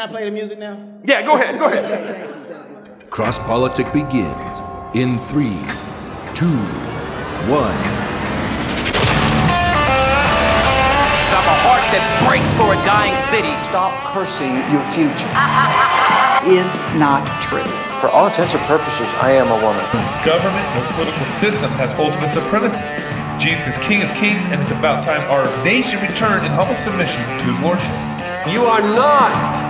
Can 0.00 0.08
I 0.08 0.12
play 0.12 0.24
the 0.24 0.30
music 0.30 0.58
now? 0.58 0.80
Yeah, 1.04 1.20
go 1.20 1.34
ahead, 1.34 1.58
go 1.58 1.66
ahead. 1.66 3.10
Cross 3.10 3.40
Politic 3.40 3.92
begins 3.92 4.32
in 4.96 5.18
three, 5.28 5.60
two, 6.32 6.56
one. 7.44 7.76
I'm 11.36 11.44
a 11.44 11.58
heart 11.60 11.84
that 11.92 12.00
breaks 12.24 12.48
for 12.56 12.72
a 12.72 12.80
dying 12.88 13.12
city. 13.28 13.52
Stop 13.68 13.92
cursing 14.16 14.56
your 14.72 14.80
future. 14.96 15.28
is 16.48 16.72
not 16.96 17.20
true. 17.44 17.68
For 18.00 18.08
all 18.08 18.28
intents 18.28 18.56
and 18.56 18.64
purposes, 18.64 19.12
I 19.20 19.36
am 19.36 19.52
a 19.52 19.60
woman. 19.60 19.84
Government 20.24 20.64
or 20.80 20.92
political 20.96 21.28
system 21.28 21.68
has 21.76 21.92
ultimate 22.00 22.32
supremacy. 22.32 22.88
Jesus 23.36 23.76
is 23.76 23.78
King 23.84 24.00
of 24.00 24.08
Kings, 24.16 24.46
and 24.46 24.62
it's 24.62 24.72
about 24.72 25.04
time 25.04 25.20
our 25.28 25.44
nation 25.62 26.00
returned 26.00 26.46
in 26.46 26.52
humble 26.52 26.74
submission 26.74 27.20
to 27.20 27.44
his 27.44 27.60
lordship. 27.60 27.92
You 28.48 28.64
are 28.64 28.80
not 28.80 29.69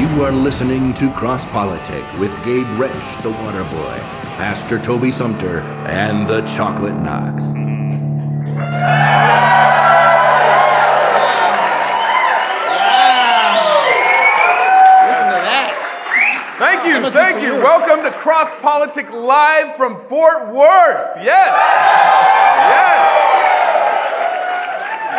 You 0.00 0.22
are 0.22 0.32
listening 0.32 0.94
to 0.94 1.12
Cross 1.12 1.44
Politic 1.50 2.02
with 2.18 2.32
Gabe 2.42 2.66
Rench, 2.80 3.22
the 3.22 3.28
Water 3.30 3.64
Boy, 3.64 3.98
Pastor 4.40 4.78
Toby 4.78 5.12
Sumpter, 5.12 5.60
and 5.60 6.26
the 6.26 6.40
Chocolate 6.56 6.94
Knox. 6.94 7.52
Thank 16.58 16.86
you, 16.86 17.10
thank 17.10 17.42
you. 17.42 17.56
Welcome 17.56 18.02
to 18.02 18.10
Cross 18.20 18.52
Politic 18.62 19.10
Live 19.10 19.76
from 19.76 19.98
Fort 20.08 20.48
Worth. 20.48 21.18
Yes. 21.22 21.54
Yes. 22.72 23.04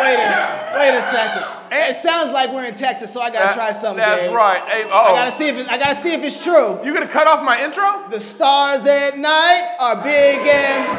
Wait 0.02 0.18
a, 0.18 0.76
wait 0.76 0.98
a 0.98 1.02
second. 1.02 1.51
It 1.74 1.94
sounds 1.96 2.32
like 2.32 2.50
we're 2.52 2.66
in 2.66 2.74
Texas, 2.74 3.10
so 3.12 3.18
I 3.20 3.30
gotta 3.30 3.46
That- 3.46 3.54
try 3.54 3.70
something. 3.70 4.04
that's 4.04 4.22
Gabe. 4.24 4.34
right. 4.34 4.62
Hey, 4.68 4.84
oh. 4.92 5.04
I 5.04 5.12
gotta 5.12 5.30
see 5.30 5.48
if 5.48 5.56
it's, 5.56 5.68
I 5.70 5.78
gotta 5.78 5.94
see 5.94 6.12
if 6.12 6.22
it's 6.22 6.42
true. 6.42 6.78
You 6.84 6.92
gonna 6.92 7.08
cut 7.08 7.26
off 7.26 7.42
my 7.42 7.62
intro? 7.64 8.02
The 8.10 8.20
stars 8.20 8.84
at 8.86 9.16
night 9.18 9.68
are 9.78 9.96
big 9.96 10.46
and 10.46 10.84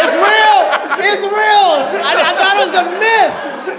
it's 0.00 0.14
real. 0.16 0.56
It's 0.98 1.22
real. 1.22 1.72
I, 2.00 2.14
I 2.16 2.32
thought 2.36 2.56
it 2.56 2.60
was 2.66 2.74
a 2.74 2.84
myth. 2.98 3.32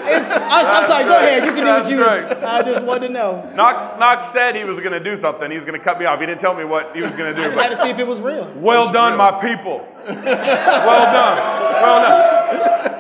It's. 0.09 0.31
I'm, 0.31 0.41
I'm 0.66 0.88
sorry. 0.88 1.03
Go 1.05 1.17
ahead. 1.17 1.45
You 1.45 1.52
can 1.52 1.63
do 1.63 1.69
what 1.69 1.89
you. 1.89 2.03
right. 2.03 2.44
I 2.44 2.61
just 2.63 2.83
wanted 2.83 3.08
to 3.08 3.13
know. 3.13 3.50
Knox, 3.55 4.00
Knox 4.00 4.27
said 4.27 4.55
he 4.55 4.63
was 4.63 4.80
gonna 4.80 5.00
do 5.03 5.17
something. 5.17 5.50
He 5.52 5.55
was 5.58 5.66
gonna 5.66 5.80
cut 5.80 6.00
me 6.00 6.05
off. 6.05 6.19
He 6.19 6.25
didn't 6.25 6.41
tell 6.41 6.55
me 6.55 6.63
what 6.63 6.95
he 6.95 7.02
was 7.02 7.11
gonna 7.13 7.33
do. 7.33 7.44
I 7.44 7.50
but- 7.55 7.58
had 7.63 7.69
to 7.69 7.77
see 7.77 7.89
if 7.89 8.00
it 8.00 8.08
was 8.08 8.22
real. 8.22 8.52
Well 8.55 8.91
done, 8.91 9.17
my 9.17 9.31
people. 9.41 9.85
well 10.05 10.16
done. 10.16 11.38
Well 11.81 12.02
done. 12.02 12.33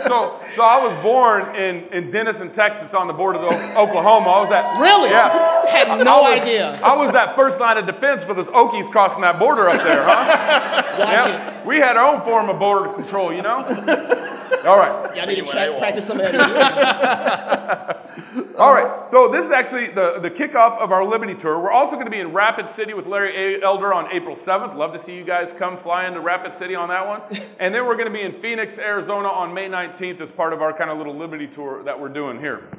So, 0.07 0.39
so 0.55 0.61
I 0.61 0.77
was 0.87 1.01
born 1.03 1.55
in, 1.55 1.83
in 1.93 2.11
Denison, 2.11 2.51
Texas, 2.51 2.93
on 2.93 3.07
the 3.07 3.13
border 3.13 3.39
of 3.39 3.45
O- 3.53 3.83
Oklahoma. 3.83 4.29
I 4.29 4.39
was 4.39 4.49
that. 4.49 4.79
Really? 4.79 5.09
Yeah. 5.09 5.65
Had 5.67 5.87
no 6.03 6.21
I 6.23 6.29
was- 6.35 6.41
idea. 6.41 6.79
I 6.81 6.95
was 6.95 7.11
that 7.13 7.35
first 7.35 7.59
line 7.59 7.77
of 7.77 7.85
defense 7.85 8.23
for 8.23 8.33
those 8.33 8.47
Okies 8.47 8.89
crossing 8.89 9.21
that 9.21 9.37
border 9.39 9.69
up 9.69 9.83
there, 9.83 10.03
huh? 10.03 10.83
Watch 10.99 11.09
Yeah. 11.27 11.65
We 11.65 11.77
had 11.77 11.97
our 11.97 12.15
own 12.15 12.23
form 12.23 12.49
of 12.49 12.57
border 12.59 12.93
control, 12.93 13.33
you 13.33 13.41
know? 13.41 13.57
All 14.65 14.77
right. 14.77 15.15
Y'all 15.15 15.27
need 15.27 15.35
to 15.35 15.43
tra- 15.45 15.77
practice 15.77 16.05
some 16.05 16.19
of 16.21 16.31
that. 16.31 16.96
All 18.57 18.73
right, 18.73 19.09
so 19.09 19.29
this 19.29 19.45
is 19.45 19.51
actually 19.51 19.87
the, 19.87 20.19
the 20.19 20.29
kickoff 20.29 20.79
of 20.79 20.91
our 20.91 21.05
Liberty 21.05 21.35
Tour. 21.35 21.59
We're 21.59 21.71
also 21.71 21.93
going 21.93 22.05
to 22.05 22.11
be 22.11 22.19
in 22.19 22.33
Rapid 22.33 22.69
City 22.69 22.93
with 22.93 23.05
Larry 23.05 23.55
A. 23.55 23.63
Elder 23.63 23.93
on 23.93 24.11
April 24.11 24.35
7th. 24.35 24.75
Love 24.75 24.93
to 24.93 24.99
see 24.99 25.15
you 25.15 25.23
guys 25.23 25.53
come 25.57 25.77
fly 25.77 26.07
into 26.07 26.19
Rapid 26.19 26.55
City 26.55 26.75
on 26.75 26.89
that 26.89 27.05
one. 27.05 27.21
And 27.59 27.73
then 27.73 27.87
we're 27.87 27.95
going 27.95 28.07
to 28.07 28.13
be 28.13 28.21
in 28.21 28.39
Phoenix, 28.39 28.77
Arizona 28.77 29.27
on 29.27 29.53
May 29.53 29.67
19th 29.67 30.21
as 30.21 30.31
part 30.31 30.53
of 30.53 30.61
our 30.61 30.77
kind 30.77 30.91
of 30.91 30.97
little 30.97 31.15
Liberty 31.15 31.47
Tour 31.47 31.83
that 31.83 31.99
we're 31.99 32.09
doing 32.09 32.39
here. 32.39 32.69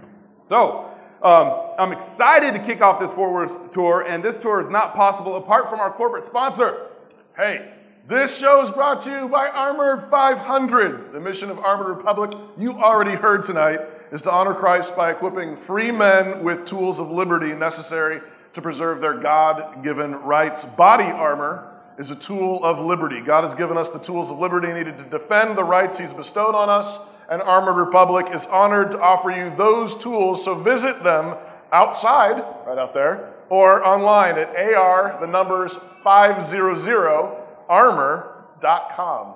So, 0.44 0.90
um, 1.22 1.74
I'm 1.78 1.92
excited 1.92 2.54
to 2.54 2.60
kick 2.60 2.80
off 2.80 3.00
this 3.00 3.12
forward 3.12 3.72
tour, 3.72 4.02
and 4.02 4.22
this 4.22 4.38
tour 4.38 4.60
is 4.60 4.68
not 4.68 4.94
possible 4.94 5.36
apart 5.36 5.68
from 5.68 5.80
our 5.80 5.92
corporate 5.92 6.26
sponsor. 6.26 6.90
Hey, 7.36 7.72
this 8.06 8.38
show 8.38 8.62
is 8.62 8.70
brought 8.70 9.00
to 9.02 9.10
you 9.10 9.28
by 9.28 9.48
Armored 9.48 10.04
500. 10.04 11.12
The 11.12 11.20
mission 11.20 11.50
of 11.50 11.58
Armored 11.58 11.94
Republic, 11.96 12.38
you 12.56 12.72
already 12.72 13.14
heard 13.14 13.42
tonight, 13.42 13.80
is 14.10 14.22
to 14.22 14.30
honor 14.30 14.54
Christ 14.54 14.96
by 14.96 15.10
equipping 15.10 15.56
free 15.56 15.90
men 15.90 16.42
with 16.42 16.64
tools 16.64 17.00
of 17.00 17.10
liberty 17.10 17.52
necessary 17.52 18.20
to 18.54 18.62
preserve 18.62 19.00
their 19.00 19.14
God 19.14 19.82
given 19.84 20.14
rights. 20.16 20.64
Body 20.64 21.04
armor 21.04 21.72
is 21.98 22.10
a 22.10 22.16
tool 22.16 22.64
of 22.64 22.78
liberty. 22.78 23.20
God 23.20 23.42
has 23.42 23.54
given 23.54 23.76
us 23.76 23.90
the 23.90 23.98
tools 23.98 24.30
of 24.30 24.38
liberty 24.38 24.72
needed 24.72 24.98
to 24.98 25.04
defend 25.04 25.58
the 25.58 25.64
rights 25.64 25.98
He's 25.98 26.12
bestowed 26.12 26.54
on 26.54 26.68
us, 26.68 26.98
and 27.28 27.42
Armored 27.42 27.76
Republic 27.76 28.26
is 28.32 28.46
honored 28.46 28.92
to 28.92 29.00
offer 29.00 29.30
you 29.30 29.54
those 29.56 29.96
tools. 29.96 30.44
So 30.44 30.54
visit 30.54 31.02
them 31.02 31.36
outside, 31.72 32.42
right 32.66 32.78
out 32.78 32.94
there, 32.94 33.34
or 33.50 33.84
online 33.86 34.38
at 34.38 34.56
AR, 34.56 35.18
the 35.20 35.26
numbers 35.26 35.76
500 36.04 37.44
armor.com. 37.68 39.34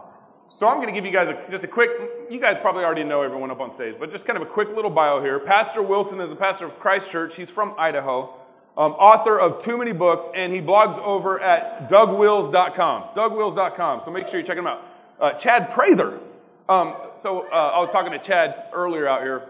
So 0.57 0.69
I'm 0.69 0.77
going 0.77 0.89
to 0.89 0.93
give 0.93 1.05
you 1.05 1.13
guys 1.13 1.29
a, 1.29 1.51
just 1.51 1.65
a 1.65 1.67
quick, 1.67 1.91
you 2.31 2.39
guys 2.39 2.59
probably 2.61 2.85
already 2.85 3.05
know 3.05 3.23
everyone 3.23 3.51
up 3.51 3.61
on 3.61 3.73
stage, 3.73 3.97
but 3.99 4.13
just 4.13 4.27
kind 4.27 4.37
of 4.37 4.47
a 4.47 4.51
quick 4.51 4.69
little 4.69 4.91
bio 4.91 5.21
here. 5.21 5.41
Pastor 5.41 5.83
Wilson 5.83 6.21
is 6.21 6.29
the 6.29 6.37
pastor 6.37 6.67
of 6.67 6.79
Christ 6.79 7.11
Church. 7.11 7.35
He's 7.35 7.51
from 7.51 7.75
Idaho, 7.79 8.35
um, 8.77 8.93
author 8.93 9.41
of 9.41 9.63
too 9.63 9.79
many 9.79 9.93
books, 9.93 10.31
and 10.35 10.53
he 10.53 10.61
blogs 10.61 10.99
over 10.99 11.41
at 11.41 11.89
dougwils.com, 11.89 13.05
dougwils.com. 13.17 14.03
So 14.05 14.11
make 14.11 14.29
sure 14.29 14.41
you 14.41 14.47
check 14.47 14.59
him 14.59 14.67
out. 14.67 14.87
Uh, 15.19 15.33
Chad 15.33 15.73
Prather. 15.73 16.21
Um, 16.69 16.97
so 17.17 17.49
uh, 17.51 17.73
I 17.75 17.81
was 17.81 17.91
talking 17.91 18.13
to 18.13 18.19
Chad 18.19 18.67
earlier 18.73 19.09
out 19.09 19.23
here, 19.23 19.49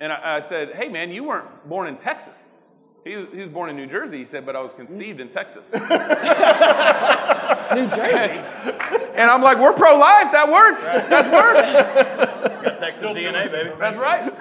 and 0.00 0.12
I, 0.12 0.36
I 0.36 0.40
said, 0.40 0.74
hey 0.74 0.88
man, 0.88 1.10
you 1.10 1.24
weren't 1.24 1.68
born 1.68 1.86
in 1.88 1.96
Texas. 1.96 2.50
He 3.04 3.12
he 3.32 3.40
was 3.40 3.50
born 3.50 3.70
in 3.70 3.76
New 3.76 3.86
Jersey, 3.86 4.18
he 4.18 4.30
said, 4.30 4.44
but 4.44 4.56
I 4.56 4.60
was 4.60 4.72
conceived 4.76 5.20
in 5.20 5.30
Texas. 5.30 5.64
New 7.74 7.86
Jersey. 7.88 8.40
And 9.14 9.30
I'm 9.30 9.42
like, 9.42 9.58
we're 9.58 9.72
pro 9.72 9.96
life. 9.96 10.32
That 10.32 10.50
works. 10.50 10.82
That 10.82 11.32
works. 11.32 11.72
Got 12.64 12.78
Texas 12.78 13.02
DNA, 13.02 13.50
baby. 13.50 13.70
That's 13.78 13.96
right. 13.96 14.32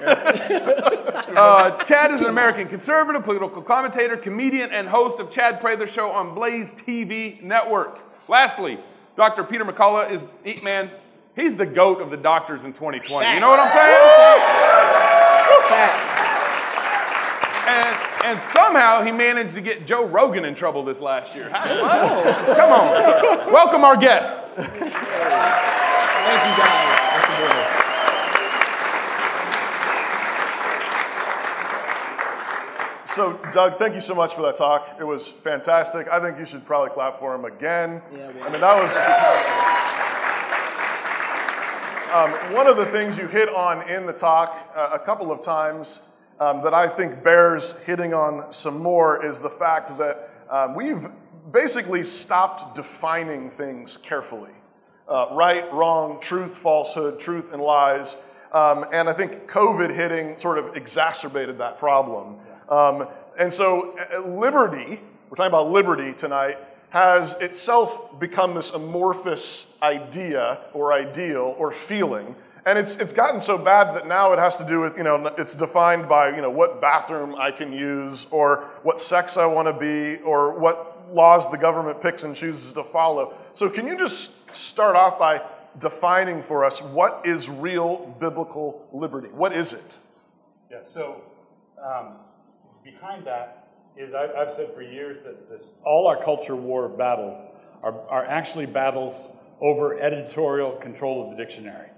Uh, 1.36 1.84
Chad 1.86 2.12
is 2.12 2.22
an 2.22 2.28
American 2.28 2.68
conservative, 2.68 3.24
political 3.24 3.62
commentator, 3.62 4.18
comedian, 4.18 4.72
and 4.72 4.88
host 4.88 5.20
of 5.20 5.32
Chad 5.32 5.62
Prather 5.62 5.88
Show 5.88 6.10
on 6.12 6.34
Blaze 6.34 6.74
TV 6.74 7.42
Network. 7.42 8.00
Lastly, 8.28 8.80
Dr. 9.16 9.44
Peter 9.44 9.66
McCullough 9.66 10.12
is, 10.12 10.22
eat 10.46 10.64
man, 10.64 10.92
he's 11.36 11.56
the 11.56 11.66
goat 11.66 12.02
of 12.02 12.10
the 12.10 12.18
doctors 12.18 12.64
in 12.64 12.74
2020. 12.74 13.34
You 13.34 13.40
know 13.40 13.50
what 13.50 13.60
I'm 13.60 13.72
saying? 16.08 16.19
And, 17.68 18.26
and 18.26 18.40
somehow 18.54 19.04
he 19.04 19.12
managed 19.12 19.54
to 19.56 19.62
get 19.62 19.86
Joe 19.86 20.06
Rogan 20.06 20.46
in 20.46 20.56
trouble 20.56 20.84
this 20.84 21.00
last 21.00 21.36
year. 21.36 21.50
How- 21.50 21.68
Come 22.56 22.72
on. 22.72 23.52
Welcome 23.54 23.84
our 23.84 23.98
guests. 23.98 24.48
Thank 24.50 24.72
you 24.72 26.64
guys. 26.64 26.96
So, 33.06 33.34
Doug, 33.52 33.78
thank 33.78 33.96
you 33.96 34.02
so 34.02 34.14
much 34.14 34.36
for 34.36 34.44
that 34.44 34.56
talk. 34.56 34.96
It 35.00 35.04
was 35.04 35.28
fantastic. 35.30 36.08
I 36.10 36.20
think 36.20 36.38
you 36.38 36.46
should 36.46 36.64
probably 36.66 36.92
clap 36.92 37.18
for 37.18 37.34
him 37.34 37.44
again. 37.44 38.02
I 38.14 38.50
mean, 38.50 38.62
that 38.62 38.84
was. 38.84 38.96
Um, 42.14 42.56
one 42.56 42.68
of 42.68 42.78
the 42.78 42.86
things 42.86 43.18
you 43.18 43.28
hit 43.28 43.50
on 43.50 43.88
in 43.90 44.06
the 44.06 44.14
talk 44.14 44.56
uh, 44.76 44.90
a 44.94 45.00
couple 45.00 45.32
of 45.32 45.44
times 45.44 46.02
um, 46.40 46.64
that 46.64 46.74
I 46.74 46.88
think 46.88 47.24
bears 47.24 47.74
hitting 47.86 48.14
on 48.14 48.52
some 48.52 48.80
more 48.80 49.26
is 49.26 49.40
the 49.40 49.50
fact 49.50 49.98
that 49.98 50.30
um, 50.50 50.76
we've 50.76 51.08
basically 51.52 52.04
stopped 52.04 52.76
defining 52.76 53.50
things 53.50 53.98
carefully 53.98 54.52
uh, 55.10 55.28
right, 55.32 55.72
wrong, 55.74 56.20
truth, 56.20 56.56
falsehood, 56.56 57.20
truth, 57.20 57.52
and 57.52 57.62
lies. 57.62 58.16
Um, 58.54 58.86
and 58.94 59.10
I 59.10 59.14
think 59.14 59.50
COVID 59.50 59.94
hitting 59.94 60.38
sort 60.38 60.58
of 60.58 60.76
exacerbated 60.76 61.58
that 61.58 61.80
problem. 61.80 62.38
Um, 62.70 63.08
and 63.38 63.52
so, 63.52 63.98
uh, 63.98 64.20
liberty, 64.20 65.02
we're 65.30 65.36
talking 65.36 65.48
about 65.48 65.70
liberty 65.70 66.14
tonight, 66.14 66.58
has 66.90 67.34
itself 67.36 68.20
become 68.20 68.56
this 68.56 68.72
amorphous 68.72 69.68
idea 69.82 70.60
or 70.74 70.94
ideal 70.94 71.56
or 71.58 71.72
feeling. 71.72 72.36
And 72.66 72.78
it's, 72.78 72.96
it's 72.98 73.14
gotten 73.14 73.40
so 73.40 73.58
bad 73.58 73.96
that 73.96 74.08
now 74.08 74.34
it 74.34 74.40
has 74.40 74.58
to 74.58 74.66
do 74.66 74.82
with, 74.82 74.98
you 74.98 75.04
know, 75.04 75.28
it's 75.38 75.56
defined 75.56 76.10
by, 76.10 76.36
you 76.36 76.42
know, 76.42 76.50
what 76.50 76.82
bathroom 76.82 77.36
I 77.36 77.52
can 77.52 77.72
use 77.72 78.28
or 78.32 78.70
what 78.84 79.00
sex 79.00 79.38
I 79.38 79.46
want 79.46 79.68
to 79.68 79.74
be 79.74 80.22
or 80.24 80.60
what 80.60 81.14
laws 81.14 81.50
the 81.50 81.58
government 81.58 82.02
picks 82.02 82.24
and 82.24 82.36
chooses 82.36 82.74
to 82.74 82.84
follow. 82.84 83.34
So, 83.54 83.70
can 83.70 83.88
you 83.88 83.98
just 83.98 84.32
start 84.56 84.96
off 84.96 85.18
by 85.18 85.42
defining 85.80 86.44
for 86.44 86.66
us 86.66 86.82
what 86.82 87.22
is 87.26 87.50
real 87.50 88.16
biblical 88.20 88.88
liberty? 88.92 89.30
What 89.30 89.54
is 89.54 89.74
it? 89.74 89.98
Yeah, 90.70 90.80
so 90.94 91.22
um, 91.84 92.14
behind 92.84 93.26
that 93.26 93.70
is 93.98 94.14
I've, 94.14 94.32
I've 94.32 94.54
said 94.54 94.74
for 94.74 94.82
years 94.82 95.24
that 95.24 95.50
this, 95.50 95.76
all 95.84 96.08
our 96.08 96.24
culture 96.24 96.56
war 96.56 96.88
battles 96.90 97.48
are, 97.84 98.00
are 98.10 98.26
actually 98.26 98.66
battles 98.66 99.30
over 99.62 100.00
editorial 100.00 100.74
control 100.74 101.24
of 101.24 101.36
the 101.36 101.44
dictionary. 101.44 101.90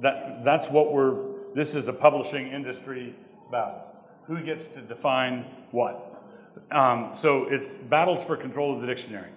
That, 0.00 0.44
that's 0.44 0.68
what 0.68 0.92
we're, 0.92 1.54
this 1.54 1.74
is 1.74 1.88
a 1.88 1.92
publishing 1.92 2.48
industry 2.48 3.14
battle. 3.50 3.82
Who 4.26 4.40
gets 4.42 4.66
to 4.68 4.80
define 4.80 5.44
what? 5.70 6.22
Um, 6.70 7.12
so 7.14 7.44
it's 7.44 7.74
battles 7.74 8.24
for 8.24 8.36
control 8.36 8.74
of 8.74 8.80
the 8.80 8.86
dictionary. 8.86 9.30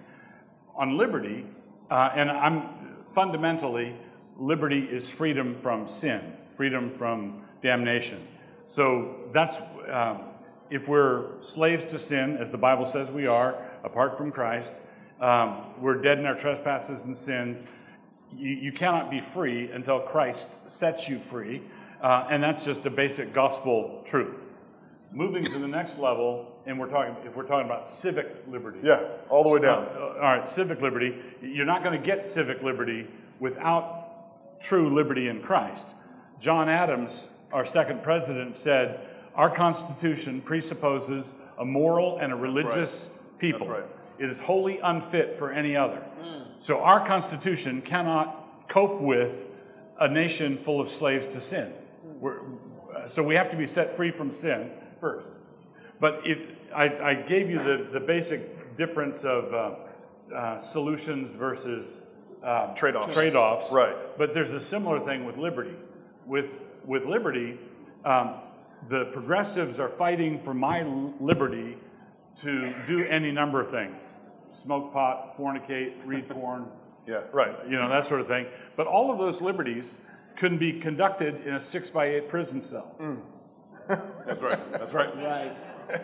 On 0.76 0.96
liberty, 0.96 1.44
uh, 1.90 2.10
and 2.14 2.30
I'm 2.30 2.96
fundamentally, 3.12 3.96
liberty 4.38 4.80
is 4.80 5.10
freedom 5.10 5.56
from 5.60 5.88
sin, 5.88 6.32
freedom 6.54 6.92
from 6.96 7.42
damnation. 7.62 8.26
So 8.66 9.30
that's, 9.32 9.60
um, 9.90 10.20
if 10.70 10.86
we're 10.86 11.42
slaves 11.42 11.86
to 11.86 11.98
sin, 11.98 12.36
as 12.36 12.50
the 12.50 12.58
Bible 12.58 12.86
says 12.86 13.10
we 13.10 13.26
are, 13.26 13.56
apart 13.82 14.16
from 14.16 14.30
Christ, 14.30 14.72
um, 15.20 15.64
we're 15.80 16.00
dead 16.00 16.18
in 16.18 16.26
our 16.26 16.36
trespasses 16.36 17.06
and 17.06 17.16
sins. 17.16 17.66
You, 18.36 18.50
you 18.50 18.72
cannot 18.72 19.10
be 19.10 19.20
free 19.20 19.70
until 19.70 20.00
Christ 20.00 20.48
sets 20.70 21.08
you 21.08 21.18
free, 21.18 21.62
uh, 22.02 22.26
and 22.30 22.42
that's 22.42 22.64
just 22.64 22.84
a 22.86 22.90
basic 22.90 23.32
gospel 23.32 24.02
truth. 24.06 24.44
Moving 25.12 25.44
to 25.44 25.58
the 25.58 25.68
next 25.68 25.98
level, 25.98 26.52
and 26.66 26.78
we're 26.78 26.90
talking, 26.90 27.16
if 27.24 27.34
we're 27.34 27.46
talking 27.46 27.64
about 27.64 27.88
civic 27.88 28.44
liberty. 28.46 28.80
Yeah, 28.82 29.04
all 29.30 29.42
the 29.42 29.48
way 29.48 29.60
down. 29.60 29.86
Uh, 29.94 30.00
all 30.00 30.20
right, 30.20 30.48
civic 30.48 30.82
liberty. 30.82 31.16
You're 31.40 31.66
not 31.66 31.82
going 31.82 31.98
to 31.98 32.04
get 32.04 32.22
civic 32.22 32.62
liberty 32.62 33.06
without 33.40 34.60
true 34.60 34.94
liberty 34.94 35.28
in 35.28 35.40
Christ. 35.40 35.94
John 36.40 36.68
Adams, 36.68 37.28
our 37.52 37.64
second 37.64 38.02
president, 38.02 38.54
said, 38.56 39.00
Our 39.34 39.50
Constitution 39.50 40.40
presupposes 40.40 41.34
a 41.58 41.64
moral 41.64 42.18
and 42.18 42.32
a 42.32 42.36
religious 42.36 43.10
people. 43.38 43.66
That's 43.66 43.80
right. 43.80 43.97
It 44.18 44.30
is 44.30 44.40
wholly 44.40 44.78
unfit 44.78 45.36
for 45.36 45.52
any 45.52 45.76
other. 45.76 46.02
So 46.58 46.80
our 46.80 47.06
Constitution 47.06 47.82
cannot 47.82 48.68
cope 48.68 49.00
with 49.00 49.46
a 50.00 50.08
nation 50.08 50.56
full 50.56 50.80
of 50.80 50.88
slaves 50.88 51.26
to 51.28 51.40
sin. 51.40 51.72
We're, 52.20 52.40
so 53.06 53.22
we 53.22 53.34
have 53.36 53.50
to 53.50 53.56
be 53.56 53.66
set 53.66 53.92
free 53.92 54.10
from 54.10 54.32
sin 54.32 54.70
first. 55.00 55.26
But 56.00 56.20
if, 56.24 56.38
I, 56.74 56.84
I 56.84 57.14
gave 57.14 57.50
you 57.50 57.58
the, 57.58 57.88
the 57.92 58.00
basic 58.00 58.76
difference 58.76 59.24
of 59.24 59.54
uh, 59.54 60.34
uh, 60.34 60.60
solutions 60.60 61.34
versus 61.34 62.02
um, 62.42 62.74
Trade-offs. 62.74 63.14
Trade-offs. 63.14 63.72
Right. 63.72 63.96
But 64.16 64.34
there's 64.34 64.52
a 64.52 64.60
similar 64.60 65.00
thing 65.00 65.24
with 65.24 65.36
liberty. 65.36 65.74
With 66.26 66.50
with 66.84 67.04
liberty, 67.04 67.58
um, 68.04 68.36
the 68.88 69.06
progressives 69.12 69.78
are 69.80 69.88
fighting 69.88 70.38
for 70.38 70.54
my 70.54 70.82
liberty 71.20 71.76
to 72.42 72.74
do 72.86 73.04
any 73.04 73.30
number 73.32 73.60
of 73.60 73.70
things: 73.70 74.02
smoke 74.50 74.92
pot, 74.92 75.36
fornicate, 75.38 75.92
read 76.04 76.28
porn. 76.30 76.66
Yeah, 77.06 77.22
right. 77.32 77.54
You 77.68 77.76
know 77.78 77.88
that 77.88 78.04
sort 78.04 78.20
of 78.20 78.28
thing. 78.28 78.46
But 78.76 78.86
all 78.86 79.10
of 79.10 79.18
those 79.18 79.40
liberties 79.40 79.98
can 80.36 80.58
be 80.58 80.72
conducted 80.78 81.46
in 81.46 81.54
a 81.54 81.60
six 81.60 81.90
by 81.90 82.06
eight 82.06 82.28
prison 82.28 82.62
cell. 82.62 82.94
That's 83.88 84.42
right. 84.42 84.72
That's 84.72 84.92
right. 84.92 85.16
Right. 85.16 85.56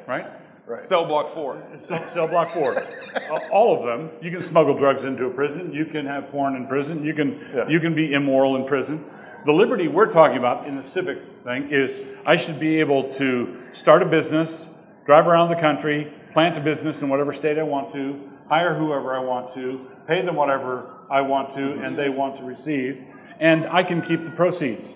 Right. 0.06 0.26
Right. 0.66 0.82
Cell 0.88 1.04
block 1.04 1.34
four. 1.34 1.62
Cell, 1.86 2.08
cell 2.08 2.28
block 2.28 2.52
four. 2.54 2.82
Uh, 3.30 3.38
All 3.52 3.78
of 3.78 3.84
them. 3.86 4.10
You 4.20 4.30
can 4.30 4.40
smuggle 4.40 4.76
drugs 4.76 5.04
into 5.04 5.24
a 5.26 5.30
prison. 5.30 5.72
You 5.72 5.84
can 5.86 6.04
have 6.04 6.30
porn 6.30 6.56
in 6.56 6.66
prison. 6.66 7.04
You 7.04 7.14
can 7.14 7.38
Yeah. 7.54 7.68
you 7.68 7.80
can 7.80 7.94
be 7.94 8.12
immoral 8.12 8.56
in 8.56 8.64
prison. 8.66 9.04
The 9.46 9.52
liberty 9.52 9.88
we're 9.88 10.10
talking 10.10 10.36
about 10.36 10.66
in 10.66 10.76
the 10.76 10.82
civic 10.82 11.18
thing 11.44 11.68
is 11.70 12.00
I 12.26 12.36
should 12.36 12.58
be 12.58 12.80
able 12.80 13.14
to 13.14 13.56
start 13.72 14.02
a 14.02 14.06
business, 14.06 14.66
drive 15.06 15.26
around 15.26 15.50
the 15.50 15.60
country, 15.60 16.12
plant 16.34 16.58
a 16.58 16.60
business 16.60 17.00
in 17.00 17.08
whatever 17.08 17.32
state 17.32 17.58
I 17.58 17.62
want 17.62 17.94
to, 17.94 18.20
hire 18.48 18.74
whoever 18.74 19.16
I 19.16 19.20
want 19.20 19.54
to, 19.54 19.86
pay 20.06 20.20
them 20.20 20.34
whatever 20.34 20.90
I 21.10 21.22
want 21.22 21.54
to 21.54 21.82
and 21.82 21.96
they 21.96 22.10
want 22.10 22.36
to 22.38 22.44
receive, 22.44 23.02
and 23.40 23.66
I 23.66 23.82
can 23.82 24.02
keep 24.02 24.24
the 24.24 24.30
proceeds. 24.30 24.94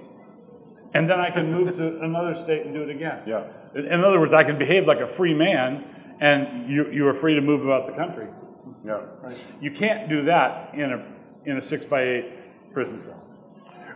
And 0.95 1.09
then 1.09 1.21
I 1.21 1.31
can 1.31 1.51
move 1.51 1.77
to 1.77 2.01
another 2.03 2.35
state 2.35 2.67
and 2.67 2.75
do 2.75 2.83
it 2.83 2.91
again. 2.91 3.23
Yeah. 3.27 3.47
In 3.75 4.05
other 4.05 4.19
words, 4.19 4.33
I 4.33 4.43
can 4.43 4.59
behave 4.59 4.87
like 4.87 5.01
a 5.01 5.07
free 5.07 5.35
man, 5.35 5.85
and 6.21 6.71
you, 6.71 6.91
you 6.91 7.07
are 7.07 7.15
free 7.15 7.35
to 7.35 7.41
move 7.41 7.65
about 7.65 7.87
the 7.87 7.93
country. 7.93 8.27
Yeah. 8.85 9.01
You 9.61 9.71
can't 9.71 10.09
do 10.09 10.25
that 10.25 10.75
in 10.75 10.93
a, 10.93 11.51
in 11.51 11.57
a 11.57 11.63
six 11.63 11.85
by 11.85 12.03
eight 12.03 12.73
prison 12.73 13.01
cell. 13.01 13.23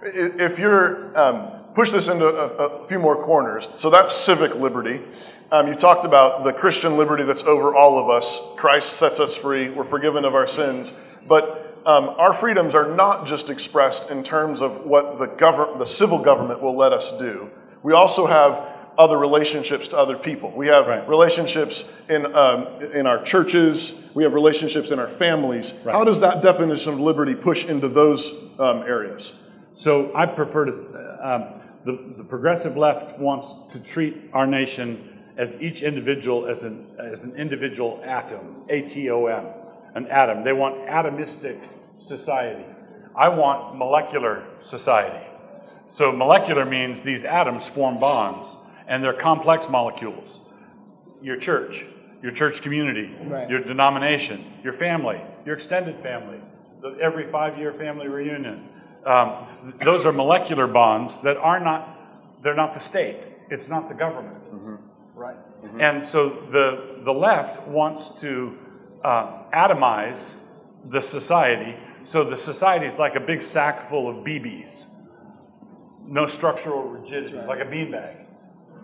If 0.05 0.59
you're 0.59 1.17
um, 1.19 1.62
push 1.75 1.91
this 1.91 2.09
into 2.09 2.27
a, 2.27 2.83
a 2.83 2.87
few 2.87 2.99
more 2.99 3.25
corners, 3.25 3.71
so 3.77 3.91
that's 3.91 4.13
civic 4.13 4.55
liberty. 4.57 5.01
Um, 5.51 5.69
you 5.69 5.75
talked 5.75 6.05
about 6.05 6.45
the 6.45 6.53
Christian 6.53 6.97
liberty 6.97 7.25
that's 7.25 7.43
over 7.43 7.75
all 7.75 7.99
of 7.99 8.09
us. 8.11 8.41
Christ 8.57 8.95
sets 8.95 9.21
us 9.21 9.37
free. 9.37 9.71
We're 9.71 9.85
forgiven 9.85 10.25
of 10.25 10.35
our 10.35 10.47
sins, 10.47 10.93
but 11.29 11.81
um, 11.85 12.11
our 12.11 12.33
freedoms 12.33 12.75
are 12.75 12.95
not 12.95 13.27
just 13.27 13.51
expressed 13.51 14.11
in 14.11 14.23
terms 14.23 14.61
of 14.61 14.85
what 14.87 15.19
the 15.19 15.27
government, 15.27 15.79
the 15.79 15.87
civil 15.87 16.19
government, 16.19 16.63
will 16.63 16.77
let 16.77 16.93
us 16.93 17.13
do. 17.19 17.51
We 17.83 17.93
also 17.93 18.27
have 18.27 18.69
other 18.97 19.19
relationships 19.19 19.89
to 19.89 19.99
other 19.99 20.17
people. 20.17 20.53
We 20.55 20.69
have 20.69 20.87
Right. 20.87 21.09
relationships 21.09 21.85
in 22.09 22.27
um, 22.37 22.67
in 22.95 23.07
our 23.07 23.23
churches. 23.23 23.95
We 24.15 24.23
have 24.25 24.35
relationships 24.35 24.91
in 24.91 24.99
our 24.99 25.09
families. 25.09 25.73
How 25.85 26.05
does 26.05 26.21
that 26.21 26.43
definition 26.43 26.93
of 26.93 27.01
liberty 27.01 27.35
push 27.35 27.65
into 27.65 27.89
those 27.89 28.33
um, 28.59 28.83
areas? 28.83 29.33
So 29.75 30.15
I 30.15 30.27
prefer 30.27 30.67
to, 30.67 30.73
um, 31.23 31.62
the, 31.85 32.15
the 32.17 32.25
progressive 32.25 32.77
left 32.77 33.19
wants 33.19 33.57
to 33.73 33.81
treat 33.81 34.31
our 34.33 34.47
nation 34.47 35.09
as 35.37 35.57
each 35.61 35.83
individual 35.83 36.47
as 36.47 36.63
an, 36.65 36.87
as 36.99 37.25
an 37.25 37.35
individual 37.37 38.01
atom, 38.05 38.65
A 38.69 38.83
T 38.83 39.11
O 39.11 39.27
M, 39.27 39.47
an 39.95 40.07
atom. 40.09 40.45
They 40.45 40.53
want 40.53 40.87
atomistic 40.87 41.61
society. 41.99 42.65
I 43.17 43.29
want 43.29 43.77
molecular 43.77 44.45
society. 44.61 45.27
So 45.89 46.13
molecular 46.13 46.65
means 46.65 47.03
these 47.03 47.25
atoms 47.25 47.69
form 47.69 47.99
bonds, 47.99 48.57
and 48.87 49.03
they're 49.03 49.13
complex 49.13 49.69
molecules. 49.69 50.41
Your 51.23 51.37
church, 51.37 51.85
your 52.23 52.33
church 52.33 52.63
community, 52.63 53.15
Right. 53.23 53.49
your 53.51 53.61
denomination, 53.61 54.45
your 54.65 54.73
family, 54.73 55.21
your 55.45 55.55
extended 55.55 56.03
family, 56.03 56.41
the, 56.81 56.97
every 57.01 57.31
five-year 57.31 57.75
family 57.75 58.09
reunion. 58.09 58.69
Um, 59.07 59.75
those 59.85 60.07
are 60.07 60.13
molecular 60.13 60.67
bonds 60.67 61.21
that 61.23 61.37
are 61.37 61.59
not, 61.59 62.43
they're 62.43 62.55
not 62.55 62.73
the 62.73 62.81
state. 62.81 63.17
It's 63.51 63.69
not 63.69 63.89
the 63.89 63.95
government. 63.95 64.39
Right. 65.15 65.37
And 65.79 66.05
so 66.05 66.29
the, 66.29 67.03
the 67.05 67.13
left 67.13 67.67
wants 67.69 68.11
to 68.21 68.59
uh, 69.05 69.45
atomize 69.53 70.37
the 70.89 71.01
society. 71.01 71.77
So 72.05 72.25
the 72.25 72.37
society 72.37 72.87
is 72.87 72.99
like 72.99 73.15
a 73.15 73.21
big 73.21 73.43
sack 73.43 73.81
full 73.81 74.09
of 74.09 74.25
BBs. 74.25 74.87
No 76.07 76.27
structural 76.27 76.83
rigidity, 76.83 77.37
like 77.37 77.61
a 77.61 77.65
beanbag, 77.65 78.25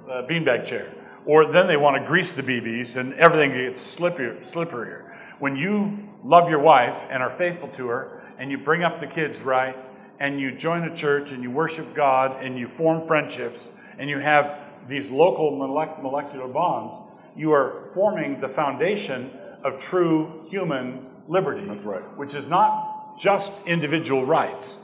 a 0.08 0.22
beanbag 0.22 0.64
chair. 0.64 0.94
Or 1.26 1.50
then 1.50 1.66
they 1.66 1.76
want 1.76 2.00
to 2.00 2.06
grease 2.06 2.32
the 2.32 2.42
BBs 2.42 2.96
and 2.96 3.12
everything 3.14 3.52
gets 3.52 3.80
slipperier, 3.80 4.40
slipperier. 4.40 5.14
When 5.40 5.56
you 5.56 5.98
love 6.24 6.48
your 6.48 6.60
wife 6.60 7.04
and 7.10 7.22
are 7.22 7.30
faithful 7.30 7.68
to 7.70 7.88
her 7.88 8.22
and 8.38 8.50
you 8.50 8.58
bring 8.58 8.82
up 8.84 9.00
the 9.00 9.06
kids 9.06 9.40
right 9.40 9.76
and 10.20 10.40
you 10.40 10.52
join 10.52 10.84
a 10.84 10.94
church 10.94 11.32
and 11.32 11.42
you 11.42 11.50
worship 11.50 11.94
God 11.94 12.42
and 12.44 12.58
you 12.58 12.66
form 12.66 13.06
friendships 13.06 13.68
and 13.98 14.08
you 14.10 14.18
have 14.18 14.58
these 14.88 15.10
local 15.10 15.56
molecular 15.56 16.48
bonds, 16.48 16.94
you 17.36 17.52
are 17.52 17.90
forming 17.94 18.40
the 18.40 18.48
foundation 18.48 19.30
of 19.64 19.78
true 19.78 20.46
human 20.48 21.06
liberty. 21.28 21.66
That's 21.66 21.84
right. 21.84 22.16
Which 22.16 22.34
is 22.34 22.46
not 22.46 23.18
just 23.18 23.52
individual 23.66 24.24
rights, 24.24 24.78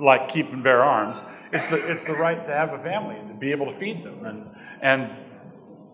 like 0.00 0.28
keep 0.28 0.50
and 0.50 0.62
bear 0.62 0.82
arms. 0.82 1.20
It's 1.52 1.68
the, 1.68 1.76
it's 1.90 2.06
the 2.06 2.14
right 2.14 2.44
to 2.46 2.52
have 2.52 2.72
a 2.72 2.82
family 2.82 3.16
and 3.16 3.28
to 3.28 3.34
be 3.34 3.52
able 3.52 3.70
to 3.70 3.78
feed 3.78 4.04
them 4.04 4.24
and, 4.24 4.46
and 4.82 5.10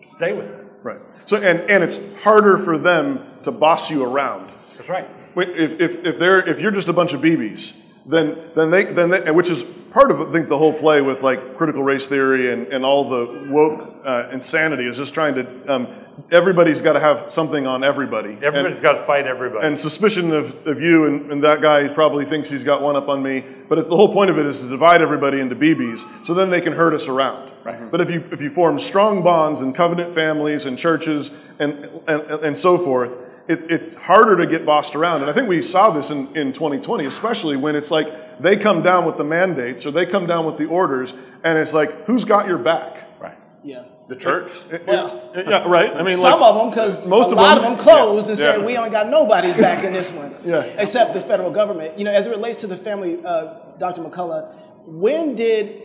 stay 0.03 0.33
with 0.33 0.49
them. 0.49 0.71
Right. 0.83 1.01
So, 1.27 1.37
and, 1.37 1.61
and 1.71 1.85
it's 1.85 2.01
harder 2.23 2.57
for 2.57 2.79
them 2.79 3.25
to 3.45 3.53
boss 3.53 3.91
you 3.91 4.03
around. 4.03 4.51
That's 4.77 4.89
right. 4.89 5.09
If, 5.37 5.81
if, 5.81 6.05
if, 6.05 6.19
they're, 6.19 6.49
if 6.49 6.61
you're 6.61 6.73
just 6.73 6.89
a 6.89 6.93
bunch 6.93 7.13
of 7.13 7.21
BBs, 7.21 7.75
then, 8.07 8.51
then 8.55 8.71
they, 8.71 8.85
then 8.85 9.11
they, 9.11 9.31
which 9.31 9.51
is 9.51 9.63
part 9.63 10.11
of, 10.11 10.21
I 10.21 10.33
think, 10.33 10.49
the 10.49 10.59
whole 10.59 10.73
play 10.73 11.01
with 11.01 11.23
like 11.23 11.57
critical 11.57 11.83
race 11.83 12.09
theory 12.09 12.53
and, 12.53 12.67
and 12.69 12.85
all 12.85 13.09
the 13.09 13.49
woke 13.51 14.03
uh, 14.05 14.31
insanity 14.33 14.87
is 14.87 14.97
just 14.97 15.15
trying 15.15 15.35
to, 15.37 15.73
um, 15.73 15.87
everybody's 16.31 16.81
got 16.81 16.95
to 16.95 17.01
have 17.01 17.31
something 17.31 17.67
on 17.67 17.85
everybody. 17.85 18.39
Everybody's 18.43 18.81
got 18.81 18.93
to 18.93 19.01
fight 19.01 19.27
everybody. 19.27 19.67
and 19.67 19.79
suspicion 19.79 20.33
of, 20.33 20.67
of 20.67 20.81
you 20.81 21.07
and, 21.07 21.31
and 21.31 21.45
that 21.45 21.61
guy 21.61 21.89
probably 21.89 22.25
thinks 22.25 22.51
he's 22.51 22.65
got 22.65 22.83
one 22.83 22.97
up 22.97 23.09
on 23.09 23.23
me. 23.23 23.45
But 23.69 23.79
if 23.79 23.89
the 23.89 23.97
whole 23.97 24.13
point 24.13 24.31
of 24.31 24.39
it 24.39 24.47
is 24.47 24.61
to 24.61 24.69
divide 24.69 25.01
everybody 25.01 25.41
into 25.41 25.55
BBs, 25.55 26.27
so 26.27 26.35
then 26.35 26.51
they 26.51 26.61
can 26.61 26.73
hurt 26.73 26.95
us 26.95 27.09
around. 27.09 27.53
Right. 27.65 27.91
But 27.91 28.01
if 28.01 28.11
you 28.11 28.25
if 28.33 28.41
you 28.41 28.51
form 28.51 28.79
strong 28.81 29.23
bonds 29.23 29.61
and 29.61 29.73
covenant 29.73 30.13
families 30.15 30.67
and 30.67 30.77
churches 30.77 31.31
and 31.61 31.89
and, 32.09 32.23
and 32.23 32.57
so 32.57 32.77
forth, 32.77 33.17
it, 33.49 33.71
it's 33.71 33.95
harder 33.95 34.37
to 34.37 34.47
get 34.47 34.65
bossed 34.65 34.95
around. 34.95 35.23
And 35.23 35.31
I 35.31 35.33
think 35.33 35.49
we 35.49 35.63
saw 35.63 35.91
this 35.91 36.11
in, 36.11 36.35
in 36.37 36.53
2020, 36.53 37.07
especially 37.07 37.57
when 37.57 37.75
it's 37.77 37.91
like 37.91 38.41
they 38.41 38.57
come 38.57 38.83
down 38.83 39.05
with 39.05 39.17
the 39.17 39.25
mandates 39.25 39.85
or 39.87 39.91
they 39.91 40.07
come 40.07 40.27
down 40.27 40.47
with 40.47 40.57
the 40.59 40.67
orders, 40.67 41.13
and 41.45 41.59
it's 41.59 41.73
like, 41.75 42.05
who's 42.07 42.25
got 42.25 42.47
your 42.47 42.59
back? 42.59 43.21
Right. 43.21 43.37
Yeah. 43.65 43.85
The 44.09 44.17
church? 44.17 44.53
Well, 44.87 45.33
yeah, 45.35 45.67
right. 45.69 45.91
I 45.95 46.03
mean, 46.03 46.15
some 46.15 46.41
like, 46.41 46.51
of 46.51 46.57
them, 46.57 46.71
because 46.71 47.07
a 47.07 47.09
most 47.09 47.31
of 47.31 47.37
lot 47.39 47.55
them- 47.57 47.73
of 47.73 47.79
them 47.79 47.87
closed 47.87 48.29
and 48.29 48.39
Yeah. 48.39 48.57
said 48.57 48.67
we 48.67 48.77
ain't 48.77 48.93
got 48.93 49.09
nobody's 49.09 49.57
back 49.57 49.85
in 49.85 49.93
this 49.93 50.11
one, 50.11 50.35
Yeah. 50.45 50.61
except 50.79 51.15
the 51.15 51.21
federal 51.21 51.51
government. 51.51 51.99
You 51.99 52.05
know, 52.05 52.13
as 52.13 52.27
it 52.27 52.31
relates 52.31 52.61
to 52.61 52.67
the 52.67 52.77
family, 52.77 53.19
uh, 53.25 53.55
Dr. 53.79 54.03
McCullough, 54.03 54.55
when 54.87 55.35
did 55.37 55.83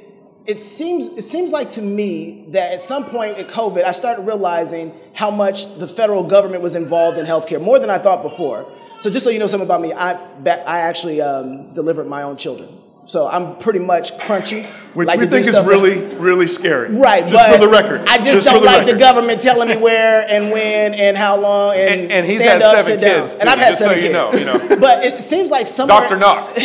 it 0.48 0.62
seems 0.62 1.08
it 1.08 1.24
seems 1.24 1.52
like 1.52 1.72
to 1.72 1.82
me 1.82 2.46
that 2.50 2.72
at 2.72 2.82
some 2.82 3.04
point 3.04 3.38
in 3.38 3.46
COVID, 3.46 3.84
I 3.84 3.92
started 3.92 4.22
realizing 4.22 4.94
how 5.14 5.30
much 5.30 5.78
the 5.78 5.88
federal 5.88 6.24
government 6.24 6.64
was 6.64 6.76
involved 6.76 7.18
in 7.18 7.26
healthcare 7.26 7.62
more 7.62 7.80
than 7.80 7.90
I 7.90 7.98
thought 7.98 8.24
before. 8.24 8.66
So 9.02 9.10
just 9.10 9.26
so 9.26 9.30
you 9.30 9.40
know 9.40 9.48
something 9.48 9.68
about 9.68 9.82
me, 9.82 9.92
I 9.92 10.14
I 10.14 10.80
actually 10.80 11.22
um, 11.22 11.74
delivered 11.74 12.08
my 12.08 12.24
own 12.24 12.38
children, 12.38 12.70
so 13.06 13.28
I'm 13.28 13.58
pretty 13.58 13.80
much 13.80 14.14
crunchy. 14.14 14.66
Which 14.98 15.08
like 15.08 15.20
we 15.20 15.28
think 15.28 15.46
is 15.46 15.54
stuff 15.54 15.66
that- 15.66 15.70
really, 15.70 16.00
really 16.16 16.48
scary. 16.48 16.90
Right, 16.96 17.22
Just 17.28 17.36
but 17.36 17.54
for 17.54 17.60
the 17.60 17.68
record. 17.70 18.02
I 18.08 18.18
just, 18.18 18.48
for 18.48 18.54
don't 18.54 18.62
the 18.62 18.66
like 18.66 18.80
the 18.88 18.94
record. 18.94 19.00
government 19.00 19.42
telling 19.42 19.70
me 19.70 19.78
where 19.78 20.26
and 20.28 20.50
when 20.50 20.96
and 20.96 21.16
how 21.16 21.38
long 21.40 21.76
and, 21.76 22.02
And- 22.02 22.12
and 22.12 22.26
he's 22.28 22.38
stand 22.42 22.64
had 22.64 22.76
up, 22.76 22.82
seven 22.82 23.00
sit 23.00 23.08
down. 23.08 23.22
kids, 23.30 23.34
and 23.34 23.42
too, 23.44 23.48
I've 23.50 23.60
had 23.60 23.68
just 23.68 23.80
so 23.80 23.86
seven 23.90 24.04
you 24.04 24.12
know, 24.12 24.34
you 24.34 24.46
know. 24.46 24.78
But 24.80 25.06
it 25.06 25.22
seems 25.22 25.52
like 25.52 25.68
somewhere. 25.68 26.02
Dr. 26.02 26.18
Knox. 26.18 26.56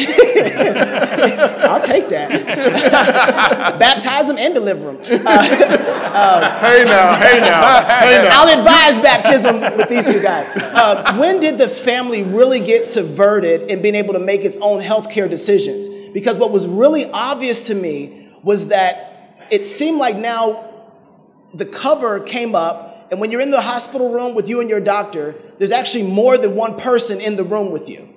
I'll 0.73 1.83
take 1.83 2.09
that. 2.09 2.31
Baptize 3.79 4.27
them 4.29 4.39
and 4.39 4.55
deliver 4.55 4.93
them. 4.93 5.03
hey 5.05 6.85
now, 6.85 7.15
hey 7.17 7.41
now, 7.41 8.01
hey 8.01 8.23
now. 8.23 8.31
I'll 8.33 8.59
advise 8.59 9.03
baptism 9.03 9.61
with 9.77 9.89
these 9.89 10.07
two 10.07 10.21
guys. 10.23 10.47
Uh, 10.57 11.17
when 11.19 11.41
did 11.41 11.59
the 11.59 11.69
family 11.69 12.23
really 12.23 12.61
get 12.65 12.85
subverted 12.85 13.71
in 13.71 13.83
being 13.83 13.95
able 13.95 14.15
to 14.15 14.19
make 14.21 14.43
its 14.43 14.57
own 14.57 14.81
healthcare 14.81 15.29
decisions? 15.29 15.89
Because 16.13 16.39
what 16.39 16.51
was 16.51 16.67
really 16.67 17.11
obvious 17.11 17.67
to 17.69 17.75
me 17.75 18.22
was 18.43 18.69
that 18.69 19.47
it 19.51 19.67
seemed 19.67 19.99
like 19.99 20.17
now 20.17 20.73
the 21.55 21.67
cover 21.67 22.21
came 22.21 22.55
up, 22.55 23.09
and 23.11 23.21
when 23.21 23.31
you're 23.31 23.41
in 23.41 23.51
the 23.51 23.61
hospital 23.61 24.13
room 24.13 24.35
with 24.35 24.49
you 24.49 24.61
and 24.61 24.71
your 24.71 24.81
doctor, 24.81 25.35
there's 25.59 25.73
actually 25.73 26.05
more 26.05 26.39
than 26.39 26.57
one 26.57 26.79
person 26.79 27.21
in 27.21 27.37
the 27.37 27.45
room 27.45 27.71
with 27.71 27.89
you, 27.89 28.09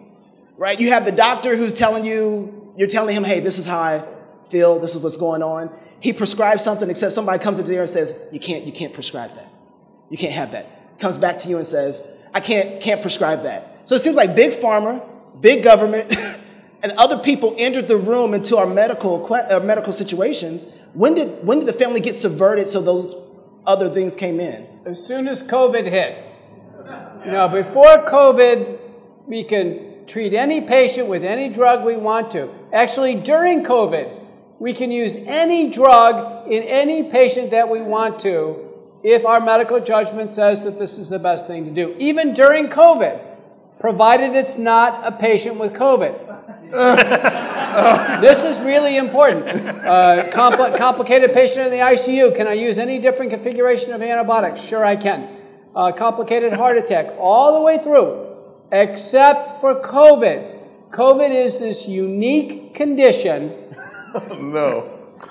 right? 0.57 0.79
You 0.79 0.91
have 0.91 1.05
the 1.05 1.11
doctor 1.11 1.55
who's 1.55 1.73
telling 1.73 2.05
you, 2.05 2.73
you're 2.77 2.87
telling 2.87 3.15
him, 3.15 3.23
hey, 3.23 3.39
this 3.39 3.59
is 3.59 3.65
how 3.65 3.79
I 3.79 4.05
feel, 4.49 4.79
this 4.79 4.95
is 4.95 5.01
what's 5.01 5.17
going 5.17 5.43
on. 5.43 5.69
He 5.99 6.13
prescribes 6.13 6.63
something, 6.63 6.89
except 6.89 7.13
somebody 7.13 7.43
comes 7.43 7.59
into 7.59 7.71
there 7.71 7.81
and 7.81 7.89
says, 7.89 8.17
you 8.31 8.39
can't, 8.39 8.65
you 8.65 8.71
can't 8.71 8.93
prescribe 8.93 9.33
that. 9.35 9.49
You 10.09 10.17
can't 10.17 10.33
have 10.33 10.51
that. 10.51 10.99
Comes 10.99 11.17
back 11.17 11.39
to 11.39 11.49
you 11.49 11.57
and 11.57 11.65
says, 11.65 12.01
I 12.33 12.39
can't, 12.39 12.81
can't 12.81 13.01
prescribe 13.01 13.43
that. 13.43 13.81
So 13.83 13.95
it 13.95 13.99
seems 13.99 14.15
like 14.15 14.35
big 14.35 14.53
pharma, 14.61 15.05
big 15.41 15.63
government, 15.63 16.15
and 16.85 16.91
other 16.99 17.17
people 17.17 17.55
entered 17.57 17.87
the 17.87 17.97
room 17.97 18.35
into 18.35 18.57
our 18.57 18.67
medical, 18.67 19.19
que- 19.27 19.47
uh, 19.49 19.59
medical 19.59 19.91
situations. 19.91 20.67
When 20.93 21.15
did, 21.15 21.43
when 21.43 21.57
did 21.57 21.67
the 21.67 21.73
family 21.73 21.99
get 21.99 22.15
subverted 22.15 22.67
so 22.67 22.79
those 22.79 23.15
other 23.65 23.89
things 23.89 24.15
came 24.15 24.39
in? 24.39 24.67
As 24.85 25.03
soon 25.03 25.27
as 25.27 25.41
COVID 25.41 25.89
hit. 25.89 26.23
You 27.25 27.31
know, 27.31 27.47
before 27.47 28.05
COVID, 28.05 28.77
we 29.25 29.43
can 29.43 30.05
treat 30.05 30.35
any 30.35 30.61
patient 30.61 31.07
with 31.07 31.23
any 31.23 31.49
drug 31.49 31.83
we 31.83 31.97
want 31.97 32.29
to. 32.33 32.53
Actually, 32.71 33.15
during 33.15 33.65
COVID, 33.65 34.23
we 34.59 34.71
can 34.71 34.91
use 34.91 35.17
any 35.17 35.71
drug 35.71 36.51
in 36.51 36.61
any 36.61 37.09
patient 37.09 37.49
that 37.49 37.67
we 37.67 37.81
want 37.81 38.19
to 38.19 38.63
if 39.01 39.25
our 39.25 39.39
medical 39.39 39.79
judgment 39.79 40.29
says 40.29 40.63
that 40.65 40.77
this 40.77 40.99
is 40.99 41.09
the 41.09 41.17
best 41.17 41.47
thing 41.47 41.65
to 41.65 41.71
do, 41.71 41.95
even 41.97 42.35
during 42.35 42.67
COVID, 42.67 43.19
provided 43.79 44.35
it's 44.35 44.55
not 44.55 45.01
a 45.03 45.11
patient 45.11 45.57
with 45.57 45.73
COVID. 45.73 46.24
This 48.21 48.43
is 48.43 48.61
really 48.61 48.97
important. 48.97 49.45
Uh, 49.45 50.29
compl- 50.31 50.77
complicated 50.77 51.33
patient 51.33 51.65
in 51.67 51.71
the 51.71 51.79
ICU. 51.79 52.35
Can 52.35 52.47
I 52.47 52.53
use 52.53 52.79
any 52.79 52.99
different 52.99 53.31
configuration 53.31 53.93
of 53.93 54.01
antibiotics? 54.01 54.61
Sure, 54.61 54.85
I 54.85 54.95
can. 54.95 55.37
Uh, 55.75 55.91
complicated 55.91 56.53
heart 56.53 56.77
attack, 56.77 57.13
all 57.19 57.53
the 57.53 57.61
way 57.61 57.77
through, 57.77 58.27
except 58.71 59.59
for 59.59 59.81
COVID. 59.81 60.55
COVID 60.91 61.29
is 61.29 61.59
this 61.59 61.87
unique 61.87 62.73
condition 62.73 63.53
no. 64.39 64.89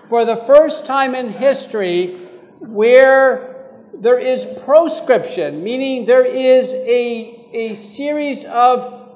for 0.08 0.26
the 0.26 0.36
first 0.44 0.84
time 0.84 1.14
in 1.14 1.30
history 1.32 2.20
where 2.60 3.54
there 3.94 4.18
is 4.18 4.46
proscription, 4.64 5.62
meaning 5.62 6.04
there 6.04 6.24
is 6.24 6.74
a, 6.74 7.48
a 7.52 7.74
series 7.74 8.44
of, 8.44 9.08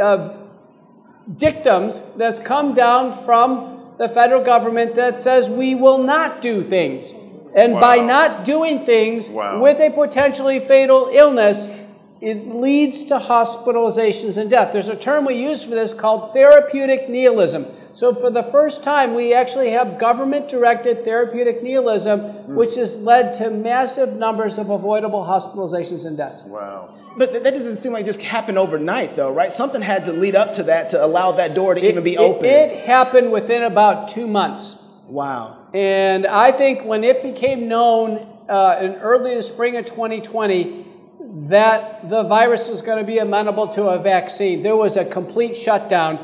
of 0.00 0.39
dictums 1.36 2.02
that's 2.16 2.38
come 2.38 2.74
down 2.74 3.24
from 3.24 3.94
the 3.98 4.08
federal 4.08 4.42
government 4.42 4.94
that 4.94 5.20
says 5.20 5.48
we 5.48 5.74
will 5.74 6.02
not 6.02 6.40
do 6.40 6.64
things. 6.64 7.12
And 7.54 7.80
by 7.80 7.96
not 7.96 8.44
doing 8.44 8.84
things 8.86 9.28
with 9.28 9.80
a 9.80 9.90
potentially 9.90 10.60
fatal 10.60 11.10
illness, 11.12 11.68
it 12.20 12.46
leads 12.46 13.04
to 13.04 13.18
hospitalizations 13.18 14.38
and 14.38 14.50
death. 14.50 14.72
There's 14.72 14.88
a 14.88 14.96
term 14.96 15.24
we 15.24 15.34
use 15.34 15.64
for 15.64 15.70
this 15.70 15.92
called 15.94 16.32
therapeutic 16.32 17.08
nihilism. 17.08 17.66
So, 17.92 18.14
for 18.14 18.30
the 18.30 18.44
first 18.44 18.84
time, 18.84 19.14
we 19.14 19.34
actually 19.34 19.70
have 19.70 19.98
government 19.98 20.48
directed 20.48 21.04
therapeutic 21.04 21.62
nihilism, 21.62 22.54
which 22.54 22.76
has 22.76 22.96
led 23.02 23.34
to 23.34 23.50
massive 23.50 24.14
numbers 24.16 24.58
of 24.58 24.70
avoidable 24.70 25.24
hospitalizations 25.24 26.06
and 26.06 26.16
deaths. 26.16 26.42
Wow. 26.44 26.94
But 27.16 27.32
that 27.32 27.42
doesn't 27.52 27.76
seem 27.76 27.92
like 27.92 28.04
just 28.04 28.22
happened 28.22 28.58
overnight, 28.58 29.16
though, 29.16 29.32
right? 29.32 29.50
Something 29.50 29.82
had 29.82 30.04
to 30.06 30.12
lead 30.12 30.36
up 30.36 30.52
to 30.54 30.62
that 30.64 30.90
to 30.90 31.04
allow 31.04 31.32
that 31.32 31.54
door 31.54 31.74
to 31.74 31.80
even 31.84 32.04
be 32.04 32.14
It- 32.14 32.20
open. 32.20 32.44
It 32.46 32.86
happened 32.86 33.32
within 33.32 33.62
about 33.64 34.08
two 34.08 34.26
months. 34.28 34.76
wow. 35.08 35.56
And 35.74 36.26
I 36.26 36.52
think 36.52 36.84
when 36.84 37.02
it 37.04 37.22
became 37.22 37.66
known 37.68 38.26
uh, 38.48 38.78
in 38.80 38.94
early 38.96 39.34
the 39.36 39.42
spring 39.42 39.76
of 39.76 39.86
2020 39.86 40.86
that 41.48 42.08
the 42.10 42.22
virus 42.24 42.68
was 42.68 42.82
going 42.82 42.98
to 42.98 43.04
be 43.04 43.18
amenable 43.18 43.68
to 43.68 43.84
a 43.88 43.98
vaccine, 43.98 44.62
there 44.62 44.76
was 44.76 44.96
a 44.96 45.04
complete 45.04 45.56
shutdown 45.56 46.18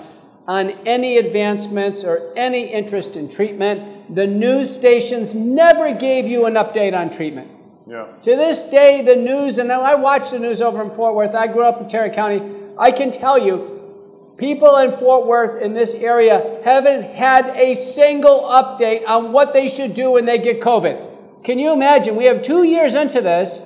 on 0.46 0.70
any 0.86 1.18
advancements 1.18 2.04
or 2.04 2.32
any 2.36 2.72
interest 2.72 3.16
in 3.16 3.28
treatment. 3.28 4.14
The 4.14 4.26
news 4.26 4.72
stations 4.72 5.34
never 5.34 5.92
gave 5.92 6.26
you 6.26 6.46
an 6.46 6.54
update 6.54 6.96
on 6.96 7.10
treatment. 7.10 7.50
Yeah. 7.88 8.06
To 8.22 8.36
this 8.36 8.64
day, 8.64 9.02
the 9.02 9.16
news, 9.16 9.58
and 9.58 9.70
I 9.70 9.94
watch 9.94 10.30
the 10.30 10.38
news 10.38 10.60
over 10.60 10.82
in 10.82 10.90
Fort 10.90 11.14
Worth, 11.14 11.34
I 11.34 11.46
grew 11.46 11.64
up 11.64 11.80
in 11.80 11.88
Tarrant 11.88 12.14
County, 12.14 12.42
I 12.78 12.90
can 12.90 13.10
tell 13.10 13.38
you, 13.38 14.34
people 14.36 14.76
in 14.76 14.96
Fort 14.98 15.26
Worth 15.26 15.62
in 15.62 15.72
this 15.74 15.94
area 15.94 16.60
haven't 16.64 17.14
had 17.14 17.46
a 17.56 17.74
single 17.74 18.42
update 18.42 19.06
on 19.06 19.32
what 19.32 19.52
they 19.52 19.68
should 19.68 19.94
do 19.94 20.12
when 20.12 20.26
they 20.26 20.38
get 20.38 20.60
COVID. 20.60 21.44
Can 21.44 21.60
you 21.60 21.72
imagine? 21.72 22.16
We 22.16 22.24
have 22.24 22.42
two 22.42 22.64
years 22.64 22.96
into 22.96 23.20
this, 23.20 23.62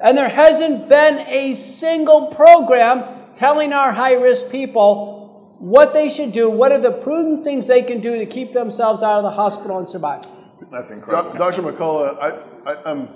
and 0.00 0.16
there 0.16 0.28
hasn't 0.28 0.88
been 0.88 1.18
a 1.26 1.52
single 1.52 2.28
program 2.28 3.32
telling 3.34 3.72
our 3.72 3.92
high 3.92 4.14
risk 4.14 4.52
people 4.52 5.23
what 5.64 5.94
they 5.94 6.10
should 6.10 6.30
do, 6.30 6.50
what 6.50 6.72
are 6.72 6.78
the 6.78 6.90
prudent 6.90 7.42
things 7.42 7.68
they 7.68 7.80
can 7.80 7.98
do 7.98 8.18
to 8.18 8.26
keep 8.26 8.52
themselves 8.52 9.02
out 9.02 9.16
of 9.16 9.22
the 9.22 9.30
hospital 9.30 9.78
and 9.78 9.88
survive. 9.88 10.26
That's 10.70 10.90
incredible. 10.90 11.32
Dr. 11.38 11.62
McCullough, 11.62 12.18
I, 12.20 12.70
I, 12.70 12.90
I'm, 12.90 13.08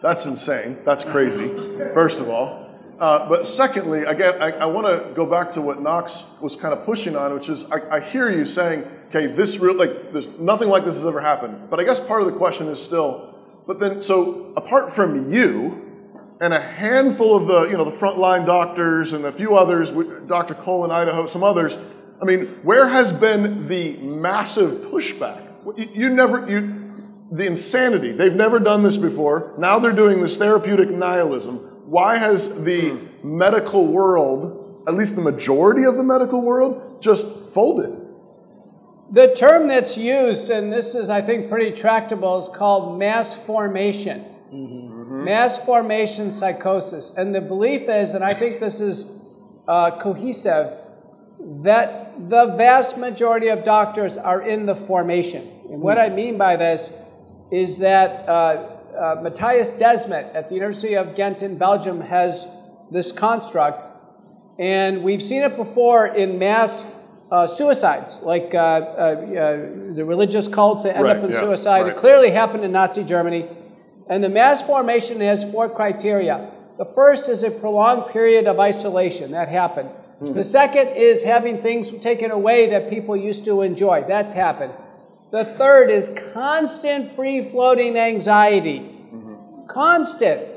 that's 0.00 0.24
insane. 0.24 0.78
That's 0.84 1.02
crazy, 1.02 1.48
first 1.92 2.20
of 2.20 2.28
all. 2.28 2.70
Uh, 3.00 3.28
but 3.28 3.44
secondly, 3.44 4.04
again, 4.04 4.40
I, 4.40 4.52
I 4.52 4.66
want 4.66 4.86
to 4.86 5.12
go 5.14 5.26
back 5.26 5.50
to 5.52 5.60
what 5.60 5.82
Knox 5.82 6.22
was 6.40 6.54
kind 6.54 6.72
of 6.72 6.84
pushing 6.84 7.16
on, 7.16 7.34
which 7.34 7.48
is 7.48 7.64
I, 7.72 7.96
I 7.96 8.00
hear 8.00 8.30
you 8.30 8.44
saying, 8.46 8.84
okay, 9.08 9.26
this 9.26 9.58
real 9.58 9.74
like 9.74 10.12
there's 10.12 10.28
nothing 10.38 10.68
like 10.68 10.84
this 10.84 10.94
has 10.94 11.06
ever 11.06 11.20
happened. 11.20 11.70
But 11.70 11.80
I 11.80 11.84
guess 11.84 11.98
part 11.98 12.20
of 12.20 12.28
the 12.28 12.38
question 12.38 12.68
is 12.68 12.80
still, 12.80 13.34
but 13.66 13.80
then 13.80 14.00
so 14.00 14.52
apart 14.56 14.92
from 14.92 15.32
you 15.32 15.89
and 16.40 16.54
a 16.54 16.60
handful 16.60 17.36
of 17.36 17.46
the 17.46 17.70
you 17.70 17.76
know 17.76 17.84
the 17.84 17.96
frontline 17.96 18.46
doctors 18.46 19.12
and 19.12 19.24
a 19.24 19.32
few 19.32 19.56
others, 19.56 19.92
Dr. 20.26 20.54
Cole 20.54 20.84
in 20.84 20.90
Idaho, 20.90 21.26
some 21.26 21.44
others. 21.44 21.76
I 22.20 22.24
mean, 22.24 22.58
where 22.62 22.88
has 22.88 23.12
been 23.12 23.68
the 23.68 23.96
massive 23.98 24.90
pushback? 24.90 25.46
You, 25.76 25.88
you 25.92 26.08
never 26.08 26.48
you 26.48 26.80
the 27.30 27.46
insanity. 27.46 28.12
They've 28.12 28.34
never 28.34 28.58
done 28.58 28.82
this 28.82 28.96
before. 28.96 29.54
Now 29.58 29.78
they're 29.78 29.92
doing 29.92 30.20
this 30.20 30.36
therapeutic 30.36 30.90
nihilism. 30.90 31.58
Why 31.86 32.16
has 32.16 32.48
the 32.64 32.98
medical 33.22 33.86
world, 33.86 34.84
at 34.88 34.94
least 34.94 35.16
the 35.16 35.22
majority 35.22 35.84
of 35.84 35.96
the 35.96 36.02
medical 36.02 36.40
world, 36.40 37.02
just 37.02 37.26
folded? 37.50 37.96
The 39.12 39.34
term 39.34 39.66
that's 39.66 39.98
used, 39.98 40.50
and 40.50 40.72
this 40.72 40.94
is, 40.94 41.10
I 41.10 41.20
think, 41.20 41.50
pretty 41.50 41.72
tractable, 41.72 42.38
is 42.38 42.48
called 42.48 42.96
mass 42.98 43.34
formation. 43.34 44.24
Mm-hmm. 44.52 44.99
Mass 45.24 45.58
formation 45.64 46.30
psychosis. 46.30 47.12
And 47.16 47.34
the 47.34 47.40
belief 47.40 47.88
is, 47.88 48.14
and 48.14 48.24
I 48.24 48.34
think 48.34 48.60
this 48.60 48.80
is 48.80 49.26
uh, 49.68 49.98
cohesive, 49.98 50.76
that 51.62 52.28
the 52.28 52.54
vast 52.56 52.98
majority 52.98 53.48
of 53.48 53.64
doctors 53.64 54.18
are 54.18 54.42
in 54.42 54.66
the 54.66 54.74
formation. 54.74 55.42
And 55.70 55.80
what 55.80 55.98
I 55.98 56.08
mean 56.08 56.36
by 56.36 56.56
this 56.56 56.92
is 57.50 57.78
that 57.78 58.28
uh, 58.28 58.76
uh, 58.96 59.20
Matthias 59.22 59.72
Desmet 59.72 60.34
at 60.34 60.48
the 60.48 60.54
University 60.54 60.94
of 60.94 61.14
Ghent 61.14 61.42
in 61.42 61.56
Belgium 61.56 62.00
has 62.00 62.46
this 62.90 63.12
construct. 63.12 63.86
And 64.58 65.02
we've 65.02 65.22
seen 65.22 65.42
it 65.42 65.56
before 65.56 66.06
in 66.06 66.38
mass 66.38 66.84
uh, 67.30 67.46
suicides, 67.46 68.20
like 68.22 68.54
uh, 68.54 68.58
uh, 68.58 68.60
uh 68.60 69.94
the 69.94 70.04
religious 70.04 70.48
cults 70.48 70.82
that 70.82 70.96
end 70.96 71.04
Right, 71.04 71.16
up 71.16 71.24
in 71.24 71.30
yeah, 71.30 71.40
suicide. 71.40 71.82
right. 71.82 71.92
It 71.92 71.96
clearly 71.96 72.30
happened 72.30 72.64
in 72.64 72.72
Nazi 72.72 73.04
Germany. 73.04 73.48
And 74.10 74.24
the 74.24 74.28
mass 74.28 74.60
formation 74.60 75.20
has 75.20 75.44
four 75.44 75.70
criteria. 75.70 76.50
The 76.78 76.84
first 76.84 77.28
is 77.28 77.44
a 77.44 77.50
prolonged 77.50 78.12
period 78.12 78.48
of 78.48 78.58
isolation. 78.58 79.30
That 79.30 79.48
happened. 79.48 79.88
Hmm. 80.18 80.32
The 80.32 80.42
second 80.42 80.88
is 80.96 81.22
having 81.22 81.62
things 81.62 81.92
taken 81.92 82.32
away 82.32 82.70
that 82.70 82.90
people 82.90 83.16
used 83.16 83.44
to 83.44 83.62
enjoy. 83.62 84.04
That's 84.08 84.32
happened. 84.32 84.72
The 85.30 85.44
third 85.44 85.90
is 85.90 86.10
constant 86.32 87.12
free 87.12 87.40
floating 87.40 87.96
anxiety. 87.96 88.80
Mm-hmm. 88.80 89.66
Constant. 89.68 90.48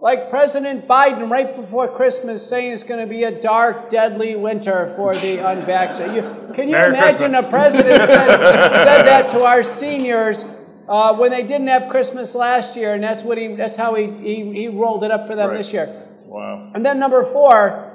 Like 0.00 0.30
President 0.30 0.88
Biden 0.88 1.30
right 1.30 1.54
before 1.54 1.94
Christmas 1.94 2.44
saying 2.44 2.72
it's 2.72 2.82
going 2.82 3.00
to 3.00 3.06
be 3.06 3.24
a 3.24 3.40
dark, 3.40 3.90
deadly 3.90 4.36
winter 4.36 4.94
for 4.96 5.14
the 5.14 5.38
unvaccinated. 5.50 6.24
You, 6.24 6.54
can 6.54 6.68
you 6.68 6.72
Merry 6.72 6.88
imagine 6.88 7.32
Christmas. 7.32 7.46
a 7.46 7.50
president 7.50 8.04
said, 8.06 8.38
said 8.82 9.02
that 9.06 9.28
to 9.28 9.44
our 9.44 9.62
seniors 9.62 10.44
uh, 10.92 11.16
when 11.16 11.30
they 11.30 11.42
didn't 11.42 11.68
have 11.68 11.88
Christmas 11.88 12.34
last 12.34 12.76
year, 12.76 12.92
and 12.92 13.02
that's 13.02 13.22
what 13.22 13.38
he 13.38 13.46
that's 13.56 13.78
how 13.78 13.94
he, 13.94 14.06
he, 14.28 14.52
he 14.52 14.68
rolled 14.68 15.02
it 15.04 15.10
up 15.10 15.26
for 15.26 15.34
them 15.34 15.48
Right. 15.48 15.56
this 15.56 15.72
year. 15.72 15.88
Wow. 16.26 16.70
And 16.74 16.84
then 16.84 16.98
number 17.00 17.24
four 17.24 17.88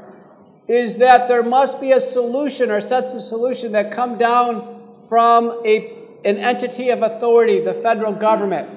is 0.68 0.98
that 0.98 1.28
there 1.28 1.44
must 1.44 1.80
be 1.80 1.92
a 1.92 2.00
solution 2.00 2.72
or 2.72 2.82
sets 2.82 3.14
of 3.14 3.22
solution 3.22 3.72
that 3.74 3.92
come 3.92 4.18
down 4.18 4.82
from 5.08 5.62
a, 5.64 5.76
an 6.26 6.38
entity 6.38 6.90
of 6.90 7.04
authority, 7.04 7.64
the 7.64 7.76
federal 7.76 8.14
government. 8.14 8.68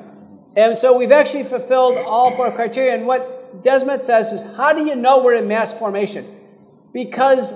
And 0.54 0.78
so 0.78 0.96
we've 0.98 1.12
actually 1.12 1.44
fulfilled 1.44 1.96
all 1.96 2.36
four 2.36 2.52
criteria. 2.52 2.94
And 2.94 3.06
what 3.06 3.62
Desmet 3.64 4.02
says 4.02 4.32
is, 4.32 4.42
how 4.56 4.72
do 4.72 4.84
you 4.84 4.94
know 4.94 5.22
we're 5.24 5.34
in 5.34 5.48
mass 5.48 5.72
formation? 5.72 6.24
Because 6.92 7.52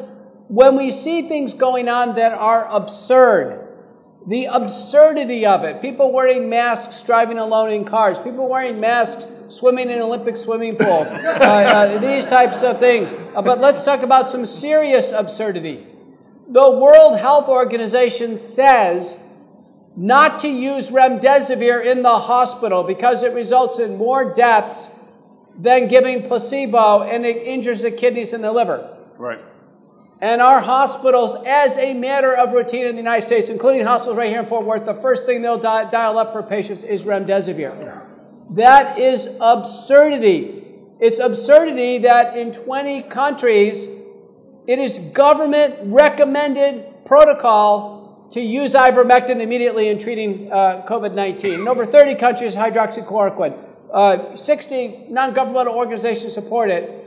when 0.48 0.76
we 0.76 0.90
see 0.90 1.22
things 1.22 1.54
going 1.54 1.88
on 1.88 2.14
that 2.16 2.32
are 2.32 2.66
absurd, 2.68 3.63
the 4.26 4.46
absurdity 4.46 5.44
of 5.44 5.64
it, 5.64 5.82
people 5.82 6.10
wearing 6.10 6.48
masks 6.48 7.02
driving 7.02 7.38
alone 7.38 7.70
in 7.70 7.84
cars, 7.84 8.18
people 8.18 8.48
wearing 8.48 8.80
masks 8.80 9.26
swimming 9.48 9.90
in 9.90 10.00
Olympic 10.00 10.36
swimming 10.36 10.76
pools, 10.76 11.08
uh, 11.10 11.14
uh, 11.14 11.98
these 12.00 12.24
types 12.24 12.62
of 12.62 12.78
things. 12.78 13.12
Uh, 13.12 13.42
but 13.42 13.60
let's 13.60 13.82
talk 13.84 14.02
about 14.02 14.26
some 14.26 14.46
serious 14.46 15.12
absurdity. 15.12 15.86
The 16.48 16.70
World 16.70 17.18
Health 17.18 17.48
Organization 17.48 18.36
says 18.36 19.18
not 19.96 20.40
to 20.40 20.48
use 20.48 20.90
remdesivir 20.90 21.84
in 21.84 22.02
the 22.02 22.18
hospital 22.18 22.82
because 22.82 23.22
it 23.22 23.32
results 23.32 23.78
in 23.78 23.96
more 23.96 24.32
deaths 24.32 24.90
than 25.58 25.88
giving 25.88 26.26
placebo 26.26 27.02
and 27.02 27.24
it 27.24 27.36
injures 27.46 27.82
the 27.82 27.90
kidneys 27.90 28.32
and 28.32 28.42
the 28.42 28.50
liver. 28.50 28.96
Right. 29.18 29.40
And 30.24 30.40
our 30.40 30.58
hospitals, 30.58 31.36
as 31.44 31.76
a 31.76 31.92
matter 31.92 32.32
of 32.32 32.54
routine 32.54 32.86
in 32.86 32.92
the 32.92 33.02
United 33.02 33.26
States, 33.26 33.50
including 33.50 33.84
hospitals 33.84 34.16
right 34.16 34.30
here 34.30 34.40
in 34.40 34.46
Fort 34.46 34.64
Worth, 34.64 34.86
the 34.86 34.94
first 34.94 35.26
thing 35.26 35.42
they'll 35.42 35.58
di- 35.58 35.90
dial 35.90 36.16
up 36.16 36.32
for 36.32 36.42
patients 36.42 36.82
is 36.82 37.02
remdesivir. 37.02 38.00
That 38.52 38.98
is 38.98 39.28
absurdity. 39.38 40.64
It's 40.98 41.18
absurdity 41.18 41.98
that 41.98 42.38
in 42.38 42.52
20 42.52 43.02
countries, 43.02 43.86
it 44.66 44.78
is 44.78 44.98
government 44.98 45.74
recommended 45.92 47.04
protocol 47.04 48.26
to 48.32 48.40
use 48.40 48.72
ivermectin 48.72 49.42
immediately 49.42 49.88
in 49.88 49.98
treating 49.98 50.50
uh, 50.50 50.86
COVID 50.88 51.14
19. 51.14 51.52
In 51.52 51.68
over 51.68 51.84
30 51.84 52.14
countries, 52.14 52.56
hydroxychloroquine. 52.56 53.62
Uh, 53.92 54.34
60 54.34 55.08
non 55.10 55.34
governmental 55.34 55.74
organizations 55.74 56.32
support 56.32 56.70
it. 56.70 57.03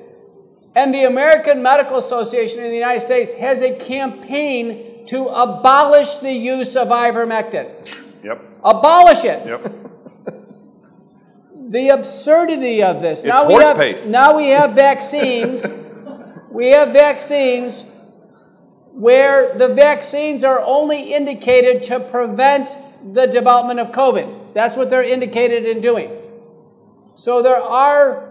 And 0.77 0.93
the 0.93 1.05
American 1.05 1.63
Medical 1.63 1.97
Association 1.97 2.59
in 2.61 2.69
the 2.69 2.75
United 2.75 2.99
States 2.99 3.33
has 3.33 3.63
a 3.63 3.75
campaign 3.79 5.07
to 5.07 5.27
abolish 5.27 6.17
the 6.17 6.31
use 6.31 6.75
of 6.75 6.89
ivermectin. 6.89 7.67
Yep. 8.23 8.45
Abolish 8.63 9.23
it. 9.23 9.43
Yep. 9.47 9.73
The 11.69 11.89
absurdity 11.89 12.83
of 12.83 13.01
this. 13.01 13.21
It's 13.21 13.27
now 13.27 13.47
we 13.47 13.55
horse 13.55 13.65
have 13.65 13.77
paste. 13.77 14.05
now 14.05 14.37
we 14.37 14.49
have 14.49 14.73
vaccines. 14.73 15.67
we 16.51 16.71
have 16.73 16.93
vaccines 16.93 17.83
where 18.93 19.57
the 19.57 19.73
vaccines 19.73 20.43
are 20.43 20.61
only 20.63 21.11
indicated 21.11 21.83
to 21.83 21.99
prevent 21.99 22.69
the 23.13 23.25
development 23.25 23.79
of 23.79 23.87
COVID. 23.87 24.53
That's 24.53 24.77
what 24.77 24.91
they're 24.91 25.03
indicated 25.03 25.65
in 25.65 25.81
doing. 25.81 26.21
So 27.15 27.41
there 27.41 27.61
are 27.61 28.26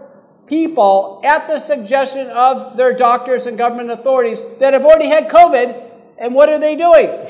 people 0.47 1.21
at 1.23 1.47
the 1.47 1.59
suggestion 1.59 2.27
of 2.27 2.77
their 2.77 2.93
doctors 2.93 3.45
and 3.45 3.57
government 3.57 3.91
authorities 3.91 4.41
that 4.59 4.73
have 4.73 4.85
already 4.85 5.07
had 5.07 5.29
COVID, 5.29 5.91
and 6.17 6.33
what 6.33 6.49
are 6.49 6.59
they 6.59 6.75
doing? 6.75 7.29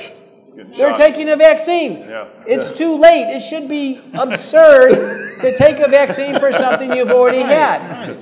They're 0.75 0.93
taking 0.93 1.29
a 1.29 1.35
vaccine. 1.35 1.99
Yeah. 1.99 2.29
It's 2.47 2.71
too 2.71 2.95
late. 2.95 3.35
It 3.35 3.41
should 3.41 3.67
be 3.67 4.01
absurd 4.13 5.39
to 5.41 5.55
take 5.55 5.79
a 5.79 5.87
vaccine 5.87 6.39
for 6.39 6.51
something 6.51 6.93
you've 6.93 7.11
already 7.11 7.41
had. 7.41 8.17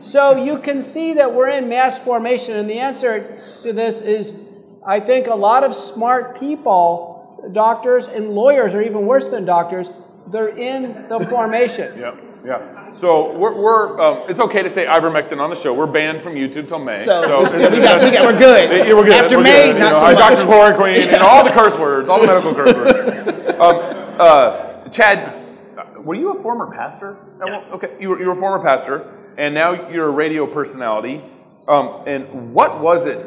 So 0.00 0.42
you 0.42 0.58
can 0.58 0.80
see 0.80 1.14
that 1.14 1.34
we're 1.34 1.48
in 1.48 1.68
mass 1.68 1.98
formation, 1.98 2.56
and 2.56 2.68
the 2.68 2.78
answer 2.78 3.40
to 3.62 3.72
this 3.72 4.00
is 4.00 4.44
I 4.86 5.00
think 5.00 5.26
a 5.26 5.34
lot 5.34 5.64
of 5.64 5.74
smart 5.74 6.40
people, 6.40 7.50
doctors 7.52 8.06
and 8.06 8.30
lawyers, 8.30 8.74
or 8.74 8.82
even 8.82 9.06
worse 9.06 9.28
than 9.28 9.44
doctors, 9.44 9.90
they're 10.28 10.56
in 10.56 11.08
the 11.08 11.20
formation. 11.28 11.98
Yeah, 11.98 12.14
yeah. 12.44 12.77
So 12.94 13.36
we're, 13.36 13.54
we're 13.54 14.00
um, 14.00 14.30
it's 14.30 14.40
okay 14.40 14.62
to 14.62 14.70
say 14.70 14.86
ivermectin 14.86 15.38
on 15.38 15.50
the 15.50 15.56
show. 15.56 15.72
We're 15.74 15.86
banned 15.86 16.22
from 16.22 16.34
YouTube 16.34 16.68
till 16.68 16.78
May. 16.78 16.94
So, 16.94 17.22
yeah, 17.56 17.68
we 17.70 17.80
got- 17.80 18.02
we 18.02 18.10
got- 18.10 18.24
we're 18.24 18.38
good. 18.38 18.70
Yeah, 18.88 18.94
we're 18.94 19.02
good. 19.04 19.12
After 19.24 19.36
we're 19.36 19.42
May, 19.44 19.72
good. 19.72 19.80
not 19.80 19.88
you 19.88 19.94
so 19.94 20.10
know, 20.10 20.14
much. 20.14 20.38
hydroxychloroquine, 20.38 21.04
you 21.12 21.18
know, 21.18 21.26
all 21.26 21.44
the 21.44 21.50
curse 21.50 21.78
words, 21.78 22.08
all 22.08 22.20
the 22.20 22.26
medical 22.32 22.54
curse 22.54 22.74
words. 22.74 23.54
Um, 23.60 24.16
uh, 24.20 24.88
Chad, 24.88 26.04
were 26.04 26.14
you 26.14 26.32
a 26.38 26.42
former 26.42 26.72
pastor? 26.74 27.16
Yeah. 27.44 27.64
Okay, 27.74 27.96
you 28.00 28.08
were, 28.10 28.20
you 28.20 28.26
were 28.26 28.32
a 28.32 28.40
former 28.40 28.64
pastor, 28.64 29.12
and 29.36 29.54
now 29.54 29.88
you're 29.90 30.06
a 30.08 30.10
radio 30.12 30.46
personality. 30.46 31.22
Um, 31.68 32.04
and 32.06 32.54
what 32.54 32.80
was 32.80 33.06
it 33.06 33.18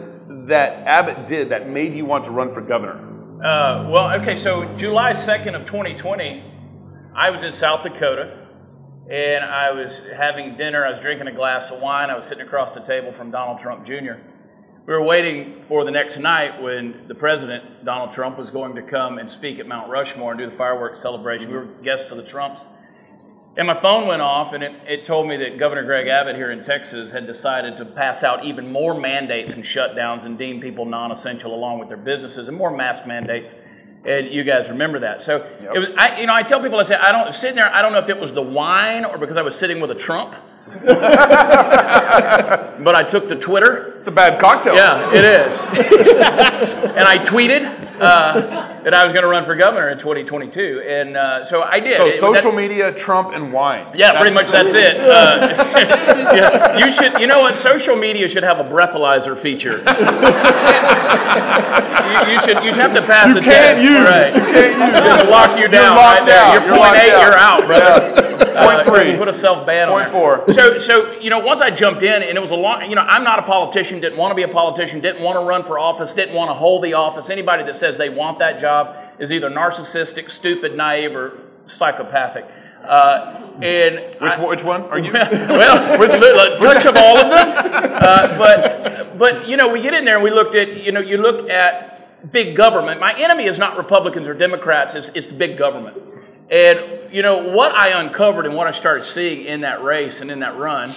that 0.48 0.88
Abbott 0.88 1.28
did 1.28 1.50
that 1.50 1.70
made 1.70 1.94
you 1.94 2.06
want 2.06 2.26
to 2.26 2.32
run 2.32 2.54
for 2.54 2.62
governor? 2.62 3.08
Uh, 3.44 3.88
well, 3.90 4.12
okay, 4.22 4.36
so 4.36 4.66
July 4.76 5.14
2nd 5.14 5.56
of 5.60 5.66
2020, 5.68 6.44
I 7.16 7.30
was 7.30 7.44
in 7.44 7.52
South 7.52 7.84
Dakota 7.84 8.41
and 9.12 9.44
I 9.44 9.72
was 9.72 10.02
having 10.16 10.56
dinner. 10.56 10.86
I 10.86 10.92
was 10.92 11.02
drinking 11.02 11.28
a 11.28 11.34
glass 11.34 11.70
of 11.70 11.82
wine. 11.82 12.10
I 12.10 12.16
was 12.16 12.24
sitting 12.24 12.46
across 12.46 12.74
the 12.74 12.80
table 12.80 13.12
from 13.12 13.30
Donald 13.30 13.60
Trump 13.60 13.86
Jr. 13.86 14.14
We 14.88 14.94
were 14.94 15.04
waiting 15.04 15.62
for 15.64 15.84
the 15.84 15.92
next 15.92 16.18
night 16.18 16.62
when 16.62 17.10
the 17.10 17.14
president, 17.14 17.84
Donald 17.84 18.14
Trump, 18.14 18.38
was 18.38 18.52
going 18.52 18.74
to 18.76 18.82
come 18.82 19.18
and 19.18 19.30
speak 19.30 19.60
at 19.60 19.68
Mount 19.68 19.90
Rushmore 19.90 20.32
and 20.32 20.40
do 20.40 20.50
the 20.50 20.56
fireworks 20.56 21.02
celebration. 21.02 21.52
We 21.52 21.58
were 21.58 21.66
guests 21.66 22.10
of 22.10 22.18
the 22.18 22.24
Trumps. 22.24 22.62
And 23.58 23.68
my 23.68 23.80
phone 23.80 24.08
went 24.08 24.22
off, 24.22 24.54
and 24.54 24.64
it, 24.64 24.72
it 24.88 25.06
told 25.06 25.28
me 25.28 25.36
that 25.36 25.60
Governor 25.60 25.84
Greg 25.84 26.08
Abbott 26.08 26.38
here 26.38 26.50
in 26.50 26.64
Texas 26.64 27.12
had 27.12 27.28
decided 27.28 27.76
to 27.78 27.86
pass 27.86 28.24
out 28.24 28.46
even 28.46 28.72
more 28.72 28.98
mandates 28.98 29.56
and 29.56 29.66
shutdowns 29.66 30.24
and 30.24 30.38
deem 30.38 30.62
people 30.62 30.86
non 30.86 31.12
essential 31.12 31.54
along 31.54 31.80
with 31.80 31.90
their 31.90 31.98
businesses 31.98 32.48
and 32.48 32.56
more 32.56 32.72
mask 32.72 33.06
mandates. 33.06 33.56
And 34.04 34.34
you 34.34 34.44
guys 34.44 34.70
remember 34.70 35.00
that. 35.02 35.22
So, 35.22 35.38
it 35.38 35.78
was, 35.78 35.90
I, 35.96 36.22
you 36.22 36.28
know, 36.28 36.34
I 36.34 36.42
tell 36.42 36.60
people, 36.62 36.80
I 36.80 36.84
say, 36.84 36.96
I 36.96 37.12
don't, 37.12 37.34
sitting 37.36 37.56
there, 37.56 37.72
I 37.72 37.84
don't 37.84 37.92
know 37.92 38.00
if 38.00 38.10
it 38.10 38.20
was 38.20 38.34
the 38.34 38.42
wine 38.42 39.06
or 39.06 39.20
because 39.20 39.38
I 39.38 39.44
was 39.44 39.56
sitting 39.56 39.80
with 39.80 39.92
a 39.92 39.96
Trump. 39.96 40.34
but 42.84 42.96
I 42.96 43.04
took 43.04 43.28
to 43.30 43.36
Twitter. 43.36 43.98
It's 44.00 44.08
a 44.08 44.12
bad 44.12 44.40
cocktail. 44.40 44.74
Yeah, 44.76 45.14
it 45.14 45.24
is. 45.26 45.60
and 46.96 47.06
I 47.06 47.18
tweeted 47.18 47.64
uh, 48.00 48.82
that 48.84 48.94
I 48.96 49.04
was 49.04 49.12
going 49.14 49.24
to 49.24 49.28
run 49.28 49.46
for 49.46 49.56
governor 49.56 49.90
in 49.90 49.98
2022. 50.00 50.82
And 50.88 51.18
uh, 51.18 51.46
so 51.46 51.62
I 51.62 51.80
did. 51.80 51.98
So 51.98 52.08
It- 52.08 52.20
social 52.20 52.52
that- 52.52 52.58
media, 52.58 52.92
Trump, 52.94 53.34
and 53.34 53.52
wine. 53.54 53.88
yeah, 53.96 54.18
pretty 54.20 54.34
much 54.34 54.50
that's 54.50 54.74
it. 54.74 55.00
Uh, 55.00 55.54
yeah, 56.34 56.78
you 56.78 56.92
should, 56.92 57.20
you 57.20 57.28
know 57.28 57.40
what? 57.40 57.58
Social 57.58 57.96
media 57.96 58.28
should 58.28 58.44
have 58.44 58.60
a 58.60 58.64
breathalyzer 58.64 59.38
feature. 59.38 59.84
You, 61.12 62.34
you 62.34 62.40
should, 62.42 62.64
you 62.64 62.74
have 62.74 62.94
to 62.94 63.02
pass 63.02 63.30
You 63.34 63.42
a 63.42 63.44
can't 63.44 63.78
test, 63.78 63.84
use. 63.84 64.06
right? 64.08 64.34
You 64.34 64.42
can't 64.42 64.80
use 64.82 64.94
Just 64.94 65.26
it. 65.26 65.30
lock 65.30 65.52
you 65.56 65.60
You're 65.62 65.68
down 65.70 65.96
locked 65.96 66.20
right 66.20 66.28
there. 66.28 66.44
out. 66.44 66.54
You're 66.66 66.76
You're 66.76 66.96
eight, 66.96 67.14
out. 67.14 67.22
you're 67.24 67.38
out, 67.38 67.66
brother. 67.68 68.28
Point 68.62 68.86
three. 68.86 69.18
Put 69.18 69.28
a 69.28 69.34
self 69.34 69.66
ban 69.66 69.90
on. 69.90 70.02
Point 70.02 70.12
four. 70.12 70.54
So, 70.54 70.78
so 70.78 71.14
you 71.20 71.30
know, 71.30 71.40
once 71.40 71.62
I 71.62 71.70
jumped 71.72 72.04
in, 72.04 72.22
and 72.22 72.38
it 72.38 72.42
was 72.42 72.52
a 72.52 72.56
long. 72.56 72.90
You 72.90 72.96
know, 72.96 73.02
I'm 73.02 73.24
not 73.24 73.40
a 73.40 73.44
politician. 73.44 74.02
Didn't 74.02 74.18
want 74.18 74.32
to 74.32 74.36
be 74.36 74.44
a 74.44 74.48
politician. 74.54 75.00
Didn't 75.02 75.22
want 75.24 75.38
to 75.40 75.46
run 75.46 75.64
for 75.64 75.80
office. 75.80 76.14
Didn't 76.14 76.36
want 76.36 76.50
to 76.50 76.56
hold 76.56 76.84
the 76.84 76.94
office. 76.94 77.30
Anybody 77.30 77.64
that 77.64 77.76
says 77.78 77.98
they 77.98 78.10
want 78.10 78.40
that 78.40 78.60
job 78.60 78.96
is 79.20 79.32
either 79.32 79.50
narcissistic, 79.50 80.30
stupid, 80.30 80.76
naive, 80.76 81.16
or 81.16 81.40
psychopathic. 81.68 82.46
Uh, 82.84 83.38
and 83.62 83.96
Which, 84.20 84.34
I- 84.34 84.46
which 84.46 84.64
one 84.64 84.84
are 84.84 85.00
you? 85.00 85.14
well, 85.14 86.00
which 86.00 86.12
touch 86.12 86.86
of 86.86 86.96
all 86.98 87.18
of 87.18 87.30
them. 87.30 87.50
Uh, 87.50 88.38
but 88.38 89.18
but 89.18 89.48
you 89.48 89.58
know, 89.58 89.68
we 89.68 89.82
get 89.82 89.94
in 89.94 90.06
there 90.06 90.16
and 90.16 90.24
we 90.24 90.32
looked 90.32 90.56
at 90.56 90.78
you 90.78 90.92
know 90.92 91.00
you 91.00 91.18
look 91.18 91.50
at 91.50 92.32
big 92.32 92.56
government. 92.56 93.00
My 93.00 93.14
enemy 93.20 93.46
is 93.46 93.58
not 93.58 93.78
Republicans 93.78 94.28
or 94.28 94.34
Democrats. 94.34 94.96
It's, 94.96 95.10
it's 95.10 95.28
big 95.28 95.58
government. 95.58 95.98
And 96.50 97.14
you 97.14 97.22
know 97.22 97.50
what 97.50 97.72
I 97.74 98.02
uncovered 98.02 98.46
and 98.46 98.56
what 98.56 98.68
I 98.68 98.72
started 98.72 99.04
seeing 99.06 99.46
in 99.46 99.62
that 99.62 99.84
race 99.84 100.22
and 100.22 100.30
in 100.32 100.40
that 100.40 100.58
run 100.58 100.94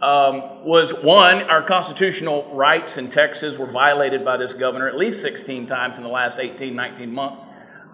um, 0.00 0.64
was 0.64 0.92
one, 0.92 1.42
our 1.42 1.62
constitutional 1.62 2.54
rights 2.54 2.98
in 2.98 3.10
Texas 3.10 3.58
were 3.58 3.70
violated 3.70 4.24
by 4.24 4.36
this 4.36 4.52
governor 4.52 4.88
at 4.88 4.96
least 4.96 5.22
16 5.22 5.66
times 5.66 5.96
in 5.96 6.04
the 6.04 6.08
last 6.08 6.38
18, 6.38 6.74
19 6.74 7.12
months. 7.12 7.42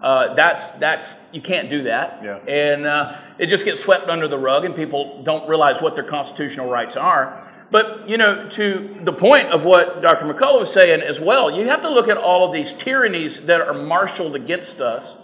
Uh, 0.01 0.35
that's 0.35 0.69
that's 0.71 1.15
you 1.31 1.41
can't 1.41 1.69
do 1.69 1.83
that, 1.83 2.21
Yeah. 2.23 2.37
and 2.47 2.85
uh, 2.85 3.17
it 3.39 3.47
just 3.47 3.65
gets 3.65 3.79
swept 3.81 4.07
under 4.07 4.27
the 4.27 4.37
rug, 4.37 4.65
and 4.65 4.75
people 4.75 5.23
don't 5.23 5.47
realize 5.49 5.81
what 5.81 5.95
their 5.95 6.03
constitutional 6.03 6.69
rights 6.69 6.95
are. 6.95 7.51
But 7.71 8.07
you 8.07 8.17
know, 8.17 8.47
to 8.51 8.99
the 9.03 9.13
point 9.13 9.49
of 9.49 9.63
what 9.65 10.01
Dr. 10.01 10.25
McCullough 10.25 10.59
was 10.59 10.71
saying 10.71 11.01
as 11.01 11.19
well, 11.19 11.49
you 11.49 11.67
have 11.67 11.81
to 11.81 11.89
look 11.89 12.07
at 12.07 12.17
all 12.17 12.45
of 12.47 12.53
these 12.53 12.73
tyrannies 12.73 13.41
that 13.47 13.61
are 13.61 13.73
marshaled 13.73 14.35
against 14.35 14.79
us. 14.79 15.15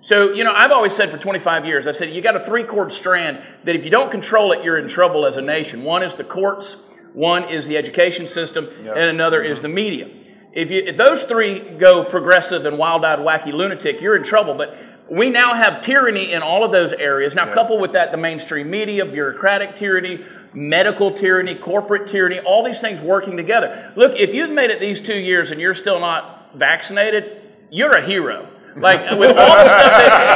So, 0.00 0.32
you 0.32 0.44
know, 0.44 0.52
I've 0.54 0.70
always 0.70 0.94
said 0.94 1.10
for 1.10 1.16
25 1.16 1.64
years, 1.64 1.86
I 1.86 1.92
said, 1.92 2.10
you 2.10 2.20
got 2.20 2.36
a 2.36 2.44
three 2.44 2.64
chord 2.64 2.92
strand 2.92 3.38
that 3.64 3.74
if 3.74 3.84
you 3.84 3.90
don't 3.90 4.10
control 4.10 4.52
it, 4.52 4.62
you're 4.62 4.76
in 4.76 4.86
trouble 4.86 5.24
as 5.24 5.38
a 5.38 5.42
nation. 5.42 5.82
One 5.82 6.02
is 6.02 6.14
the 6.14 6.24
courts, 6.24 6.76
one 7.14 7.44
is 7.48 7.66
the 7.66 7.78
education 7.78 8.26
system, 8.26 8.68
and 8.96 9.04
another 9.04 9.42
is 9.42 9.62
the 9.62 9.68
media. 9.68 10.08
If, 10.54 10.70
you, 10.70 10.82
if 10.86 10.96
those 10.96 11.24
three 11.24 11.58
go 11.78 12.04
progressive 12.04 12.64
and 12.64 12.78
wild 12.78 13.04
eyed, 13.04 13.18
wacky 13.18 13.52
lunatic, 13.52 14.00
you're 14.00 14.14
in 14.14 14.22
trouble. 14.22 14.54
But 14.54 14.76
we 15.10 15.28
now 15.28 15.54
have 15.54 15.80
tyranny 15.82 16.32
in 16.32 16.42
all 16.42 16.64
of 16.64 16.70
those 16.70 16.92
areas. 16.92 17.34
Now, 17.34 17.52
couple 17.52 17.80
with 17.80 17.92
that 17.92 18.12
the 18.12 18.16
mainstream 18.16 18.70
media, 18.70 19.04
bureaucratic 19.04 19.76
tyranny, 19.76 20.24
medical 20.54 21.10
tyranny, 21.12 21.56
corporate 21.56 22.06
tyranny, 22.08 22.38
all 22.38 22.64
these 22.64 22.80
things 22.80 23.02
working 23.02 23.36
together. 23.36 23.92
Look, 23.96 24.12
if 24.16 24.32
you've 24.32 24.50
made 24.50 24.70
it 24.70 24.78
these 24.78 25.00
two 25.00 25.18
years 25.18 25.50
and 25.50 25.60
you're 25.60 25.74
still 25.74 25.98
not 25.98 26.56
vaccinated, 26.56 27.42
you're 27.70 27.90
a 27.90 28.04
hero. 28.04 28.48
Like 28.76 29.18
with 29.18 29.36
all 29.36 29.56
the 29.56 29.64
stuff 29.64 29.92
that. 29.92 30.30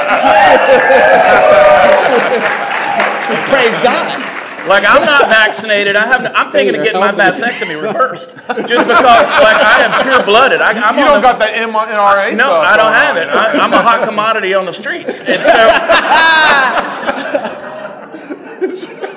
Praise 3.51 3.83
God. 3.83 4.28
Like 4.69 4.85
I'm 4.87 5.03
not 5.03 5.29
vaccinated. 5.29 5.97
I 5.97 6.07
have. 6.07 6.31
I'm 6.35 6.51
thinking 6.53 6.77
of 6.77 6.85
getting 6.85 7.01
my 7.01 7.13
vasectomy 7.13 7.81
reversed, 7.83 8.37
just 8.69 8.87
because 8.87 9.29
like 9.41 9.57
I 9.63 9.83
am 9.83 10.03
pure 10.03 10.23
blooded. 10.25 10.61
I, 10.61 10.73
I'm 10.73 10.99
you 10.99 11.05
don't 11.05 11.17
the- 11.17 11.23
got 11.23 11.39
that 11.39 11.49
M- 11.55 11.71
NRA 11.73 12.33
No, 12.37 12.45
stuff 12.45 12.67
I 12.69 12.77
don't 12.77 12.93
going 12.93 13.07
have 13.07 13.17
on, 13.17 13.17
it. 13.17 13.29
I, 13.29 13.65
I'm 13.65 13.73
a 13.73 13.83
hot 13.83 14.05
commodity 14.05 14.55
on 14.55 14.67
the 14.67 14.73
streets, 14.73 15.21
and 15.21 15.43
so. 15.43 15.69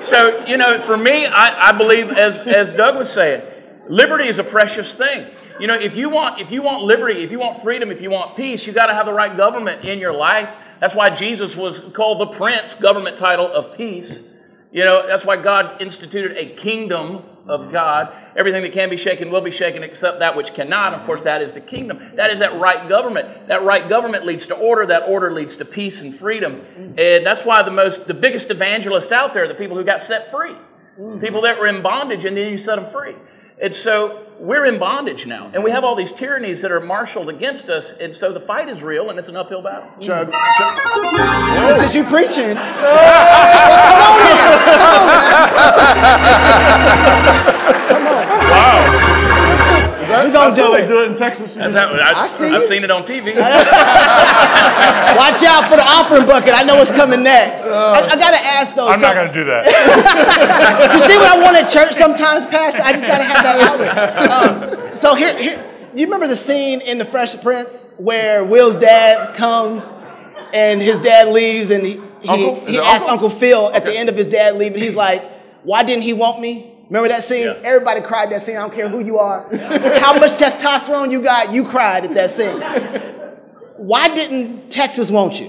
so 0.00 0.46
you 0.46 0.56
know, 0.56 0.80
for 0.80 0.96
me, 0.96 1.26
I, 1.26 1.68
I 1.68 1.72
believe, 1.72 2.10
as 2.10 2.40
as 2.42 2.72
Doug 2.72 2.96
was 2.96 3.12
saying, 3.12 3.42
liberty 3.88 4.28
is 4.28 4.38
a 4.38 4.44
precious 4.44 4.94
thing. 4.94 5.26
You 5.60 5.66
know, 5.66 5.74
if 5.78 5.94
you 5.96 6.08
want 6.08 6.40
if 6.40 6.50
you 6.50 6.62
want 6.62 6.84
liberty, 6.84 7.22
if 7.22 7.30
you 7.30 7.38
want 7.38 7.62
freedom, 7.62 7.90
if 7.90 8.00
you 8.00 8.10
want 8.10 8.36
peace, 8.36 8.66
you 8.66 8.72
got 8.72 8.86
to 8.86 8.94
have 8.94 9.06
the 9.06 9.12
right 9.12 9.36
government 9.36 9.84
in 9.84 9.98
your 9.98 10.12
life. 10.14 10.48
That's 10.80 10.94
why 10.94 11.10
Jesus 11.10 11.54
was 11.54 11.78
called 11.92 12.20
the 12.20 12.26
Prince, 12.36 12.74
government 12.74 13.16
title 13.16 13.46
of 13.46 13.76
peace. 13.76 14.18
You 14.72 14.86
know, 14.86 15.06
that's 15.06 15.24
why 15.24 15.36
God 15.36 15.82
instituted 15.82 16.36
a 16.38 16.54
kingdom 16.54 17.24
of 17.46 17.72
God. 17.72 18.10
Everything 18.34 18.62
that 18.62 18.72
can 18.72 18.88
be 18.88 18.96
shaken 18.96 19.30
will 19.30 19.42
be 19.42 19.50
shaken 19.50 19.82
except 19.82 20.20
that 20.20 20.34
which 20.34 20.54
cannot. 20.54 20.94
Of 20.94 21.04
course, 21.04 21.22
that 21.22 21.42
is 21.42 21.52
the 21.52 21.60
kingdom. 21.60 22.12
That 22.16 22.30
is 22.30 22.38
that 22.38 22.58
right 22.58 22.88
government. 22.88 23.48
That 23.48 23.64
right 23.64 23.86
government 23.86 24.24
leads 24.24 24.46
to 24.46 24.54
order. 24.54 24.86
That 24.86 25.02
order 25.02 25.30
leads 25.30 25.58
to 25.58 25.66
peace 25.66 26.00
and 26.00 26.14
freedom. 26.14 26.62
And 26.96 27.26
that's 27.26 27.44
why 27.44 27.62
the 27.62 27.70
most, 27.70 28.06
the 28.06 28.14
biggest 28.14 28.50
evangelists 28.50 29.12
out 29.12 29.34
there 29.34 29.44
are 29.44 29.48
the 29.48 29.54
people 29.54 29.76
who 29.76 29.84
got 29.84 30.00
set 30.02 30.30
free. 30.30 30.56
People 31.20 31.42
that 31.42 31.58
were 31.58 31.66
in 31.66 31.82
bondage 31.82 32.24
and 32.24 32.36
then 32.36 32.50
you 32.50 32.58
set 32.58 32.76
them 32.76 32.90
free. 32.90 33.14
And 33.60 33.74
so 33.74 34.26
we're 34.38 34.66
in 34.66 34.78
bondage 34.78 35.26
now. 35.26 35.50
And 35.54 35.62
we 35.62 35.70
have 35.70 35.84
all 35.84 35.94
these 35.94 36.12
tyrannies 36.12 36.62
that 36.62 36.72
are 36.72 36.80
marshaled 36.80 37.28
against 37.28 37.68
us. 37.68 37.92
And 37.92 38.14
so 38.14 38.32
the 38.32 38.40
fight 38.40 38.68
is 38.68 38.82
real 38.82 39.10
and 39.10 39.18
it's 39.18 39.28
an 39.28 39.36
uphill 39.36 39.62
battle. 39.62 39.88
Chad, 40.00 40.32
This 41.68 41.82
is 41.82 41.94
you 41.94 42.04
preaching. 42.04 42.56
Is 49.02 49.11
that, 50.08 50.24
We 50.26 50.30
gonna 50.32 50.54
do 50.54 50.74
it. 50.74 50.86
do 50.88 51.02
it 51.02 51.10
in 51.12 51.16
Texas? 51.16 51.54
That's 51.54 51.74
how- 51.74 51.92
I, 51.94 52.22
I 52.24 52.26
see 52.26 52.46
I've 52.46 52.62
you. 52.62 52.68
seen 52.68 52.84
it 52.84 52.90
on 52.90 53.04
TV. 53.04 53.34
Watch 55.16 55.42
out 55.44 55.68
for 55.70 55.76
the 55.76 55.84
opera 55.86 56.24
bucket. 56.26 56.54
I 56.54 56.62
know 56.62 56.76
what's 56.76 56.90
coming 56.90 57.22
next. 57.22 57.66
I, 57.66 57.92
I 58.08 58.16
gotta 58.16 58.42
ask 58.42 58.74
though. 58.76 58.88
I'm 58.88 58.98
so- 59.00 59.06
not 59.06 59.14
going 59.14 59.28
to 59.28 59.34
do 59.34 59.44
that. 59.44 59.64
you 60.94 61.00
see 61.00 61.16
what 61.16 61.38
I 61.38 61.42
want 61.42 61.56
at 61.56 61.68
church 61.70 61.92
sometimes, 61.92 62.46
Pastor? 62.46 62.82
I 62.82 62.92
just 62.92 63.06
gotta 63.06 63.24
have 63.24 63.42
that 63.42 63.60
outlet. 63.60 64.88
Um, 64.88 64.94
so 64.94 65.14
here, 65.14 65.36
here, 65.38 65.64
you 65.94 66.06
remember 66.06 66.26
the 66.26 66.36
scene 66.36 66.80
in 66.80 66.98
The 66.98 67.04
Fresh 67.04 67.40
Prince 67.42 67.92
where 67.98 68.44
Will's 68.44 68.76
dad 68.76 69.36
comes 69.36 69.92
and 70.54 70.80
his 70.80 70.98
dad 70.98 71.28
leaves 71.28 71.70
and 71.70 71.84
he, 71.86 72.00
he, 72.22 72.54
he 72.66 72.78
asks 72.78 73.06
Uncle? 73.08 73.26
Uncle 73.26 73.30
Phil 73.30 73.70
at 73.72 73.84
the 73.84 73.92
end 73.96 74.08
of 74.08 74.16
his 74.16 74.28
dad 74.28 74.56
leaving, 74.56 74.80
he's 74.82 74.96
like, 74.96 75.22
why 75.64 75.82
didn't 75.82 76.02
he 76.02 76.12
want 76.12 76.40
me? 76.40 76.71
Remember 76.92 77.08
that 77.08 77.22
scene? 77.22 77.48
Everybody 77.64 78.02
cried 78.02 78.28
that 78.32 78.42
scene. 78.42 78.58
I 78.58 78.60
don't 78.60 78.74
care 78.74 78.86
who 78.86 79.02
you 79.02 79.18
are. 79.18 79.48
How 79.98 80.12
much 80.12 80.32
testosterone 80.32 81.10
you 81.10 81.22
got, 81.22 81.50
you 81.50 81.64
cried 81.64 82.04
at 82.04 82.12
that 82.12 82.28
scene. 82.28 82.60
Why 83.78 84.14
didn't 84.14 84.70
Texas 84.70 85.10
want 85.10 85.40
you? 85.40 85.46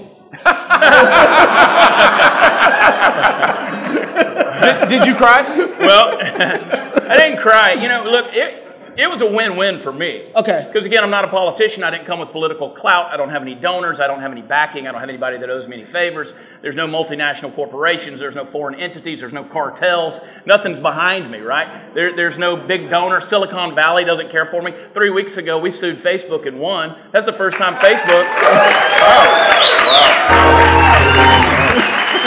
did, 4.62 4.88
did 4.88 5.04
you 5.04 5.14
cry? 5.16 5.42
well, 5.80 6.16
I 7.10 7.14
didn't 7.18 7.42
cry. 7.42 7.74
You 7.74 7.88
know, 7.88 8.04
look, 8.04 8.28
it, 8.32 8.63
it 8.96 9.10
was 9.10 9.20
a 9.20 9.26
win-win 9.26 9.80
for 9.80 9.92
me. 9.92 10.30
Okay. 10.34 10.68
Because 10.70 10.86
again, 10.86 11.02
I'm 11.02 11.10
not 11.10 11.24
a 11.24 11.28
politician. 11.28 11.82
I 11.82 11.90
didn't 11.90 12.06
come 12.06 12.20
with 12.20 12.30
political 12.30 12.70
clout. 12.70 13.12
I 13.12 13.16
don't 13.16 13.30
have 13.30 13.42
any 13.42 13.54
donors. 13.54 14.00
I 14.00 14.06
don't 14.06 14.20
have 14.20 14.32
any 14.32 14.42
backing. 14.42 14.86
I 14.86 14.92
don't 14.92 15.00
have 15.00 15.08
anybody 15.08 15.38
that 15.38 15.50
owes 15.50 15.66
me 15.66 15.78
any 15.78 15.86
favors. 15.86 16.28
There's 16.62 16.74
no 16.74 16.86
multinational 16.86 17.54
corporations. 17.54 18.20
There's 18.20 18.34
no 18.34 18.44
foreign 18.44 18.74
entities. 18.80 19.20
There's 19.20 19.32
no 19.32 19.44
cartels. 19.44 20.20
Nothing's 20.46 20.80
behind 20.80 21.30
me, 21.30 21.38
right? 21.40 21.94
There, 21.94 22.14
there's 22.14 22.38
no 22.38 22.56
big 22.56 22.90
donor. 22.90 23.20
Silicon 23.20 23.74
Valley 23.74 24.04
doesn't 24.04 24.30
care 24.30 24.46
for 24.46 24.62
me. 24.62 24.72
Three 24.94 25.10
weeks 25.10 25.36
ago, 25.36 25.58
we 25.58 25.70
sued 25.70 25.98
Facebook 25.98 26.46
and 26.46 26.58
won. 26.58 26.96
That's 27.12 27.26
the 27.26 27.32
first 27.32 27.58
time 27.58 27.74
Facebook. 27.76 28.24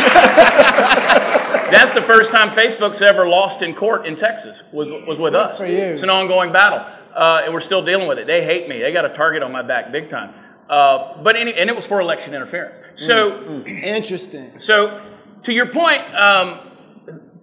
Oh, 0.09 0.63
That's 1.77 1.93
the 1.93 2.01
first 2.01 2.31
time 2.31 2.49
Facebook's 2.55 3.03
ever 3.03 3.27
lost 3.27 3.61
in 3.61 3.75
court 3.75 4.07
in 4.07 4.15
Texas 4.15 4.63
was, 4.71 4.89
was 4.89 5.19
with 5.19 5.35
us. 5.35 5.59
for 5.59 5.67
you. 5.67 5.77
It's 5.77 6.01
an 6.01 6.09
ongoing 6.09 6.51
battle, 6.51 6.79
uh, 7.15 7.41
and 7.43 7.53
we're 7.53 7.61
still 7.61 7.85
dealing 7.85 8.07
with 8.07 8.17
it. 8.17 8.25
They 8.25 8.43
hate 8.43 8.67
me. 8.67 8.81
They 8.81 8.91
got 8.91 9.05
a 9.05 9.13
target 9.13 9.43
on 9.43 9.51
my 9.51 9.61
back 9.61 9.91
big 9.91 10.09
time. 10.09 10.33
Uh, 10.67 11.21
but 11.21 11.35
any, 11.35 11.53
and 11.53 11.69
it 11.69 11.75
was 11.75 11.85
for 11.85 12.01
election 12.01 12.33
interference. 12.33 12.77
So 12.95 13.63
Interesting. 13.67 14.57
so, 14.57 15.05
to 15.43 15.53
your 15.53 15.67
point, 15.67 16.01
um, 16.15 16.71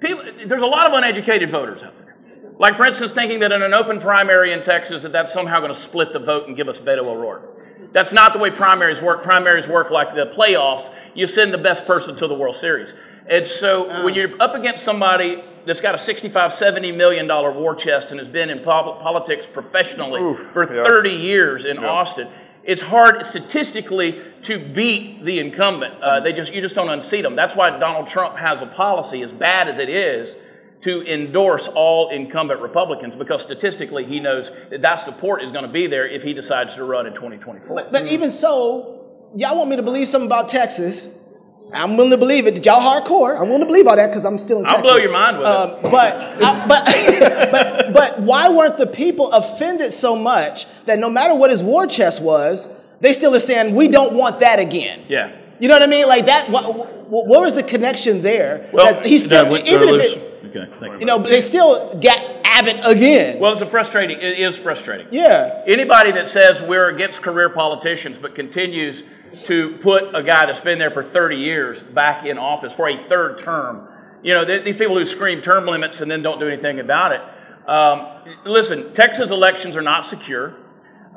people, 0.00 0.24
there's 0.48 0.62
a 0.62 0.66
lot 0.66 0.88
of 0.88 0.94
uneducated 0.94 1.52
voters 1.52 1.80
out 1.84 1.96
there. 1.96 2.16
Like, 2.58 2.76
for 2.76 2.86
instance, 2.86 3.12
thinking 3.12 3.38
that 3.38 3.52
in 3.52 3.62
an 3.62 3.72
open 3.72 4.00
primary 4.00 4.52
in 4.52 4.62
Texas, 4.62 5.02
that 5.02 5.12
that's 5.12 5.32
somehow 5.32 5.60
going 5.60 5.72
to 5.72 5.78
split 5.78 6.12
the 6.12 6.18
vote 6.18 6.48
and 6.48 6.56
give 6.56 6.68
us 6.68 6.78
Beto 6.80 7.06
O'Rourke. 7.06 7.92
That's 7.92 8.12
not 8.12 8.32
the 8.32 8.40
way 8.40 8.50
primaries 8.50 9.00
work. 9.00 9.22
Primaries 9.22 9.68
work 9.68 9.92
like 9.92 10.16
the 10.16 10.26
playoffs. 10.36 10.92
You 11.14 11.28
send 11.28 11.54
the 11.54 11.58
best 11.58 11.86
person 11.86 12.16
to 12.16 12.26
the 12.26 12.34
World 12.34 12.56
Series. 12.56 12.94
And 13.28 13.46
so, 13.46 14.04
when 14.04 14.14
you're 14.14 14.40
up 14.42 14.54
against 14.54 14.84
somebody 14.84 15.42
that's 15.66 15.80
got 15.80 15.94
a 15.94 15.98
65, 15.98 16.52
70 16.52 16.92
million 16.92 17.26
dollar 17.26 17.52
war 17.52 17.74
chest 17.74 18.10
and 18.10 18.20
has 18.20 18.28
been 18.28 18.50
in 18.50 18.60
pol- 18.60 18.98
politics 19.00 19.46
professionally 19.50 20.20
Oof, 20.20 20.52
for 20.52 20.72
yeah. 20.74 20.86
30 20.86 21.10
years 21.10 21.64
in 21.64 21.76
Yeah. 21.76 21.88
Austin, 21.88 22.28
it's 22.64 22.82
hard 22.82 23.24
statistically 23.26 24.20
to 24.42 24.58
beat 24.58 25.24
the 25.24 25.38
incumbent. 25.38 25.94
Uh, 26.02 26.20
they 26.20 26.32
just 26.32 26.52
you 26.52 26.60
just 26.60 26.74
don't 26.74 26.88
unseat 26.88 27.22
them. 27.22 27.36
That's 27.36 27.54
why 27.54 27.70
Donald 27.78 28.08
Trump 28.08 28.36
has 28.36 28.60
a 28.62 28.66
policy, 28.66 29.22
as 29.22 29.32
bad 29.32 29.68
as 29.68 29.78
it 29.78 29.88
is, 29.88 30.34
to 30.82 31.02
endorse 31.02 31.66
all 31.68 32.10
incumbent 32.10 32.60
Republicans 32.60 33.16
because 33.16 33.42
statistically 33.42 34.04
he 34.04 34.20
knows 34.20 34.50
that 34.68 34.82
that 34.82 34.96
support 34.96 35.42
is 35.42 35.50
going 35.50 35.64
to 35.64 35.72
be 35.72 35.86
there 35.86 36.06
if 36.06 36.22
he 36.22 36.34
decides 36.34 36.74
to 36.74 36.84
run 36.84 37.06
in 37.06 37.14
2024. 37.14 37.88
But 37.90 38.06
even 38.12 38.30
so, 38.30 39.30
y'all 39.34 39.56
want 39.56 39.70
me 39.70 39.76
to 39.76 39.82
believe 39.82 40.08
something 40.08 40.28
about 40.28 40.50
Texas. 40.50 41.23
I'm 41.72 41.96
willing 41.96 42.12
to 42.12 42.16
believe 42.18 42.46
it. 42.46 42.54
Did 42.54 42.66
y'all 42.66 42.80
hardcore. 42.80 43.34
I'm 43.40 43.46
willing 43.48 43.60
to 43.60 43.66
believe 43.66 43.86
all 43.86 43.96
that 43.96 44.08
because 44.08 44.24
I'm 44.24 44.38
still 44.38 44.58
in 44.60 44.64
Texas. 44.64 44.88
I'll 44.90 44.98
Texas. 44.98 45.10
blow 45.10 45.12
your 45.12 45.12
mind 45.12 45.38
with 45.38 45.48
Um, 45.48 45.90
but, 45.90 46.14
I, 46.42 46.66
but, 46.68 47.50
but, 47.52 47.92
but 47.92 48.20
why 48.20 48.48
weren't 48.48 48.78
the 48.78 48.86
people 48.86 49.30
offended 49.32 49.92
so 49.92 50.14
much 50.14 50.66
that 50.84 50.98
no 50.98 51.10
matter 51.10 51.34
what 51.34 51.50
his 51.50 51.62
war 51.64 51.86
chest 51.86 52.22
was, 52.22 52.68
they 53.00 53.12
still 53.12 53.34
are 53.34 53.40
saying, 53.40 53.74
we 53.74 53.88
don't 53.88 54.14
want 54.14 54.40
that 54.40 54.58
again? 54.60 55.02
Yeah. 55.08 55.34
You 55.58 55.68
know 55.68 55.74
what 55.74 55.82
I 55.82 55.86
mean? 55.86 56.06
Like 56.06 56.26
that, 56.26 56.48
what, 56.50 56.76
what, 56.76 57.26
what 57.26 57.40
was 57.40 57.54
the 57.54 57.62
connection 57.62 58.22
there? 58.22 58.68
Well, 58.72 58.94
that 58.94 59.06
he 59.06 59.18
still, 59.18 59.44
that 59.44 59.50
would- 59.50 59.66
even 59.66 59.88
if 59.88 59.92
was- 59.92 60.12
it, 60.12 60.44
okay, 60.56 60.72
thank 60.78 60.92
you. 60.94 60.98
you 61.00 61.06
know, 61.06 61.18
but 61.18 61.28
they 61.30 61.40
still 61.40 61.92
got 62.00 62.22
Abbott 62.44 62.80
again. 62.84 63.40
Well, 63.40 63.50
it's 63.52 63.60
a 63.62 63.66
frustrating. 63.66 64.20
It 64.20 64.38
is 64.38 64.56
frustrating. 64.56 65.08
Yeah. 65.10 65.64
Anybody 65.66 66.12
that 66.12 66.28
says 66.28 66.60
we're 66.62 66.88
against 66.88 67.20
career 67.22 67.48
politicians 67.50 68.16
but 68.16 68.34
continues 68.36 69.02
to 69.46 69.78
put 69.82 70.14
a 70.14 70.22
guy 70.22 70.46
that's 70.46 70.60
been 70.60 70.78
there 70.78 70.90
for 70.90 71.02
30 71.02 71.36
years 71.36 71.82
back 71.94 72.26
in 72.26 72.38
office 72.38 72.72
for 72.72 72.88
a 72.88 73.02
third 73.08 73.38
term, 73.38 73.88
you 74.22 74.32
know, 74.34 74.44
these 74.44 74.76
people 74.76 74.96
who 74.96 75.04
scream 75.04 75.42
term 75.42 75.66
limits 75.66 76.00
and 76.00 76.10
then 76.10 76.22
don't 76.22 76.38
do 76.38 76.48
anything 76.48 76.80
about 76.80 77.12
it. 77.12 77.20
Um, 77.68 78.34
listen, 78.44 78.92
Texas 78.94 79.30
elections 79.30 79.76
are 79.76 79.82
not 79.82 80.04
secure. 80.04 80.56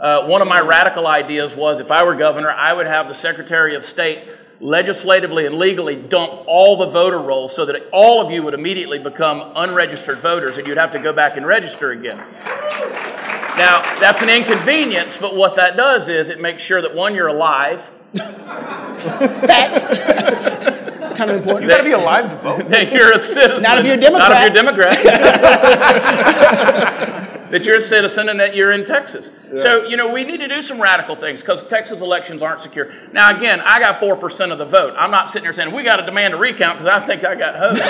Uh, 0.01 0.27
one 0.27 0.41
of 0.41 0.47
my 0.47 0.59
radical 0.59 1.07
ideas 1.07 1.55
was 1.55 1.79
if 1.79 1.89
I 1.89 2.03
were 2.03 2.15
governor, 2.15 2.51
I 2.51 2.73
would 2.73 2.85
have 2.85 3.07
the 3.07 3.15
Secretary 3.15 3.75
of 3.75 3.83
State 3.83 4.27
legislatively 4.59 5.45
and 5.45 5.57
legally 5.57 5.95
dump 5.95 6.43
all 6.47 6.77
the 6.77 6.87
voter 6.87 7.19
rolls 7.19 7.55
so 7.55 7.65
that 7.65 7.75
all 7.91 8.23
of 8.23 8.31
you 8.31 8.43
would 8.43 8.53
immediately 8.53 8.99
become 8.99 9.53
unregistered 9.55 10.19
voters 10.19 10.57
and 10.57 10.67
you'd 10.67 10.77
have 10.77 10.91
to 10.91 10.99
go 10.99 11.13
back 11.13 11.37
and 11.37 11.45
register 11.45 11.91
again. 11.91 12.17
Now, 13.57 13.81
that's 13.99 14.21
an 14.21 14.29
inconvenience, 14.29 15.17
but 15.17 15.35
what 15.35 15.55
that 15.55 15.75
does 15.75 16.09
is 16.09 16.29
it 16.29 16.39
makes 16.39 16.63
sure 16.63 16.81
that 16.81 16.93
one, 16.93 17.15
you're 17.15 17.27
alive. 17.27 17.89
Facts. 18.15 19.85
kind 21.17 21.31
of 21.31 21.37
important. 21.37 21.63
You 21.63 21.69
got 21.69 21.77
to 21.77 21.83
be 21.83 21.91
alive 21.91 22.29
to 22.29 22.37
vote. 22.41 22.69
you're 22.91 23.13
a 23.13 23.19
citizen. 23.19 23.61
Not 23.61 23.79
if 23.79 23.85
you're 23.85 23.95
a 23.95 23.99
Democrat. 23.99 24.29
Not 24.29 24.37
if 24.37 24.43
you're 24.43 24.53
Democrat. 24.63 24.97
that 27.51 27.65
you're 27.65 27.77
a 27.77 27.81
citizen 27.81 28.29
and 28.29 28.39
that 28.39 28.55
you're 28.55 28.71
in 28.71 28.83
Texas. 28.83 29.31
So, 29.55 29.85
you 29.85 29.95
know, 29.95 30.09
we 30.09 30.25
need 30.25 30.37
to 30.37 30.47
do 30.47 30.61
some 30.61 30.81
radical 30.81 31.15
things 31.15 31.39
because 31.39 31.65
Texas 31.67 32.01
elections 32.01 32.41
aren't 32.41 32.61
secure. 32.61 32.93
Now, 33.13 33.29
again, 33.35 33.61
I 33.61 33.79
got 33.79 34.01
4% 34.01 34.51
of 34.51 34.57
the 34.57 34.65
vote. 34.65 34.93
I'm 34.97 35.11
not 35.11 35.31
sitting 35.31 35.43
here 35.45 35.53
saying, 35.53 35.73
we 35.73 35.83
got 35.83 35.97
to 35.97 36.05
demand 36.05 36.33
a 36.33 36.37
recount 36.37 36.79
because 36.79 36.93
I 36.95 37.07
think 37.07 37.23
I 37.23 37.35
got 37.35 37.55
hosed. 37.55 37.81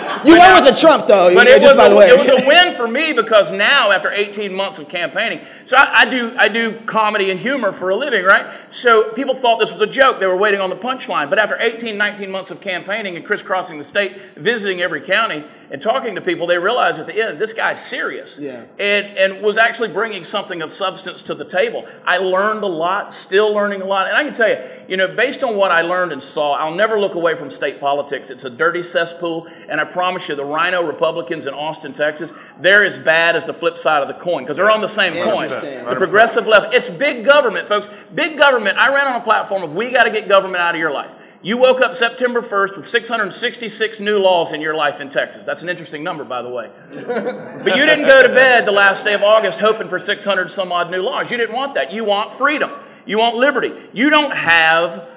You 0.26 0.36
went 0.36 0.64
with 0.64 0.74
the 0.74 0.80
Trump, 0.80 1.06
though. 1.06 1.32
But 1.34 1.46
it, 1.46 1.62
just 1.62 1.76
was 1.76 1.84
by 1.84 1.88
the 1.88 1.94
a, 1.94 1.98
way. 1.98 2.08
it 2.08 2.18
was 2.18 2.42
a 2.42 2.46
win 2.46 2.74
for 2.74 2.88
me 2.88 3.12
because 3.12 3.52
now, 3.52 3.92
after 3.92 4.10
18 4.10 4.52
months 4.52 4.78
of 4.78 4.88
campaigning, 4.88 5.46
so 5.66 5.76
I, 5.76 6.00
I 6.00 6.04
do 6.10 6.34
I 6.36 6.48
do 6.48 6.80
comedy 6.86 7.30
and 7.30 7.38
humor 7.38 7.72
for 7.72 7.90
a 7.90 7.96
living, 7.96 8.24
right? 8.24 8.74
So 8.74 9.12
people 9.12 9.34
thought 9.34 9.58
this 9.58 9.70
was 9.70 9.80
a 9.80 9.86
joke. 9.86 10.18
They 10.18 10.26
were 10.26 10.36
waiting 10.36 10.60
on 10.60 10.70
the 10.70 10.76
punchline. 10.76 11.30
But 11.30 11.38
after 11.38 11.60
18, 11.60 11.96
19 11.96 12.30
months 12.30 12.50
of 12.50 12.60
campaigning 12.60 13.16
and 13.16 13.24
crisscrossing 13.24 13.78
the 13.78 13.84
state, 13.84 14.36
visiting 14.36 14.80
every 14.80 15.00
county 15.00 15.44
and 15.70 15.82
talking 15.82 16.14
to 16.14 16.20
people, 16.20 16.46
they 16.46 16.58
realized 16.58 16.98
at 16.98 17.06
the 17.06 17.20
end 17.20 17.40
this 17.40 17.52
guy's 17.52 17.84
serious 17.84 18.36
Yeah. 18.38 18.64
and, 18.78 19.06
and 19.18 19.42
was 19.42 19.56
actually 19.56 19.88
bringing 19.88 20.24
something 20.24 20.62
of 20.62 20.72
substance 20.72 21.22
to 21.22 21.34
the 21.34 21.44
table. 21.44 21.86
I 22.06 22.18
learned 22.18 22.62
a 22.62 22.66
lot, 22.68 23.12
still 23.14 23.52
learning 23.52 23.82
a 23.82 23.84
lot. 23.84 24.06
And 24.06 24.16
I 24.16 24.24
can 24.24 24.32
tell 24.32 24.48
you, 24.48 24.58
you 24.88 24.96
know, 24.96 25.14
based 25.16 25.42
on 25.42 25.56
what 25.56 25.70
I 25.70 25.82
learned 25.82 26.12
and 26.12 26.22
saw, 26.22 26.54
I'll 26.54 26.74
never 26.74 27.00
look 27.00 27.14
away 27.14 27.36
from 27.36 27.50
state 27.50 27.80
politics. 27.80 28.30
It's 28.30 28.44
a 28.44 28.50
dirty 28.50 28.82
cesspool. 28.82 29.48
And 29.68 29.80
I 29.80 29.84
promise 29.84 30.28
you, 30.28 30.34
the 30.36 30.44
RINO 30.44 30.82
Republicans 30.84 31.46
in 31.46 31.54
Austin, 31.54 31.92
Texas, 31.92 32.32
they're 32.60 32.84
as 32.84 32.98
bad 32.98 33.34
as 33.36 33.44
the 33.44 33.54
flip 33.54 33.78
side 33.78 34.02
of 34.02 34.08
the 34.08 34.14
coin 34.22 34.44
because 34.44 34.56
they're 34.56 34.70
on 34.70 34.80
the 34.80 34.86
same 34.88 35.14
coin. 35.14 35.48
The 35.48 35.96
progressive 35.98 36.46
left, 36.46 36.72
it's 36.74 36.88
big 36.88 37.26
government, 37.26 37.66
folks. 37.68 37.86
Big 38.14 38.38
government. 38.38 38.78
I 38.78 38.94
ran 38.94 39.06
on 39.08 39.20
a 39.20 39.24
platform 39.24 39.62
of 39.64 39.72
we 39.72 39.90
got 39.90 40.04
to 40.04 40.10
get 40.10 40.28
government 40.28 40.62
out 40.62 40.74
of 40.74 40.78
your 40.80 40.92
life. 40.92 41.10
You 41.46 41.56
woke 41.58 41.80
up 41.80 41.94
September 41.94 42.42
1st 42.42 42.76
with 42.76 42.88
666 42.88 44.00
new 44.00 44.18
laws 44.18 44.52
in 44.52 44.60
your 44.60 44.74
life 44.74 45.00
in 45.00 45.08
Texas. 45.08 45.44
That's 45.44 45.62
an 45.62 45.68
interesting 45.68 46.02
number, 46.02 46.24
by 46.24 46.42
the 46.42 46.48
way. 46.48 46.72
But 46.90 47.76
you 47.76 47.86
didn't 47.86 48.08
go 48.08 48.20
to 48.20 48.30
bed 48.30 48.66
the 48.66 48.72
last 48.72 49.04
day 49.04 49.14
of 49.14 49.22
August 49.22 49.60
hoping 49.60 49.88
for 49.88 50.00
600 50.00 50.50
some 50.50 50.72
odd 50.72 50.90
new 50.90 51.02
laws. 51.02 51.30
You 51.30 51.36
didn't 51.36 51.54
want 51.54 51.74
that. 51.74 51.92
You 51.92 52.02
want 52.02 52.36
freedom. 52.36 52.72
You 53.06 53.18
want 53.18 53.36
liberty. 53.36 53.70
You 53.92 54.10
don't 54.10 54.32
have 54.32 55.08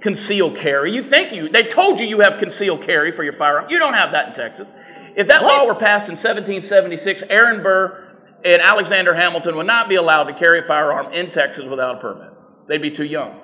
concealed 0.00 0.56
carry. 0.56 0.92
You 0.92 1.04
think 1.04 1.32
you, 1.32 1.48
they 1.48 1.62
told 1.62 2.00
you 2.00 2.06
you 2.06 2.18
have 2.18 2.40
concealed 2.40 2.82
carry 2.82 3.12
for 3.12 3.22
your 3.22 3.34
firearm. 3.34 3.70
You 3.70 3.78
don't 3.78 3.94
have 3.94 4.10
that 4.10 4.30
in 4.30 4.34
Texas. 4.34 4.68
If 5.14 5.28
that 5.28 5.42
law 5.44 5.66
were 5.66 5.76
passed 5.76 6.08
in 6.08 6.16
1776, 6.16 7.22
Aaron 7.30 7.62
Burr 7.62 8.12
and 8.44 8.60
Alexander 8.60 9.14
Hamilton 9.14 9.54
would 9.54 9.68
not 9.68 9.88
be 9.88 9.94
allowed 9.94 10.24
to 10.24 10.34
carry 10.34 10.58
a 10.58 10.64
firearm 10.64 11.12
in 11.12 11.30
Texas 11.30 11.64
without 11.64 11.98
a 11.98 12.00
permit. 12.00 12.32
They'd 12.66 12.82
be 12.82 12.90
too 12.90 13.04
young. 13.04 13.40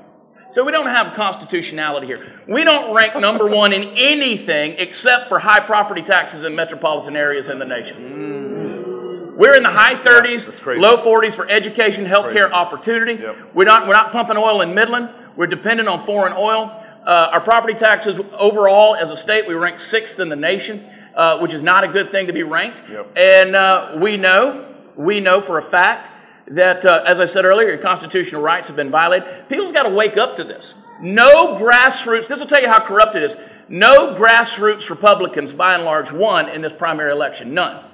So 0.52 0.64
we 0.64 0.70
don't 0.70 0.86
have 0.86 1.14
constitutionality 1.14 2.06
here. 2.06 2.40
We 2.46 2.62
don't 2.62 2.94
rank 2.94 3.16
number 3.16 3.48
one 3.48 3.72
in 3.72 3.96
anything 3.96 4.74
except 4.76 5.28
for 5.28 5.38
high 5.38 5.60
property 5.60 6.02
taxes 6.02 6.44
in 6.44 6.54
metropolitan 6.54 7.16
areas 7.16 7.48
in 7.48 7.58
the 7.58 7.64
nation. 7.64 9.34
We're 9.34 9.56
in 9.56 9.62
the 9.62 9.70
high 9.70 9.94
30s, 9.94 10.64
low 10.78 11.02
40s 11.02 11.34
for 11.34 11.48
education, 11.50 12.04
healthcare 12.04 12.52
opportunity. 12.52 13.14
We're 13.54 13.64
not 13.64 13.86
we're 13.86 13.94
not 13.94 14.12
pumping 14.12 14.36
oil 14.36 14.60
in 14.60 14.74
Midland. 14.74 15.08
We're 15.36 15.46
dependent 15.46 15.88
on 15.88 16.04
foreign 16.04 16.34
oil. 16.34 16.70
Uh, 17.06 17.30
our 17.32 17.40
property 17.40 17.72
taxes 17.74 18.20
overall, 18.38 18.94
as 18.94 19.10
a 19.10 19.16
state, 19.16 19.48
we 19.48 19.54
rank 19.54 19.80
sixth 19.80 20.20
in 20.20 20.28
the 20.28 20.36
nation, 20.36 20.84
uh, 21.16 21.38
which 21.38 21.54
is 21.54 21.62
not 21.62 21.82
a 21.82 21.88
good 21.88 22.10
thing 22.10 22.26
to 22.26 22.32
be 22.34 22.42
ranked. 22.42 22.82
And 23.16 23.56
uh, 23.56 23.96
we 23.98 24.18
know 24.18 24.68
we 24.96 25.18
know 25.18 25.40
for 25.40 25.56
a 25.56 25.62
fact 25.62 26.10
that, 26.48 26.84
uh, 26.84 27.04
as 27.06 27.20
I 27.20 27.24
said 27.24 27.44
earlier, 27.44 27.68
your 27.68 27.78
constitutional 27.78 28.42
rights 28.42 28.68
have 28.68 28.76
been 28.76 28.90
violated. 28.90 29.48
People 29.48 29.66
have 29.66 29.74
got 29.74 29.82
to 29.84 29.94
wake 29.94 30.16
up 30.16 30.36
to 30.36 30.44
this. 30.44 30.74
No 31.00 31.58
grassroots, 31.58 32.28
this 32.28 32.38
will 32.38 32.46
tell 32.46 32.62
you 32.62 32.68
how 32.68 32.86
corrupt 32.86 33.16
it 33.16 33.22
is. 33.22 33.36
No 33.68 34.14
grassroots 34.14 34.90
Republicans, 34.90 35.52
by 35.54 35.74
and 35.74 35.84
large, 35.84 36.12
won 36.12 36.48
in 36.48 36.62
this 36.62 36.72
primary 36.72 37.10
election. 37.12 37.54
None. 37.54 37.84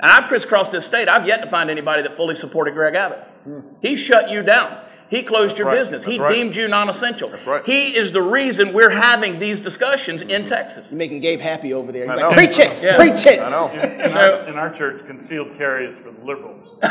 And 0.00 0.10
I've 0.12 0.28
crisscrossed 0.28 0.72
this 0.72 0.86
state. 0.86 1.08
I've 1.08 1.26
yet 1.26 1.42
to 1.42 1.50
find 1.50 1.70
anybody 1.70 2.02
that 2.02 2.16
fully 2.16 2.34
supported 2.34 2.74
Greg 2.74 2.94
Abbott. 2.94 3.24
He 3.82 3.96
shut 3.96 4.30
you 4.30 4.42
down. 4.42 4.80
He 5.10 5.22
closed 5.22 5.56
your 5.56 5.68
right. 5.68 5.78
business. 5.78 6.02
That's 6.04 6.12
he 6.14 6.20
right. 6.20 6.34
deemed 6.34 6.54
you 6.54 6.68
non 6.68 6.88
essential. 6.90 7.30
That's 7.30 7.46
right. 7.46 7.64
He 7.64 7.96
is 7.96 8.12
the 8.12 8.20
reason 8.20 8.72
we're 8.74 8.90
having 8.90 9.38
these 9.38 9.58
discussions 9.60 10.20
in 10.20 10.44
Texas. 10.44 10.90
You're 10.90 10.98
making 10.98 11.20
Gabe 11.20 11.40
happy 11.40 11.72
over 11.72 11.92
there. 11.92 12.02
He's 12.04 12.10
I 12.12 12.14
like, 12.16 12.30
know. 12.30 12.36
preach 12.36 12.58
it, 12.58 12.82
Yeah. 12.82 12.96
preach 12.96 13.26
it. 13.26 13.40
I 13.40 13.48
know. 13.50 13.68
In, 13.70 14.00
in 14.00 14.10
So- 14.10 14.18
our, 14.18 14.48
in 14.48 14.54
our 14.56 14.70
church, 14.74 15.06
concealed 15.06 15.56
carry 15.56 15.86
is 15.86 15.96
for 15.98 16.10
the 16.12 16.24
liberals. 16.24 16.76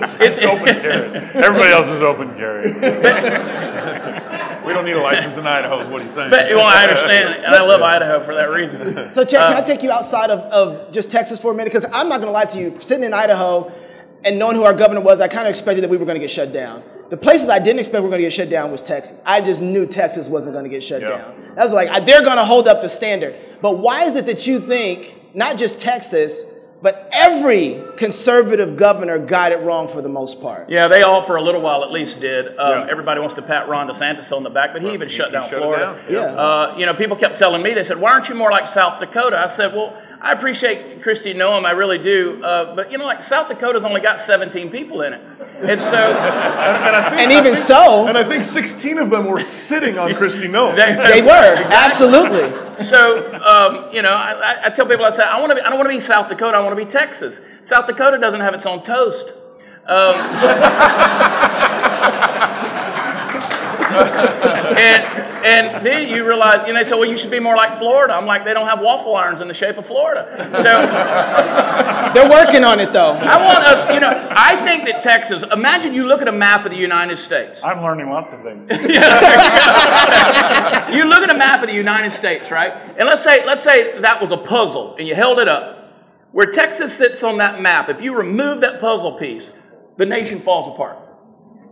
It's 0.00 0.14
It's 0.20 0.38
open 0.44 0.66
carry. 0.66 1.16
Everybody 1.34 1.72
else 1.72 1.86
is 1.88 2.02
open 2.02 2.34
carry. 2.36 2.72
We 4.66 4.72
don't 4.74 4.84
need 4.84 4.96
a 4.96 5.00
license 5.02 5.36
in 5.38 5.46
Idaho, 5.46 5.80
is 5.84 5.90
what 5.90 6.02
he's 6.02 6.14
saying. 6.14 6.30
But, 6.30 6.50
well, 6.50 6.66
I 6.66 6.82
understand, 6.84 7.36
and 7.44 7.54
I 7.54 7.62
love 7.62 7.80
Idaho 7.82 8.22
for 8.22 8.34
that 8.34 8.50
reason. 8.50 9.10
So, 9.10 9.24
Chad, 9.24 9.48
can 9.48 9.52
Uh, 9.54 9.58
I 9.58 9.62
take 9.62 9.82
you 9.82 9.90
outside 9.90 10.30
of, 10.30 10.40
of 10.40 10.92
just 10.92 11.10
Texas 11.10 11.38
for 11.40 11.50
a 11.52 11.54
minute? 11.54 11.72
Because 11.72 11.86
I'm 11.92 12.08
not 12.08 12.18
going 12.20 12.26
to 12.28 12.32
lie 12.32 12.44
to 12.44 12.58
you. 12.58 12.76
Sitting 12.80 13.04
in 13.04 13.14
Idaho 13.14 13.72
and 14.24 14.38
knowing 14.38 14.56
who 14.56 14.64
our 14.64 14.74
governor 14.74 15.00
was, 15.00 15.20
I 15.20 15.28
kind 15.28 15.46
of 15.46 15.50
expected 15.50 15.82
that 15.84 15.90
we 15.90 15.96
were 15.96 16.04
going 16.04 16.16
to 16.16 16.20
get 16.20 16.30
shut 16.30 16.52
down. 16.52 16.82
The 17.10 17.16
places 17.16 17.48
I 17.48 17.58
didn't 17.58 17.78
expect 17.78 18.02
we 18.02 18.08
were 18.08 18.08
going 18.10 18.20
to 18.22 18.26
get 18.26 18.32
shut 18.32 18.50
down 18.50 18.70
was 18.70 18.82
Texas. 18.82 19.22
I 19.24 19.40
just 19.40 19.62
knew 19.62 19.86
Texas 19.86 20.28
wasn't 20.28 20.52
going 20.54 20.64
to 20.64 20.70
get 20.70 20.82
shut 20.84 21.00
Yeah. 21.00 21.10
down. 21.18 21.54
I 21.56 21.64
was 21.64 21.72
like, 21.72 22.04
they're 22.04 22.22
going 22.24 22.36
to 22.36 22.44
hold 22.44 22.68
up 22.68 22.82
the 22.82 22.88
standard. 22.88 23.34
But 23.62 23.78
why 23.78 24.04
is 24.04 24.16
it 24.16 24.26
that 24.26 24.46
you 24.46 24.60
think 24.60 25.14
not 25.34 25.56
just 25.56 25.80
Texas, 25.80 26.44
but 26.82 27.08
every 27.12 27.82
conservative 27.96 28.76
governor 28.76 29.18
got 29.18 29.52
it 29.52 29.60
wrong 29.60 29.88
for 29.88 30.00
the 30.02 30.08
most 30.08 30.40
part? 30.42 30.68
Yeah, 30.70 30.86
they 30.88 31.02
all 31.02 31.22
for 31.22 31.36
a 31.36 31.42
little 31.42 31.60
while 31.62 31.82
at 31.82 31.90
least 31.90 32.20
did. 32.20 32.46
Um, 32.46 32.54
Yeah. 32.56 32.86
Everybody 32.90 33.20
wants 33.20 33.34
to 33.36 33.42
pat 33.42 33.68
Ron 33.68 33.88
DeSantis 33.88 34.30
on 34.36 34.42
the 34.42 34.50
back, 34.50 34.70
but 34.72 34.82
he 34.82 34.92
even 34.92 35.08
shut 35.08 35.26
he 35.28 35.32
down 35.32 35.48
shut 35.50 35.58
Florida. 35.58 36.00
down, 36.02 36.12
yeah. 36.12 36.20
Uh, 36.40 36.74
you 36.78 36.86
know, 36.86 36.94
people 36.94 37.16
kept 37.16 37.38
telling 37.38 37.62
me, 37.62 37.74
they 37.74 37.82
said, 37.84 37.98
why 37.98 38.10
aren't 38.12 38.28
you 38.28 38.34
more 38.34 38.50
like 38.50 38.66
South 38.68 39.00
Dakota? 39.00 39.36
I 39.38 39.46
said, 39.48 39.74
well, 39.74 39.96
I 40.20 40.32
appreciate 40.32 41.00
Kristi 41.02 41.32
Noem, 41.34 41.64
I 41.64 41.70
really 41.70 41.98
do. 41.98 42.42
Uh, 42.42 42.74
but, 42.74 42.90
you 42.90 42.98
know, 42.98 43.04
like 43.06 43.22
South 43.22 43.48
Dakota's 43.48 43.84
only 43.84 44.00
got 44.00 44.18
17 44.18 44.68
people 44.70 45.02
in 45.02 45.12
it. 45.12 45.20
And 45.60 45.80
so, 45.80 45.96
And, 45.96 46.16
and 46.88 46.96
I 46.96 47.08
think, 47.10 47.20
And 47.22 47.32
I 47.32 47.38
even 47.38 47.44
think- 47.54 47.56
so- 47.56 48.06
and 48.08 48.18
I 48.18 48.24
think 48.24 48.42
16 48.44 48.98
of 48.98 49.10
them 49.10 49.26
were 49.26 49.40
sitting 49.40 49.96
on 49.98 50.10
Kristi 50.12 50.48
Noem. 50.50 50.76
They 50.76 51.22
were, 51.22 51.64
absolutely. 51.72 52.50
so 52.84 53.32
um, 53.44 53.92
you 53.94 54.02
know, 54.02 54.10
I, 54.10 54.32
I- 54.32 54.62
I 54.66 54.70
tell 54.70 54.86
people, 54.86 55.04
I 55.06 55.10
say, 55.10 55.22
I 55.22 55.38
want 55.40 55.50
to 55.50 55.56
be, 55.56 55.62
I 55.62 55.68
don't 55.68 55.78
want 55.78 55.88
to 55.90 55.94
be 55.96 56.00
South 56.00 56.28
Dakota, 56.28 56.58
I 56.58 56.60
want 56.62 56.76
to 56.76 56.84
be 56.84 56.90
Texas. 56.90 57.40
South 57.62 57.86
Dakota 57.86 58.18
doesn't 58.18 58.40
have 58.40 58.54
its 58.54 58.66
own 58.66 58.82
toast. 58.82 59.32
Um, 59.86 60.14
and 63.88 65.28
and 65.44 65.86
then 65.86 66.08
you 66.08 66.26
realize, 66.26 66.66
you 66.66 66.72
know, 66.72 66.82
they 66.82 66.88
say, 66.88 66.96
well, 66.96 67.08
you 67.08 67.16
should 67.16 67.30
be 67.30 67.38
more 67.38 67.56
like 67.56 67.78
Florida. 67.78 68.12
I'm 68.14 68.26
like, 68.26 68.44
they 68.44 68.52
don't 68.52 68.66
have 68.66 68.80
waffle 68.80 69.14
irons 69.14 69.40
in 69.40 69.48
the 69.48 69.54
shape 69.54 69.78
of 69.78 69.86
Florida. 69.86 70.26
So 70.56 72.12
They're 72.14 72.28
working 72.28 72.64
on 72.64 72.80
it, 72.80 72.92
though. 72.92 73.12
I 73.12 73.44
want 73.44 73.60
us, 73.60 73.88
you 73.92 74.00
know, 74.00 74.28
I 74.30 74.64
think 74.64 74.84
that 74.86 75.02
Texas. 75.02 75.44
Imagine 75.52 75.92
you 75.92 76.06
look 76.06 76.20
at 76.22 76.28
a 76.28 76.32
map 76.32 76.64
of 76.64 76.72
the 76.72 76.78
United 76.78 77.18
States. 77.18 77.60
I'm 77.62 77.82
learning 77.82 78.10
lots 78.10 78.32
of 78.32 78.42
things. 78.42 78.68
you 78.70 78.78
look 81.04 81.22
at 81.22 81.30
a 81.30 81.38
map 81.38 81.62
of 81.62 81.68
the 81.68 81.74
United 81.74 82.10
States, 82.10 82.50
right? 82.50 82.72
And 82.98 83.08
let's 83.08 83.22
say 83.22 83.44
let's 83.46 83.62
say 83.62 84.00
that 84.00 84.20
was 84.20 84.32
a 84.32 84.36
puzzle 84.36 84.96
and 84.96 85.06
you 85.06 85.14
held 85.14 85.38
it 85.38 85.48
up. 85.48 85.76
Where 86.32 86.46
Texas 86.46 86.94
sits 86.94 87.22
on 87.24 87.38
that 87.38 87.60
map, 87.60 87.88
if 87.88 88.02
you 88.02 88.14
remove 88.16 88.60
that 88.60 88.80
puzzle 88.80 89.12
piece, 89.18 89.50
the 89.96 90.04
nation 90.04 90.40
falls 90.40 90.72
apart. 90.72 90.98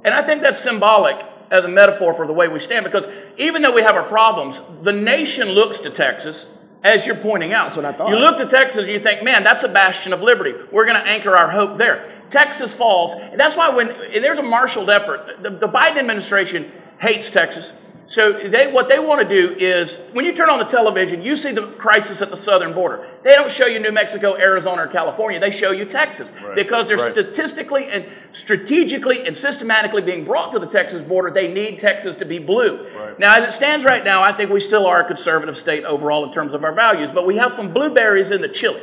And 0.04 0.14
I 0.14 0.24
think 0.24 0.42
that's 0.42 0.58
symbolic 0.58 1.20
as 1.50 1.64
a 1.64 1.68
metaphor 1.68 2.14
for 2.14 2.26
the 2.26 2.32
way 2.32 2.48
we 2.48 2.58
stand 2.58 2.84
because 2.84 3.06
even 3.38 3.62
though 3.62 3.72
we 3.72 3.82
have 3.82 3.94
our 3.94 4.08
problems, 4.08 4.60
the 4.82 4.92
nation 4.92 5.50
looks 5.50 5.78
to 5.80 5.90
Texas 5.90 6.46
as 6.82 7.06
you're 7.06 7.16
pointing 7.16 7.52
out. 7.52 7.64
That's 7.64 7.76
what 7.76 7.84
I 7.84 7.92
thought. 7.92 8.10
You 8.10 8.16
look 8.16 8.38
to 8.38 8.46
Texas 8.46 8.84
and 8.84 8.92
you 8.92 9.00
think, 9.00 9.22
man, 9.22 9.42
that's 9.42 9.64
a 9.64 9.68
bastion 9.68 10.12
of 10.12 10.22
liberty. 10.22 10.54
We're 10.70 10.86
going 10.86 11.02
to 11.02 11.08
anchor 11.08 11.36
our 11.36 11.50
hope 11.50 11.78
there. 11.78 12.12
Texas 12.30 12.74
falls. 12.74 13.12
And 13.12 13.40
that's 13.40 13.56
why 13.56 13.68
when 13.70 13.88
there's 13.88 14.38
a 14.38 14.42
marshaled 14.42 14.90
effort, 14.90 15.42
the, 15.42 15.50
the 15.50 15.68
Biden 15.68 15.98
administration 15.98 16.70
hates 16.98 17.30
Texas. 17.30 17.70
So 18.08 18.48
they, 18.48 18.70
what 18.70 18.88
they 18.88 19.00
want 19.00 19.28
to 19.28 19.28
do 19.28 19.56
is, 19.58 19.96
when 20.12 20.24
you 20.24 20.32
turn 20.32 20.48
on 20.48 20.60
the 20.60 20.64
television, 20.64 21.22
you 21.22 21.34
see 21.34 21.50
the 21.50 21.66
crisis 21.66 22.22
at 22.22 22.30
the 22.30 22.36
southern 22.36 22.72
border. 22.72 23.04
They 23.24 23.30
don't 23.30 23.50
show 23.50 23.66
you 23.66 23.80
New 23.80 23.90
Mexico, 23.90 24.36
Arizona, 24.36 24.82
or 24.82 24.86
California. 24.86 25.40
They 25.40 25.50
show 25.50 25.72
you 25.72 25.86
Texas 25.86 26.30
because 26.54 26.86
they're 26.86 26.96
Right. 26.98 27.10
statistically 27.10 27.86
and 27.86 28.04
strategically 28.30 29.26
and 29.26 29.36
systematically 29.36 30.02
being 30.02 30.24
brought 30.24 30.52
to 30.52 30.60
the 30.60 30.66
Texas 30.68 31.02
border. 31.02 31.32
They 31.32 31.48
need 31.52 31.80
Texas 31.80 32.14
to 32.16 32.24
be 32.24 32.38
blue. 32.38 32.86
Now, 33.18 33.36
as 33.38 33.44
it 33.44 33.50
stands 33.56 33.84
right 33.84 34.04
now, 34.04 34.22
I 34.22 34.32
think 34.32 34.50
we 34.50 34.60
still 34.60 34.86
are 34.86 35.00
a 35.00 35.04
conservative 35.04 35.56
state 35.56 35.82
overall 35.84 36.24
in 36.24 36.32
terms 36.32 36.54
of 36.54 36.62
our 36.62 36.72
values, 36.72 37.10
but 37.12 37.26
we 37.26 37.36
have 37.38 37.50
some 37.50 37.72
blueberries 37.72 38.30
in 38.30 38.40
the 38.40 38.48
chili. 38.48 38.80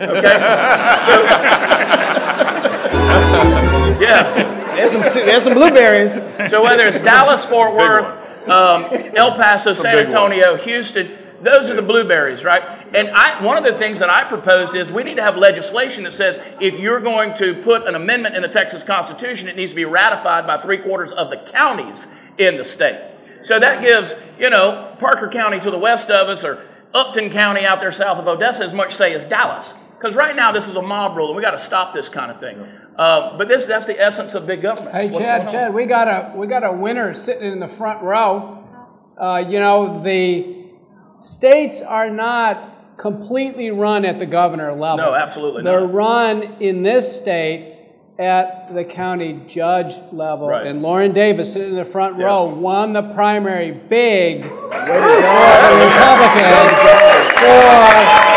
Okay, 0.00 0.22
so 1.06 1.26
yeah. 4.00 4.60
There's 4.76 4.90
some, 4.92 5.02
there's 5.02 5.42
some 5.42 5.54
blueberries. 5.54 6.14
So 6.50 6.62
whether 6.62 6.84
it's 6.84 7.00
Dallas, 7.00 7.44
Fort 7.44 7.74
Worth, 7.74 8.21
um, 8.50 8.86
El 9.16 9.32
Paso, 9.32 9.72
San 9.72 9.98
Antonio, 9.98 10.56
Houston, 10.56 11.10
those 11.42 11.68
are 11.68 11.74
the 11.74 11.82
blueberries, 11.82 12.44
right? 12.44 12.62
And 12.94 13.08
I, 13.08 13.42
one 13.42 13.56
of 13.56 13.64
the 13.64 13.78
things 13.78 13.98
that 13.98 14.10
I 14.10 14.28
proposed 14.28 14.74
is 14.76 14.90
we 14.90 15.02
need 15.02 15.16
to 15.16 15.22
have 15.22 15.36
legislation 15.36 16.04
that 16.04 16.12
says 16.12 16.38
if 16.60 16.78
you're 16.78 17.00
going 17.00 17.36
to 17.38 17.54
put 17.62 17.88
an 17.88 17.94
amendment 17.94 18.36
in 18.36 18.42
the 18.42 18.48
Texas 18.48 18.82
Constitution, 18.82 19.48
it 19.48 19.56
needs 19.56 19.72
to 19.72 19.76
be 19.76 19.84
ratified 19.84 20.46
by 20.46 20.60
three 20.60 20.78
quarters 20.78 21.10
of 21.10 21.30
the 21.30 21.36
counties 21.36 22.06
in 22.38 22.56
the 22.56 22.64
state. 22.64 23.00
So 23.42 23.58
that 23.58 23.82
gives, 23.82 24.14
you 24.38 24.50
know, 24.50 24.96
Parker 25.00 25.30
County 25.32 25.58
to 25.60 25.70
the 25.70 25.78
west 25.78 26.10
of 26.10 26.28
us 26.28 26.44
or 26.44 26.64
Upton 26.94 27.30
County 27.30 27.64
out 27.64 27.80
there 27.80 27.90
south 27.90 28.18
of 28.18 28.28
Odessa 28.28 28.62
as 28.64 28.72
much 28.72 28.94
say 28.94 29.14
as 29.14 29.24
Dallas. 29.24 29.74
Because 29.98 30.14
right 30.14 30.36
now 30.36 30.52
this 30.52 30.68
is 30.68 30.76
a 30.76 30.82
mob 30.82 31.16
rule 31.16 31.28
and 31.28 31.36
we 31.36 31.42
got 31.42 31.52
to 31.52 31.58
stop 31.58 31.94
this 31.94 32.08
kind 32.08 32.30
of 32.30 32.38
thing. 32.40 32.64
Uh, 32.96 33.38
but 33.38 33.48
this 33.48 33.64
that's 33.64 33.86
the 33.86 33.98
essence 33.98 34.34
of 34.34 34.46
big 34.46 34.62
government. 34.62 34.94
Hey, 34.94 35.08
What's 35.08 35.18
Chad. 35.18 35.50
Chad, 35.50 35.74
we 35.74 35.86
got 35.86 36.08
a 36.08 36.36
we 36.36 36.46
got 36.46 36.64
a 36.64 36.72
winner 36.72 37.14
sitting 37.14 37.50
in 37.50 37.60
the 37.60 37.68
front 37.68 38.02
row. 38.02 38.58
Uh, 39.20 39.38
you 39.38 39.60
know, 39.60 40.02
the 40.02 40.66
states 41.22 41.80
are 41.80 42.10
not 42.10 42.98
completely 42.98 43.70
run 43.70 44.04
at 44.04 44.18
the 44.18 44.26
governor 44.26 44.72
level. 44.72 44.98
No, 44.98 45.14
absolutely 45.14 45.62
not. 45.62 45.70
They're 45.70 45.86
run 45.86 46.42
in 46.60 46.82
this 46.82 47.16
state 47.16 47.78
at 48.18 48.74
the 48.74 48.84
county 48.84 49.42
judge 49.48 49.94
level. 50.12 50.48
Right. 50.48 50.66
And 50.66 50.82
Lauren 50.82 51.12
Davis, 51.12 51.52
sitting 51.52 51.70
in 51.70 51.76
the 51.76 51.84
front 51.84 52.16
row, 52.16 52.44
won 52.44 52.92
the 52.92 53.02
primary 53.14 53.72
big 53.72 54.42
for 54.42 54.48
the 54.48 54.92
Republicans 55.86 56.72
for 57.40 58.31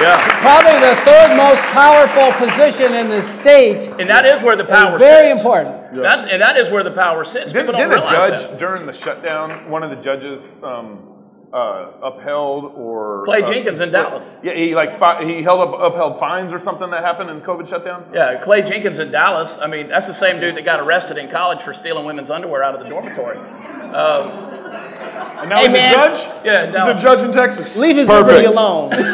Yeah. 0.00 0.40
probably 0.40 0.78
the 0.80 0.94
third 1.04 1.36
most 1.36 1.62
powerful 1.74 2.32
position 2.46 2.94
in 2.94 3.08
the 3.08 3.22
state. 3.22 3.88
And 3.98 4.08
that 4.08 4.26
is 4.26 4.42
where 4.42 4.56
the 4.56 4.64
power 4.64 4.98
Very 4.98 5.30
sits. 5.30 5.40
important. 5.40 6.02
That's, 6.02 6.24
and 6.24 6.42
that 6.42 6.56
is 6.56 6.70
where 6.70 6.84
the 6.84 6.92
power 6.92 7.24
sits. 7.24 7.52
Didn't, 7.52 7.74
didn't 7.74 7.92
a 7.92 8.06
judge 8.06 8.40
that. 8.42 8.58
during 8.58 8.86
the 8.86 8.92
shutdown, 8.92 9.68
one 9.70 9.82
of 9.82 9.90
the 9.90 9.96
judges 10.02 10.42
um, 10.62 11.08
uh, 11.52 11.92
upheld 12.02 12.72
or 12.76 13.24
Clay 13.24 13.42
uh, 13.42 13.46
Jenkins 13.46 13.80
in 13.80 13.90
Dallas. 13.90 14.36
Yeah, 14.42 14.54
he 14.54 14.74
like 14.74 14.98
fi- 15.00 15.24
he 15.24 15.42
held 15.42 15.60
up 15.66 15.80
upheld 15.92 16.18
fines 16.20 16.52
or 16.52 16.60
something 16.60 16.90
that 16.90 17.02
happened 17.02 17.30
in 17.30 17.40
COVID 17.40 17.68
shutdown. 17.68 18.10
Yeah, 18.14 18.38
Clay 18.40 18.62
Jenkins 18.62 18.98
in 18.98 19.10
Dallas. 19.10 19.58
I 19.58 19.66
mean, 19.66 19.88
that's 19.88 20.06
the 20.06 20.14
same 20.14 20.40
dude 20.40 20.56
that 20.56 20.64
got 20.64 20.78
arrested 20.80 21.16
in 21.16 21.28
college 21.30 21.62
for 21.62 21.72
stealing 21.72 22.04
women's 22.04 22.30
underwear 22.30 22.62
out 22.62 22.74
of 22.74 22.82
the 22.82 22.88
dormitory. 22.88 23.38
Um, 23.38 24.57
and 24.72 25.48
now 25.50 25.56
Hey, 25.58 25.64
he's 25.66 25.72
man. 25.72 25.92
a 25.92 25.96
judge. 25.96 26.44
yeah, 26.44 26.72
He's 26.72 26.86
a 26.86 27.02
judge 27.02 27.22
in 27.22 27.32
Texas. 27.32 27.76
Leave 27.76 27.96
his 27.96 28.06
Perfect. 28.06 28.28
liberty 28.28 28.46
alone. 28.46 28.90
Perfect. 28.90 29.12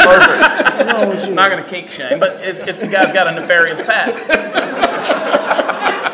What's 1.08 1.08
with 1.08 1.22
you? 1.24 1.28
I'm 1.30 1.34
not 1.34 1.50
going 1.50 1.62
to 1.64 1.70
kink 1.70 1.90
shame, 1.90 2.18
but 2.18 2.40
it's, 2.42 2.58
it's 2.60 2.80
the 2.80 2.86
guy's 2.88 3.12
got 3.12 3.26
a 3.28 3.32
nefarious 3.32 3.80
past. 3.82 4.18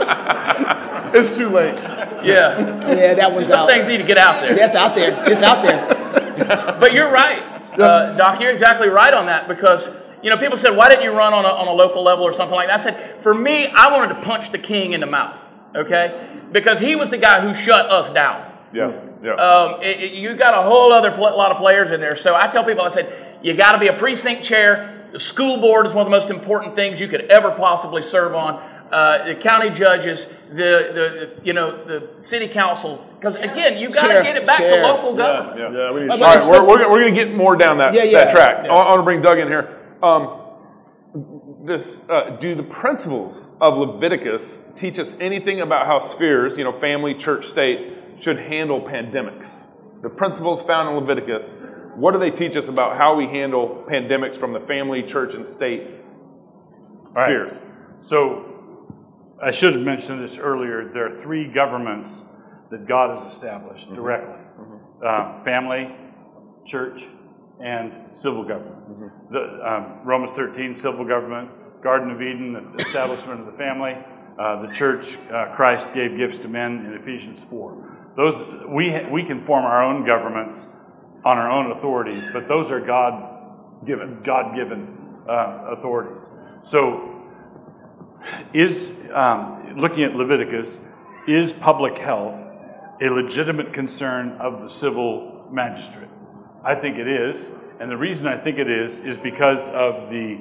It's 1.13 1.37
too 1.37 1.49
late. 1.49 1.75
Yeah. 1.75 2.79
Yeah, 2.87 3.15
that 3.15 3.33
one's 3.33 3.49
Some 3.49 3.61
out. 3.61 3.69
things 3.69 3.85
need 3.87 3.97
to 3.97 4.05
get 4.05 4.17
out 4.19 4.39
there. 4.41 4.55
That's 4.55 4.77
out 4.77 4.95
there. 4.95 5.13
It's 5.29 5.43
out 5.43 5.61
there. 5.63 5.97
But 6.81 6.93
you're 6.95 7.11
right, 7.11 7.43
uh, 7.79 8.17
Doc. 8.17 8.41
You're 8.41 8.53
exactly 8.53 8.89
right 8.89 9.13
on 9.13 9.27
that 9.27 9.47
because 9.47 9.89
you 10.23 10.31
know 10.31 10.37
people 10.39 10.57
said, 10.57 10.75
"Why 10.77 10.89
didn't 10.89 11.03
you 11.05 11.11
run 11.11 11.35
on 11.35 11.45
a, 11.45 11.49
on 11.49 11.69
a 11.69 11.73
local 11.73 12.03
level 12.03 12.25
or 12.25 12.33
something 12.33 12.55
like 12.55 12.69
that?" 12.69 12.81
I 12.81 12.83
said, 12.85 13.23
"For 13.23 13.35
me, 13.35 13.67
I 13.75 13.91
wanted 13.93 14.15
to 14.15 14.21
punch 14.23 14.51
the 14.51 14.59
king 14.59 14.93
in 14.93 15.01
the 15.01 15.07
mouth, 15.07 15.39
okay? 15.77 16.29
Because 16.51 16.81
he 16.81 16.97
was 16.97 17.11
the 17.11 17.19
guy 17.19 17.41
who 17.43 17.55
shut 17.55 17.91
us 17.91 18.11
down. 18.11 18.51
Yeah, 18.73 18.93
yeah. 19.23 19.35
Um, 19.35 19.83
it- 19.83 20.01
it- 20.01 20.13
you 20.13 20.35
got 20.35 20.55
a 20.55 20.63
whole 20.63 20.93
other 20.93 21.11
pl- 21.11 21.37
lot 21.37 21.51
of 21.53 21.59
players 21.59 21.91
in 21.91 22.01
there. 22.01 22.17
So 22.17 22.35
I 22.35 22.47
tell 22.49 22.65
people, 22.65 22.85
I 22.85 22.89
said, 22.89 23.13
you 23.43 23.55
got 23.55 23.73
to 23.73 23.79
be 23.79 23.89
a 23.89 23.93
precinct 23.95 24.43
chair. 24.45 25.07
The 25.13 25.19
school 25.19 25.59
board 25.61 25.87
is 25.87 25.93
one 25.95 26.03
of 26.07 26.11
the 26.11 26.17
most 26.17 26.31
important 26.31 26.75
things 26.77 27.01
you 27.01 27.09
could 27.09 27.23
ever 27.31 27.51
possibly 27.53 28.03
serve 28.03 28.35
on. 28.35 28.63
Uh, 28.93 29.25
the 29.25 29.35
county 29.37 29.71
judges, 29.71 30.27
the, 30.49 30.55
the, 30.55 31.37
the 31.39 31.45
you 31.45 31.53
know 31.53 31.85
the 31.85 32.09
city 32.25 32.49
council, 32.49 33.07
because 33.19 33.37
again, 33.37 33.79
you 33.79 33.89
got 33.89 34.09
to 34.09 34.23
get 34.23 34.37
it 34.37 34.45
back 34.45 34.59
sheriff. 34.59 34.75
to 34.77 34.83
local 34.83 35.17
government. 35.17 35.59
Yeah, 35.61 35.71
Yeah, 35.87 35.93
we 35.93 36.01
need 36.01 36.11
All 36.11 36.19
right, 36.19 36.45
we're, 36.45 36.67
we're, 36.67 36.77
gonna- 36.79 36.89
we're 36.89 37.01
going 37.01 37.15
to 37.15 37.25
get 37.25 37.33
more 37.35 37.55
down 37.57 37.79
that, 37.79 37.95
Yeah, 37.95 38.03
yeah. 38.03 38.25
that 38.25 38.31
track. 38.33 38.65
I, 38.65 38.69
I 38.69 38.89
want 38.89 38.99
to 38.99 39.03
bring 39.05 39.23
Doug 39.23 39.39
in 39.39 39.47
here. 39.47 39.79
Um, 40.03 40.39
this, 41.65 42.09
uh, 42.09 42.37
do 42.41 42.55
the 42.55 42.63
principles 42.63 43.53
of 43.61 43.77
Leviticus 43.79 44.61
teach 44.77 44.99
us 44.99 45.15
anything 45.21 45.61
about 45.61 45.87
how 45.87 45.99
spheres, 45.99 46.57
you 46.57 46.65
know, 46.65 46.79
family, 46.81 47.15
church, 47.15 47.47
state, 47.47 47.93
should 48.21 48.39
handle 48.39 48.81
pandemics? 48.81 49.67
The 50.03 50.09
principles 50.09 50.63
found 50.63 50.89
in 50.89 50.95
Leviticus, 50.97 51.55
what 51.95 52.13
do 52.13 52.19
they 52.19 52.31
teach 52.31 52.57
us 52.57 52.69
about 52.69 52.97
how 52.97 53.15
we 53.17 53.27
handle 53.27 53.85
pandemics 53.89 54.39
from 54.39 54.53
the 54.53 54.61
family, 54.61 55.03
church, 55.03 55.35
and 55.35 55.47
state 55.47 55.83
All 57.07 57.13
right. 57.15 57.25
spheres? 57.27 57.53
So 58.01 58.47
I 59.43 59.51
should 59.51 59.75
have 59.75 59.83
mentioned 59.83 60.23
this 60.23 60.39
earlier. 60.39 60.91
There 60.93 61.13
are 61.15 61.19
three 61.19 61.47
governments 61.47 62.23
that 62.71 62.87
God 62.87 63.17
has 63.17 63.33
established 63.33 63.87
Mm-hmm. 63.87 63.97
directly 63.97 64.41
uh, 65.05 65.43
family, 65.45 65.95
church, 66.67 67.03
and 67.63 67.93
civil 68.13 68.45
government. 68.45 68.89
Mm-hmm. 68.91 69.33
The, 69.33 69.41
um, 69.67 70.07
Romans 70.07 70.33
13, 70.33 70.75
civil 70.75 71.05
government, 71.05 71.51
Garden 71.83 72.11
of 72.11 72.21
Eden, 72.21 72.53
the 72.53 72.85
establishment 72.85 73.41
of 73.41 73.47
the 73.47 73.53
family, 73.53 73.97
uh, 74.39 74.67
the 74.67 74.73
church, 74.73 75.17
uh, 75.31 75.55
Christ 75.55 75.93
gave 75.95 76.17
gifts 76.17 76.39
to 76.41 76.49
men 76.49 76.85
in 76.87 76.95
Ephesians 76.95 77.45
4. 77.45 78.00
Those, 78.17 78.65
we, 78.69 79.05
we 79.11 79.23
can 79.23 79.41
form 79.41 79.65
our 79.65 79.83
own 79.83 80.05
governments 80.05 80.67
on 81.25 81.39
our 81.39 81.51
own 81.51 81.73
authority, 81.73 82.23
but 82.33 82.49
those 82.49 82.71
are 82.71 82.81
God 82.81 83.87
given, 83.87 84.23
God 84.25 84.55
given 84.55 84.97
uh, 85.29 85.77
authorities. 85.77 86.29
So 86.63 87.23
is 88.53 88.93
um, 89.13 89.77
looking 89.77 90.05
at 90.05 90.15
Leviticus, 90.15 90.81
is 91.27 91.53
public 91.53 91.99
health 91.99 92.47
a 93.01 93.09
legitimate 93.09 93.73
concern 93.73 94.33
of 94.33 94.63
the 94.63 94.69
civil 94.69 95.47
magistrate? 95.51 96.09
I 96.65 96.75
think 96.75 96.99
it 96.99 97.09
is, 97.09 97.51
and 97.79 97.91
the 97.91 97.97
reason 97.97 98.27
I 98.27 98.37
think 98.37 98.59
it 98.59 98.69
is 98.69 99.01
is 99.01 99.17
because 99.17 99.67
of 99.69 100.11
the 100.11 100.39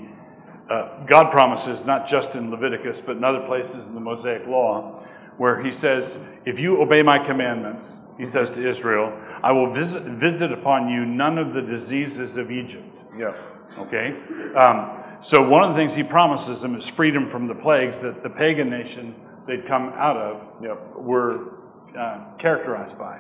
uh, 0.70 1.04
God 1.06 1.32
promises, 1.32 1.86
not 1.86 2.08
just 2.08 2.36
in 2.36 2.52
Leviticus, 2.52 3.02
but 3.02 3.18
in 3.18 3.24
other 3.24 3.46
places 3.46 3.88
in 3.88 3.96
the 3.96 4.02
Mosaic 4.02 4.46
Law, 4.46 5.04
where 5.40 5.64
He 5.64 5.72
says, 5.72 6.20
"If 6.46 6.60
you 6.60 6.80
obey 6.82 7.02
my 7.02 7.18
commandments," 7.18 7.98
He 8.18 8.28
says 8.28 8.52
to 8.52 8.68
Israel, 8.68 9.12
"I 9.42 9.52
will 9.52 9.72
visit, 9.74 10.04
visit 10.04 10.52
upon 10.52 10.90
you 10.90 11.06
none 11.06 11.40
of 11.40 11.54
the 11.54 11.62
diseases 11.64 12.38
of 12.38 12.52
Egypt." 12.52 12.86
Yeah. 13.18 13.34
Okay? 13.80 14.16
Um, 14.56 15.00
so 15.22 15.48
one 15.48 15.64
of 15.64 15.70
the 15.70 15.76
things 15.76 15.96
he 15.96 16.04
promises 16.04 16.62
them 16.62 16.76
is 16.76 16.88
freedom 16.88 17.28
from 17.28 17.48
the 17.48 17.56
plagues 17.56 18.02
that 18.02 18.24
the 18.24 18.30
pagan 18.30 18.70
nation 18.70 19.16
they'd 19.48 19.68
come 19.68 19.92
out 19.96 20.16
of 20.16 20.48
were 20.96 21.60
uh, 21.98 22.38
characterized 22.38 22.98
by. 22.98 23.20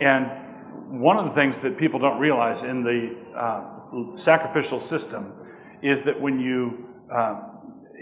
And 0.00 0.26
one 1.02 1.18
of 1.18 1.26
the 1.26 1.32
things 1.32 1.60
that 1.60 1.76
people 1.76 2.00
don't 2.00 2.18
realize 2.18 2.62
in 2.62 2.82
the 2.82 3.16
uh, 3.36 4.16
sacrificial 4.16 4.80
system 4.80 5.32
is 5.82 6.02
that 6.04 6.20
when 6.20 6.40
you, 6.40 6.88
uh, 7.14 7.42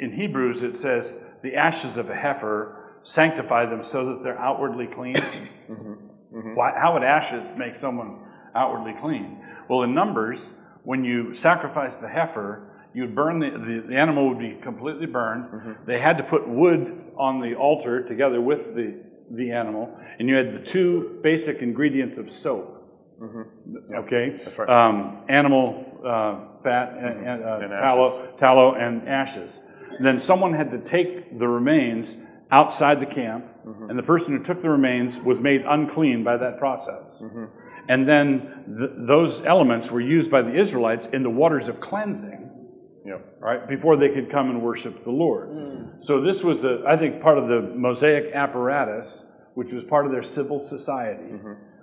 in 0.01 0.13
Hebrews, 0.13 0.63
it 0.63 0.77
says, 0.77 1.21
the 1.43 1.57
ashes 1.57 1.99
of 1.99 2.09
a 2.11 2.15
heifer 2.15 2.78
sanctify 3.09 3.64
them 3.64 3.83
so 3.83 4.05
that 4.05 4.23
they're 4.23 4.38
outwardly 4.38 4.87
clean. 4.87 5.16
Why, 6.55 6.73
how 6.79 6.92
would 6.92 7.03
ashes 7.03 7.57
make 7.57 7.75
someone 7.75 8.18
outwardly 8.55 8.92
clean? 9.01 9.42
Well, 9.68 9.83
in 9.83 9.94
Numbers, 9.94 10.53
when 10.85 11.05
you 11.05 11.33
sacrifice 11.33 11.97
the 11.97 12.09
heifer, 12.09 12.68
you'd 12.92 13.14
burn 13.14 13.38
the, 13.38 13.51
the, 13.51 13.87
the 13.88 13.97
animal 13.97 14.29
would 14.29 14.38
be 14.38 14.59
completely 14.62 15.07
burned. 15.07 15.77
They 15.87 15.99
had 15.99 16.18
to 16.18 16.23
put 16.23 16.47
wood 16.47 17.12
on 17.16 17.40
the 17.40 17.55
altar 17.55 18.07
together 18.07 18.42
with 18.42 18.75
the, 18.75 19.01
the 19.31 19.53
animal, 19.53 19.97
and 20.18 20.29
you 20.29 20.37
had 20.37 20.55
the 20.55 20.61
two 20.64 21.18
basic 21.23 21.62
ingredients 21.62 22.18
of 22.18 22.31
soap. 22.31 22.75
Okay, 24.05 24.38
That's 24.44 24.59
right. 24.59 24.68
Um, 24.68 25.23
animal 25.31 25.85
uh, 26.05 26.62
fat 26.62 26.92
and, 26.92 27.27
and, 27.27 27.42
uh, 27.42 27.59
And 27.62 27.71
tallow, 27.71 28.37
tallow 28.38 28.75
and 28.75 29.09
ashes. 29.09 29.61
Then 29.99 30.18
someone 30.18 30.53
had 30.53 30.71
to 30.71 30.79
take 30.79 31.38
the 31.38 31.49
remains 31.49 32.16
outside 32.51 33.01
the 33.01 33.07
camp, 33.07 33.45
Mm-hmm. 33.67 33.91
and 33.91 33.99
the 33.99 34.03
person 34.03 34.35
who 34.35 34.43
took 34.43 34.63
the 34.63 34.71
remains 34.71 35.21
was 35.21 35.43
made 35.43 35.63
unclean 35.69 36.25
by 36.25 36.39
that 36.39 36.59
process. 36.59 37.18
Mm-hmm. 37.20 37.45
And 37.91 38.09
then 38.09 38.64
th- 38.79 38.91
those 39.07 39.45
elements 39.45 39.91
were 39.91 40.01
used 40.01 40.31
by 40.31 40.41
the 40.41 40.55
Israelites 40.55 41.09
in 41.09 41.22
the 41.22 41.29
waters 41.29 41.68
of 41.68 41.79
cleansing, 41.79 42.51
Yep. 43.05 43.37
right, 43.41 43.68
before 43.68 43.97
they 43.99 44.09
could 44.09 44.31
come 44.31 44.49
and 44.49 44.62
worship 44.62 45.05
the 45.05 45.11
Lord. 45.11 45.51
So 46.01 46.22
this 46.22 46.43
was, 46.43 46.64
a, 46.64 46.83
I 46.89 46.97
think, 46.97 47.20
part 47.20 47.37
of 47.37 47.49
the 47.49 47.61
Mosaic 47.61 48.33
apparatus, 48.35 49.22
which 49.55 49.72
was 49.75 49.85
part 49.85 50.07
of 50.07 50.12
their 50.12 50.22
civil 50.22 50.61
society, 50.61 51.35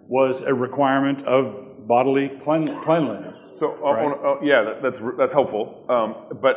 was 0.08 0.42
a 0.42 0.54
requirement 0.56 1.24
of 1.28 1.88
bodily 1.88 2.30
clean- 2.44 2.80
cleanliness. 2.82 3.52
So, 3.58 3.74
uh, 3.86 3.94
Right. 3.94 4.06
on- 4.06 4.26
uh, 4.26 4.42
yeah, 4.42 4.64
that, 4.64 4.82
that's 4.82 5.00
that's 5.20 5.34
helpful. 5.34 5.86
Um, 5.88 6.40
but 6.42 6.56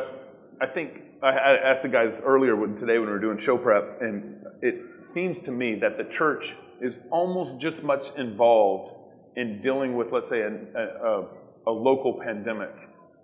I 0.59 0.65
think 0.65 0.89
I, 1.21 1.57
asked 1.71 1.83
the 1.83 1.89
guys 1.89 2.21
earlier 2.23 2.55
today 2.77 2.97
when 2.97 3.07
we 3.07 3.11
were 3.13 3.19
doing 3.19 3.37
show 3.37 3.57
prep, 3.57 4.01
and 4.01 4.45
it 4.61 5.05
seems 5.05 5.41
to 5.43 5.51
me 5.51 5.75
that 5.81 5.97
the 5.97 6.05
church 6.05 6.53
is 6.81 6.97
almost 7.11 7.59
just 7.59 7.83
much 7.83 8.07
involved 8.17 8.93
in 9.35 9.61
dealing 9.61 9.95
with, 9.95 10.11
let's 10.11 10.29
say, 10.29 10.41
an, 10.41 10.67
a, 10.75 10.79
a, 10.81 11.27
a 11.67 11.71
local 11.71 12.19
pandemic 12.23 12.73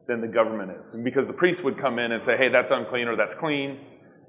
than 0.08 0.22
the 0.22 0.28
government 0.28 0.72
is, 0.80 0.96
because 1.04 1.26
the 1.28 1.34
priest 1.34 1.64
would 1.64 1.78
come 1.78 1.98
in 2.00 2.12
and 2.12 2.22
say, 2.22 2.38
"Hey, 2.38 2.50
that's 2.50 2.72
unclean 2.72 3.08
or 3.08 3.16
that's 3.16 3.34
clean." 3.36 3.80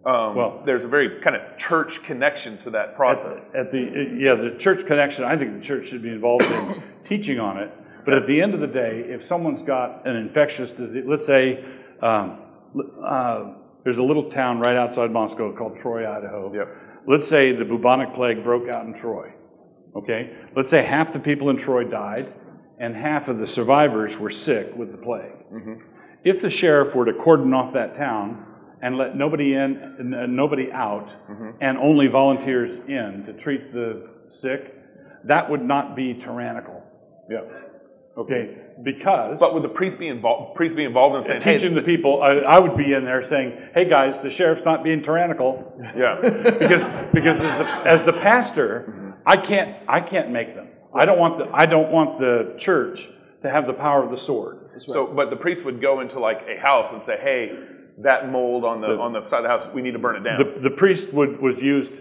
Um, 0.07 0.37
Well- 0.37 0.63
there's 0.65 0.85
a 0.85 0.89
very 0.89 1.21
kind 1.23 1.37
of 1.37 1.59
church 1.59 2.03
connection 2.05 2.59
to 2.59 2.71
that 2.71 2.95
process. 2.97 3.51
At 3.55 3.73
the, 3.73 4.17
yeah, 4.17 4.37
the 4.37 4.57
church 4.57 4.87
connection, 4.87 5.25
I 5.25 5.37
think 5.37 5.59
the 5.59 5.65
church 5.65 5.89
should 5.89 6.03
be 6.03 6.11
involved 6.11 6.45
in 6.45 6.83
teaching 7.05 7.41
on 7.41 7.59
it. 7.59 7.71
But 8.05 8.15
at 8.15 8.27
the 8.29 8.41
end 8.41 8.55
of 8.55 8.61
the 8.61 8.69
day, 8.69 9.05
if 9.09 9.25
someone's 9.25 9.63
got 9.63 10.07
an 10.07 10.15
infectious 10.15 10.71
disease, 10.71 11.05
let's 11.07 11.27
say 11.27 11.65
um, 12.01 12.39
uh, 13.05 13.55
there's 13.85 13.99
a 13.99 14.03
little 14.03 14.31
town 14.31 14.59
right 14.59 14.77
outside 14.77 15.11
Moscow 15.11 15.55
called 15.57 15.79
Troy, 15.81 16.11
Idaho. 16.11 16.53
Yep. 16.55 16.69
Let's 17.07 17.27
say 17.27 17.53
the 17.53 17.65
bubonic 17.65 18.15
plague 18.15 18.43
broke 18.43 18.69
out 18.69 18.85
in 18.87 18.95
Troy. 18.95 19.33
Okay? 19.95 20.37
Let's 20.55 20.69
say 20.69 20.83
half 20.83 21.13
the 21.13 21.21
people 21.21 21.51
in 21.51 21.57
Troy 21.57 21.85
died 21.85 22.33
and 22.79 22.95
half 22.95 23.29
of 23.29 23.39
the 23.39 23.47
survivors 23.47 24.19
were 24.19 24.31
sick 24.31 24.75
with 24.77 24.93
the 24.93 24.99
plague. 24.99 25.33
If 26.25 26.43
the 26.43 26.51
sheriff 26.51 26.95
were 26.95 27.05
to 27.05 27.15
cordon 27.15 27.55
off 27.55 27.73
that 27.75 27.95
town 27.95 28.45
and 28.83 28.99
let 28.99 29.17
nobody 29.17 29.55
in 29.55 29.97
and 29.99 30.37
nobody 30.37 30.71
out 30.73 31.09
and 31.61 31.79
only 31.79 32.09
volunteers 32.09 32.77
in 32.89 33.25
to 33.27 33.33
treat 33.33 33.73
the 33.73 34.11
sick, 34.29 34.75
that 35.25 35.49
would 35.49 35.63
not 35.63 35.97
be 35.97 36.15
tyrannical. 36.15 36.83
Yeah. 37.31 37.43
Okay, 38.19 38.57
because 38.83 39.41
But 39.41 39.55
would 39.55 39.63
the 39.63 39.69
priest 39.69 39.99
be 39.99 40.09
involved? 40.09 40.55
Priest 40.55 40.77
be 40.77 40.85
involved 40.85 41.17
in 41.17 41.25
saying, 41.27 41.41
hey, 41.43 41.55
teaching 41.55 41.75
the 41.75 41.83
people, 41.83 42.23
I, 42.23 42.35
I 42.37 42.59
would 42.59 42.77
be 42.77 42.93
in 42.93 43.05
there 43.05 43.23
saying, 43.23 43.71
"Hey 43.75 43.89
guys, 43.89 44.19
the 44.21 44.31
sheriff's 44.31 44.65
not 44.65 44.85
being 44.85 45.03
tyrannical." 45.03 45.73
Yeah. 45.97 46.21
because 46.21 47.13
because 47.13 47.41
as 47.41 47.59
the, 47.59 47.67
as 47.87 48.05
the 48.05 48.13
pastor, 48.13 49.15
I 49.25 49.37
can't 49.37 49.77
I 49.89 50.01
can't 50.01 50.31
make 50.31 50.55
them. 50.55 50.69
I 50.95 51.05
don't 51.05 51.19
want 51.19 51.39
the 51.39 51.49
I 51.53 51.67
don't 51.67 51.91
want 51.91 52.19
the 52.19 52.55
church 52.59 53.09
to 53.43 53.51
have 53.51 53.67
the 53.67 53.73
power 53.73 54.03
of 54.05 54.11
the 54.11 54.17
sword. 54.17 54.71
So, 54.79 55.07
but 55.07 55.31
the 55.31 55.37
priest 55.37 55.65
would 55.65 55.81
go 55.81 56.01
into 56.01 56.19
like 56.21 56.43
a 56.47 56.61
house 56.61 56.93
and 56.93 57.03
say, 57.05 57.17
"Hey, 57.21 57.53
that 57.99 58.31
mold 58.31 58.65
on 58.65 58.83
the, 58.83 58.89
on 58.89 59.13
the 59.13 59.27
side 59.29 59.39
of 59.39 59.43
the 59.45 59.49
house, 59.49 59.75
we 59.75 59.81
need 59.81 59.93
to 59.93 59.99
burn 59.99 60.17
it 60.17 60.25
down." 60.25 60.39
The, 60.39 60.69
the 60.69 60.77
priest 60.77 61.15
would, 61.15 61.41
was 61.41 61.63
used 61.63 61.95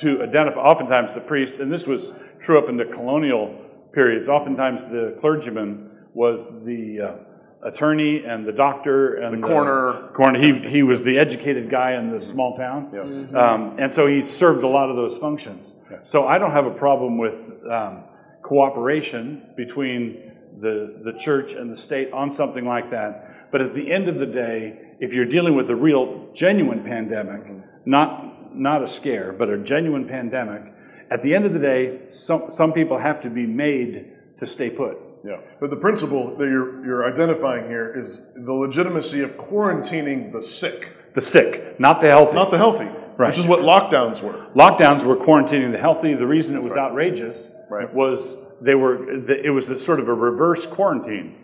to 0.00 0.22
identify, 0.22 0.58
oftentimes 0.60 1.14
the 1.14 1.20
priest, 1.20 1.54
and 1.54 1.72
this 1.72 1.86
was 1.86 2.12
true 2.40 2.58
up 2.58 2.68
in 2.68 2.76
the 2.76 2.86
colonial 2.86 3.64
periods, 3.92 4.28
oftentimes 4.28 4.86
the 4.86 5.16
clergyman 5.20 5.90
was 6.18 6.64
the 6.64 7.00
uh, 7.00 7.68
attorney 7.68 8.24
and 8.24 8.44
the 8.44 8.52
doctor 8.52 9.14
and 9.22 9.40
The 9.40 9.46
coroner. 9.46 10.08
coroner. 10.18 10.40
He, 10.40 10.68
he 10.68 10.82
was 10.82 11.04
the 11.04 11.16
educated 11.16 11.70
guy 11.70 11.92
in 11.92 12.10
the 12.10 12.20
small 12.20 12.56
town. 12.56 12.90
Um, 13.36 13.76
and 13.78 13.94
so 13.94 14.08
he 14.08 14.26
served 14.26 14.64
a 14.64 14.66
lot 14.78 14.90
of 14.90 14.96
those 14.96 15.16
functions. 15.16 15.64
So 16.04 16.26
I 16.26 16.38
don't 16.38 16.50
have 16.52 16.66
a 16.66 16.76
problem 16.86 17.18
with 17.18 17.36
um, 17.70 18.02
cooperation 18.42 19.22
between 19.56 20.32
the, 20.60 21.00
the 21.04 21.14
church 21.18 21.52
and 21.52 21.72
the 21.72 21.76
state 21.76 22.12
on 22.12 22.30
something 22.32 22.66
like 22.66 22.90
that. 22.90 23.50
But 23.52 23.60
at 23.62 23.74
the 23.74 23.90
end 23.96 24.08
of 24.08 24.18
the 24.18 24.26
day, 24.26 24.58
if 24.98 25.14
you're 25.14 25.24
dealing 25.36 25.54
with 25.54 25.70
a 25.70 25.76
real, 25.76 26.28
genuine 26.34 26.82
pandemic, 26.82 27.42
not, 27.86 28.54
not 28.56 28.82
a 28.82 28.88
scare, 28.88 29.32
but 29.32 29.48
a 29.48 29.58
genuine 29.58 30.06
pandemic, 30.08 30.62
at 31.10 31.22
the 31.22 31.32
end 31.36 31.44
of 31.46 31.52
the 31.52 31.58
day, 31.60 32.00
some, 32.10 32.50
some 32.50 32.72
people 32.72 32.98
have 32.98 33.22
to 33.22 33.30
be 33.30 33.46
made 33.46 34.12
to 34.40 34.46
stay 34.46 34.68
put. 34.68 34.98
Yeah, 35.28 35.36
but 35.60 35.68
the 35.70 35.76
principle 35.76 36.34
that 36.36 36.48
you're, 36.48 36.84
you're 36.86 37.12
identifying 37.12 37.68
here 37.68 37.92
is 38.02 38.22
the 38.34 38.52
legitimacy 38.52 39.20
of 39.20 39.32
quarantining 39.36 40.32
the 40.32 40.40
sick, 40.42 40.88
The 41.14 41.20
sick, 41.20 41.78
not 41.78 42.00
the 42.00 42.08
healthy. 42.08 42.34
not 42.36 42.50
the 42.50 42.56
healthy, 42.56 42.88
Right. 43.18 43.28
which 43.28 43.38
is 43.38 43.46
what 43.46 43.60
lockdowns 43.60 44.22
were. 44.22 44.46
Lockdowns 44.54 45.04
were 45.04 45.16
quarantining 45.16 45.72
the 45.72 45.78
healthy. 45.78 46.14
The 46.14 46.26
reason 46.26 46.54
it 46.56 46.62
was 46.62 46.72
outrageous 46.76 47.48
Right. 47.68 47.92
was 47.92 48.36
they 48.62 48.74
were 48.74 48.94
it 49.30 49.50
was 49.52 49.68
a 49.70 49.76
sort 49.76 50.00
of 50.00 50.08
a 50.08 50.14
reverse 50.14 50.66
quarantine. 50.66 51.34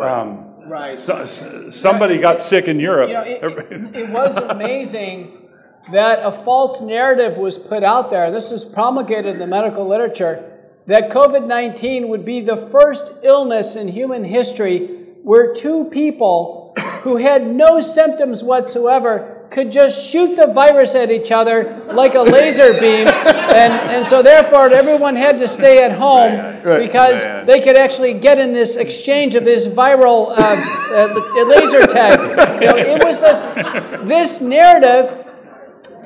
Um, 0.00 0.50
Right. 0.66 0.98
so, 0.98 1.18
s- 1.18 1.46
somebody 1.70 2.18
got 2.18 2.40
sick 2.40 2.68
in 2.68 2.80
Europe. 2.80 3.08
You 3.10 3.14
know, 3.16 3.20
it, 3.22 3.42
it, 3.70 3.96
it 4.04 4.08
was 4.08 4.36
amazing 4.38 5.48
that 5.92 6.20
a 6.24 6.32
false 6.32 6.80
narrative 6.80 7.36
was 7.36 7.58
put 7.58 7.82
out 7.82 8.10
there. 8.10 8.30
This 8.30 8.50
was 8.50 8.64
promulgated 8.64 9.34
in 9.34 9.38
the 9.38 9.46
medical 9.46 9.86
literature 9.86 10.42
that 10.86 11.10
COVID 11.10 11.46
19 11.46 12.08
would 12.08 12.24
be 12.24 12.40
the 12.40 12.56
first 12.56 13.12
illness 13.22 13.76
in 13.76 13.88
human 13.88 14.24
history 14.24 14.86
where 15.22 15.54
two 15.54 15.88
people 15.90 16.74
who 17.02 17.16
had 17.16 17.46
no 17.46 17.80
symptoms 17.80 18.42
whatsoever 18.42 19.46
could 19.50 19.70
just 19.70 20.10
shoot 20.10 20.34
the 20.34 20.48
virus 20.48 20.94
at 20.94 21.10
each 21.10 21.30
other 21.30 21.84
like 21.94 22.14
a 22.14 22.20
laser 22.20 22.72
beam. 22.72 23.06
And, 23.06 23.72
and 23.72 24.06
so, 24.06 24.20
therefore, 24.20 24.72
everyone 24.72 25.14
had 25.14 25.38
to 25.38 25.46
stay 25.46 25.84
at 25.84 25.92
home 25.92 26.60
because 26.80 27.22
they 27.46 27.60
could 27.60 27.76
actually 27.76 28.14
get 28.14 28.38
in 28.38 28.52
this 28.52 28.76
exchange 28.76 29.36
of 29.36 29.44
this 29.44 29.68
viral 29.68 30.30
uh, 30.30 30.56
uh, 30.92 31.44
laser 31.44 31.86
tag. 31.86 32.18
You 32.60 32.68
know, 32.68 32.76
it 32.76 33.04
was 33.04 33.22
a, 33.22 34.04
this 34.04 34.40
narrative 34.40 35.24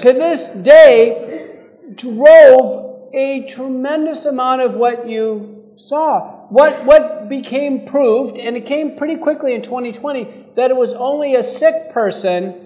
to 0.01 0.13
this 0.13 0.49
day 0.49 1.65
drove 1.95 2.88
a 3.13 3.47
tremendous 3.47 4.25
amount 4.27 4.63
of 4.63 4.75
what 4.75 5.09
you 5.09 5.73
saw. 5.77 6.47
What, 6.49 6.85
what 6.85 7.29
became 7.29 7.87
proved, 7.87 8.39
and 8.39 8.57
it 8.57 8.67
came 8.67 8.97
pretty 8.97 9.17
quickly 9.17 9.55
in 9.55 9.63
2020, 9.63 10.47
that 10.57 10.71
it 10.71 10.77
was 10.77 10.93
only 10.95 11.35
a 11.35 11.43
sick 11.43 11.93
person 11.93 12.65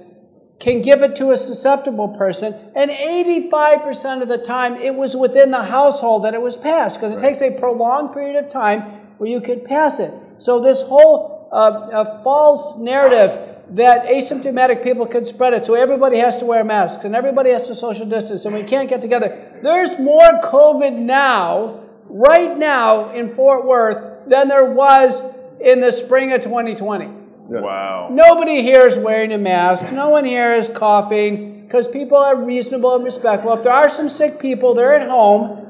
can 0.61 0.81
give 0.81 1.03
it 1.03 1.17
to 1.17 1.33
a 1.33 1.37
susceptible 1.37 2.09
person, 2.17 2.55
and 2.77 2.89
85% 2.89 4.23
of 4.23 4.29
the 4.29 4.39
time 4.39 4.77
it 4.77 4.95
was 4.95 5.17
within 5.17 5.51
the 5.51 5.65
household 5.65 6.25
that 6.25 6.35
it 6.35 6.41
was 6.41 6.57
passed, 6.57 6.99
because 6.99 7.17
it 7.17 7.19
takes 7.19 7.43
a 7.43 7.51
prolonged 7.59 8.13
period 8.13 8.37
of 8.43 8.51
time 8.51 8.81
where 9.19 9.29
you 9.29 9.41
could 9.41 9.65
pass 9.65 9.99
it. 9.99 10.13
So, 10.39 10.61
this 10.61 10.81
whole 10.83 11.49
uh, 11.53 11.57
uh, 11.57 12.23
false 12.23 12.79
narrative 12.79 13.52
that 13.75 14.07
asymptomatic 14.07 14.83
people 14.83 15.07
can 15.07 15.25
spread 15.25 15.55
it, 15.55 15.65
so 15.65 15.75
everybody 15.75 16.19
has 16.19 16.37
to 16.39 16.45
wear 16.45 16.63
masks 16.63 17.05
and 17.05 17.15
everybody 17.15 17.51
has 17.51 17.67
to 17.69 17.75
social 17.75 18.07
distance 18.07 18.45
and 18.45 18.55
we 18.55 18.65
can't 18.65 18.89
get 18.89 19.01
together. 19.01 19.59
There's 19.63 19.99
more 19.99 20.41
COVID 20.43 20.99
now, 20.99 21.81
right 22.07 22.57
now 22.57 23.13
in 23.13 23.35
Fort 23.35 23.65
Worth, 23.65 24.29
than 24.29 24.49
there 24.49 24.67
was 24.67 25.23
in 25.61 25.81
the 25.81 25.91
spring 25.91 26.33
of 26.33 26.43
2020. 26.43 27.07
Wow. 27.49 28.09
Nobody 28.11 28.63
here 28.63 28.87
is 28.87 28.97
wearing 28.99 29.33
a 29.33 29.39
mask. 29.39 29.93
No 29.93 30.11
one 30.11 30.25
here 30.25 30.55
is 30.55 30.69
coughing 30.69 31.63
because 31.63 31.89
people 31.89 32.19
are 32.19 32.37
reasonable 32.37 32.95
and 32.95 33.05
respectful. 33.05 33.53
If 33.55 33.63
there 33.63 33.73
are 33.73 33.89
some 33.89 34.09
sick 34.09 34.39
people, 34.41 34.75
they're 34.75 34.95
at 34.95 35.09
home. 35.09 35.67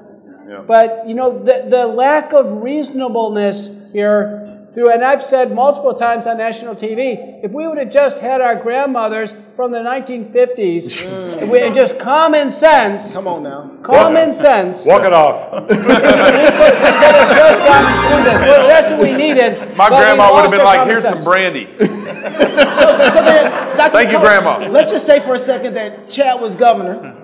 Yeah. 0.48 0.62
But 0.66 1.08
you 1.08 1.14
know 1.14 1.38
the 1.38 1.66
the 1.68 1.86
lack 1.86 2.32
of 2.32 2.62
reasonableness 2.62 3.92
here 3.92 4.51
through, 4.72 4.90
and 4.90 5.04
I've 5.04 5.22
said 5.22 5.52
multiple 5.52 5.92
times 5.94 6.26
on 6.26 6.38
national 6.38 6.74
TV, 6.74 7.44
if 7.44 7.50
we 7.50 7.66
would 7.66 7.78
have 7.78 7.90
just 7.90 8.20
had 8.20 8.40
our 8.40 8.54
grandmothers 8.54 9.34
from 9.54 9.70
the 9.70 9.78
1950s, 9.78 11.02
mm. 11.02 11.42
and 11.42 11.50
we, 11.50 11.60
and 11.60 11.74
just 11.74 11.98
common 11.98 12.50
sense, 12.50 13.12
Come 13.12 13.28
on 13.28 13.42
now. 13.42 13.70
common 13.82 14.32
sense, 14.32 14.86
Walk 14.86 15.04
it 15.04 15.12
off. 15.12 15.52
we 15.68 15.76
could, 15.76 15.78
have 15.78 17.36
just 17.36 17.60
gotten 17.60 18.10
through 18.10 18.32
this. 18.32 18.40
Well, 18.40 18.66
that's 18.66 18.90
what 18.90 19.00
we 19.00 19.12
needed. 19.12 19.76
My 19.76 19.88
grandma 19.88 20.32
would 20.32 20.42
have 20.42 20.50
lost 20.50 20.56
been 20.56 20.64
like, 20.64 20.86
"Here's 20.86 21.02
sense." 21.02 21.22
some 21.22 21.32
brandy." 21.32 21.68
So, 22.22 22.98
so 23.10 23.22
then, 23.22 23.76
Dr. 23.76 23.92
Thank 23.92 24.12
you, 24.12 24.18
Grandma. 24.18 24.68
Let's 24.68 24.90
just 24.90 25.04
say 25.04 25.20
for 25.20 25.34
a 25.34 25.38
second 25.38 25.74
that 25.74 26.08
Chad 26.08 26.40
was 26.40 26.54
governor 26.54 27.21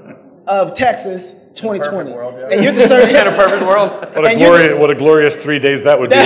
of 0.49 0.74
Texas 0.74 1.53
2020. 1.55 2.12
And 2.55 2.64
you're 2.64 2.72
the 2.72 2.88
surgeon. 2.88 3.14
In 3.14 3.26
a 3.28 3.36
perfect 3.36 3.62
world. 3.66 4.07
What 4.18 4.26
a, 4.26 4.30
And 4.30 4.40
you're 4.40 4.49
glorious, 4.51 4.78
what 4.80 4.90
a 4.90 4.94
glorious 4.94 5.36
three 5.36 5.59
days 5.59 5.84
that 5.84 5.99
would 6.01 6.11
be. 6.11 6.16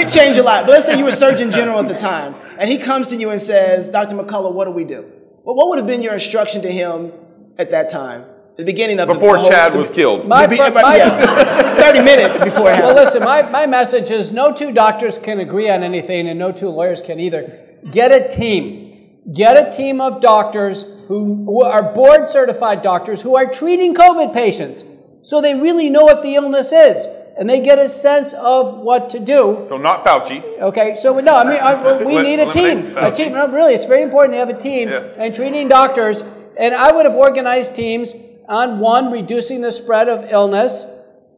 He'd 0.00 0.10
change 0.10 0.36
a 0.38 0.42
lot. 0.42 0.64
But 0.64 0.72
let's 0.72 0.86
say 0.86 0.98
you 0.98 1.04
were 1.04 1.12
Surgeon 1.12 1.50
General 1.50 1.80
at 1.80 1.88
the 1.88 1.94
time, 1.96 2.34
and 2.58 2.68
he 2.68 2.78
comes 2.78 3.08
to 3.08 3.16
you 3.16 3.30
and 3.30 3.40
says, 3.40 3.88
Dr. 3.88 4.16
McCullough, 4.16 4.52
what 4.52 4.64
do 4.64 4.70
we 4.70 4.84
do? 4.84 5.04
Well, 5.44 5.54
what 5.54 5.68
would 5.68 5.78
have 5.78 5.86
been 5.86 6.02
your 6.02 6.14
instruction 6.14 6.62
to 6.62 6.70
him 6.70 7.12
at 7.58 7.70
that 7.70 7.90
time? 7.90 8.24
The 8.56 8.64
beginning 8.64 9.00
of 9.00 9.08
Before 9.08 9.34
the 9.34 9.40
whole, 9.40 9.50
Chad 9.50 9.72
the- 9.72 9.78
was 9.78 9.90
killed. 9.90 10.26
My, 10.28 10.46
the- 10.46 10.56
my- 10.56 10.70
my- 10.70 10.96
yeah, 10.96 11.74
30 11.74 12.00
minutes 12.00 12.40
before 12.40 12.70
it 12.70 12.78
well, 12.82 12.94
listen, 12.94 13.22
my, 13.22 13.42
my 13.42 13.66
message 13.66 14.10
is 14.10 14.30
no 14.32 14.52
two 14.52 14.72
doctors 14.72 15.18
can 15.18 15.40
agree 15.40 15.70
on 15.70 15.82
anything, 15.82 16.28
and 16.28 16.38
no 16.38 16.52
two 16.52 16.68
lawyers 16.68 17.02
can 17.02 17.18
either. 17.20 17.60
Get 17.90 18.12
a 18.12 18.28
team. 18.28 18.91
Get 19.30 19.56
a 19.56 19.70
team 19.70 20.00
of 20.00 20.20
doctors 20.20 20.82
who, 21.06 21.44
who 21.44 21.62
are 21.62 21.94
board 21.94 22.28
certified 22.28 22.82
doctors 22.82 23.22
who 23.22 23.36
are 23.36 23.46
treating 23.46 23.94
COVID 23.94 24.34
patients. 24.34 24.84
So 25.22 25.40
they 25.40 25.54
really 25.54 25.88
know 25.88 26.02
what 26.02 26.22
the 26.22 26.34
illness 26.34 26.72
is, 26.72 27.06
and 27.38 27.48
they 27.48 27.60
get 27.60 27.78
a 27.78 27.88
sense 27.88 28.32
of 28.34 28.78
what 28.78 29.10
to 29.10 29.20
do. 29.20 29.64
So 29.68 29.76
not 29.76 30.04
Fauci. 30.04 30.42
Okay, 30.60 30.96
so 30.96 31.12
we 31.12 31.22
no, 31.22 31.36
I 31.36 31.44
mean, 31.44 31.60
I, 31.60 32.04
we 32.04 32.18
need 32.20 32.40
a 32.40 32.50
team. 32.50 32.96
A 32.96 33.12
team, 33.12 33.32
no, 33.32 33.46
really, 33.46 33.74
it's 33.74 33.86
very 33.86 34.02
important 34.02 34.34
to 34.34 34.38
have 34.38 34.48
a 34.48 34.58
team 34.58 34.88
Yeah. 34.88 35.12
and 35.16 35.32
treating 35.32 35.68
doctors. 35.68 36.24
And 36.58 36.74
I 36.74 36.90
would 36.90 37.06
have 37.06 37.14
organized 37.14 37.76
teams 37.76 38.14
on 38.48 38.80
one, 38.80 39.12
reducing 39.12 39.60
the 39.60 39.70
spread 39.70 40.08
of 40.08 40.24
illness, 40.30 40.84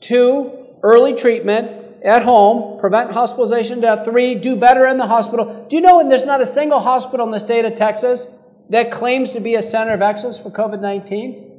two, 0.00 0.66
early 0.82 1.14
treatment 1.14 1.83
at 2.04 2.22
home, 2.22 2.78
prevent 2.78 3.12
hospitalization, 3.12 3.80
death, 3.80 4.04
three, 4.04 4.34
do 4.34 4.54
better 4.56 4.86
in 4.86 4.98
the 4.98 5.06
hospital. 5.06 5.66
Do 5.68 5.76
you 5.76 5.82
know 5.82 6.06
there's 6.06 6.26
not 6.26 6.42
a 6.42 6.46
single 6.46 6.80
hospital 6.80 7.24
in 7.24 7.32
the 7.32 7.40
state 7.40 7.64
of 7.64 7.74
Texas 7.74 8.26
that 8.68 8.90
claims 8.90 9.32
to 9.32 9.40
be 9.40 9.54
a 9.54 9.62
center 9.62 9.92
of 9.92 10.02
excellence 10.02 10.38
for 10.38 10.50
COVID 10.50 10.80
19? 10.80 11.50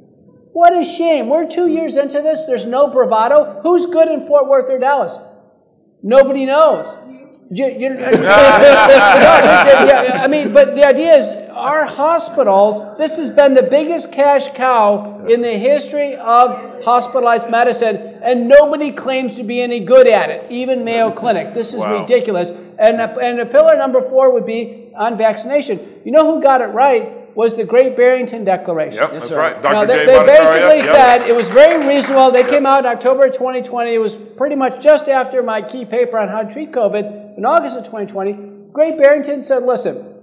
What 0.52 0.74
a 0.74 0.84
shame. 0.84 1.28
We're 1.28 1.48
two 1.48 1.68
years 1.68 1.96
into 1.96 2.22
this. 2.22 2.44
There's 2.44 2.64
no 2.64 2.88
bravado. 2.88 3.60
Who's 3.62 3.86
good 3.86 4.08
in 4.08 4.26
Fort 4.26 4.48
Worth 4.48 4.70
or 4.70 4.78
Dallas? 4.78 5.18
Nobody 6.02 6.46
knows. 6.46 6.96
You, 7.78 7.90
no, 7.90 7.98
I 10.24 10.26
mean, 10.28 10.52
but 10.52 10.74
the 10.74 10.84
idea 10.86 11.14
is 11.14 11.30
our 11.52 11.84
hospitals, 11.86 12.98
this 12.98 13.18
has 13.18 13.30
been 13.30 13.54
the 13.54 13.62
biggest 13.62 14.12
cash 14.12 14.48
cow 14.48 15.24
in 15.28 15.42
the 15.42 15.52
history 15.56 16.16
of 16.16 16.82
hospitalized 16.84 17.48
medicine, 17.50 17.96
and 18.22 18.48
nobody 18.48 18.90
claims 18.92 19.36
to 19.36 19.42
be 19.44 19.60
any 19.60 19.80
good 19.80 20.06
at 20.08 20.28
it, 20.30 20.50
even 20.50 20.84
Mayo 20.84 21.10
Clinic. 21.12 21.54
This 21.54 21.72
is 21.72 21.80
Wow. 21.80 22.00
ridiculous. 22.00 22.50
And, 22.78 23.00
and 23.00 23.40
a 23.40 23.46
pillar 23.46 23.76
number 23.76 24.02
four 24.02 24.32
would 24.32 24.46
be 24.46 24.90
on 24.96 25.16
vaccination. 25.16 25.78
You 26.04 26.12
know 26.12 26.26
who 26.26 26.42
got 26.42 26.60
it 26.60 26.66
right? 26.66 27.25
Was 27.36 27.54
the 27.54 27.64
Great 27.64 27.96
Barrington 27.96 28.44
Declaration. 28.44 29.02
Yep, 29.02 29.12
that's 29.12 29.30
right. 29.30 29.62
Dr. 29.62 29.74
Now, 29.74 29.84
they, 29.84 30.06
they 30.06 30.26
basically 30.26 30.78
yep. 30.78 30.86
said 30.86 31.28
it 31.28 31.36
was 31.36 31.50
very 31.50 31.86
reasonable. 31.86 32.30
They 32.30 32.48
came 32.48 32.64
out 32.64 32.86
in 32.86 32.86
October 32.86 33.28
2020. 33.28 33.92
It 33.92 33.98
was 33.98 34.16
pretty 34.16 34.56
much 34.56 34.82
just 34.82 35.06
after 35.06 35.42
my 35.42 35.60
key 35.60 35.84
paper 35.84 36.18
on 36.18 36.28
how 36.28 36.42
to 36.42 36.50
treat 36.50 36.72
COVID 36.72 37.36
in 37.36 37.44
August 37.44 37.76
of 37.76 37.84
2020. 37.84 38.72
Great 38.72 38.96
Barrington 38.96 39.42
said, 39.42 39.64
listen, 39.64 40.16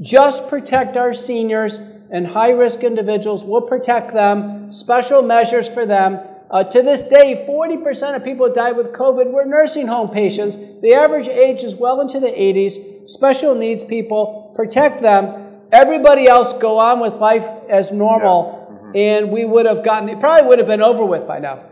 just 0.00 0.48
protect 0.48 0.96
our 0.96 1.12
seniors 1.12 1.78
and 2.10 2.28
high 2.28 2.50
risk 2.50 2.84
individuals. 2.84 3.44
We'll 3.44 3.60
protect 3.60 4.14
them, 4.14 4.72
special 4.72 5.20
measures 5.20 5.68
for 5.68 5.84
them. 5.84 6.20
Uh, 6.50 6.64
to 6.64 6.82
this 6.82 7.04
day, 7.04 7.44
40% 7.48 8.16
of 8.16 8.24
people 8.24 8.48
who 8.48 8.54
died 8.54 8.76
with 8.76 8.92
COVID 8.92 9.30
were 9.30 9.44
nursing 9.44 9.88
home 9.88 10.08
patients. 10.08 10.56
The 10.80 10.94
average 10.94 11.28
age 11.28 11.64
is 11.64 11.74
well 11.74 12.00
into 12.00 12.20
the 12.20 12.28
80s. 12.28 13.08
Special 13.10 13.54
needs 13.54 13.84
people, 13.84 14.52
protect 14.54 15.02
them. 15.02 15.43
Everybody 15.72 16.28
else 16.28 16.52
go 16.52 16.78
on 16.78 17.00
with 17.00 17.14
life 17.14 17.46
as 17.68 17.90
normal, 17.90 18.92
and 18.94 19.30
we 19.30 19.44
would 19.44 19.66
have 19.66 19.84
gotten, 19.84 20.08
it 20.08 20.20
probably 20.20 20.46
would 20.48 20.58
have 20.58 20.68
been 20.68 20.82
over 20.82 21.04
with 21.04 21.26
by 21.26 21.38
now. 21.38 21.64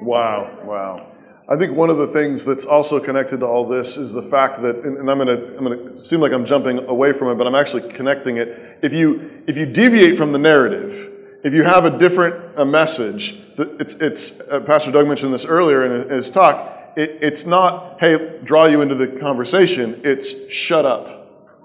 Wow, 0.00 0.60
wow. 0.64 1.10
I 1.46 1.56
think 1.56 1.76
one 1.76 1.90
of 1.90 1.98
the 1.98 2.06
things 2.06 2.46
that's 2.46 2.64
also 2.64 2.98
connected 2.98 3.40
to 3.40 3.46
all 3.46 3.68
this 3.68 3.98
is 3.98 4.12
the 4.12 4.22
fact 4.22 4.62
that, 4.62 4.76
and, 4.76 5.10
I'm 5.10 5.18
going 5.18 5.28
to, 5.28 5.58
I'm 5.58 5.64
going 5.64 5.90
to 5.90 5.98
seem 5.98 6.20
like 6.20 6.32
I'm 6.32 6.46
jumping 6.46 6.78
away 6.88 7.12
from 7.12 7.28
it, 7.28 7.34
but 7.34 7.46
I'm 7.46 7.54
actually 7.54 7.92
connecting 7.92 8.38
it. 8.38 8.78
If 8.82 8.94
you, 8.94 9.42
if 9.46 9.56
you 9.56 9.66
deviate 9.66 10.16
from 10.16 10.32
the 10.32 10.38
narrative, 10.38 11.10
if 11.44 11.52
you 11.52 11.62
have 11.64 11.84
a 11.84 11.98
different 11.98 12.58
uh 12.58 12.64
message, 12.64 13.38
it's, 13.58 13.92
it's 13.94 14.40
uh, 14.40 14.60
Pastor 14.60 14.90
Doug 14.90 15.06
mentioned 15.06 15.34
this 15.34 15.44
earlier 15.44 15.84
in 15.84 16.08
his 16.08 16.30
talk. 16.30 16.92
It, 16.96 17.18
it's 17.20 17.44
not, 17.44 18.00
hey, 18.00 18.40
draw 18.42 18.64
you 18.64 18.80
into 18.80 18.94
the 18.94 19.08
conversation. 19.20 20.00
It's 20.02 20.50
shut 20.50 20.86
up. 20.86 21.10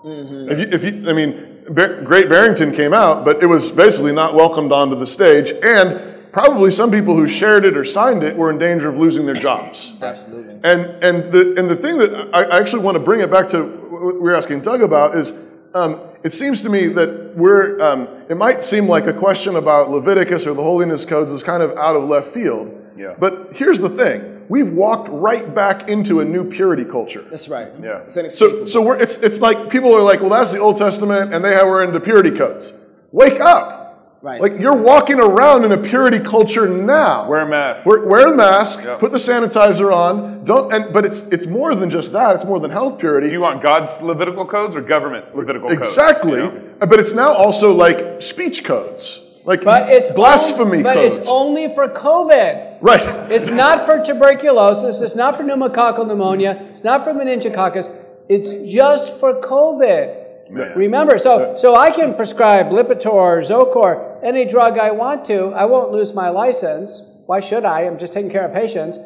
If 0.04 0.60
you, 0.60 0.66
if 0.72 0.84
you, 0.84 1.10
I 1.10 1.14
mean, 1.14 1.59
Great 1.74 2.30
Barrington 2.30 2.74
came 2.74 2.94
out, 2.94 3.24
but 3.24 3.44
it 3.44 3.46
was 3.46 3.70
basically 3.70 4.12
not 4.12 4.34
welcomed 4.34 4.72
onto 4.72 4.98
the 4.98 5.06
stage, 5.06 5.52
and 5.52 6.32
probably 6.32 6.72
some 6.72 6.92
people 6.92 7.16
who 7.16 7.28
shared 7.28 7.66
it 7.66 7.78
or 7.78 7.84
signed 7.84 8.24
it 8.24 8.36
were 8.36 8.50
in 8.50 8.58
danger 8.58 8.90
of 8.90 8.98
losing 8.98 9.26
their 9.26 9.36
jobs. 9.36 9.94
Absolutely. 10.02 10.56
And 10.64 11.04
and 11.04 11.32
the 11.32 11.56
and 11.58 11.70
the 11.70 11.76
thing 11.76 11.98
that 12.00 12.30
I, 12.34 12.44
I 12.44 12.60
actually 12.60 12.84
want 12.84 12.96
to 12.96 13.00
bring 13.00 13.22
it 13.22 13.32
back 13.32 13.48
to 13.50 13.64
what 13.64 14.16
we 14.16 14.20
were 14.20 14.36
asking 14.36 14.62
Doug 14.62 14.82
about 14.82 15.16
is, 15.16 15.34
um, 15.74 16.02
it 16.24 16.32
seems 16.32 16.64
to 16.64 16.70
me 16.70 16.88
that 16.88 17.36
we're. 17.36 17.80
Um, 17.82 18.08
it 18.30 18.38
might 18.38 18.64
seem 18.64 18.88
like 18.88 19.08
a 19.08 19.14
question 19.14 19.56
about 19.56 19.90
Leviticus 19.90 20.48
or 20.48 20.54
the 20.54 20.64
holiness 20.64 21.06
codes 21.06 21.32
is 21.32 21.44
kind 21.44 21.64
of 21.64 21.78
out 21.78 21.96
of 21.96 22.08
left 22.08 22.34
field. 22.34 22.76
Yeah. 22.98 23.16
But 23.18 23.54
here's 23.54 23.80
the 23.80 23.90
thing: 23.90 24.39
we've 24.50 24.72
walked 24.74 25.08
right 25.10 25.54
back 25.56 25.88
into 25.88 26.20
a 26.20 26.26
new 26.26 26.50
purity 26.50 26.84
culture. 26.84 27.22
That's 27.22 27.48
right. 27.48 27.70
Yeah. 27.82 28.00
It's 28.00 28.38
So, 28.38 28.66
so 28.66 28.82
we're, 28.82 29.00
it's, 29.00 29.18
it's 29.18 29.40
like 29.40 29.70
people 29.70 29.96
are 29.96 30.02
like, 30.02 30.20
well, 30.20 30.32
that's 30.32 30.52
the 30.52 30.60
Old 30.60 30.78
Testament, 30.78 31.34
and 31.34 31.46
they 31.46 31.54
have 31.54 31.68
were 31.68 31.84
into 31.84 32.00
purity 32.00 32.38
codes. 32.38 32.74
Wake 33.12 33.40
up. 33.40 33.78
Right. 34.22 34.42
Like 34.42 34.60
you're 34.60 34.76
walking 34.76 35.18
around 35.18 35.64
in 35.64 35.72
a 35.72 35.78
purity 35.78 36.20
culture 36.20 36.68
now. 36.68 37.30
Wear 37.30 37.42
a 37.42 37.50
mask. 37.50 37.86
Wear, 37.86 38.06
wear 38.06 38.28
a 38.28 38.36
mask. 38.36 38.82
Yep. 38.84 39.00
Put 39.00 39.14
the 39.14 39.18
sanitizer 39.18 39.96
on. 39.96 40.44
Don't. 40.44 40.74
And 40.74 40.94
but 40.94 41.06
it's 41.06 41.22
it's 41.30 41.48
more 41.48 41.74
than 41.74 41.90
just 41.90 42.12
that. 42.12 42.36
It's 42.36 42.44
more 42.44 42.60
than 42.60 42.70
health 42.70 43.00
purity. 43.00 43.28
Do 43.28 43.34
you 43.34 43.40
want 43.40 43.64
God's 43.64 44.02
Levitical 44.02 44.46
codes 44.46 44.76
or 44.76 44.82
government 44.82 45.34
Levitical 45.34 45.70
codes? 45.70 45.88
exactly. 45.88 46.40
You 46.40 46.52
know? 46.52 46.76
But 46.82 47.00
it's 47.00 47.14
now 47.14 47.32
also 47.32 47.72
like 47.72 48.22
speech 48.22 48.66
codes, 48.66 49.22
like 49.46 49.64
But 49.64 49.90
it's 49.90 50.10
blasphemy 50.10 50.78
only, 50.78 50.84
but 50.84 50.94
codes. 50.96 51.16
it's 51.16 51.28
only 51.28 51.74
for 51.74 51.88
COVID. 51.90 52.78
right. 52.82 53.32
It's 53.32 53.50
not 53.50 53.86
for 53.86 54.04
tuberculosis. 54.04 55.02
It's 55.02 55.16
not 55.16 55.38
for 55.38 55.44
pneumococcal 55.44 56.06
pneumonia. 56.08 56.68
It's 56.70 56.84
not 56.84 57.04
for 57.04 57.14
meningococcus. 57.14 57.90
It's 58.28 58.54
just 58.72 59.18
for 59.20 59.42
COVID. 59.42 60.28
Remember, 60.76 61.18
so 61.20 61.56
so 61.58 61.76
I 61.76 61.92
can 61.92 62.16
prescribe 62.16 62.68
Lipitor, 62.68 63.40
Zocor, 63.46 64.20
any 64.24 64.46
drug 64.46 64.80
I 64.80 64.92
want 64.92 65.24
to. 65.26 65.54
I 65.54 65.66
won't 65.66 65.92
lose 65.92 66.14
my 66.14 66.30
license. 66.30 67.04
Why 67.28 67.40
should 67.40 67.66
I? 67.66 67.82
I'm 67.82 68.00
just 68.00 68.14
taking 68.14 68.32
care 68.32 68.46
of 68.46 68.54
patients. 68.54 68.98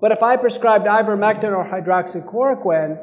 But 0.00 0.10
if 0.12 0.22
I 0.22 0.36
prescribed 0.36 0.86
ivermectin 0.86 1.52
or 1.56 1.64
hydroxychloroquine, 1.64 2.98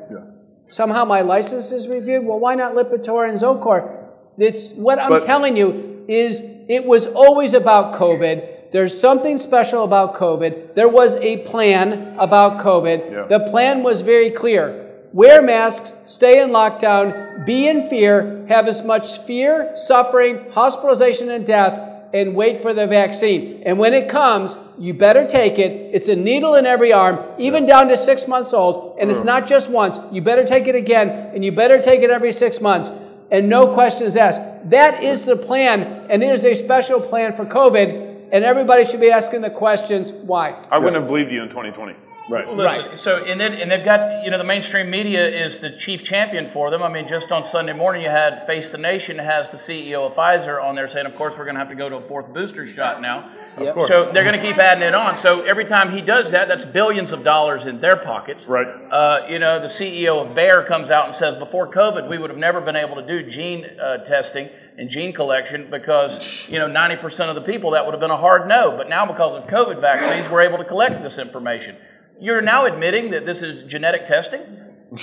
somehow 0.67 1.05
my 1.05 1.21
license 1.21 1.71
is 1.71 1.87
reviewed. 1.87 2.25
Well, 2.25 2.39
why 2.39 2.55
not 2.55 2.73
Lipitor 2.75 3.27
and 3.27 3.37
Zocor? 3.39 4.03
It's 4.37 4.73
what 4.73 4.99
I'm 4.99 5.09
But- 5.09 5.25
telling 5.25 5.55
you 5.57 5.94
is 6.07 6.41
it 6.67 6.85
was 6.85 7.07
always 7.07 7.53
about 7.53 7.95
COVID. 7.95 8.71
There's 8.71 8.99
something 8.99 9.37
special 9.37 9.83
about 9.83 10.15
COVID. 10.15 10.75
There 10.75 10.89
was 10.89 11.15
a 11.17 11.37
plan 11.45 12.15
about 12.19 12.61
COVID. 12.61 13.11
Yeah. 13.11 13.27
The 13.27 13.49
plan 13.49 13.83
was 13.83 14.01
very 14.01 14.31
clear. 14.31 14.81
Wear 15.13 15.41
masks, 15.41 15.93
stay 16.11 16.43
in 16.43 16.49
lockdown, 16.49 17.45
be 17.45 17.69
in 17.69 17.87
fear, 17.89 18.45
have 18.49 18.67
as 18.67 18.83
much 18.83 19.19
fear, 19.19 19.71
suffering, 19.75 20.51
hospitalization, 20.51 21.29
and 21.29 21.45
death, 21.45 21.95
and 22.13 22.35
wait 22.35 22.61
for 22.61 22.73
the 22.73 22.85
vaccine. 22.85 23.63
And 23.65 23.79
when 23.79 23.93
it 23.93 24.09
comes, 24.09 24.57
you 24.77 24.93
better 24.93 25.25
take 25.25 25.57
it. 25.57 25.71
It's 25.93 26.09
a 26.09 26.15
needle 26.15 26.55
in 26.55 26.65
every 26.65 26.91
arm, 26.91 27.19
even 27.39 27.65
down 27.65 27.87
to 27.87 27.97
six 27.97 28.27
months 28.27 28.53
old. 28.53 28.97
And 28.99 29.09
it's 29.09 29.23
not 29.23 29.47
just 29.47 29.69
once. 29.69 29.99
You 30.11 30.21
better 30.21 30.45
take 30.45 30.67
it 30.67 30.75
again, 30.75 31.09
and 31.33 31.45
you 31.45 31.51
better 31.51 31.81
take 31.81 32.01
it 32.01 32.09
every 32.09 32.31
six 32.31 32.59
months. 32.59 32.91
And 33.31 33.49
no 33.49 33.73
questions 33.73 34.15
asked. 34.15 34.69
That 34.69 35.03
is 35.03 35.25
the 35.25 35.35
plan, 35.35 36.07
and 36.09 36.23
it 36.23 36.29
is 36.29 36.45
a 36.45 36.53
special 36.55 37.01
plan 37.01 37.33
for 37.33 37.45
COVID. 37.45 38.29
And 38.31 38.43
everybody 38.43 38.85
should 38.85 39.01
be 39.01 39.11
asking 39.11 39.41
the 39.41 39.49
questions 39.49 40.11
why. 40.11 40.65
I 40.71 40.77
wouldn't 40.77 40.95
have 40.95 41.07
believed 41.07 41.31
you 41.31 41.41
in 41.41 41.49
2020. 41.49 41.95
Right. 42.27 42.47
Listen, 42.49 42.97
So 42.97 43.23
and 43.23 43.39
then 43.39 43.53
and 43.53 43.69
they've 43.69 43.85
got 43.85 44.23
you 44.23 44.31
know 44.31 44.39
the 44.39 44.43
mainstream 44.43 44.89
media 44.89 45.27
is 45.27 45.59
the 45.59 45.69
chief 45.69 46.03
champion 46.03 46.49
for 46.49 46.71
them. 46.71 46.81
I 46.81 46.91
mean, 46.91 47.07
just 47.07 47.31
on 47.31 47.43
Sunday 47.43 47.73
morning 47.73 48.01
you 48.01 48.09
had 48.09 48.47
Face 48.47 48.71
the 48.71 48.79
Nation 48.79 49.19
has 49.19 49.51
the 49.51 49.57
CEO 49.57 50.07
of 50.07 50.15
Pfizer 50.15 50.61
on 50.61 50.73
there 50.73 50.87
saying, 50.87 51.05
of 51.05 51.15
course 51.15 51.37
we're 51.37 51.45
going 51.45 51.53
to 51.55 51.59
have 51.59 51.69
to 51.69 51.75
go 51.75 51.87
to 51.87 51.97
a 51.97 52.01
fourth 52.01 52.33
booster 52.33 52.65
shot 52.65 52.99
now. 52.99 53.31
Yep. 53.59 53.75
So 53.87 54.11
they're 54.11 54.23
going 54.23 54.39
to 54.39 54.41
keep 54.41 54.57
adding 54.57 54.83
it 54.83 54.93
on. 54.93 55.17
So 55.17 55.43
every 55.43 55.65
time 55.65 55.93
he 55.93 56.01
does 56.01 56.31
that, 56.31 56.47
that's 56.47 56.65
billions 56.65 57.11
of 57.11 57.23
dollars 57.23 57.65
in 57.65 57.79
their 57.79 57.95
pockets. 57.95 58.47
Right. 58.47 58.67
Uh, 58.67 59.27
you 59.29 59.39
know, 59.39 59.59
the 59.59 59.67
CEO 59.67 60.25
of 60.25 60.35
Bayer 60.35 60.65
comes 60.67 60.91
out 60.91 61.05
and 61.05 61.15
says, 61.15 61.35
before 61.35 61.71
COVID, 61.71 62.09
we 62.09 62.17
would 62.17 62.29
have 62.29 62.39
never 62.39 62.61
been 62.61 62.75
able 62.75 62.95
to 62.95 63.05
do 63.05 63.27
gene 63.27 63.65
uh, 63.79 63.97
testing 64.03 64.49
and 64.77 64.89
gene 64.89 65.13
collection 65.13 65.69
because, 65.69 66.49
you 66.49 66.59
know, 66.59 66.67
90% 66.67 67.29
of 67.29 67.35
the 67.35 67.41
people 67.41 67.71
that 67.71 67.85
would 67.85 67.93
have 67.93 68.01
been 68.01 68.11
a 68.11 68.17
hard 68.17 68.47
no. 68.47 68.75
But 68.75 68.89
now, 68.89 69.05
because 69.05 69.43
of 69.43 69.49
COVID 69.49 69.79
vaccines, 69.79 70.29
we're 70.29 70.41
able 70.41 70.57
to 70.57 70.65
collect 70.65 71.01
this 71.01 71.17
information. 71.17 71.77
You're 72.19 72.41
now 72.41 72.65
admitting 72.65 73.11
that 73.11 73.25
this 73.25 73.41
is 73.41 73.69
genetic 73.69 74.05
testing? 74.05 74.41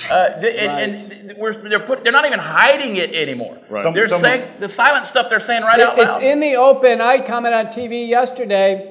Uh, 0.09 0.39
th- 0.41 0.55
and, 0.57 1.29
and 1.29 1.37
we're, 1.37 1.53
they're, 1.69 1.79
put, 1.79 2.03
they're 2.03 2.11
not 2.11 2.25
even 2.25 2.39
hiding 2.39 2.97
it 2.97 3.13
anymore. 3.13 3.59
Right. 3.69 3.83
Some- 3.83 3.93
They're 3.93 4.07
some- 4.07 4.21
saying 4.21 4.59
the 4.59 4.69
silent 4.69 5.07
stuff 5.07 5.29
they're 5.29 5.39
saying 5.39 5.63
right 5.63 5.79
It- 5.79 5.85
out 5.85 5.97
loud. 5.97 6.07
It's 6.07 6.17
in 6.17 6.39
the 6.39 6.55
open. 6.55 7.01
I 7.01 7.19
commented 7.25 7.59
on 7.67 7.73
TV 7.73 8.07
yesterday 8.07 8.89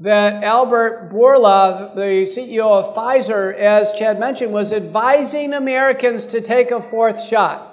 that 0.00 0.42
Albert 0.42 1.10
Bourla, 1.12 1.94
the 1.94 2.24
CEO 2.26 2.66
of 2.66 2.94
Pfizer, 2.96 3.54
as 3.56 3.92
Chad 3.92 4.18
mentioned, 4.18 4.52
was 4.52 4.72
advising 4.72 5.52
Americans 5.54 6.26
to 6.26 6.40
take 6.40 6.70
a 6.70 6.80
fourth 6.82 7.22
shot. 7.22 7.70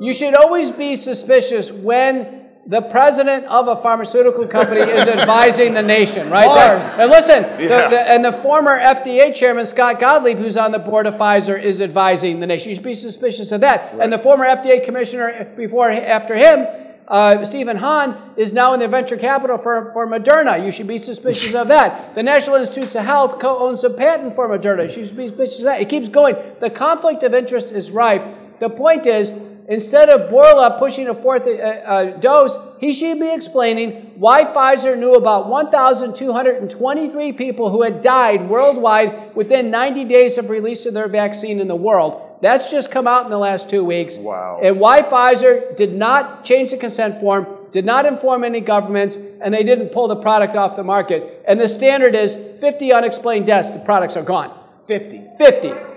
You 0.00 0.14
should 0.14 0.34
always 0.34 0.70
be 0.70 0.96
suspicious 0.96 1.70
when 1.72 2.37
the 2.68 2.82
president 2.82 3.46
of 3.46 3.66
a 3.66 3.74
pharmaceutical 3.76 4.46
company 4.46 4.82
is 4.82 5.08
advising 5.18 5.72
the 5.72 5.82
nation, 5.82 6.28
right? 6.28 6.44
That- 6.54 7.00
and 7.00 7.10
listen, 7.10 7.44
Yeah. 7.58 7.88
the- 7.88 8.10
and 8.12 8.22
the 8.22 8.30
former 8.32 8.78
FDA 8.78 9.32
chairman, 9.34 9.64
Scott 9.64 9.98
Gottlieb, 9.98 10.36
who's 10.36 10.58
on 10.58 10.70
the 10.72 10.78
board 10.78 11.06
of 11.06 11.14
Pfizer, 11.14 11.60
is 11.60 11.80
advising 11.80 12.40
the 12.40 12.46
nation. 12.46 12.68
You 12.68 12.74
should 12.74 12.84
be 12.84 12.92
suspicious 12.94 13.52
of 13.52 13.62
that. 13.62 13.94
And 13.98 14.12
the 14.12 14.18
former 14.18 14.44
FDA 14.44 14.84
commissioner 14.84 15.46
before, 15.56 15.90
after 15.90 16.36
him, 16.36 16.66
uh, 17.08 17.42
Stephen 17.46 17.78
Hahn, 17.78 18.14
is 18.36 18.52
now 18.52 18.74
in 18.74 18.80
the 18.80 18.88
venture 18.88 19.16
capital 19.16 19.56
for, 19.56 19.90
for 19.94 20.06
Moderna. 20.06 20.62
You 20.62 20.70
should 20.70 20.86
be 20.86 20.98
suspicious 20.98 21.54
of 21.54 21.68
that. 21.68 22.14
The 22.14 22.22
National 22.22 22.56
Institutes 22.56 22.94
of 22.94 23.06
Health 23.06 23.38
co-owns 23.38 23.82
a 23.82 23.88
patent 23.88 24.34
for 24.34 24.46
Moderna. 24.46 24.82
You 24.82 25.06
should 25.06 25.16
be 25.16 25.28
suspicious 25.28 25.60
of 25.60 25.64
that. 25.64 25.80
It 25.80 25.88
keeps 25.88 26.10
going. 26.10 26.36
The 26.60 26.68
conflict 26.68 27.22
of 27.22 27.32
interest 27.32 27.72
is 27.72 27.90
rife. 27.90 28.22
The 28.60 28.68
point 28.68 29.06
is, 29.06 29.32
instead 29.68 30.08
of 30.08 30.30
Bourla 30.30 30.78
pushing 30.78 31.08
a 31.08 31.14
fourth 31.14 31.46
uh, 31.46 31.50
uh, 31.50 32.16
dose, 32.18 32.56
he 32.80 32.92
should 32.92 33.20
be 33.20 33.32
explaining 33.32 34.12
why 34.16 34.44
Pfizer 34.44 34.98
knew 34.98 35.14
about 35.14 35.48
1,223 35.48 37.32
people 37.32 37.70
who 37.70 37.82
had 37.82 38.00
died 38.00 38.48
worldwide 38.48 39.36
within 39.36 39.70
90 39.70 40.04
days 40.04 40.38
of 40.38 40.50
release 40.50 40.86
of 40.86 40.94
their 40.94 41.08
vaccine 41.08 41.60
in 41.60 41.68
the 41.68 41.76
world. 41.76 42.24
That's 42.40 42.70
just 42.70 42.90
come 42.90 43.06
out 43.06 43.24
in 43.24 43.30
the 43.30 43.38
last 43.38 43.68
two 43.68 43.84
weeks. 43.84 44.16
Wow. 44.16 44.60
And 44.62 44.78
why 44.78 45.02
Pfizer 45.02 45.76
did 45.76 45.92
not 45.92 46.44
change 46.44 46.70
the 46.70 46.76
consent 46.76 47.20
form, 47.20 47.46
did 47.72 47.84
not 47.84 48.06
inform 48.06 48.44
any 48.44 48.60
governments, 48.60 49.16
and 49.42 49.52
they 49.52 49.64
didn't 49.64 49.88
pull 49.88 50.08
the 50.08 50.16
product 50.16 50.54
off 50.56 50.76
the 50.76 50.84
market. 50.84 51.44
And 51.46 51.60
the 51.60 51.68
standard 51.68 52.14
is 52.14 52.36
50 52.36 52.92
unexplained 52.92 53.46
deaths, 53.46 53.70
the 53.72 53.80
products 53.80 54.16
are 54.16 54.22
gone. 54.22 54.56
50. 54.86 55.22
50. 55.36 55.87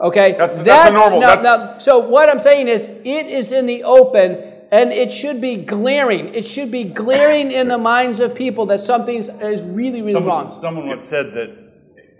Okay, 0.00 0.36
That's 0.38 0.54
the- 0.54 0.62
that's 0.62 0.90
the 0.90 0.94
normal- 0.94 1.20
now- 1.20 1.34
that's- 1.34 1.42
now- 1.44 1.78
so 1.78 1.98
what 1.98 2.30
I'm 2.30 2.38
saying 2.38 2.68
is, 2.68 2.88
it 3.04 3.26
is 3.26 3.50
in 3.52 3.66
the 3.66 3.82
open, 3.84 4.38
and 4.70 4.92
it 4.92 5.10
should 5.12 5.40
be 5.40 5.56
glaring. 5.56 6.34
It 6.34 6.44
should 6.44 6.70
be 6.70 6.84
glaring 6.84 7.50
in 7.50 7.68
the 7.68 7.78
minds 7.78 8.20
of 8.20 8.34
people 8.34 8.66
that 8.66 8.80
something 8.80 9.16
is 9.16 9.64
really, 9.64 10.00
really 10.00 10.12
Someone, 10.12 10.46
wrong. 10.50 10.58
someone 10.60 10.88
once 10.88 11.04
said 11.04 11.32
that 11.34 11.50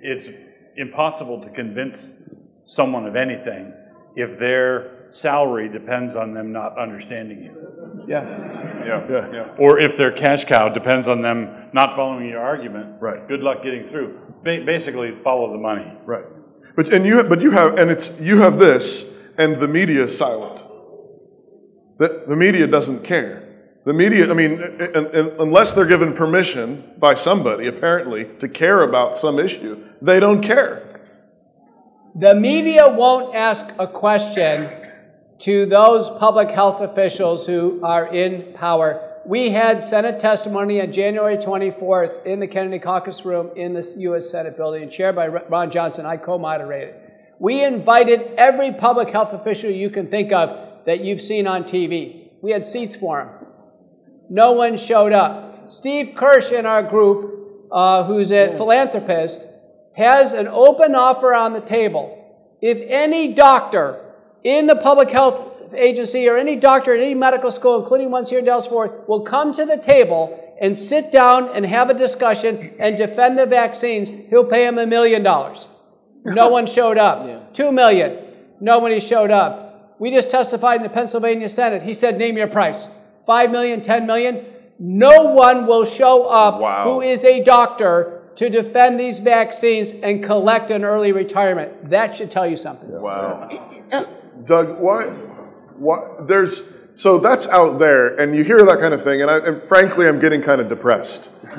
it's 0.03 0.29
impossible 0.77 1.41
to 1.43 1.49
convince 1.51 2.31
someone 2.65 3.07
of 3.07 3.15
anything 3.17 3.73
if 4.17 4.39
their 4.39 5.07
salary 5.11 5.69
depends 5.69 6.17
on 6.17 6.35
them 6.35 6.53
not 6.53 6.79
understanding 6.79 7.43
you. 7.45 7.53
Yeah. 8.07 8.25
Yeah. 8.85 9.07
Yeah. 9.11 9.27
yeah. 9.33 9.45
Or 9.59 9.79
if 9.79 9.97
their 9.97 10.11
cash 10.11 10.45
cow 10.45 10.69
depends 10.69 11.07
on 11.09 11.23
them 11.23 11.49
not 11.73 11.95
following 11.95 12.29
your 12.29 12.41
argument. 12.41 12.97
Right. 13.01 13.27
Good 13.29 13.41
luck 13.41 13.63
getting 13.63 13.87
through. 13.87 14.19
Ba- 14.43 14.63
basically, 14.65 15.13
follow 15.23 15.53
the 15.53 15.59
money. 15.59 15.93
Right. 16.07 16.25
But 16.79 16.93
and 16.93 17.05
you 17.05 17.25
but 17.25 17.43
you 17.43 17.51
have 17.51 17.77
and 17.77 17.91
it's 17.91 18.21
you 18.21 18.39
have 18.39 18.61
this 18.61 19.05
and 19.37 19.59
the 19.59 19.67
media 19.67 20.05
is 20.05 20.17
silent. 20.17 20.63
The, 21.99 22.23
the 22.29 22.37
media 22.37 22.69
doesn't 22.69 23.03
care. 23.03 23.43
The 23.85 23.93
media, 23.93 24.31
I 24.31 24.35
mean, 24.35 24.61
unless 25.41 25.75
they're 25.75 25.87
given 25.87 26.13
permission 26.13 26.93
by 26.97 27.15
somebody 27.15 27.67
apparently 27.67 28.27
to 28.39 28.49
care 28.49 28.83
about 28.83 29.17
some 29.17 29.41
issue, 29.41 29.83
they 30.01 30.21
don't 30.21 30.41
care. 30.41 31.01
The 32.15 32.37
media 32.37 32.89
won't 32.89 33.35
ask 33.35 33.75
a 33.81 33.89
question 33.89 34.71
to 35.41 35.67
those 35.67 36.09
public 36.11 36.51
health 36.51 36.81
officials 36.81 37.45
who 37.45 37.81
are 37.83 38.07
in 38.07 38.53
power. 38.53 39.08
We 39.29 39.51
had 39.51 39.85
Senate 39.85 40.19
testimony 40.19 40.81
on 40.81 40.91
January 40.91 41.37
24th 41.37 42.25
in 42.25 42.41
the 42.41 42.47
Kennedy 42.47 42.79
Caucus 42.79 43.27
Room 43.27 43.51
in 43.57 43.75
the 43.75 43.97
U.S. 43.99 44.31
Senate 44.31 44.57
building, 44.57 44.89
chaired 44.89 45.17
by 45.17 45.27
Ron 45.29 45.71
Johnson. 45.71 46.07
I 46.07 46.17
co 46.17 46.39
moderated. 46.39 46.95
We 47.39 47.63
invited 47.63 48.23
every 48.39 48.73
public 48.73 49.11
health 49.11 49.35
official 49.35 49.69
you 49.71 49.91
can 49.91 50.09
think 50.09 50.33
of 50.33 50.87
that 50.87 51.05
you've 51.05 51.21
seen 51.21 51.47
on 51.47 51.65
TV. 51.65 52.31
We 52.41 52.53
had 52.53 52.65
seats 52.65 52.97
for 52.97 53.23
them. 53.23 53.49
No 54.31 54.53
one 54.53 54.79
showed 54.79 55.13
up. 55.13 55.71
Steve 55.71 56.15
Kirsch 56.17 56.51
in 56.51 56.65
our 56.65 56.83
group, 56.83 57.69
uh, 57.71 58.05
who's 58.05 58.33
a 58.33 58.57
philanthropist, 58.57 59.47
has 59.95 60.33
an 60.33 60.49
open 60.49 60.95
offer 60.95 61.35
on 61.35 61.53
the 61.53 61.61
table. 61.61 62.15
If 62.63 62.79
any 62.89 63.35
doctor 63.35 64.03
in 64.43 64.67
the 64.67 64.77
public 64.77 65.11
health 65.11 65.48
agency 65.75 66.29
or 66.29 66.37
any 66.37 66.57
doctor 66.57 66.95
at 66.95 67.01
any 67.01 67.15
medical 67.15 67.51
school, 67.51 67.81
including 67.83 68.11
ones 68.11 68.31
here 68.31 68.39
in 68.39 68.45
Dallas 68.45 68.67
Fort, 68.67 69.09
will 69.09 69.23
come 69.23 69.53
to 69.55 69.65
the 69.65 69.77
table 69.77 70.45
and 70.61 70.77
sit 70.77 71.13
down 71.13 71.49
and 71.55 71.65
have 71.67 71.89
a 71.91 71.95
discussion 71.95 72.75
and 72.81 72.97
defend 72.97 73.39
the 73.39 73.47
vaccines, 73.47 74.09
he'll 74.29 74.45
pay 74.45 74.67
him 74.67 74.79
a 74.79 74.87
million 74.87 75.23
dollars. 75.23 75.69
No 76.25 76.49
one 76.57 76.67
showed 76.67 76.99
up. 76.99 77.55
Two 77.55 77.71
million. 77.73 78.19
Nobody 78.61 78.99
showed 79.01 79.31
up. 79.31 79.97
We 80.01 80.11
just 80.11 80.31
testified 80.31 80.77
in 80.79 80.83
the 80.83 80.89
Pennsylvania 80.89 81.49
Senate. 81.49 81.83
He 81.83 81.95
said, 81.95 82.19
name 82.19 82.37
your 82.37 82.49
price. 82.49 82.89
Five 83.27 83.51
million, 83.51 83.81
ten 83.83 84.07
million. 84.07 84.45
No 84.81 85.25
one 85.33 85.67
will 85.67 85.85
show 85.85 86.25
up 86.27 86.61
Wow. 86.61 86.85
who 86.85 87.01
is 87.03 87.25
a 87.25 87.43
doctor 87.43 88.23
to 88.37 88.49
defend 88.49 89.01
these 89.01 89.19
vaccines 89.19 89.91
and 89.93 90.23
collect 90.23 90.71
an 90.71 90.85
early 90.85 91.11
retirement. 91.11 91.91
That 91.91 92.15
should 92.15 92.31
tell 92.31 92.47
you 92.47 92.57
something. 92.57 92.89
Wow. 93.01 93.49
Doug, 94.45 94.79
why, 94.79 95.07
why, 95.79 96.17
there's, 96.21 96.63
so 96.97 97.19
that's 97.19 97.47
out 97.49 97.79
there, 97.79 98.17
and 98.17 98.35
you 98.35 98.45
hear 98.45 98.65
that 98.65 98.81
kind 98.81 98.93
of 98.93 99.03
thing, 99.03 99.23
and, 99.23 99.31
I, 99.31 99.39
and 99.39 99.63
frankly, 99.69 100.09
I'm 100.09 100.19
getting 100.21 100.43
kind 100.43 100.61
of 100.61 100.69
depressed. 100.69 101.31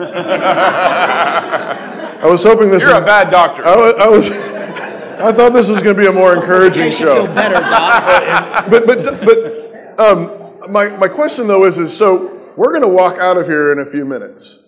I 2.22 2.26
was 2.26 2.44
hoping 2.44 2.70
this 2.70 2.84
You're 2.84 2.94
was, 2.94 3.02
a 3.02 3.06
bad 3.06 3.32
doctor. 3.32 3.66
I 3.66 3.76
was, 3.76 3.96
I 3.96 4.08
was, 4.08 4.32
I 5.22 5.32
thought 5.34 5.54
this 5.54 5.70
was 5.70 5.82
going 5.82 5.96
to 5.96 6.02
be 6.02 6.08
a 6.08 6.12
more 6.12 6.36
encouraging 6.36 6.92
show. 6.92 7.26
feel 7.26 7.34
better, 7.34 7.60
Doc. 7.60 8.66
but 8.70 8.86
but 8.86 9.04
but 9.26 10.00
um, 10.00 10.72
my 10.72 10.90
my 10.90 11.08
question 11.08 11.48
though 11.48 11.66
is 11.66 11.78
is 11.78 11.96
so 11.96 12.52
we're 12.56 12.72
going 12.72 12.84
to 12.84 12.90
walk 12.90 13.18
out 13.20 13.38
of 13.38 13.48
here 13.48 13.72
in 13.72 13.80
a 13.80 13.86
few 13.86 14.06
minutes, 14.06 14.64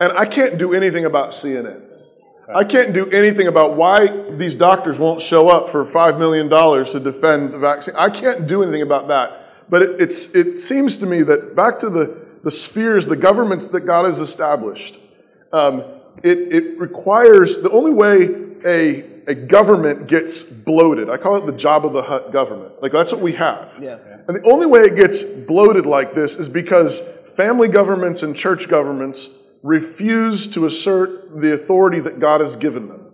and 0.00 0.12
I 0.12 0.26
can't 0.26 0.58
do 0.58 0.74
anything 0.74 1.04
about 1.04 1.30
CNN. 1.30 1.87
I 2.54 2.64
can't 2.64 2.94
do 2.94 3.10
anything 3.10 3.46
about 3.46 3.74
why 3.74 4.06
these 4.36 4.54
doctors 4.54 4.98
won't 4.98 5.20
show 5.20 5.48
up 5.48 5.70
for 5.70 5.84
five 5.84 6.18
million 6.18 6.48
dollars 6.48 6.92
to 6.92 7.00
defend 7.00 7.52
the 7.52 7.58
vaccine. 7.58 7.94
I 7.96 8.08
can't 8.08 8.46
do 8.46 8.62
anything 8.62 8.82
about 8.82 9.08
that. 9.08 9.68
But 9.68 9.82
it, 9.82 10.00
it's 10.00 10.34
it 10.34 10.58
seems 10.58 10.96
to 10.98 11.06
me 11.06 11.22
that 11.22 11.54
back 11.54 11.78
to 11.80 11.90
the 11.90 12.26
the 12.42 12.50
spheres, 12.50 13.06
the 13.06 13.16
governments 13.16 13.66
that 13.68 13.80
God 13.80 14.06
has 14.06 14.20
established. 14.20 14.98
Um, 15.52 15.84
it, 16.22 16.38
it 16.52 16.78
requires 16.78 17.60
the 17.62 17.70
only 17.70 17.92
way 17.92 18.28
a 18.64 19.18
a 19.28 19.34
government 19.34 20.06
gets 20.06 20.42
bloated. 20.42 21.10
I 21.10 21.18
call 21.18 21.36
it 21.36 21.44
the 21.44 21.52
Jabba 21.52 21.92
the 21.92 22.02
Hutt 22.02 22.32
government. 22.32 22.80
Like 22.80 22.92
that's 22.92 23.12
what 23.12 23.20
we 23.20 23.32
have. 23.32 23.78
Yeah. 23.80 23.98
And 24.26 24.36
the 24.36 24.50
only 24.50 24.64
way 24.64 24.80
it 24.80 24.96
gets 24.96 25.22
bloated 25.22 25.84
like 25.84 26.14
this 26.14 26.36
is 26.36 26.48
because 26.48 27.02
family 27.36 27.68
governments 27.68 28.22
and 28.22 28.34
church 28.34 28.68
governments 28.68 29.28
refuse 29.62 30.46
to 30.48 30.66
assert 30.66 31.40
the 31.40 31.52
authority 31.52 32.00
that 32.00 32.20
God 32.20 32.40
has 32.40 32.56
given 32.56 32.88
them. 32.88 33.12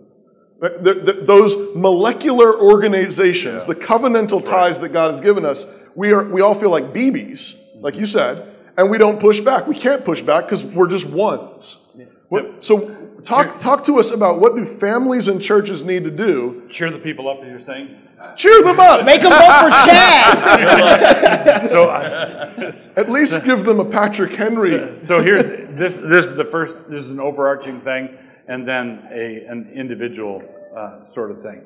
Th- 0.61 0.83
th- 0.83 1.05
th- 1.05 1.25
Those 1.25 1.75
molecular 1.75 2.59
organizations, 2.59 3.65
the 3.65 3.75
covenantal 3.75 4.43
ties 4.45 4.79
that 4.79 4.89
God 4.89 5.09
has 5.09 5.21
given 5.21 5.45
us, 5.45 5.65
we, 5.95 6.11
are, 6.11 6.23
we 6.23 6.41
all 6.41 6.53
feel 6.55 6.69
like 6.69 6.93
BBs, 6.93 7.81
like 7.81 7.95
you 7.95 8.05
said, 8.05 8.55
and 8.77 8.89
we 8.89 8.97
don't 8.97 9.19
push 9.19 9.39
back. 9.39 9.67
We 9.67 9.77
can't 9.79 10.05
push 10.05 10.21
back 10.21 10.45
because 10.45 10.63
we're 10.63 10.87
just 10.87 11.07
ones. 11.07 11.81
What- 12.29 12.63
so 12.65 13.04
talk, 13.23 13.59
talk 13.59 13.85
to 13.85 13.99
us 13.99 14.11
about 14.11 14.39
what 14.39 14.55
do 14.55 14.65
families 14.65 15.27
and 15.27 15.41
churches 15.41 15.83
need 15.83 16.03
to 16.03 16.11
do? 16.11 16.63
Cheer 16.69 16.91
the 16.91 16.99
people 16.99 17.29
up, 17.29 17.39
as 17.41 17.49
you're 17.49 17.59
saying. 17.59 17.97
Cheer 18.35 18.63
them 18.63 18.79
up! 18.79 19.05
Make 19.05 19.21
them 19.21 19.31
vote 19.31 19.59
for 19.61 19.69
Chad. 19.85 21.69
So, 21.69 21.89
I, 21.89 22.73
At 22.97 23.09
least 23.09 23.43
give 23.43 23.65
them 23.65 23.79
a 23.79 23.85
Patrick 23.85 24.31
Henry. 24.33 24.97
so 24.97 25.21
here's 25.21 25.43
this. 25.77 25.97
This 25.97 26.29
is 26.29 26.35
the 26.35 26.45
first. 26.45 26.75
This 26.89 27.01
is 27.01 27.09
an 27.09 27.19
overarching 27.19 27.81
thing, 27.81 28.17
and 28.47 28.67
then 28.67 29.07
a 29.11 29.45
an 29.49 29.71
individual 29.75 30.41
uh, 30.75 31.05
sort 31.11 31.31
of 31.31 31.41
thing. 31.41 31.63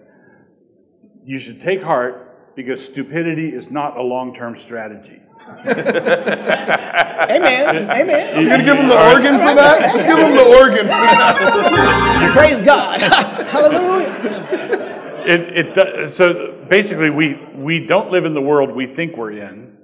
You 1.24 1.40
should 1.40 1.62
take 1.62 1.82
heart 1.82 2.56
because 2.56 2.84
stupidity 2.84 3.50
is 3.50 3.70
not 3.70 3.98
a 3.98 4.02
long-term 4.02 4.56
strategy. 4.56 5.22
Amen. 7.30 7.90
Amen. 7.90 8.40
You're 8.40 8.50
gonna 8.50 8.64
give 8.64 8.78
them 8.78 8.88
the 8.88 9.12
organ 9.12 9.34
for 9.34 9.56
that? 9.56 9.94
Let's 9.94 10.06
give 10.06 10.18
them 10.18 10.36
the 10.36 10.58
organ 10.58 10.86
for 10.86 10.88
that. 10.88 12.32
Praise 12.34 12.62
God. 12.62 13.02
Hallelujah. 13.52 14.10
It, 15.26 15.76
it 15.76 16.14
so 16.14 16.66
basically 16.70 17.10
we 17.10 17.36
we 17.56 17.86
don't 17.86 18.12
live 18.12 18.26
in 18.26 18.34
the 18.34 18.42
world 18.42 18.72
we 18.72 18.88
think 18.88 19.18
we're 19.18 19.32
in. 19.32 19.78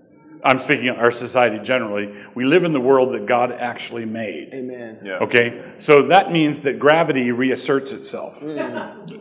I'm 0.44 0.60
speaking 0.60 0.90
of 0.90 0.98
our 0.98 1.10
society 1.10 1.58
generally. 1.64 2.16
We 2.36 2.46
live 2.46 2.64
in 2.64 2.72
the 2.72 2.80
world 2.80 3.16
that 3.16 3.26
God 3.26 3.52
actually 3.52 4.06
made. 4.06 4.54
Amen. 4.54 5.00
Yeah. 5.04 5.18
Okay, 5.18 5.74
so 5.80 6.04
that 6.10 6.32
means 6.32 6.62
that 6.62 6.78
gravity 6.78 7.32
reasserts 7.32 7.92
itself. 7.92 8.42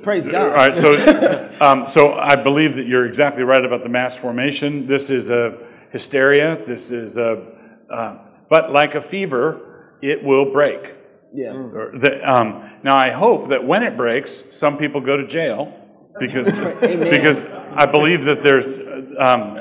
Praise 0.03 0.29
God. 0.29 0.51
All 0.51 0.55
right. 0.55 0.77
so 0.77 1.51
um, 1.63 1.89
so 1.89 2.13
I 2.13 2.37
believe 2.37 2.75
that 2.77 2.87
you're 2.87 3.07
exactly 3.07 3.43
right 3.43 3.65
about 3.65 3.83
the 3.83 3.89
mass 3.89 4.17
formation. 4.17 4.87
This 4.87 5.09
is 5.09 5.31
a 5.31 5.64
hysteria. 5.95 6.59
This 6.67 6.91
is 6.91 7.17
a, 7.17 7.31
uh, 7.89 8.19
but 8.51 8.73
like 8.73 8.95
a 8.97 9.01
fever, 9.01 9.97
it 10.03 10.23
will 10.23 10.53
break. 10.53 10.81
Yeah. 11.33 11.55
Or 11.55 11.93
the, 11.97 12.13
um, 12.31 12.71
now 12.83 12.97
I 12.97 13.11
hope 13.11 13.49
that 13.49 13.65
when 13.67 13.83
it 13.83 13.97
breaks, 13.97 14.31
some 14.51 14.77
people 14.77 15.01
go 15.01 15.17
to 15.17 15.27
jail 15.27 15.73
because 16.21 16.53
because 17.17 17.47
I 17.83 17.87
believe 17.87 18.25
that 18.25 18.43
there's 18.43 18.67
um, 19.19 19.57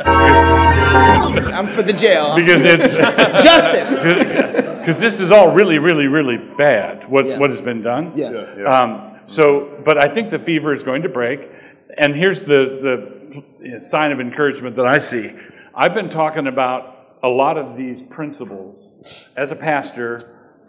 I'm 1.53 1.67
for 1.67 1.83
the 1.83 1.93
jail. 1.93 2.35
because 2.35 2.61
it's 2.63 2.95
Justice. 3.43 3.91
because 4.79 4.99
this 4.99 5.19
is 5.19 5.31
all 5.31 5.51
really 5.53 5.77
really 5.79 6.07
really 6.07 6.37
bad 6.57 7.09
what 7.09 7.25
Yeah. 7.25 7.37
what 7.39 7.49
has 7.51 7.61
been 7.61 7.81
done. 7.81 8.11
Yeah. 8.15 8.65
Um, 8.75 9.19
so, 9.27 9.81
but 9.85 9.97
I 9.97 10.13
think 10.13 10.31
the 10.31 10.39
fever 10.39 10.73
is 10.73 10.83
going 10.83 11.03
to 11.03 11.09
break. 11.09 11.39
And 11.97 12.15
here's 12.15 12.41
the, 12.41 12.61
the 13.63 13.79
sign 13.79 14.11
of 14.11 14.19
encouragement 14.19 14.75
that 14.75 14.85
I 14.85 14.97
see. 14.97 15.31
I've 15.75 15.93
been 15.93 16.09
talking 16.09 16.47
about 16.47 17.17
a 17.23 17.27
lot 17.27 17.57
of 17.57 17.75
these 17.77 18.01
principles 18.01 19.31
as 19.35 19.51
a 19.51 19.55
pastor 19.55 20.19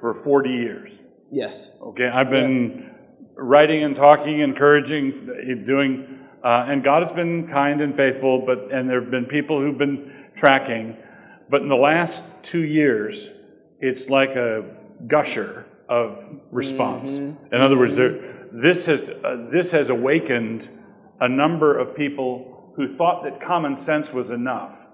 for 0.00 0.14
40 0.14 0.50
years. 0.50 0.90
Yes. 1.30 1.76
Okay, 1.82 2.08
I've 2.08 2.30
been 2.30 2.94
writing 3.36 3.82
and 3.82 3.96
talking, 3.96 4.40
encouraging, 4.40 5.64
doing, 5.66 6.20
uh, 6.44 6.66
and 6.68 6.82
God 6.84 7.02
has 7.02 7.12
been 7.12 7.48
kind 7.48 7.80
and 7.80 7.96
faithful. 7.96 8.44
But 8.46 8.70
and 8.72 8.88
there 8.88 9.00
have 9.00 9.10
been 9.10 9.26
people 9.26 9.60
who've 9.60 9.76
been 9.76 10.28
tracking, 10.36 10.96
but 11.50 11.60
in 11.60 11.68
the 11.68 11.76
last 11.76 12.24
two 12.42 12.62
years, 12.62 13.30
it's 13.80 14.08
like 14.08 14.30
a 14.30 14.64
gusher 15.06 15.66
of 15.88 16.18
response. 16.50 17.10
In 17.52 17.60
other 17.60 17.76
words, 17.76 17.96
there, 17.96 18.48
this 18.52 18.86
has 18.86 19.10
uh, 19.10 19.48
this 19.50 19.72
has 19.72 19.90
awakened 19.90 20.68
a 21.20 21.28
number 21.28 21.76
of 21.76 21.96
people 21.96 22.72
who 22.76 22.88
thought 22.88 23.24
that 23.24 23.40
common 23.40 23.76
sense 23.76 24.12
was 24.12 24.30
enough, 24.30 24.86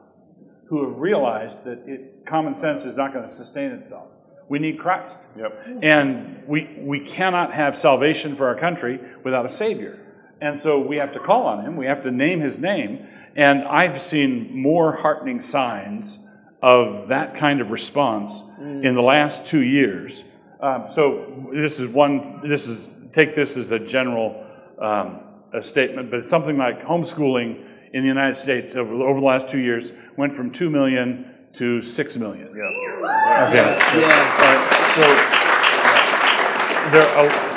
who 0.71 0.89
have 0.89 0.99
realized 0.99 1.65
that 1.65 1.83
it, 1.87 2.25
common 2.25 2.55
sense 2.55 2.85
is 2.85 2.97
not 2.97 3.13
going 3.13 3.27
to 3.27 3.33
sustain 3.33 3.73
itself. 3.73 4.09
We 4.49 4.59
need 4.59 4.79
Christ. 4.79 5.19
Yep. 5.37 5.67
And 5.83 6.43
we, 6.47 6.79
we 6.79 7.01
cannot 7.01 7.53
have 7.53 7.77
salvation 7.77 8.35
for 8.35 8.47
our 8.47 8.55
country 8.55 9.01
without 9.25 9.45
a 9.45 9.49
Savior. 9.49 9.99
And 10.41 10.59
so 10.59 10.81
we 10.81 10.97
have 10.97 11.13
to 11.13 11.21
call 11.21 11.47
on 11.47 11.65
him, 11.65 11.77
we 11.77 11.87
have 11.87 12.03
to 12.05 12.11
name 12.11 12.41
his 12.41 12.59
name. 12.59 13.07
And 13.37 13.65
I've 13.65 14.01
seen 14.01 14.57
more 14.57 14.97
heartening 14.97 15.41
signs 15.41 16.19
of 16.63 17.09
that 17.09 17.37
kind 17.37 17.61
of 17.61 17.71
response 17.71 18.43
Mm. 18.61 18.85
in 18.85 18.95
the 18.95 19.03
last 19.03 19.47
two 19.47 19.63
years. 19.63 20.23
Um, 20.61 20.85
so 20.91 21.49
this 21.53 21.81
is 21.81 21.89
one, 21.89 22.47
this 22.47 22.69
is, 22.69 22.89
take 23.13 23.35
this 23.35 23.57
as 23.57 23.73
a 23.73 23.79
general 23.79 24.45
um, 24.79 25.21
a 25.55 25.63
statement, 25.63 26.11
but 26.11 26.21
it's 26.21 26.29
something 26.29 26.59
like 26.59 26.83
homeschooling 26.83 27.67
in 27.93 28.03
the 28.03 28.09
United 28.09 28.37
States 28.37 28.77
over, 28.77 28.95
over 28.95 29.21
the 29.21 29.27
last 29.27 29.51
two 29.51 29.59
years 29.59 29.93
went 30.17 30.35
from 30.35 30.51
2 30.51 30.71
million 30.71 31.35
to 31.55 31.83
6 31.83 32.17
million. 32.17 32.55
Yeah. 32.55 33.47
Okay. 33.49 34.01
Yeah. 34.01 34.81
So 34.95 35.01
there 36.91 37.09
are 37.17 37.51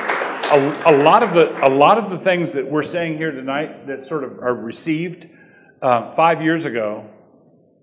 a, 0.53 0.93
a, 0.93 0.95
lot 1.03 1.23
of 1.23 1.33
the 1.33 1.67
a 1.67 1.71
lot 1.71 1.97
of 1.97 2.11
the 2.11 2.17
things 2.17 2.53
that 2.53 2.65
we're 2.69 2.83
saying 2.83 3.17
here 3.17 3.31
tonight 3.31 3.87
that 3.87 4.05
sort 4.05 4.23
of 4.23 4.39
are 4.39 4.53
received 4.53 5.27
uh, 5.81 6.13
five 6.13 6.41
years 6.41 6.65
ago, 6.65 7.09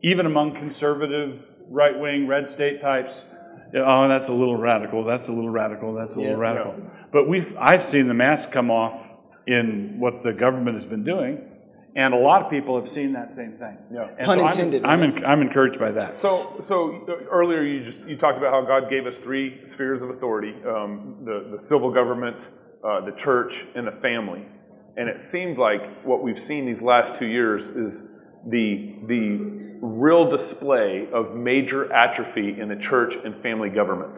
even 0.03 0.27
among 0.27 0.55
conservative, 0.55 1.43
right 1.69 1.99
wing, 1.99 2.27
red 2.27 2.49
state 2.49 2.81
types. 2.81 3.25
Oh, 3.75 4.09
that's 4.09 4.29
a 4.29 4.33
little 4.33 4.57
radical. 4.57 5.05
That's 5.05 5.29
a 5.29 5.33
little 5.33 5.51
radical. 5.51 5.95
That's 5.95 6.17
a 6.17 6.21
little 6.21 6.37
Yeah. 6.37 6.41
radical. 6.43 6.75
But 7.13 7.29
we've 7.29 7.57
I've 7.59 7.85
seen 7.85 8.09
the 8.09 8.15
mask 8.15 8.53
come 8.53 8.71
off 8.71 9.09
in 9.47 9.97
what 9.99 10.23
the 10.23 10.33
government 10.33 10.77
has 10.77 10.85
been 10.87 11.05
doing, 11.05 11.50
and 11.97 12.15
a 12.15 12.17
lot 12.17 12.43
of 12.43 12.51
people 12.51 12.79
have 12.79 12.89
seen 12.89 13.13
that 13.15 13.33
same 13.33 13.53
thing. 13.59 13.77
Yeah. 13.93 14.09
And 14.17 14.27
Pun 14.27 14.39
so 14.39 14.45
I'm- 14.45 14.53
intended, 14.53 14.85
I'm, 14.85 15.25
I'm 15.25 15.43
encouraged 15.43 15.79
by 15.79 15.91
that. 15.93 16.19
So, 16.19 16.61
so 16.63 17.07
earlier 17.31 17.63
you 17.63 17.85
just 17.85 18.05
you 18.07 18.17
talked 18.17 18.39
about 18.39 18.53
how 18.53 18.63
God 18.63 18.89
gave 18.89 19.07
us 19.07 19.17
three 19.17 19.65
spheres 19.65 20.03
of 20.03 20.11
authority: 20.11 20.55
um, 20.67 21.17
the 21.25 21.57
the 21.57 21.67
civil 21.67 21.93
government, 21.93 22.37
uh, 22.85 23.05
the 23.05 23.13
church, 23.13 23.65
and 23.75 23.87
the 23.87 23.97
family. 24.01 24.45
And 24.97 25.09
it 25.09 25.21
seems 25.21 25.57
like 25.57 26.05
what 26.05 26.23
we've 26.23 26.39
seen 26.39 26.67
these 26.67 26.83
last 26.83 27.15
two 27.17 27.27
years 27.27 27.69
is 27.69 28.05
the 28.47 28.97
the 29.07 29.79
real 29.81 30.29
display 30.29 31.09
of 31.13 31.35
major 31.35 31.91
atrophy 31.93 32.61
in 32.61 32.69
the 32.69 32.77
church 32.77 33.15
and 33.25 33.41
family 33.43 33.71
government. 33.71 34.13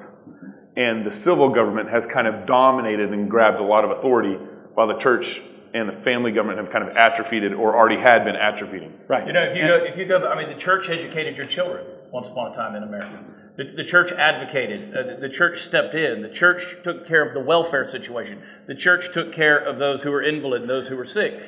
And 0.75 1.07
the 1.07 1.14
civil 1.14 1.51
government 1.51 1.91
has 1.91 2.07
kind 2.07 2.27
of 2.27 2.47
dominated 2.47 3.12
and 3.12 3.31
grabbed 3.31 3.59
a 3.61 3.62
lot 3.62 3.85
of 3.85 3.91
authority, 3.93 4.35
while 4.75 4.89
the 4.89 4.99
church 4.99 5.41
and 5.75 5.89
the 5.89 6.03
family 6.03 6.33
government 6.33 6.59
have 6.59 6.70
kind 6.70 6.87
of 6.87 6.97
atrophied 6.97 7.45
or 7.53 7.77
already 7.77 8.01
had 8.01 8.25
been 8.25 8.37
atrophying. 8.37 8.93
Right. 9.09 9.27
You 9.27 9.33
know, 9.33 9.43
if 9.43 9.57
you 9.57 9.62
go, 9.62 9.85
if 9.85 9.97
you 9.97 10.07
go, 10.07 10.29
I 10.29 10.37
mean, 10.37 10.53
the 10.53 10.61
church 10.61 10.91
educated 10.91 11.37
your 11.37 11.47
children 11.47 11.87
once 12.11 12.29
upon 12.29 12.53
a 12.53 12.55
time 12.55 12.75
in 12.75 12.83
America. 12.83 13.25
The, 13.57 13.64
the 13.77 13.85
church 13.85 14.12
advocated. 14.12 14.95
Uh, 14.95 15.03
the, 15.03 15.29
the 15.29 15.29
church 15.29 15.61
stepped 15.61 15.95
in. 15.95 16.23
The 16.23 16.31
church 16.31 16.83
took 16.85 17.07
care 17.07 17.27
of 17.27 17.35
the 17.35 17.41
welfare 17.41 17.87
situation. 17.87 18.43
The 18.66 18.75
church 18.75 19.12
took 19.12 19.33
care 19.33 19.59
of 19.59 19.79
those 19.79 20.03
who 20.03 20.11
were 20.11 20.23
invalid 20.23 20.62
and 20.62 20.70
those 20.70 20.89
who 20.89 20.97
were 20.97 21.05
sick. 21.05 21.43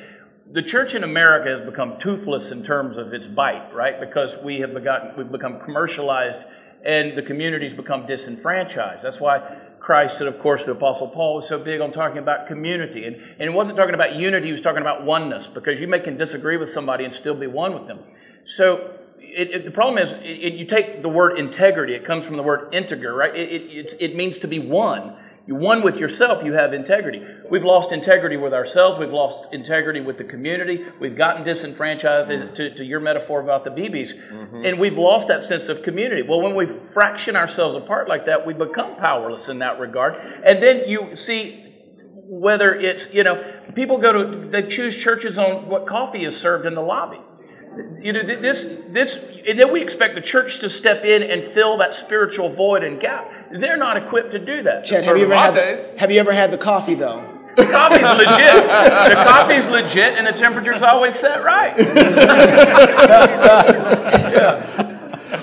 The 0.51 0.61
church 0.61 0.93
in 0.93 1.03
America 1.03 1.49
has 1.49 1.61
become 1.61 1.97
toothless 1.99 2.51
in 2.51 2.63
terms 2.63 2.97
of 2.97 3.13
its 3.13 3.25
bite, 3.25 3.73
right? 3.73 3.99
Because 3.99 4.37
we 4.43 4.59
have 4.59 4.73
begotten, 4.73 5.13
we've 5.17 5.31
become 5.31 5.59
commercialized, 5.59 6.43
and 6.85 7.17
the 7.17 7.23
community's 7.23 7.73
become 7.73 8.05
disenfranchised. 8.05 9.03
That's 9.03 9.19
why 9.19 9.57
Christ 9.85 10.19
and, 10.19 10.27
of 10.27 10.39
course, 10.39 10.65
the 10.65 10.71
Apostle 10.71 11.07
Paul 11.07 11.35
was 11.35 11.47
so 11.47 11.59
big 11.59 11.79
on 11.79 11.91
talking 11.91 12.17
about 12.17 12.47
community. 12.47 13.05
And, 13.05 13.15
and 13.17 13.47
he 13.47 13.49
wasn't 13.49 13.77
talking 13.77 13.93
about 13.93 14.15
unity, 14.15 14.47
he 14.47 14.51
was 14.51 14.61
talking 14.61 14.81
about 14.81 15.03
oneness, 15.03 15.45
because 15.45 15.79
you 15.79 15.87
may 15.87 15.99
can 15.99 16.17
disagree 16.17 16.57
with 16.57 16.69
somebody 16.69 17.05
and 17.05 17.13
still 17.13 17.35
be 17.35 17.45
one 17.45 17.75
with 17.75 17.85
them. 17.85 17.99
So 18.45 18.95
it, 19.19 19.51
it- 19.51 19.65
the 19.65 19.69
problem 19.69 20.01
is, 20.03 20.11
it, 20.23 20.53
you 20.53 20.65
take 20.65 21.03
the 21.03 21.09
word 21.09 21.37
integrity, 21.37 21.93
it 21.93 22.03
comes 22.03 22.25
from 22.25 22.35
the 22.35 22.41
word 22.41 22.73
integer, 22.73 23.13
right? 23.13 23.35
It, 23.35 23.95
it 23.99 24.15
means 24.15 24.39
to 24.39 24.47
be 24.47 24.57
one. 24.57 25.17
You're 25.45 25.59
one 25.59 25.83
with 25.83 25.99
yourself, 25.99 26.43
you 26.43 26.53
have 26.53 26.73
integrity. 26.73 27.21
We've 27.49 27.63
lost 27.63 27.91
integrity 27.91 28.37
with 28.37 28.53
ourselves, 28.53 28.97
we've 28.97 29.11
lost 29.11 29.53
integrity 29.53 30.01
with 30.01 30.17
the 30.17 30.23
community, 30.23 30.85
we've 30.99 31.17
gotten 31.17 31.43
disenfranchised, 31.43 32.29
mm-hmm. 32.29 32.53
to, 32.53 32.75
to 32.75 32.83
your 32.83 32.99
metaphor 32.99 33.41
about 33.41 33.63
the 33.63 33.69
BBs, 33.69 34.13
mm-hmm. 34.13 34.65
and 34.65 34.79
we've 34.79 34.97
lost 34.97 35.27
that 35.27 35.43
sense 35.43 35.69
of 35.69 35.83
community. 35.83 36.21
Well, 36.21 36.41
when 36.41 36.55
we 36.55 36.65
fraction 36.65 37.35
ourselves 37.35 37.75
apart 37.75 38.07
like 38.07 38.25
that, 38.25 38.45
we 38.45 38.53
become 38.53 38.95
powerless 38.95 39.49
in 39.49 39.59
that 39.59 39.79
regard. 39.79 40.15
And 40.45 40.61
then 40.61 40.83
you 40.87 41.15
see 41.15 41.61
whether 42.27 42.73
it's, 42.73 43.13
you 43.13 43.23
know, 43.23 43.43
people 43.75 43.97
go 43.97 44.11
to, 44.11 44.49
they 44.49 44.63
choose 44.67 44.95
churches 44.97 45.37
on 45.37 45.67
what 45.67 45.87
coffee 45.87 46.25
is 46.25 46.35
served 46.35 46.65
in 46.65 46.73
the 46.73 46.81
lobby. 46.81 47.19
You 48.01 48.13
know, 48.13 48.23
th- 48.23 48.41
this, 48.41 48.65
this, 48.89 49.15
and 49.47 49.59
then 49.59 49.71
we 49.71 49.81
expect 49.81 50.15
the 50.15 50.21
church 50.21 50.59
to 50.59 50.69
step 50.69 51.03
in 51.03 51.23
and 51.23 51.43
fill 51.43 51.77
that 51.77 51.93
spiritual 51.93 52.49
void 52.49 52.83
and 52.83 52.99
gap. 52.99 53.29
They're 53.51 53.77
not 53.77 53.97
equipped 53.97 54.31
to 54.31 54.39
do 54.39 54.63
that. 54.63 54.85
Chad, 54.85 55.03
have 55.03 55.17
you 55.17 55.25
ever 55.25 55.35
had 55.35 55.53
the, 55.53 55.99
have 55.99 56.11
you 56.11 56.19
ever 56.19 56.31
had 56.31 56.51
the 56.51 56.57
coffee 56.57 56.95
though? 56.95 57.34
The 57.55 57.65
coffee's 57.65 58.01
legit. 58.01 58.63
The 59.09 59.23
coffee's 59.25 59.67
legit, 59.67 60.17
and 60.17 60.27
the 60.27 60.33
temperature's 60.33 60.81
always 60.81 61.17
set 61.17 61.43
right. 61.43 61.73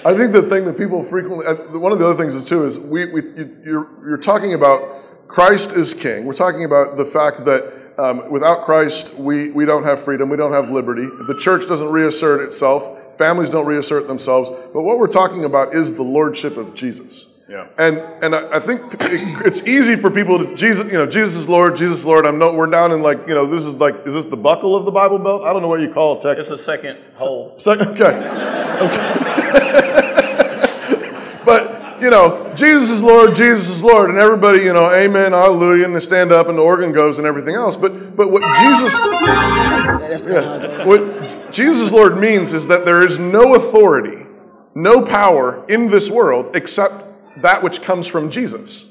I 0.05 0.15
think 0.15 0.33
the 0.33 0.43
thing 0.43 0.65
that 0.67 0.77
people 0.77 1.03
frequently, 1.05 1.47
uh, 1.47 1.79
one 1.79 1.93
of 1.93 1.99
the 1.99 2.07
other 2.07 2.17
things 2.17 2.35
is 2.35 2.45
too, 2.45 2.65
is 2.65 2.79
we, 2.79 3.07
we 3.07 3.23
you, 3.23 3.57
you're, 3.65 4.09
you're 4.09 4.19
talking 4.19 4.55
about 4.55 5.29
Christ 5.29 5.73
is 5.73 5.95
king. 5.95 6.25
We're 6.25 6.35
talking 6.35 6.65
about 6.65 6.97
the 6.97 7.05
fact 7.05 7.45
that 7.45 7.99
um, 7.99 8.31
without 8.31 8.65
Christ, 8.65 9.15
we, 9.15 9.51
we 9.51 9.65
don't 9.65 9.85
have 9.85 10.03
freedom, 10.03 10.29
we 10.29 10.37
don't 10.37 10.53
have 10.53 10.71
liberty. 10.71 11.05
The 11.05 11.37
church 11.39 11.67
doesn't 11.67 11.91
reassert 11.91 12.41
itself, 12.41 13.17
families 13.17 13.51
don't 13.51 13.67
reassert 13.67 14.09
themselves. 14.09 14.51
But 14.73 14.83
what 14.83 14.99
we're 14.99 15.07
talking 15.07 15.45
about 15.45 15.75
is 15.75 15.95
the 15.95 16.03
lordship 16.03 16.57
of 16.57 16.75
Jesus. 16.75 17.27
Yeah. 17.53 17.67
And 17.77 17.99
and 17.99 18.35
I 18.35 18.57
I 18.57 18.61
think 18.61 18.95
it- 18.95 19.47
it's 19.47 19.63
easy 19.65 19.95
for 19.95 20.11
people 20.11 20.39
to 20.39 20.55
Jesus, 20.55 20.87
you 20.87 20.95
know, 20.95 21.05
Jesus 21.05 21.43
is 21.43 21.51
Lord, 21.51 21.77
Jesus 21.77 21.99
is 21.99 22.07
Lord. 22.07 22.25
I'm 22.25 22.39
no, 22.39 22.51
we're 22.55 22.67
down 22.67 22.93
in 22.93 23.03
like, 23.03 23.29
you 23.29 23.35
know, 23.35 23.47
this 23.47 23.67
is 23.67 23.75
like, 23.75 24.07
is 24.07 24.15
this 24.15 24.25
the 24.25 24.39
buckle 24.39 24.75
of 24.75 24.87
the 24.87 24.91
Bible 24.91 25.19
belt? 25.19 25.43
I 25.43 25.53
don't 25.53 25.61
know 25.61 25.69
what 25.69 25.83
you 25.83 25.93
call 25.93 26.17
it, 26.17 26.23
Texas. 26.23 26.51
It's 26.51 26.63
a 26.63 26.65
second 26.65 26.99
hole. 27.15 27.55
Second, 27.59 27.89
okay. 27.89 28.05
okay. 28.81 29.43
but, 31.45 32.01
you 32.01 32.09
know, 32.09 32.51
Jesus 32.55 32.89
is 32.89 33.03
Lord, 33.03 33.35
Jesus 33.35 33.69
is 33.69 33.85
Lord, 33.85 34.09
and 34.09 34.19
everybody, 34.19 34.61
you 34.63 34.73
know, 34.73 34.91
amen, 34.91 35.33
hallelujah, 35.33 35.85
and 35.85 35.95
they 35.95 36.01
stand 36.01 36.33
up 36.33 36.49
and 36.49 36.57
the 36.57 36.63
organ 36.63 36.91
goes 36.93 37.19
and 37.19 37.27
everything 37.27 37.55
else. 37.55 37.77
But, 37.77 38.17
but 38.17 38.31
what 38.31 38.43
Jesus, 38.63 38.97
That's 38.97 40.25
kinda 40.25 40.43
how 40.43 40.55
it 40.55 40.63
yeah, 40.63 40.87
what 40.87 41.53
Jesus 41.53 41.93
Lord 41.93 42.17
means 42.17 42.55
is 42.55 42.67
that 42.69 42.87
there 42.87 43.03
is 43.03 43.19
no 43.19 43.55
authority, 43.57 44.25
no 44.75 45.03
power 45.05 45.67
in 45.69 45.89
this 45.89 46.11
world 46.11 46.57
except 46.57 47.12
that 47.39 47.63
which 47.63 47.83
comes 47.83 48.07
from 48.07 48.31
Jesus. 48.31 48.87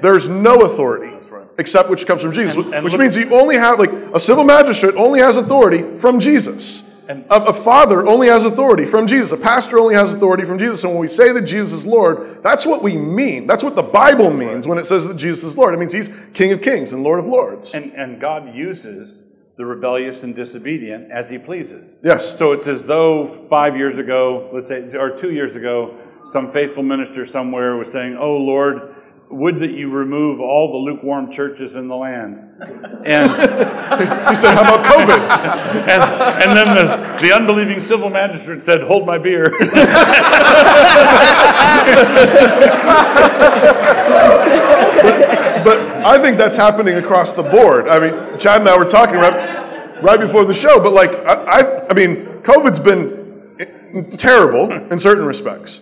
There's 0.00 0.28
no 0.28 0.62
authority 0.62 1.12
except 1.58 1.88
which 1.88 2.06
comes 2.06 2.20
from 2.20 2.32
Jesus, 2.32 2.56
And- 2.56 2.74
and 2.74 2.84
which 2.84 2.92
look- 2.92 3.00
means 3.00 3.16
you 3.16 3.30
only 3.30 3.56
have, 3.56 3.78
like, 3.78 3.90
a 4.12 4.20
civil 4.20 4.44
magistrate 4.44 4.94
only 4.96 5.20
has 5.20 5.38
authority 5.38 5.82
from 5.96 6.20
Jesus. 6.20 6.82
And- 7.08 7.24
A, 7.30 7.44
a 7.44 7.54
father 7.54 8.06
only 8.06 8.26
has 8.26 8.44
authority 8.44 8.84
from 8.84 9.06
Jesus. 9.06 9.32
A 9.32 9.36
pastor 9.38 9.78
only 9.78 9.94
has 9.94 10.12
authority 10.12 10.44
from 10.44 10.58
Jesus. 10.58 10.84
And 10.84 10.92
when 10.92 11.00
we 11.00 11.08
say 11.08 11.32
that 11.32 11.42
Jesus 11.42 11.72
is 11.80 11.86
Lord, 11.86 12.42
that's 12.42 12.66
what 12.66 12.82
we 12.82 12.96
mean. 12.96 13.46
That's 13.46 13.64
what 13.64 13.74
the 13.74 13.82
Bible 13.82 14.30
means 14.30 14.66
when 14.68 14.76
it 14.76 14.86
says 14.86 15.08
that 15.08 15.16
Jesus 15.16 15.44
is 15.44 15.56
Lord. 15.56 15.72
It 15.72 15.78
means 15.78 15.92
He's 15.92 16.10
King 16.34 16.52
of 16.52 16.60
Kings 16.60 16.92
and 16.92 17.02
Lord 17.02 17.18
of 17.20 17.26
Lords. 17.26 17.74
And, 17.74 17.92
and 17.96 18.20
God 18.20 18.54
uses 18.54 19.24
the 19.56 19.64
rebellious 19.64 20.22
and 20.24 20.34
disobedient 20.36 21.10
as 21.10 21.30
He 21.30 21.38
pleases. 21.38 21.96
Yes. 22.02 22.36
So 22.38 22.52
it's 22.52 22.66
as 22.66 22.84
though 22.84 23.28
five 23.48 23.76
years 23.76 23.96
ago, 23.98 24.50
let's 24.52 24.68
say, 24.68 24.82
or 24.94 25.10
two 25.18 25.30
years 25.30 25.56
ago, 25.56 25.94
some 26.26 26.52
faithful 26.52 26.82
minister 26.82 27.24
somewhere 27.26 27.76
was 27.76 27.90
saying, 27.90 28.16
Oh 28.16 28.36
Lord, 28.36 28.94
would 29.30 29.60
that 29.60 29.72
you 29.72 29.90
remove 29.90 30.40
all 30.40 30.70
the 30.72 30.78
lukewarm 30.90 31.32
churches 31.32 31.74
in 31.74 31.88
the 31.88 31.96
land. 31.96 32.38
And 33.04 33.30
he 34.28 34.34
said, 34.34 34.54
How 34.54 34.62
about 34.62 34.84
COVID? 34.84 35.18
and, 35.88 36.02
and 36.42 36.56
then 36.56 36.74
the, 36.74 37.26
the 37.26 37.34
unbelieving 37.34 37.80
civil 37.80 38.08
magistrate 38.08 38.62
said, 38.62 38.82
Hold 38.82 39.06
my 39.06 39.18
beer. 39.18 39.50
but 45.64 45.78
I 46.04 46.18
think 46.20 46.38
that's 46.38 46.56
happening 46.56 46.94
across 46.94 47.32
the 47.32 47.42
board. 47.42 47.88
I 47.88 47.98
mean, 47.98 48.38
Chad 48.38 48.60
and 48.60 48.68
I 48.68 48.76
were 48.76 48.84
talking 48.84 49.16
right, 49.16 50.02
right 50.02 50.20
before 50.20 50.44
the 50.44 50.54
show, 50.54 50.80
but 50.80 50.92
like, 50.92 51.10
I, 51.26 51.60
I, 51.60 51.88
I 51.88 51.94
mean, 51.94 52.26
COVID's 52.42 52.78
been 52.78 54.08
terrible 54.10 54.70
in 54.90 54.98
certain 54.98 55.24
respects, 55.24 55.80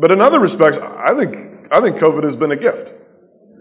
but 0.00 0.10
in 0.10 0.20
other 0.20 0.40
respects, 0.40 0.78
I 0.78 1.14
think 1.14 1.68
I 1.70 1.80
think 1.80 1.96
COVID 1.98 2.24
has 2.24 2.34
been 2.34 2.50
a 2.50 2.56
gift. 2.56 2.90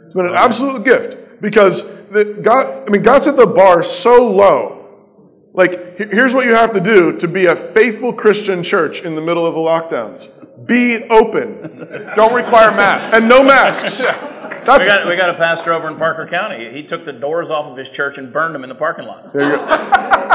It's 0.06 0.14
been 0.16 0.26
an 0.26 0.36
absolute 0.36 0.84
gift 0.84 1.42
because 1.42 1.84
the, 2.10 2.40
God, 2.42 2.88
I 2.88 2.90
mean, 2.90 3.04
God 3.04 3.22
set 3.22 3.36
the 3.36 3.46
bar 3.46 3.84
so 3.84 4.28
low. 4.28 4.78
Like, 5.54 5.98
here's 5.98 6.34
what 6.34 6.46
you 6.46 6.56
have 6.56 6.74
to 6.74 6.80
do 6.80 7.18
to 7.20 7.28
be 7.28 7.46
a 7.46 7.56
faithful 7.56 8.14
Christian 8.14 8.64
church 8.64 9.02
in 9.02 9.16
the 9.16 9.22
middle 9.22 9.46
of 9.46 9.54
the 9.54 9.60
lockdowns: 9.60 10.28
be 10.66 11.04
open, 11.10 12.14
Don't 12.16 12.34
require 12.34 12.72
masks. 12.72 13.14
and 13.14 13.28
no 13.30 13.44
masks. 13.44 14.02
That's 14.66 14.86
we, 14.86 14.88
got, 14.88 15.08
we 15.08 15.16
got 15.16 15.30
a 15.30 15.34
pastor 15.36 15.74
over 15.74 15.88
in 15.88 15.98
Parker 15.98 16.28
County. 16.28 16.72
He 16.72 16.84
took 16.84 17.06
the 17.06 17.12
doors 17.14 17.50
off 17.52 17.66
of 17.66 17.78
his 17.78 17.90
church 17.90 18.18
and 18.18 18.32
burned 18.32 18.54
them 18.56 18.64
in 18.64 18.70
the 18.70 18.76
parking 18.76 19.06
lot. 19.06 19.34
There 19.34 19.52
you 19.52 19.58
go. 19.58 19.66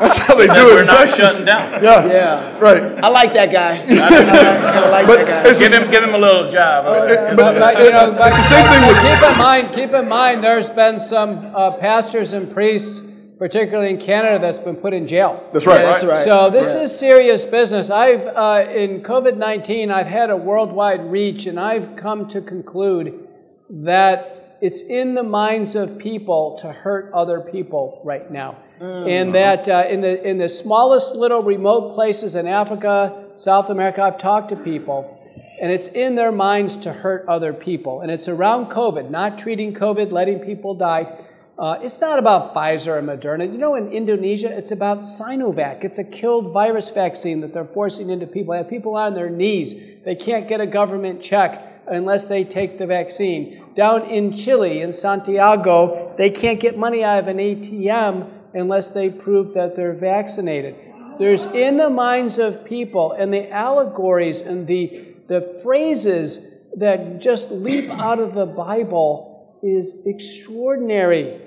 That's 0.00 0.16
how 0.16 0.34
they 0.34 0.46
He 0.46 0.54
do 0.54 0.70
it 0.70 0.74
We're 0.74 0.80
in 0.80 0.86
not 0.86 0.98
Texas. 1.08 1.18
shutting 1.18 1.44
down. 1.44 1.82
Yeah. 1.84 2.06
Yeah. 2.06 2.58
Right. 2.58 2.82
I 3.04 3.08
like 3.08 3.34
that 3.34 3.52
guy. 3.52 3.74
I, 3.82 3.86
kind 3.86 4.84
of 4.84 4.90
like 4.90 5.06
But 5.06 5.26
that 5.26 5.44
guy. 5.44 5.48
it's 5.50 5.58
Give 5.58 5.70
the- 5.70 5.84
him, 5.84 5.90
give 5.90 6.02
him 6.02 6.14
a 6.14 6.18
little 6.18 6.50
job. 6.50 6.84
But, 6.86 7.36
but, 7.36 7.78
you 7.84 7.90
know, 7.90 8.12
but, 8.12 8.28
It's 8.28 8.36
the 8.36 8.42
same 8.44 8.66
thing 8.66 8.86
with- 8.88 9.02
keep 9.02 9.30
in 9.30 9.36
mind, 9.38 9.74
keep 9.74 9.90
in 9.92 10.08
mind, 10.08 10.42
there's 10.42 10.70
been 10.70 10.98
some 10.98 11.52
uh, 11.54 11.72
pastors 11.72 12.32
and 12.32 12.50
priests 12.50 13.08
particularly 13.38 13.88
in 13.88 13.98
Canada, 13.98 14.38
that's 14.38 14.58
been 14.58 14.76
put 14.76 14.92
in 14.92 15.06
jail. 15.06 15.42
That's 15.54 15.66
right. 15.66 15.80
Yeah, 15.80 15.90
that's 15.92 16.04
right. 16.04 16.18
So 16.18 16.50
this 16.50 16.74
Right. 16.74 16.82
is 16.84 16.98
serious 16.98 17.46
business. 17.46 17.88
I've 17.90 18.26
uh, 18.26 18.66
in 18.70 19.02
COVID 19.02 19.38
nineteen, 19.38 19.90
I've 19.90 20.06
had 20.08 20.28
a 20.28 20.36
worldwide 20.36 21.10
reach, 21.10 21.46
and 21.46 21.58
I've 21.58 21.96
come 21.96 22.28
to 22.28 22.42
conclude 22.42 23.26
that 23.70 24.58
it's 24.60 24.82
in 24.82 25.14
the 25.14 25.22
minds 25.22 25.74
of 25.74 25.98
people 25.98 26.58
to 26.60 26.72
hurt 26.72 27.12
other 27.14 27.40
people 27.40 28.00
right 28.04 28.30
now, 28.30 28.58
and 28.80 29.34
that 29.34 29.68
uh, 29.68 29.84
in 29.88 30.00
the 30.00 30.22
in 30.28 30.38
the 30.38 30.48
smallest 30.48 31.14
little 31.14 31.42
remote 31.42 31.94
places 31.94 32.34
in 32.34 32.46
Africa, 32.46 33.24
South 33.34 33.70
America, 33.70 34.02
I've 34.02 34.18
talked 34.18 34.50
to 34.50 34.56
people. 34.56 35.16
And 35.62 35.70
it's 35.70 35.88
in 35.88 36.14
their 36.14 36.32
minds 36.32 36.74
to 36.76 36.92
hurt 36.92 37.26
other 37.28 37.52
people. 37.52 38.00
And 38.00 38.10
it's 38.10 38.28
around 38.28 38.70
COVID, 38.70 39.10
not 39.10 39.38
treating 39.38 39.74
COVID, 39.74 40.10
letting 40.10 40.38
people 40.40 40.74
die. 40.74 41.18
Uh, 41.58 41.78
it's 41.82 42.00
not 42.00 42.18
about 42.18 42.54
Pfizer 42.54 42.98
and 42.98 43.06
Moderna. 43.06 43.44
You 43.44 43.58
know, 43.58 43.74
in 43.74 43.92
Indonesia, 43.92 44.56
it's 44.56 44.70
about 44.70 45.00
Sinovac. 45.00 45.84
It's 45.84 45.98
a 45.98 46.04
killed 46.04 46.54
virus 46.54 46.88
vaccine 46.88 47.40
that 47.40 47.52
they're 47.52 47.66
forcing 47.66 48.08
into 48.08 48.26
people. 48.26 48.52
They 48.52 48.58
have 48.58 48.70
people 48.70 48.96
on 48.96 49.12
their 49.12 49.28
knees. 49.28 49.74
They 50.02 50.14
can't 50.14 50.48
get 50.48 50.62
a 50.62 50.66
government 50.66 51.20
check 51.20 51.69
unless 51.90 52.26
they 52.26 52.44
take 52.44 52.78
the 52.78 52.86
vaccine. 52.86 53.62
Down 53.76 54.08
in 54.08 54.32
Chile, 54.32 54.80
in 54.80 54.92
Santiago, 54.92 56.14
they 56.16 56.30
can't 56.30 56.60
get 56.60 56.78
money 56.78 57.04
out 57.04 57.18
of 57.18 57.28
an 57.28 57.36
ATM 57.36 58.30
unless 58.54 58.92
they 58.92 59.10
prove 59.10 59.54
that 59.54 59.76
they're 59.76 59.92
vaccinated. 59.92 60.76
There's 61.18 61.44
in 61.46 61.76
the 61.76 61.90
minds 61.90 62.38
of 62.38 62.64
people 62.64 63.12
and 63.12 63.32
the 63.32 63.50
allegories 63.50 64.40
and 64.40 64.66
the, 64.66 65.14
the 65.28 65.60
phrases 65.62 66.64
that 66.76 67.20
just 67.20 67.50
leap 67.50 67.90
out 67.90 68.18
of 68.18 68.34
the 68.34 68.46
Bible 68.46 69.58
is 69.62 70.02
extraordinary 70.06 71.40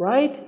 right? 0.00 0.42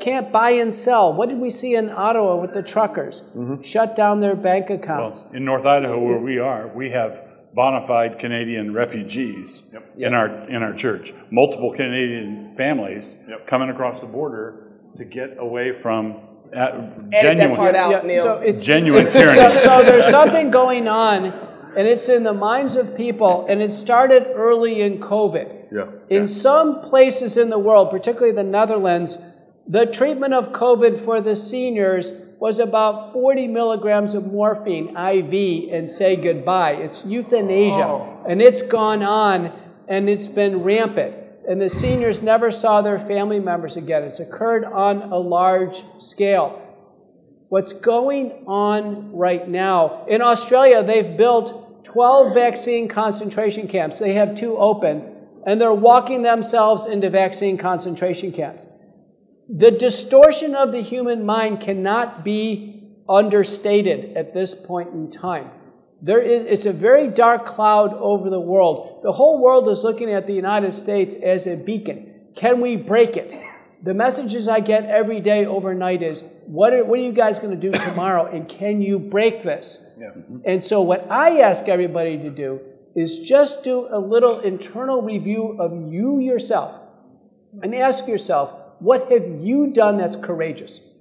Can't 0.00 0.32
buy 0.32 0.50
and 0.50 0.72
sell. 0.72 1.12
What 1.12 1.28
did 1.28 1.38
we 1.38 1.50
see 1.50 1.74
in 1.74 1.90
Ottawa 1.90 2.36
with 2.36 2.54
the 2.54 2.62
truckers? 2.62 3.22
Mm-hmm. 3.22 3.62
Shut 3.62 3.96
down 3.96 4.20
their 4.20 4.36
bank 4.36 4.70
accounts. 4.70 5.24
In 5.32 5.44
North 5.44 5.66
Idaho, 5.66 5.98
where 5.98 6.18
we 6.18 6.38
are, 6.38 6.68
we 6.68 6.90
have 6.90 7.23
bona 7.54 7.86
fide 7.86 8.18
Canadian 8.18 8.74
refugees 8.74 9.74
in 9.96 10.12
our 10.14 10.48
in 10.48 10.62
our 10.62 10.74
church. 10.74 11.12
Multiple 11.30 11.72
Canadian 11.72 12.54
families 12.56 13.16
coming 13.46 13.70
across 13.70 14.00
the 14.00 14.06
border 14.06 14.72
to 14.96 15.04
get 15.04 15.36
away 15.38 15.72
from 15.72 16.20
uh, 16.54 16.88
genuine, 17.20 17.56
part 17.56 17.74
out, 17.74 17.90
Yeah, 17.90 18.02
Neil. 18.02 18.22
so 18.22 18.38
it's, 18.38 18.62
genuine 18.64 19.10
tyranny. 19.10 19.58
so 19.58 19.82
there's 19.82 20.06
something 20.06 20.50
going 20.50 20.86
on, 20.86 21.24
and 21.76 21.88
it's 21.88 22.08
in 22.08 22.22
the 22.22 22.32
minds 22.32 22.76
of 22.76 22.96
people, 22.96 23.46
and 23.48 23.60
it 23.60 23.72
started 23.72 24.32
early 24.34 24.80
in 24.82 25.00
COVID. 25.00 25.72
Yeah. 25.72 25.86
In 26.08 26.28
some 26.28 26.80
places 26.82 27.36
in 27.36 27.50
the 27.50 27.58
world, 27.58 27.90
particularly 27.90 28.32
the 28.32 28.44
Netherlands, 28.44 29.18
the 29.66 29.86
treatment 29.86 30.32
of 30.32 30.52
COVID 30.52 31.00
for 31.00 31.20
the 31.20 31.34
seniors 31.34 32.12
was 32.44 32.58
about 32.58 33.14
40 33.14 33.48
milligrams 33.48 34.12
of 34.12 34.30
morphine 34.30 34.94
IV 34.94 35.72
and 35.72 35.88
say 35.88 36.14
goodbye. 36.14 36.72
It's 36.72 37.02
euthanasia. 37.06 38.18
And 38.28 38.42
it's 38.42 38.60
gone 38.60 39.02
on 39.02 39.50
and 39.88 40.10
it's 40.10 40.28
been 40.28 40.62
rampant. 40.62 41.14
And 41.48 41.58
the 41.58 41.70
seniors 41.70 42.22
never 42.22 42.50
saw 42.50 42.82
their 42.82 42.98
family 42.98 43.40
members 43.40 43.78
again. 43.78 44.02
It's 44.02 44.20
occurred 44.20 44.66
on 44.66 45.10
a 45.10 45.16
large 45.16 45.82
scale. 45.96 46.60
What's 47.48 47.72
going 47.72 48.44
on 48.46 49.16
right 49.16 49.48
now 49.48 50.04
in 50.06 50.20
Australia, 50.20 50.82
they've 50.82 51.16
built 51.16 51.82
12 51.84 52.34
vaccine 52.34 52.88
concentration 52.88 53.68
camps. 53.68 53.98
They 54.00 54.12
have 54.12 54.34
two 54.34 54.58
open, 54.58 55.10
and 55.46 55.58
they're 55.58 55.72
walking 55.72 56.20
themselves 56.20 56.84
into 56.84 57.08
vaccine 57.08 57.56
concentration 57.56 58.32
camps. 58.32 58.66
The 59.48 59.70
distortion 59.70 60.54
of 60.54 60.72
the 60.72 60.80
human 60.80 61.24
mind 61.26 61.60
cannot 61.60 62.24
be 62.24 62.92
understated 63.08 64.16
at 64.16 64.32
this 64.32 64.54
point 64.54 64.94
in 64.94 65.10
time. 65.10 65.50
There 66.00 66.20
is, 66.20 66.46
it's 66.46 66.66
a 66.66 66.72
very 66.72 67.08
dark 67.08 67.46
cloud 67.46 67.94
over 67.94 68.30
the 68.30 68.40
world. 68.40 69.00
The 69.02 69.12
whole 69.12 69.42
world 69.42 69.68
is 69.68 69.84
looking 69.84 70.10
at 70.10 70.26
the 70.26 70.32
United 70.32 70.72
States 70.74 71.14
as 71.16 71.46
a 71.46 71.56
beacon. 71.56 72.12
Can 72.34 72.60
we 72.60 72.76
break 72.76 73.16
it? 73.16 73.34
The 73.82 73.94
messages 73.94 74.48
I 74.48 74.60
get 74.60 74.86
every 74.86 75.20
day 75.20 75.44
overnight 75.44 76.02
is, 76.02 76.24
what 76.46 76.72
are, 76.72 76.84
what 76.84 76.98
are 76.98 77.02
you 77.02 77.12
guys 77.12 77.38
going 77.38 77.58
to 77.58 77.70
do 77.70 77.76
tomorrow? 77.78 78.26
And 78.26 78.48
can 78.48 78.80
you 78.80 78.98
break 78.98 79.42
this? 79.42 79.92
Mm-hmm. 79.98 80.38
And 80.46 80.64
so, 80.64 80.80
what 80.80 81.10
I 81.10 81.40
ask 81.40 81.68
everybody 81.68 82.16
to 82.18 82.30
do 82.30 82.60
is 82.96 83.18
just 83.18 83.62
do 83.62 83.88
a 83.90 83.98
little 83.98 84.40
internal 84.40 85.02
review 85.02 85.56
of 85.60 85.92
you 85.92 86.18
yourself 86.18 86.80
and 87.62 87.74
ask 87.74 88.08
yourself, 88.08 88.58
what 88.78 89.10
have 89.10 89.26
you 89.40 89.68
done 89.72 89.98
that's 89.98 90.16
courageous? 90.16 90.96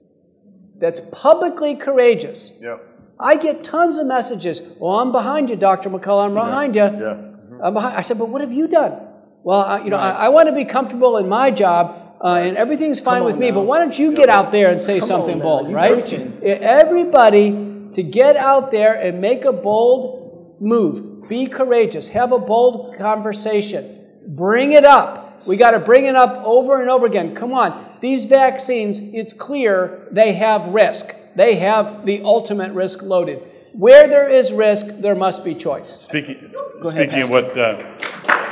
That's 0.79 0.99
publicly 0.99 1.75
courageous. 1.75 2.53
Yeah. 2.61 2.77
I 3.19 3.37
get 3.37 3.63
tons 3.63 3.99
of 3.99 4.07
messages. 4.07 4.77
Well, 4.79 4.99
I'm 4.99 5.11
behind 5.11 5.49
you, 5.49 5.55
Dr. 5.55 5.89
McCullough. 5.89 6.25
I'm 6.25 6.33
behind 6.33 6.75
you. 6.75 6.81
Yeah. 6.81 7.17
I'm 7.63 7.73
behind. 7.73 7.95
I 7.95 8.01
said, 8.01 8.17
but 8.17 8.29
what 8.29 8.41
have 8.41 8.51
you 8.51 8.67
done? 8.67 8.99
Well, 9.43 9.59
I, 9.59 9.83
you 9.83 9.89
know, 9.89 9.97
I, 9.97 10.25
I 10.25 10.29
want 10.29 10.47
to 10.47 10.55
be 10.55 10.65
comfortable 10.65 11.17
in 11.17 11.29
my 11.29 11.51
job, 11.51 12.17
uh, 12.23 12.35
and 12.35 12.57
everything's 12.57 12.99
fine 12.99 13.23
with 13.23 13.35
on 13.35 13.39
me. 13.39 13.51
But 13.51 13.61
why 13.61 13.79
don't 13.79 13.97
you 13.97 14.15
get 14.15 14.29
out 14.29 14.51
there 14.51 14.69
and 14.69 14.79
say 14.79 14.99
Come 14.99 15.07
something 15.07 15.39
bold, 15.39 15.71
right? 15.71 15.93
preaching. 15.93 16.39
Everybody 16.43 17.51
to 17.93 18.03
get 18.03 18.35
out 18.35 18.71
there 18.71 18.93
and 18.93 19.21
make 19.21 19.45
a 19.45 19.53
bold 19.53 20.57
move. 20.59 21.27
Be 21.29 21.47
courageous. 21.47 22.09
Have 22.09 22.31
a 22.31 22.39
bold 22.39 22.97
conversation. 22.97 23.99
Bring 24.27 24.73
it 24.73 24.85
up. 24.85 25.22
We 25.45 25.57
got 25.57 25.71
to 25.71 25.79
bring 25.79 26.05
it 26.05 26.15
up 26.15 26.41
over 26.45 26.79
and 26.81 26.89
over 26.89 27.05
again. 27.05 27.35
Come 27.35 27.53
on. 27.53 27.97
These 28.01 28.25
vaccines, 28.25 28.99
it's 28.99 29.33
clear 29.33 30.07
they 30.11 30.33
have 30.33 30.67
risk. 30.67 31.15
They 31.35 31.55
have 31.57 32.05
the 32.05 32.21
ultimate 32.23 32.71
risk 32.73 33.01
loaded. 33.01 33.43
Where 33.73 34.07
there 34.07 34.29
is 34.29 34.53
risk, 34.53 34.87
there 34.99 35.15
must 35.15 35.43
be 35.43 35.55
choice. 35.55 35.89
Speaking, 35.89 36.51
Go 36.81 36.89
ahead, 36.89 37.09
speaking 37.09 37.23
of 37.23 37.29
what 37.31 37.45
uh, 37.57 37.77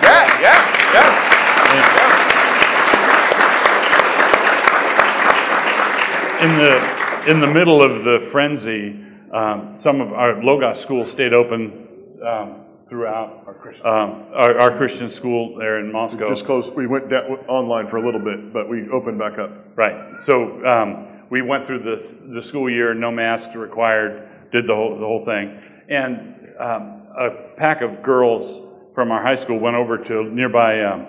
Yeah, 0.01 0.41
yeah, 0.41 0.93
yeah. 0.93 2.11
in 6.41 6.57
the 6.57 7.31
in 7.31 7.39
the 7.39 7.47
middle 7.47 7.83
of 7.83 8.03
the 8.03 8.19
frenzy, 8.31 8.99
um, 9.31 9.75
some 9.79 10.01
of 10.01 10.11
our 10.11 10.43
Logos 10.43 10.81
schools 10.81 11.11
stayed 11.11 11.33
open 11.33 11.87
um, 12.25 12.55
throughout 12.91 13.43
our 13.47 13.53
Christian, 13.53 13.87
um, 13.87 14.25
our, 14.33 14.59
our 14.59 14.77
Christian 14.77 15.09
school 15.09 15.55
there 15.55 15.79
in 15.79 15.93
Moscow. 15.93 16.27
Just 16.27 16.43
closed. 16.43 16.75
We 16.75 16.87
went 16.87 17.09
down, 17.09 17.23
online 17.47 17.87
for 17.87 17.95
a 17.95 18.05
little 18.05 18.19
bit, 18.19 18.51
but 18.51 18.67
we 18.67 18.89
opened 18.89 19.17
back 19.17 19.39
up. 19.39 19.49
Right. 19.77 20.21
So 20.21 20.63
um, 20.65 21.07
we 21.29 21.41
went 21.41 21.65
through 21.65 21.83
the 21.83 21.95
the 22.33 22.43
school 22.43 22.69
year, 22.69 22.93
no 22.93 23.09
masks 23.09 23.55
required, 23.55 24.27
did 24.51 24.67
the 24.67 24.75
whole 24.75 24.99
the 24.99 25.05
whole 25.05 25.23
thing, 25.23 25.57
and 25.87 26.35
um, 26.59 27.03
a 27.17 27.55
pack 27.55 27.81
of 27.81 28.03
girls 28.03 28.59
from 28.93 29.09
our 29.09 29.21
high 29.21 29.37
school 29.37 29.57
went 29.57 29.77
over 29.77 29.97
to 29.97 30.19
a 30.19 30.23
nearby 30.25 30.83
um, 30.83 31.07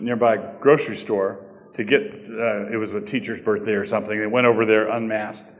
nearby 0.00 0.38
grocery 0.62 0.96
store 0.96 1.44
to 1.74 1.84
get. 1.84 2.00
Uh, 2.00 2.72
it 2.72 2.78
was 2.78 2.94
a 2.94 3.00
teacher's 3.00 3.42
birthday 3.42 3.72
or 3.72 3.84
something. 3.84 4.18
They 4.18 4.26
went 4.26 4.46
over 4.46 4.64
there 4.64 4.88
unmasked, 4.88 5.50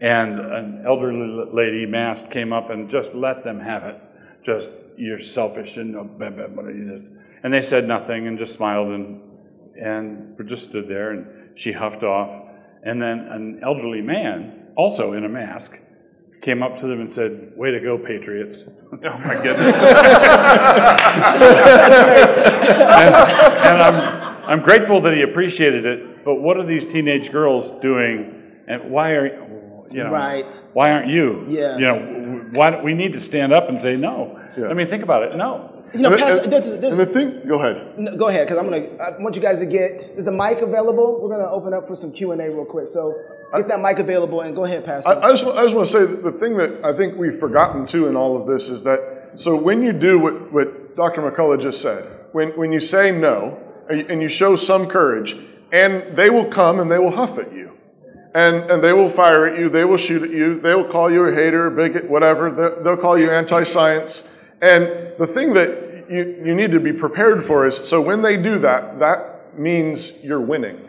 and 0.00 0.40
an 0.40 0.82
elderly 0.84 1.48
lady 1.52 1.86
masked 1.86 2.32
came 2.32 2.52
up 2.52 2.70
and 2.70 2.90
just 2.90 3.14
let 3.14 3.44
them 3.44 3.60
have 3.60 3.84
it. 3.84 4.00
Just 4.42 4.72
you're 4.96 5.20
selfish 5.20 5.76
and 5.76 5.92
blah, 6.18 6.30
blah, 6.30 6.46
blah, 6.48 6.68
you 6.68 6.96
just- 6.98 7.12
and 7.42 7.52
they 7.52 7.60
said 7.60 7.86
nothing 7.86 8.26
and 8.26 8.38
just 8.38 8.54
smiled 8.54 8.88
and 8.88 9.20
and 9.76 10.38
just 10.46 10.70
stood 10.70 10.86
there 10.88 11.10
and 11.10 11.26
she 11.58 11.72
huffed 11.72 12.04
off. 12.04 12.30
And 12.84 13.02
then 13.02 13.18
an 13.18 13.60
elderly 13.64 14.02
man, 14.02 14.68
also 14.76 15.14
in 15.14 15.24
a 15.24 15.28
mask, 15.28 15.76
came 16.42 16.62
up 16.62 16.78
to 16.78 16.86
them 16.86 17.00
and 17.00 17.10
said, 17.12 17.52
Way 17.56 17.72
to 17.72 17.80
go, 17.80 17.98
Patriots. 17.98 18.64
Oh 18.92 19.18
my 19.18 19.34
goodness. 19.42 19.74
and, 22.14 23.14
and 23.14 23.82
I'm, 23.82 24.44
I'm 24.46 24.60
grateful 24.62 25.00
that 25.02 25.14
he 25.14 25.22
appreciated 25.22 25.86
it, 25.86 26.24
but 26.24 26.36
what 26.36 26.56
are 26.56 26.66
these 26.66 26.86
teenage 26.86 27.30
girls 27.32 27.70
doing 27.80 28.42
and 28.68 28.90
why 28.90 29.10
are 29.10 29.26
you 29.90 30.02
know 30.02 30.10
Right. 30.10 30.60
why 30.72 30.90
aren't 30.90 31.08
you 31.08 31.46
Yeah. 31.48 31.74
you 31.76 31.82
know 31.86 31.98
why 32.52 32.80
we 32.82 32.94
need 32.94 33.12
to 33.12 33.20
stand 33.20 33.52
up 33.52 33.68
and 33.68 33.80
say 33.80 33.96
no 33.96 34.38
i 34.68 34.74
mean 34.74 34.88
think 34.88 35.02
about 35.02 35.22
it 35.22 35.34
no 35.36 35.70
You 35.94 36.00
know, 36.00 36.08
And 36.10 36.18
the- 36.18 36.24
Pastor, 36.24 36.42
and- 36.44 36.52
there's, 36.52 36.78
there's, 36.80 36.98
and 36.98 37.08
the 37.08 37.12
thing, 37.16 37.46
go 37.46 37.60
ahead. 37.60 37.96
No, 37.96 38.16
go 38.16 38.26
ahead, 38.26 38.46
because 38.48 38.58
I'm 38.58 38.68
gonna. 38.68 38.84
I 39.00 39.22
want 39.22 39.36
you 39.36 39.42
guys 39.48 39.60
to 39.60 39.66
get. 39.78 39.94
Is 40.18 40.24
the 40.24 40.32
mic 40.32 40.58
available? 40.60 41.20
We're 41.20 41.28
gonna 41.28 41.48
open 41.58 41.72
up 41.72 41.86
for 41.86 41.94
some 41.94 42.10
Q 42.10 42.32
and 42.32 42.40
A 42.42 42.50
real 42.50 42.64
quick. 42.64 42.88
So 42.88 43.14
get 43.54 43.68
that 43.68 43.80
mic 43.80 44.00
available 44.00 44.40
and 44.40 44.56
go 44.56 44.64
ahead, 44.64 44.84
Pastor. 44.84 45.12
I, 45.12 45.20
I 45.26 45.30
just, 45.30 45.44
I 45.46 45.62
just 45.62 45.74
want 45.76 45.86
to 45.86 45.92
say 45.92 46.04
that 46.04 46.24
the 46.24 46.32
thing 46.32 46.56
that 46.56 46.84
I 46.84 46.92
think 46.98 47.16
we've 47.16 47.38
forgotten 47.38 47.86
too 47.86 48.08
in 48.08 48.16
all 48.16 48.32
of 48.40 48.44
this 48.48 48.68
is 48.68 48.82
that 48.82 48.98
so 49.36 49.54
when 49.54 49.82
you 49.86 49.92
do 49.92 50.18
what, 50.18 50.52
what 50.52 50.96
Dr. 50.96 51.20
McCullough 51.22 51.62
just 51.62 51.80
said, 51.80 52.02
when, 52.32 52.48
when 52.58 52.72
you 52.72 52.80
say 52.80 53.12
no 53.12 53.56
and 53.88 54.20
you 54.20 54.28
show 54.28 54.56
some 54.56 54.88
courage, 54.88 55.36
and 55.70 56.16
they 56.16 56.28
will 56.28 56.46
come 56.60 56.80
and 56.80 56.90
they 56.90 56.98
will 56.98 57.14
huff 57.14 57.38
at 57.38 57.52
you. 57.52 57.70
And, 58.34 58.68
and 58.68 58.82
they 58.82 58.92
will 58.92 59.10
fire 59.10 59.46
at 59.46 59.58
you, 59.58 59.68
they 59.68 59.84
will 59.84 59.96
shoot 59.96 60.22
at 60.22 60.30
you, 60.30 60.60
they 60.60 60.74
will 60.74 60.88
call 60.88 61.10
you 61.10 61.24
a 61.24 61.32
hater, 61.32 61.70
bigot, 61.70 62.10
whatever, 62.10 62.50
they'll, 62.50 62.82
they'll 62.82 62.96
call 62.96 63.16
you 63.16 63.30
anti 63.30 63.62
science. 63.62 64.24
And 64.60 65.12
the 65.18 65.26
thing 65.26 65.54
that 65.54 66.06
you, 66.10 66.42
you 66.44 66.54
need 66.54 66.72
to 66.72 66.80
be 66.80 66.92
prepared 66.92 67.46
for 67.46 67.66
is 67.66 67.76
so 67.76 68.00
when 68.00 68.22
they 68.22 68.36
do 68.36 68.58
that, 68.60 68.98
that 68.98 69.56
means 69.58 70.12
you're 70.22 70.40
winning. 70.40 70.80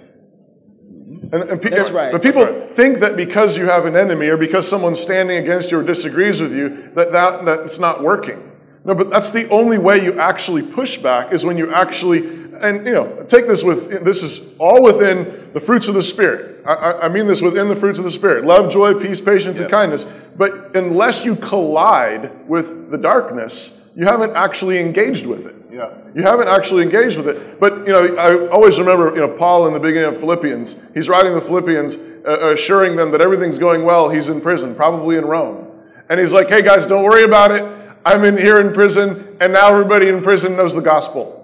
And 1.32 1.44
And, 1.44 1.62
pe- 1.62 1.70
That's 1.70 1.92
right. 1.92 2.12
But 2.12 2.24
people 2.24 2.46
think 2.74 3.00
that 3.00 3.16
because 3.16 3.58
you 3.58 3.66
have 3.66 3.86
an 3.86 3.96
enemy 3.96 4.28
or 4.28 4.38
because 4.38 4.68
someone's 4.68 5.00
standing 5.00 5.38
against 5.38 5.72
you 5.72 5.80
or 5.80 5.84
disagrees 5.84 6.42
with 6.42 6.52
you, 6.52 6.92
that, 6.96 7.12
that, 7.12 7.46
that 7.46 7.60
it's 7.60 7.80
not 7.80 8.04
working. 8.04 8.52
No, 8.84 8.94
but 8.94 9.10
that's 9.10 9.32
the 9.32 9.50
only 9.50 9.78
way 9.78 10.04
you 10.04 10.20
actually 10.20 10.62
push 10.62 10.98
back 10.98 11.34
is 11.34 11.44
when 11.44 11.58
you 11.58 11.74
actually, 11.74 12.45
and 12.62 12.86
you 12.86 12.94
know, 12.94 13.26
take 13.28 13.48
this 13.48 13.64
with, 13.64 14.04
this 14.04 14.24
is 14.24 14.42
all 14.60 14.82
within 14.84 15.52
the 15.54 15.60
fruits 15.60 15.88
of 15.88 15.96
the 15.96 16.04
Spirit. 16.04 16.64
I, 16.66 16.74
I- 17.04 17.10
mean 17.10 17.28
this 17.28 17.42
within 17.42 17.68
the 17.70 17.76
fruits 17.76 18.00
of 18.00 18.06
the 18.06 18.12
Spirit 18.12 18.46
love, 18.46 18.72
joy, 18.72 18.94
peace, 18.96 19.22
patience, 19.22 19.60
and 19.60 19.70
kindness. 19.70 20.06
But 20.38 20.76
unless 20.76 21.24
you 21.24 21.36
collide 21.36 22.48
with 22.48 22.92
the 22.92 22.98
darkness, 22.98 23.80
you 23.96 24.06
haven't 24.06 24.36
actually 24.36 24.80
engaged 24.80 25.26
with 25.26 25.46
it. 25.46 25.56
Yeah. 25.72 25.94
You 26.14 26.24
haven't 26.24 26.48
actually 26.48 26.84
engaged 26.84 27.18
with 27.18 27.28
it. 27.28 27.60
But, 27.60 27.86
you 27.88 27.94
know, 27.94 28.16
I 28.18 28.48
always 28.50 28.80
remember, 28.80 29.14
you 29.14 29.22
know, 29.22 29.38
Paul 29.38 29.68
in 29.68 29.74
the 29.74 29.80
beginning 29.80 30.14
of 30.14 30.20
Philippians. 30.20 30.76
He's 30.94 31.08
writing 31.10 31.34
the 31.34 31.42
Philippians, 31.42 31.96
uh, 32.26 32.54
assuring 32.54 32.96
them 32.96 33.12
that 33.12 33.22
everything's 33.22 33.58
going 33.58 33.84
well. 33.84 34.10
He's 34.10 34.30
in 34.30 34.42
prison, 34.42 34.76
probably 34.76 35.18
in 35.18 35.26
Rome. 35.26 35.68
And 36.10 36.20
he's 36.20 36.32
like, 36.32 36.50
hey, 36.50 36.62
guys, 36.62 36.86
don't 36.86 37.04
worry 37.04 37.24
about 37.24 37.52
it. 37.52 37.64
I'm 38.06 38.24
in 38.24 38.38
here 38.38 38.58
in 38.58 38.74
prison, 38.74 39.36
and 39.42 39.52
now 39.52 39.70
everybody 39.70 40.10
in 40.10 40.22
prison 40.22 40.56
knows 40.56 40.76
the 40.76 40.82
gospel. 40.82 41.35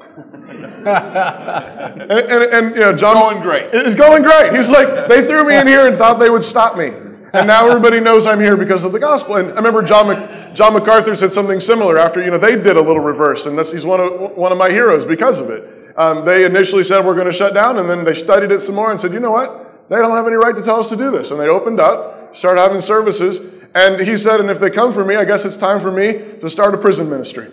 And, 0.85 2.11
and, 2.11 2.43
and, 2.43 2.75
you 2.75 2.81
know, 2.81 2.93
John. 2.93 3.15
Going 3.15 3.41
great. 3.41 3.69
It's 3.73 3.95
going 3.95 4.23
great. 4.23 4.53
He's 4.53 4.69
like, 4.69 5.07
they 5.07 5.25
threw 5.25 5.45
me 5.45 5.55
in 5.55 5.67
here 5.67 5.87
and 5.87 5.97
thought 5.97 6.19
they 6.19 6.29
would 6.29 6.43
stop 6.43 6.77
me. 6.77 6.91
And 7.33 7.47
now 7.47 7.65
everybody 7.67 7.99
knows 7.99 8.27
I'm 8.27 8.39
here 8.39 8.57
because 8.57 8.83
of 8.83 8.91
the 8.91 8.99
gospel. 8.99 9.37
And 9.37 9.51
I 9.51 9.55
remember 9.55 9.83
John, 9.83 10.07
Mc, 10.07 10.53
John 10.53 10.73
MacArthur 10.73 11.15
said 11.15 11.31
something 11.31 11.61
similar 11.61 11.97
after, 11.97 12.21
you 12.21 12.29
know, 12.29 12.37
they 12.37 12.55
did 12.57 12.75
a 12.75 12.81
little 12.81 12.99
reverse. 12.99 13.45
And 13.45 13.57
that's, 13.57 13.71
he's 13.71 13.85
one 13.85 14.01
of, 14.01 14.35
one 14.35 14.51
of 14.51 14.57
my 14.57 14.69
heroes 14.69 15.05
because 15.05 15.39
of 15.39 15.49
it. 15.49 15.93
Um, 15.95 16.25
they 16.25 16.45
initially 16.45 16.83
said, 16.83 17.05
we're 17.05 17.15
going 17.15 17.27
to 17.27 17.33
shut 17.33 17.53
down. 17.53 17.77
And 17.77 17.89
then 17.89 18.03
they 18.03 18.15
studied 18.15 18.51
it 18.51 18.61
some 18.61 18.75
more 18.75 18.91
and 18.91 18.99
said, 18.99 19.13
you 19.13 19.19
know 19.19 19.31
what? 19.31 19.89
They 19.89 19.97
don't 19.97 20.15
have 20.15 20.27
any 20.27 20.35
right 20.35 20.55
to 20.55 20.61
tell 20.61 20.79
us 20.79 20.89
to 20.89 20.97
do 20.97 21.09
this. 21.11 21.31
And 21.31 21.39
they 21.39 21.47
opened 21.47 21.79
up, 21.79 22.35
started 22.35 22.61
having 22.61 22.81
services. 22.81 23.39
And 23.73 24.05
he 24.05 24.17
said, 24.17 24.41
and 24.41 24.49
if 24.49 24.59
they 24.59 24.69
come 24.69 24.91
for 24.91 25.05
me, 25.05 25.15
I 25.15 25.23
guess 25.23 25.45
it's 25.45 25.57
time 25.57 25.79
for 25.79 25.91
me 25.91 26.39
to 26.41 26.49
start 26.49 26.73
a 26.73 26.77
prison 26.77 27.09
ministry. 27.09 27.49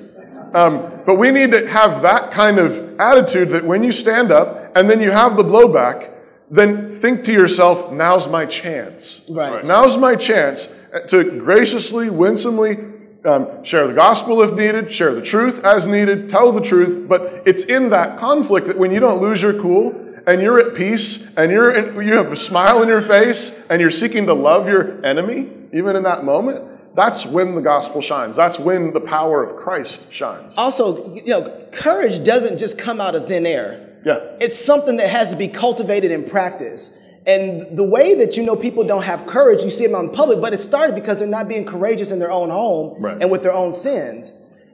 Um, 0.54 1.02
but 1.04 1.16
we 1.16 1.30
need 1.30 1.52
to 1.52 1.68
have 1.68 2.02
that 2.02 2.32
kind 2.32 2.58
of 2.58 2.98
attitude 2.98 3.50
that 3.50 3.64
when 3.64 3.84
you 3.84 3.92
stand 3.92 4.30
up 4.30 4.76
and 4.76 4.90
then 4.90 5.00
you 5.00 5.10
have 5.10 5.36
the 5.36 5.42
blowback, 5.42 6.12
then 6.50 6.94
think 6.94 7.24
to 7.24 7.32
yourself, 7.32 7.92
now's 7.92 8.26
my 8.28 8.46
chance. 8.46 9.20
Right. 9.28 9.64
Now's 9.64 9.96
my 9.96 10.16
chance 10.16 10.68
to 11.08 11.38
graciously, 11.38 12.08
winsomely 12.08 12.78
um, 13.24 13.64
share 13.64 13.86
the 13.86 13.92
gospel 13.92 14.42
if 14.42 14.54
needed, 14.54 14.92
share 14.92 15.14
the 15.14 15.22
truth 15.22 15.62
as 15.64 15.86
needed, 15.86 16.30
tell 16.30 16.52
the 16.52 16.60
truth. 16.60 17.08
But 17.08 17.42
it's 17.46 17.64
in 17.64 17.90
that 17.90 18.18
conflict 18.18 18.66
that 18.68 18.78
when 18.78 18.92
you 18.92 19.00
don't 19.00 19.20
lose 19.20 19.42
your 19.42 19.60
cool 19.60 19.92
and 20.26 20.40
you're 20.40 20.58
at 20.58 20.74
peace 20.74 21.26
and 21.36 21.50
you're 21.50 21.70
in, 21.70 22.06
you 22.06 22.14
have 22.14 22.32
a 22.32 22.36
smile 22.36 22.82
in 22.82 22.88
your 22.88 23.02
face 23.02 23.52
and 23.68 23.80
you're 23.80 23.90
seeking 23.90 24.26
to 24.26 24.34
love 24.34 24.68
your 24.68 25.04
enemy, 25.04 25.50
even 25.72 25.96
in 25.96 26.04
that 26.04 26.24
moment, 26.24 26.64
that's 26.94 27.24
when 27.26 27.54
the 27.54 27.60
gospel 27.60 28.00
shines. 28.00 28.36
That's 28.36 28.58
when 28.58 28.92
the 28.92 29.00
power 29.00 29.42
of 29.42 29.56
Christ 29.56 30.12
shines. 30.12 30.54
Also, 30.56 31.14
you 31.14 31.26
know, 31.26 31.66
courage 31.72 32.24
doesn't 32.24 32.58
just 32.58 32.78
come 32.78 33.00
out 33.00 33.14
of 33.14 33.28
thin 33.28 33.46
air. 33.46 34.00
Yeah. 34.04 34.36
It's 34.40 34.58
something 34.58 34.96
that 34.98 35.08
has 35.10 35.30
to 35.30 35.36
be 35.36 35.48
cultivated 35.48 36.10
in 36.10 36.28
practice. 36.28 36.96
And 37.26 37.76
the 37.76 37.84
way 37.84 38.14
that 38.14 38.36
you 38.36 38.42
know 38.42 38.56
people 38.56 38.84
don't 38.84 39.02
have 39.02 39.26
courage, 39.26 39.62
you 39.62 39.70
see 39.70 39.86
them 39.86 39.94
on 39.94 40.10
public, 40.14 40.40
but 40.40 40.54
it 40.54 40.58
started 40.58 40.94
because 40.94 41.18
they're 41.18 41.28
not 41.28 41.46
being 41.46 41.66
courageous 41.66 42.10
in 42.10 42.18
their 42.18 42.30
own 42.30 42.48
home 42.48 43.02
Right. 43.02 43.18
and 43.20 43.30
with 43.30 43.42
their 43.42 43.52
own 43.52 43.72
sins. 43.72 44.32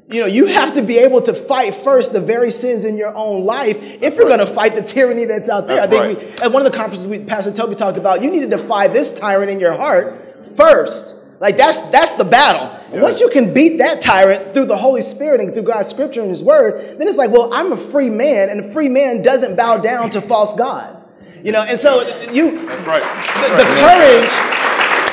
You 0.08 0.20
know, 0.20 0.26
you 0.26 0.46
have 0.46 0.74
to 0.74 0.82
be 0.82 0.98
able 0.98 1.22
to 1.22 1.32
fight 1.34 1.74
first 1.74 2.12
the 2.12 2.20
very 2.20 2.50
sins 2.50 2.84
in 2.84 2.96
your 2.98 3.12
own 3.14 3.44
life 3.44 3.76
if 4.02 4.14
you're 4.16 4.28
going 4.28 4.38
to 4.38 4.46
fight 4.46 4.74
the 4.76 4.82
tyranny 4.82 5.24
that's 5.24 5.48
out 5.48 5.66
there. 5.66 5.76
That's 5.76 5.92
I 5.94 6.14
think 6.14 6.18
we, 6.38 6.42
at 6.44 6.52
one 6.52 6.64
of 6.64 6.70
the 6.70 6.76
conferences 6.76 7.08
we, 7.08 7.20
Pastor 7.20 7.50
Toby 7.52 7.74
talked 7.74 7.96
about, 7.96 8.22
you 8.22 8.30
need 8.30 8.48
to 8.48 8.56
defy 8.56 8.86
this 8.86 9.12
tyrant 9.12 9.50
in 9.50 9.58
your 9.60 9.72
heart 9.72 10.56
first. 10.56 11.16
Like 11.44 11.58
that's 11.58 11.82
that's 11.90 12.14
the 12.14 12.24
battle. 12.24 12.70
And 12.90 13.02
Once 13.02 13.20
you 13.20 13.28
can 13.28 13.52
beat 13.52 13.76
that 13.76 14.00
tyrant 14.00 14.54
through 14.54 14.64
the 14.64 14.78
Holy 14.78 15.02
Spirit 15.02 15.42
and 15.42 15.52
through 15.52 15.64
God's 15.64 15.88
scripture 15.88 16.22
and 16.22 16.30
His 16.30 16.42
Word, 16.42 16.98
then 16.98 17.06
it's 17.06 17.18
like, 17.18 17.30
well, 17.30 17.52
I'm 17.52 17.70
a 17.70 17.76
free 17.76 18.08
man, 18.08 18.48
and 18.48 18.60
a 18.60 18.72
free 18.72 18.88
man 18.88 19.20
doesn't 19.20 19.54
bow 19.54 19.76
down 19.76 20.08
to 20.10 20.22
false 20.22 20.54
gods. 20.54 21.06
You 21.42 21.52
know, 21.52 21.60
and 21.60 21.78
so 21.78 22.00
you 22.32 22.66
That's 22.66 22.86
right. 22.86 23.02
the, 23.42 23.56
the 23.56 23.68
courage, 23.76 24.32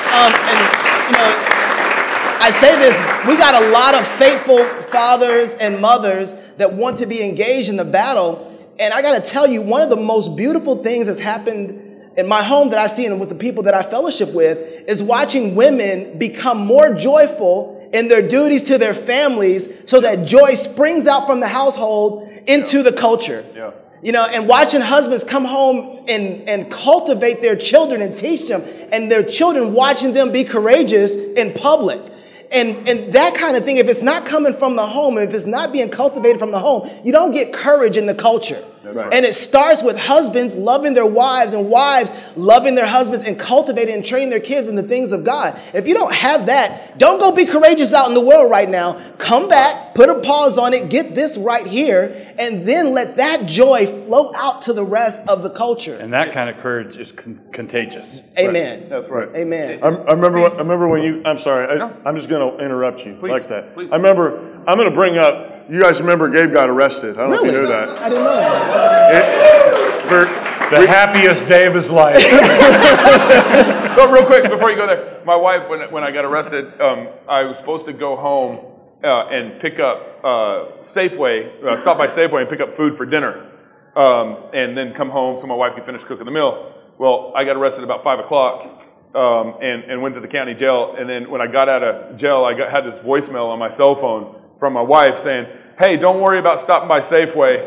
um, 0.08 0.32
and 0.32 0.58
you 1.04 1.12
know, 1.20 1.28
I 2.40 2.50
say 2.50 2.78
this: 2.78 2.98
we 3.28 3.36
got 3.36 3.62
a 3.62 3.68
lot 3.68 3.94
of 3.94 4.08
faithful 4.12 4.64
fathers 4.90 5.52
and 5.56 5.82
mothers 5.82 6.32
that 6.56 6.72
want 6.72 6.96
to 7.00 7.06
be 7.06 7.22
engaged 7.22 7.68
in 7.68 7.76
the 7.76 7.84
battle. 7.84 8.48
And 8.78 8.94
I 8.94 9.02
got 9.02 9.22
to 9.22 9.30
tell 9.30 9.46
you, 9.46 9.60
one 9.60 9.82
of 9.82 9.90
the 9.90 9.96
most 9.96 10.34
beautiful 10.34 10.82
things 10.82 11.08
that's 11.08 11.20
happened 11.20 12.14
in 12.16 12.26
my 12.26 12.42
home 12.42 12.70
that 12.70 12.78
I 12.78 12.86
see 12.86 13.04
and 13.04 13.20
with 13.20 13.28
the 13.28 13.34
people 13.34 13.64
that 13.64 13.74
I 13.74 13.82
fellowship 13.82 14.32
with 14.32 14.71
is 14.86 15.02
watching 15.02 15.54
women 15.54 16.18
become 16.18 16.58
more 16.66 16.94
joyful 16.94 17.88
in 17.92 18.08
their 18.08 18.26
duties 18.26 18.62
to 18.64 18.78
their 18.78 18.94
families, 18.94 19.68
so 19.86 20.00
that 20.00 20.26
joy 20.26 20.54
springs 20.54 21.06
out 21.06 21.26
from 21.26 21.40
the 21.40 21.48
household 21.48 22.28
into 22.46 22.82
the 22.82 22.92
culture. 22.92 23.44
Yeah. 23.54 23.72
You 24.02 24.12
know, 24.12 24.24
and 24.24 24.48
watching 24.48 24.80
husbands 24.80 25.22
come 25.22 25.44
home 25.44 26.06
and, 26.08 26.48
and 26.48 26.70
cultivate 26.70 27.40
their 27.40 27.54
children 27.54 28.02
and 28.02 28.16
teach 28.16 28.48
them, 28.48 28.62
and 28.90 29.10
their 29.10 29.22
children 29.22 29.74
watching 29.74 30.12
them 30.12 30.32
be 30.32 30.44
courageous 30.44 31.14
in 31.14 31.52
public. 31.52 32.00
And, 32.52 32.86
and 32.86 33.14
that 33.14 33.34
kind 33.34 33.56
of 33.56 33.64
thing, 33.64 33.78
if 33.78 33.88
it's 33.88 34.02
not 34.02 34.26
coming 34.26 34.52
from 34.52 34.76
the 34.76 34.86
home, 34.86 35.16
if 35.16 35.32
it's 35.32 35.46
not 35.46 35.72
being 35.72 35.88
cultivated 35.88 36.38
from 36.38 36.50
the 36.50 36.58
home, 36.58 36.90
you 37.02 37.10
don't 37.10 37.32
get 37.32 37.50
courage 37.50 37.96
in 37.96 38.04
the 38.04 38.14
culture. 38.14 38.62
right. 38.84 39.12
And 39.12 39.24
it 39.24 39.34
starts 39.34 39.82
with 39.82 39.96
husbands 39.96 40.54
loving 40.54 40.92
their 40.92 41.06
wives 41.06 41.54
and 41.54 41.70
wives 41.70 42.12
loving 42.36 42.74
their 42.74 42.86
husbands 42.86 43.26
and 43.26 43.38
cultivating 43.38 43.94
and 43.94 44.04
training 44.04 44.28
their 44.28 44.40
kids 44.40 44.68
in 44.68 44.76
the 44.76 44.82
things 44.82 45.12
of 45.12 45.24
God. 45.24 45.58
If 45.72 45.88
you 45.88 45.94
don't 45.94 46.12
have 46.12 46.46
that, 46.46 46.98
don't 46.98 47.18
go 47.18 47.32
be 47.32 47.46
courageous 47.46 47.94
out 47.94 48.08
in 48.08 48.14
the 48.14 48.20
world 48.20 48.50
right 48.50 48.68
now. 48.68 49.02
Come 49.16 49.48
back, 49.48 49.94
put 49.94 50.10
a 50.10 50.20
pause 50.20 50.58
on 50.58 50.74
it, 50.74 50.90
get 50.90 51.14
this 51.14 51.38
right 51.38 51.66
here, 51.66 52.21
and 52.38 52.66
then 52.66 52.92
let 52.92 53.16
that 53.16 53.46
joy 53.46 53.86
flow 54.06 54.32
out 54.34 54.62
to 54.62 54.72
the 54.72 54.84
rest 54.84 55.28
of 55.28 55.42
the 55.42 55.50
culture. 55.50 55.96
And 55.96 56.12
that 56.12 56.32
kind 56.32 56.48
of 56.50 56.56
courage 56.62 56.96
is 56.96 57.12
con- 57.12 57.40
contagious. 57.52 58.22
Amen. 58.38 58.88
That's 58.88 59.08
right. 59.08 59.28
Amen. 59.34 59.80
I'm, 59.82 59.96
I 60.08 60.12
remember. 60.12 60.40
When, 60.40 60.52
I 60.52 60.58
remember 60.58 60.88
when 60.88 61.02
you. 61.02 61.22
I'm 61.24 61.38
sorry. 61.38 61.80
I, 61.80 61.92
I'm 62.04 62.16
just 62.16 62.28
going 62.28 62.56
to 62.58 62.64
interrupt 62.64 63.00
you 63.04 63.16
Please, 63.20 63.30
like 63.30 63.48
that. 63.48 63.74
please. 63.74 63.90
I 63.92 63.96
remember. 63.96 64.62
I'm 64.66 64.76
going 64.76 64.88
to 64.90 64.94
bring 64.94 65.18
up. 65.18 65.70
You 65.70 65.80
guys 65.80 66.00
remember 66.00 66.28
Gabe 66.28 66.52
got 66.52 66.68
arrested? 66.68 67.16
I 67.16 67.22
don't 67.22 67.30
know 67.30 67.36
if 67.36 67.44
you 67.44 67.52
knew 67.52 67.66
that. 67.66 67.88
I 67.90 68.08
didn't 68.08 68.24
know 68.24 68.36
that. 68.36 69.14
It- 69.14 70.08
for- 70.08 70.52
The 70.72 70.86
happiest 70.86 71.46
day 71.48 71.66
of 71.66 71.74
his 71.74 71.90
life. 71.90 72.16
But 73.92 74.10
real 74.10 74.24
quick, 74.26 74.44
before 74.48 74.70
you 74.70 74.76
go 74.78 74.86
there, 74.86 75.20
my 75.26 75.36
wife, 75.36 75.68
when, 75.68 75.80
when 75.92 76.02
I 76.02 76.10
got 76.10 76.24
arrested, 76.24 76.80
um, 76.80 77.08
I 77.28 77.42
was 77.42 77.58
supposed 77.58 77.84
to 77.86 77.92
go 77.92 78.16
home 78.16 78.71
uh, 79.04 79.28
and 79.28 79.60
pick 79.60 79.80
up 79.80 80.20
uh, 80.22 80.82
Safeway, 80.82 81.64
uh, 81.64 81.76
stop 81.76 81.98
by 81.98 82.06
Safeway 82.06 82.42
and 82.42 82.48
pick 82.48 82.60
up 82.60 82.76
food 82.76 82.96
for 82.96 83.04
dinner, 83.04 83.50
um, 83.96 84.50
and 84.54 84.76
then 84.76 84.94
come 84.96 85.10
home 85.10 85.40
so 85.40 85.46
my 85.46 85.54
wife 85.54 85.74
could 85.74 85.84
finish 85.84 86.02
cooking 86.04 86.24
the 86.24 86.30
meal. 86.30 86.72
Well, 86.98 87.32
I 87.34 87.44
got 87.44 87.56
arrested 87.56 87.84
about 87.84 88.04
five 88.04 88.20
o'clock 88.20 88.82
um, 89.14 89.56
and, 89.60 89.84
and 89.90 90.02
went 90.02 90.14
to 90.14 90.20
the 90.20 90.28
county 90.28 90.54
jail. 90.54 90.94
And 90.98 91.08
then 91.08 91.30
when 91.30 91.40
I 91.40 91.46
got 91.46 91.68
out 91.68 91.82
of 91.82 92.16
jail, 92.16 92.44
I 92.44 92.56
got, 92.56 92.70
had 92.70 92.84
this 92.90 92.98
voicemail 93.00 93.48
on 93.48 93.58
my 93.58 93.68
cell 93.68 93.94
phone 93.96 94.40
from 94.58 94.72
my 94.72 94.82
wife 94.82 95.18
saying, 95.18 95.46
"Hey, 95.78 95.96
don't 95.96 96.20
worry 96.20 96.38
about 96.38 96.60
stopping 96.60 96.88
by 96.88 97.00
Safeway." 97.00 97.58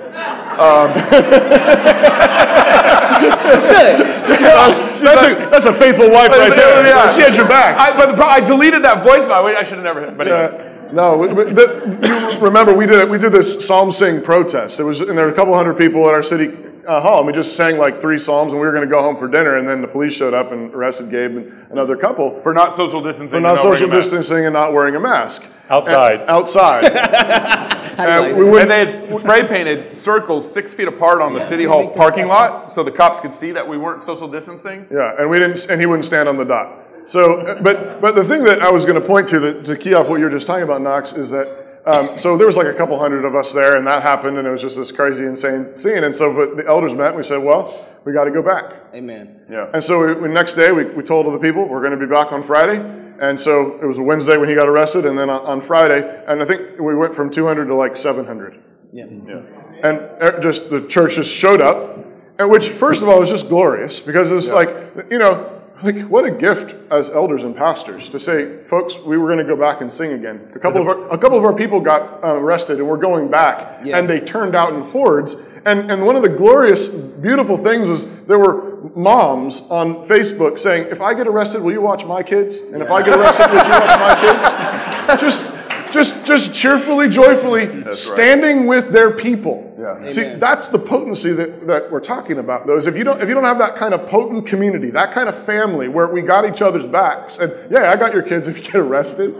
It's 3.17 3.65
good. 3.65 4.05
that's, 5.05 5.23
a, 5.23 5.49
that's 5.49 5.65
a 5.65 5.73
faithful 5.73 6.09
wife 6.09 6.29
right 6.29 6.55
there. 6.55 6.85
Yeah. 6.85 7.13
She 7.13 7.21
had 7.21 7.35
your 7.35 7.47
back. 7.47 7.77
I, 7.77 7.95
but 7.95 8.15
the 8.15 8.25
I 8.25 8.39
deleted 8.39 8.83
that 8.83 9.05
voicemail. 9.05 9.55
I 9.55 9.63
should 9.63 9.75
have 9.75 9.83
never. 9.83 10.11
But 10.11 10.27
anyway. 10.27 10.71
Uh, 10.71 10.74
no, 10.93 11.33
but, 11.33 11.55
but 11.55 12.07
you 12.07 12.39
remember 12.39 12.73
we 12.73 12.85
did 12.85 13.09
we 13.09 13.17
did 13.17 13.31
this 13.31 13.65
psalm 13.65 13.91
sing 13.91 14.21
protest. 14.21 14.79
It 14.79 14.83
was 14.83 15.01
and 15.01 15.17
there 15.17 15.25
were 15.25 15.31
a 15.31 15.35
couple 15.35 15.53
hundred 15.55 15.77
people 15.77 16.07
at 16.07 16.13
our 16.13 16.23
city 16.23 16.55
uh, 16.87 17.01
hall, 17.01 17.19
and 17.19 17.27
we 17.27 17.33
just 17.33 17.55
sang 17.55 17.77
like 17.77 17.99
three 17.99 18.17
psalms, 18.17 18.51
and 18.51 18.61
we 18.61 18.67
were 18.67 18.73
going 18.73 18.87
to 18.87 18.89
go 18.89 19.01
home 19.01 19.17
for 19.17 19.27
dinner, 19.27 19.57
and 19.57 19.67
then 19.67 19.81
the 19.81 19.87
police 19.87 20.13
showed 20.13 20.33
up 20.33 20.51
and 20.51 20.73
arrested 20.73 21.09
Gabe 21.09 21.37
and 21.37 21.67
another 21.71 21.95
couple 21.97 22.39
for 22.41 22.53
not 22.53 22.75
social 22.75 23.01
distancing. 23.01 23.29
for 23.29 23.35
and 23.37 23.43
not 23.43 23.55
not 23.55 23.61
social 23.61 23.89
distancing 23.89 24.45
and 24.45 24.53
not 24.53 24.73
wearing 24.73 24.95
a 24.95 24.99
mask 24.99 25.43
Outside. 25.69 26.21
And- 26.21 26.29
outside. 26.29 27.71
And 27.97 28.35
we 28.35 28.59
And 28.59 28.69
they 28.69 28.85
had 28.85 29.15
spray 29.15 29.47
painted 29.47 29.95
circles 29.95 30.51
six 30.51 30.73
feet 30.73 30.89
apart 30.89 31.21
on 31.21 31.33
the 31.33 31.39
city 31.39 31.63
hall 31.63 31.91
parking 31.91 32.27
lot, 32.27 32.73
so 32.73 32.83
the 32.83 32.91
cops 32.91 33.21
could 33.21 33.33
see 33.33 33.53
that 33.53 33.65
we 33.65 33.77
weren't 33.77 34.03
social 34.03 34.27
distancing. 34.27 34.85
Yeah, 34.91 35.15
and 35.17 35.29
we 35.29 35.39
didn't, 35.39 35.65
and 35.69 35.79
he 35.79 35.87
wouldn't 35.87 36.05
stand 36.05 36.27
on 36.27 36.35
the 36.35 36.43
dot. 36.43 36.84
So, 37.05 37.59
but 37.61 38.01
but 38.01 38.15
the 38.15 38.23
thing 38.23 38.43
that 38.45 38.61
I 38.61 38.71
was 38.71 38.85
going 38.85 38.99
to 38.99 39.07
point 39.07 39.27
to 39.29 39.39
that, 39.39 39.65
to 39.65 39.77
key 39.77 39.93
off 39.93 40.09
what 40.09 40.17
you 40.17 40.25
were 40.25 40.31
just 40.31 40.47
talking 40.47 40.63
about, 40.63 40.81
Knox, 40.81 41.13
is 41.13 41.31
that 41.31 41.65
um, 41.85 42.17
so 42.17 42.35
there 42.35 42.47
was 42.47 42.57
like 42.57 42.65
a 42.65 42.73
couple 42.73 42.97
hundred 42.97 43.25
of 43.25 43.35
us 43.35 43.51
there, 43.53 43.77
and 43.77 43.85
that 43.85 44.01
happened, 44.01 44.39
and 44.39 44.47
it 44.47 44.51
was 44.51 44.61
just 44.61 44.75
this 44.75 44.91
crazy, 44.91 45.23
insane 45.23 45.75
scene. 45.75 46.03
And 46.03 46.15
so, 46.15 46.33
but 46.33 46.57
the 46.57 46.67
elders 46.67 46.93
met, 46.93 47.09
and 47.09 47.17
we 47.17 47.23
said, 47.23 47.37
well, 47.37 47.87
we 48.05 48.11
got 48.11 48.23
to 48.23 48.31
go 48.31 48.41
back. 48.41 48.73
Amen. 48.95 49.41
Yeah. 49.49 49.69
And 49.71 49.83
so, 49.83 50.03
we, 50.03 50.13
we, 50.13 50.27
next 50.29 50.55
day, 50.55 50.71
we, 50.71 50.85
we 50.85 51.03
told 51.03 51.31
the 51.31 51.37
people 51.37 51.67
we're 51.67 51.81
going 51.81 51.97
to 51.97 52.03
be 52.03 52.11
back 52.11 52.31
on 52.31 52.43
Friday. 52.43 53.03
And 53.21 53.39
so 53.39 53.79
it 53.81 53.85
was 53.85 53.97
a 53.97 54.01
Wednesday 54.01 54.35
when 54.35 54.49
he 54.49 54.55
got 54.55 54.67
arrested, 54.67 55.05
and 55.05 55.17
then 55.17 55.29
on, 55.29 55.45
on 55.45 55.61
Friday, 55.61 56.23
and 56.27 56.41
I 56.41 56.45
think 56.45 56.79
we 56.79 56.95
went 56.95 57.15
from 57.15 57.29
200 57.29 57.65
to 57.65 57.75
like 57.75 57.95
700. 57.95 58.59
Yeah. 58.91 59.05
Yeah. 59.05 59.41
And 59.83 59.99
uh, 60.21 60.39
just 60.41 60.69
the 60.69 60.81
church 60.87 61.15
just 61.15 61.31
showed 61.31 61.61
up, 61.61 61.99
and 62.39 62.49
which, 62.49 62.69
first 62.69 63.03
of 63.03 63.07
all, 63.07 63.19
was 63.19 63.29
just 63.29 63.47
glorious 63.47 63.99
because 63.99 64.31
it's 64.31 64.49
like, 64.49 64.69
you 65.09 65.19
know, 65.19 65.54
like 65.83 66.01
what 66.07 66.25
a 66.25 66.31
gift 66.31 66.75
as 66.91 67.09
elders 67.09 67.43
and 67.43 67.55
pastors 67.55 68.09
to 68.09 68.19
say, 68.19 68.63
folks, 68.63 68.95
we 69.05 69.17
were 69.17 69.27
going 69.27 69.45
to 69.45 69.55
go 69.55 69.59
back 69.59 69.81
and 69.81 69.91
sing 69.91 70.13
again. 70.13 70.49
A 70.55 70.59
couple 70.59 70.81
of 70.81 70.87
our, 70.87 71.09
a 71.11 71.17
couple 71.17 71.37
of 71.37 71.43
our 71.43 71.53
people 71.53 71.79
got 71.81 72.23
uh, 72.23 72.27
arrested, 72.35 72.79
and 72.79 72.87
we're 72.87 72.97
going 72.97 73.29
back, 73.29 73.85
Yeah. 73.85 73.97
and 73.97 74.09
they 74.09 74.19
turned 74.19 74.55
out 74.55 74.73
in 74.73 74.81
hordes. 74.91 75.35
And 75.65 75.91
and 75.91 76.05
one 76.05 76.15
of 76.15 76.21
the 76.21 76.29
glorious, 76.29 76.87
beautiful 76.87 77.57
things 77.57 77.89
was 77.89 78.05
there 78.27 78.39
were 78.39 78.75
moms 78.95 79.61
on 79.69 80.05
Facebook 80.07 80.59
saying, 80.59 80.87
if 80.91 81.01
I 81.01 81.13
get 81.13 81.27
arrested, 81.27 81.61
will 81.63 81.71
you 81.73 81.81
watch 81.81 82.05
my 82.05 82.21
kids? 82.23 82.57
And 82.57 82.81
if 82.81 82.89
I 82.91 83.01
get 83.03 83.17
arrested, 83.17 83.47
will 83.51 83.63
you 83.63 83.69
watch 83.71 83.99
my 83.99 85.17
kids? 85.17 85.21
Just. 85.21 85.54
Just, 85.95 86.25
just 86.25 86.53
cheerfully, 86.53 87.07
joyfully 87.07 87.93
standing 87.93 88.67
with 88.67 88.89
their 88.91 89.11
people. 89.11 89.73
Yeah. 89.79 90.09
See, 90.09 90.23
that's 90.35 90.67
the 90.67 90.77
potency 90.77 91.31
that, 91.31 91.67
that 91.67 91.89
we're 91.89 92.01
talking 92.01 92.37
about. 92.37 92.67
Those 92.67 92.85
if 92.85 92.97
you 92.97 93.05
don't 93.05 93.21
if 93.21 93.29
you 93.29 93.33
don't 93.33 93.45
have 93.45 93.59
that 93.59 93.77
kind 93.77 93.93
of 93.93 94.09
potent 94.09 94.45
community, 94.45 94.91
that 94.91 95.13
kind 95.13 95.29
of 95.29 95.45
family 95.45 95.87
where 95.87 96.07
we 96.07 96.21
got 96.21 96.43
each 96.43 96.61
other's 96.61 96.85
backs, 96.85 97.37
and 97.37 97.53
yeah, 97.71 97.89
I 97.89 97.95
got 97.95 98.13
your 98.13 98.23
kids 98.23 98.49
if 98.49 98.57
you 98.57 98.63
get 98.63 98.75
arrested, 98.75 99.37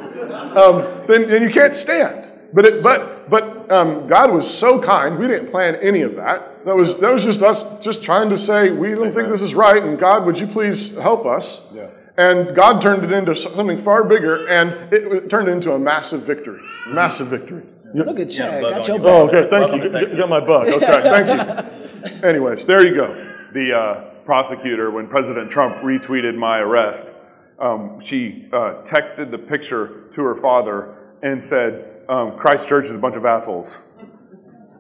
um, 0.58 1.04
then, 1.10 1.28
then 1.28 1.44
you 1.44 1.50
can't 1.50 1.76
stand. 1.76 2.32
But 2.54 2.66
it, 2.66 2.84
but 2.84 3.30
but 3.30 3.70
um, 3.70 4.08
God 4.08 4.32
was 4.32 4.50
so 4.50 4.82
kind. 4.82 5.20
We 5.20 5.28
didn't 5.28 5.52
plan 5.52 5.76
any 5.82 6.04
of 6.04 6.16
that. 6.16 6.64
That 6.66 6.78
was 6.78 6.96
that 7.00 7.12
was 7.12 7.26
just 7.26 7.42
us 7.42 7.66
just 7.84 8.02
trying 8.02 8.30
to 8.30 8.38
say 8.38 8.72
we 8.72 8.96
don't 8.96 9.14
think 9.14 9.28
this 9.28 9.42
is 9.42 9.54
right, 9.54 9.84
and 9.84 10.00
God, 10.00 10.26
would 10.26 10.40
you 10.40 10.48
please 10.48 10.96
help 10.96 11.26
us? 11.26 11.64
Yeah. 11.74 11.90
And 12.18 12.56
God 12.56 12.82
turned 12.82 13.04
it 13.04 13.12
into 13.12 13.36
something 13.36 13.84
far 13.84 14.04
bigger, 14.06 14.48
and 14.48 14.72
it, 14.94 15.04
it 15.12 15.30
turned 15.30 15.50
into 15.50 15.74
a 15.74 15.80
massive 15.80 16.24
victory. 16.24 16.62
Massive 16.88 17.28
victory. 17.28 17.64
Look 17.94 18.20
at 18.20 18.30
Chad. 18.30 18.62
bug 18.62 18.72
got 18.72 18.88
your 18.88 18.98
you. 18.98 19.04
back. 19.04 19.12
Oh, 19.12 19.28
okay. 19.28 19.50
Thank 19.50 19.52
Welcome 19.52 19.78
you. 19.82 19.84
to 19.84 19.90
Get, 19.90 20.00
Texas. 20.00 20.20
get 20.20 20.30
my 20.30 20.40
bug. 20.40 20.68
Okay. 20.70 20.86
Thank 20.86 22.12
you. 22.12 22.24
Anyways, 22.28 22.66
there 22.66 22.86
you 22.86 22.96
go. 22.96 23.08
the 23.54 23.74
uh, 23.74 24.10
prosecutor, 24.26 24.92
when 24.92 25.08
President 25.08 25.52
Trump 25.52 25.76
retweeted 25.78 26.36
my 26.36 26.60
arrest, 26.60 27.14
um, 27.60 28.02
she 28.02 28.48
uh, 28.52 28.82
texted 28.84 29.32
the 29.32 29.38
picture 29.38 30.08
to 30.12 30.22
her 30.24 30.36
father 30.42 31.14
and 31.22 31.44
said, 31.44 32.02
um, 32.10 32.38
Christ 32.38 32.68
Church 32.68 32.88
is 32.88 32.96
a 32.96 32.98
bunch 32.98 33.16
of 33.16 33.26
assholes. 33.26 33.78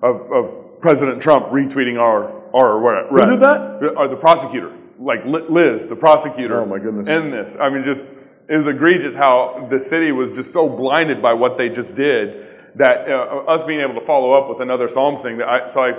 Of, 0.03 0.31
of 0.31 0.81
President 0.81 1.21
Trump 1.21 1.47
retweeting 1.47 1.97
our, 1.99 2.43
our 2.53 2.77
arrest. 2.77 3.09
Who 3.11 3.31
did 3.31 3.39
that? 3.39 3.95
Uh, 3.97 4.07
the 4.07 4.17
prosecutor. 4.17 4.73
Like 4.99 5.25
Liz, 5.25 5.87
the 5.87 5.95
prosecutor. 5.95 6.61
Oh, 6.61 6.65
my 6.65 6.79
goodness. 6.79 7.09
In 7.09 7.31
this. 7.31 7.57
I 7.59 7.69
mean, 7.69 7.83
just, 7.83 8.05
it 8.47 8.57
was 8.57 8.67
egregious 8.67 9.15
how 9.15 9.67
the 9.69 9.79
city 9.79 10.11
was 10.11 10.35
just 10.35 10.53
so 10.53 10.69
blinded 10.69 11.21
by 11.21 11.33
what 11.33 11.57
they 11.57 11.69
just 11.69 11.95
did 11.95 12.45
that 12.75 13.09
uh, 13.09 13.51
us 13.51 13.61
being 13.65 13.79
able 13.79 13.99
to 13.99 14.05
follow 14.05 14.33
up 14.33 14.49
with 14.49 14.61
another 14.61 14.89
Psalm 14.89 15.17
sing 15.17 15.37
that 15.37 15.47
I, 15.47 15.71
so 15.71 15.81
I, 15.81 15.91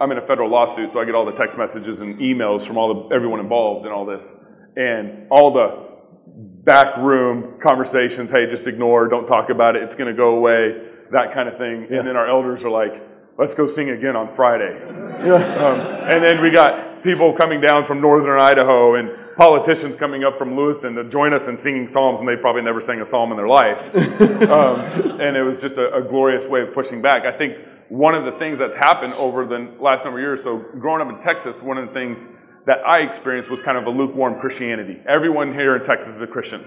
I'm 0.00 0.10
in 0.10 0.18
a 0.18 0.26
federal 0.26 0.50
lawsuit, 0.50 0.92
so 0.92 1.00
I 1.00 1.04
get 1.04 1.14
all 1.14 1.24
the 1.24 1.38
text 1.38 1.56
messages 1.56 2.00
and 2.00 2.18
emails 2.18 2.66
from 2.66 2.76
all 2.76 3.08
the 3.08 3.14
everyone 3.14 3.40
involved 3.40 3.86
in 3.86 3.92
all 3.92 4.04
this, 4.04 4.32
and 4.76 5.28
all 5.30 5.52
the 5.52 5.94
back 6.64 6.96
room 6.96 7.60
conversations. 7.62 8.30
Hey, 8.30 8.46
just 8.50 8.66
ignore, 8.66 9.06
don't 9.08 9.26
talk 9.26 9.50
about 9.50 9.76
it. 9.76 9.84
It's 9.84 9.94
going 9.94 10.10
to 10.10 10.16
go 10.16 10.36
away. 10.36 10.88
That 11.12 11.32
kind 11.32 11.48
of 11.48 11.58
thing. 11.58 11.86
And 11.90 12.08
then 12.08 12.16
our 12.16 12.28
elders 12.28 12.64
are 12.64 12.70
like, 12.70 13.00
"Let's 13.38 13.54
go 13.54 13.68
sing 13.68 13.90
again 13.90 14.16
on 14.16 14.34
Friday." 14.34 14.82
Um, 14.82 15.80
and 16.10 16.26
then 16.26 16.42
we 16.42 16.50
got 16.50 16.93
people 17.04 17.34
coming 17.38 17.60
down 17.60 17.84
from 17.84 18.00
northern 18.00 18.40
Idaho 18.40 18.96
and 18.96 19.10
politicians 19.36 19.94
coming 19.94 20.24
up 20.24 20.38
from 20.38 20.56
Lewiston 20.56 20.94
to 20.94 21.04
join 21.04 21.34
us 21.34 21.46
in 21.48 21.58
singing 21.58 21.86
psalms, 21.86 22.20
and 22.20 22.28
they 22.28 22.36
probably 22.36 22.62
never 22.62 22.80
sang 22.80 23.00
a 23.00 23.04
psalm 23.04 23.30
in 23.30 23.36
their 23.36 23.48
life. 23.48 23.78
um, 24.50 24.80
and 25.20 25.36
it 25.36 25.42
was 25.42 25.60
just 25.60 25.76
a, 25.76 25.94
a 25.94 26.02
glorious 26.02 26.46
way 26.46 26.62
of 26.62 26.72
pushing 26.72 27.02
back. 27.02 27.24
I 27.24 27.36
think 27.36 27.58
one 27.90 28.14
of 28.14 28.24
the 28.24 28.38
things 28.38 28.58
that's 28.58 28.76
happened 28.76 29.12
over 29.14 29.44
the 29.44 29.74
last 29.78 30.04
number 30.04 30.18
of 30.18 30.22
years, 30.22 30.42
so 30.42 30.58
growing 30.80 31.06
up 31.06 31.14
in 31.14 31.20
Texas, 31.20 31.62
one 31.62 31.76
of 31.76 31.88
the 31.88 31.92
things 31.92 32.26
that 32.66 32.78
I 32.86 33.02
experienced 33.02 33.50
was 33.50 33.60
kind 33.60 33.76
of 33.76 33.84
a 33.84 33.90
lukewarm 33.90 34.40
Christianity. 34.40 34.98
Everyone 35.06 35.52
here 35.52 35.76
in 35.76 35.84
Texas 35.84 36.16
is 36.16 36.22
a 36.22 36.26
Christian, 36.26 36.62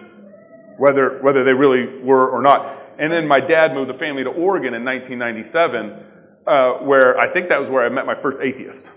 whether, 0.78 1.20
whether 1.24 1.44
they 1.44 1.54
really 1.54 2.04
were 2.04 2.30
or 2.30 2.44
not. 2.44 2.84
And 3.00 3.12
then 3.12 3.28
my 3.28 3.40
dad 3.40 3.74
moved 3.74 3.90
the 3.90 3.98
family 3.98 4.24
to 4.24 4.30
Oregon 4.30 4.76
in 4.76 4.86
1997, 4.86 6.06
uh, 6.46 6.86
where 6.86 7.18
I 7.18 7.34
think 7.34 7.50
that 7.50 7.60
was 7.60 7.70
where 7.70 7.84
I 7.84 7.90
met 7.90 8.06
my 8.06 8.20
first 8.22 8.42
atheist. 8.42 8.92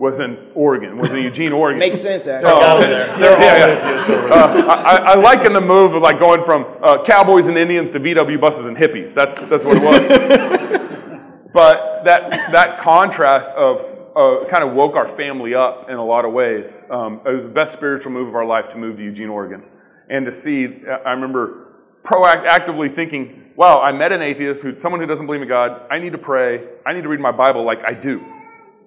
Was 0.00 0.18
in 0.18 0.50
Oregon, 0.54 0.96
was 0.96 1.12
in 1.12 1.22
Eugene, 1.22 1.52
Oregon. 1.52 1.78
Makes 1.78 2.00
sense, 2.00 2.26
actually. 2.26 2.52
Oh, 2.54 2.78
okay. 2.78 2.88
there. 2.88 3.06
Yeah, 3.20 3.66
yeah. 3.68 4.34
Uh, 4.34 4.64
I, 4.66 4.96
I 5.12 5.14
liken 5.16 5.52
the 5.52 5.60
move 5.60 5.92
of 5.92 6.00
like 6.00 6.18
going 6.18 6.42
from 6.42 6.64
uh, 6.82 7.04
cowboys 7.04 7.48
and 7.48 7.58
Indians 7.58 7.90
to 7.90 8.00
VW 8.00 8.40
buses 8.40 8.64
and 8.64 8.74
hippies. 8.74 9.12
That's 9.12 9.38
that's 9.40 9.66
what 9.66 9.76
it 9.76 9.82
was. 9.82 10.08
but 11.52 12.04
that 12.06 12.30
that 12.50 12.80
contrast 12.80 13.50
of 13.50 13.84
uh, 14.16 14.48
kind 14.50 14.64
of 14.64 14.72
woke 14.74 14.94
our 14.96 15.14
family 15.18 15.54
up 15.54 15.90
in 15.90 15.96
a 15.96 16.04
lot 16.04 16.24
of 16.24 16.32
ways. 16.32 16.80
Um, 16.88 17.20
it 17.26 17.34
was 17.34 17.44
the 17.44 17.50
best 17.50 17.74
spiritual 17.74 18.10
move 18.10 18.28
of 18.28 18.34
our 18.34 18.46
life 18.46 18.70
to 18.70 18.78
move 18.78 18.96
to 18.96 19.02
Eugene, 19.02 19.28
Oregon, 19.28 19.64
and 20.08 20.24
to 20.24 20.32
see. 20.32 20.82
I 21.04 21.10
remember 21.10 21.74
proactively 22.06 22.94
thinking, 22.94 23.50
"Wow, 23.54 23.82
I 23.82 23.92
met 23.92 24.12
an 24.12 24.22
atheist, 24.22 24.62
who 24.62 24.80
someone 24.80 25.02
who 25.02 25.06
doesn't 25.06 25.26
believe 25.26 25.42
in 25.42 25.48
God. 25.48 25.82
I 25.90 25.98
need 25.98 26.12
to 26.12 26.18
pray. 26.18 26.66
I 26.86 26.94
need 26.94 27.02
to 27.02 27.10
read 27.10 27.20
my 27.20 27.32
Bible 27.32 27.64
like 27.64 27.84
I 27.84 27.92
do." 27.92 28.39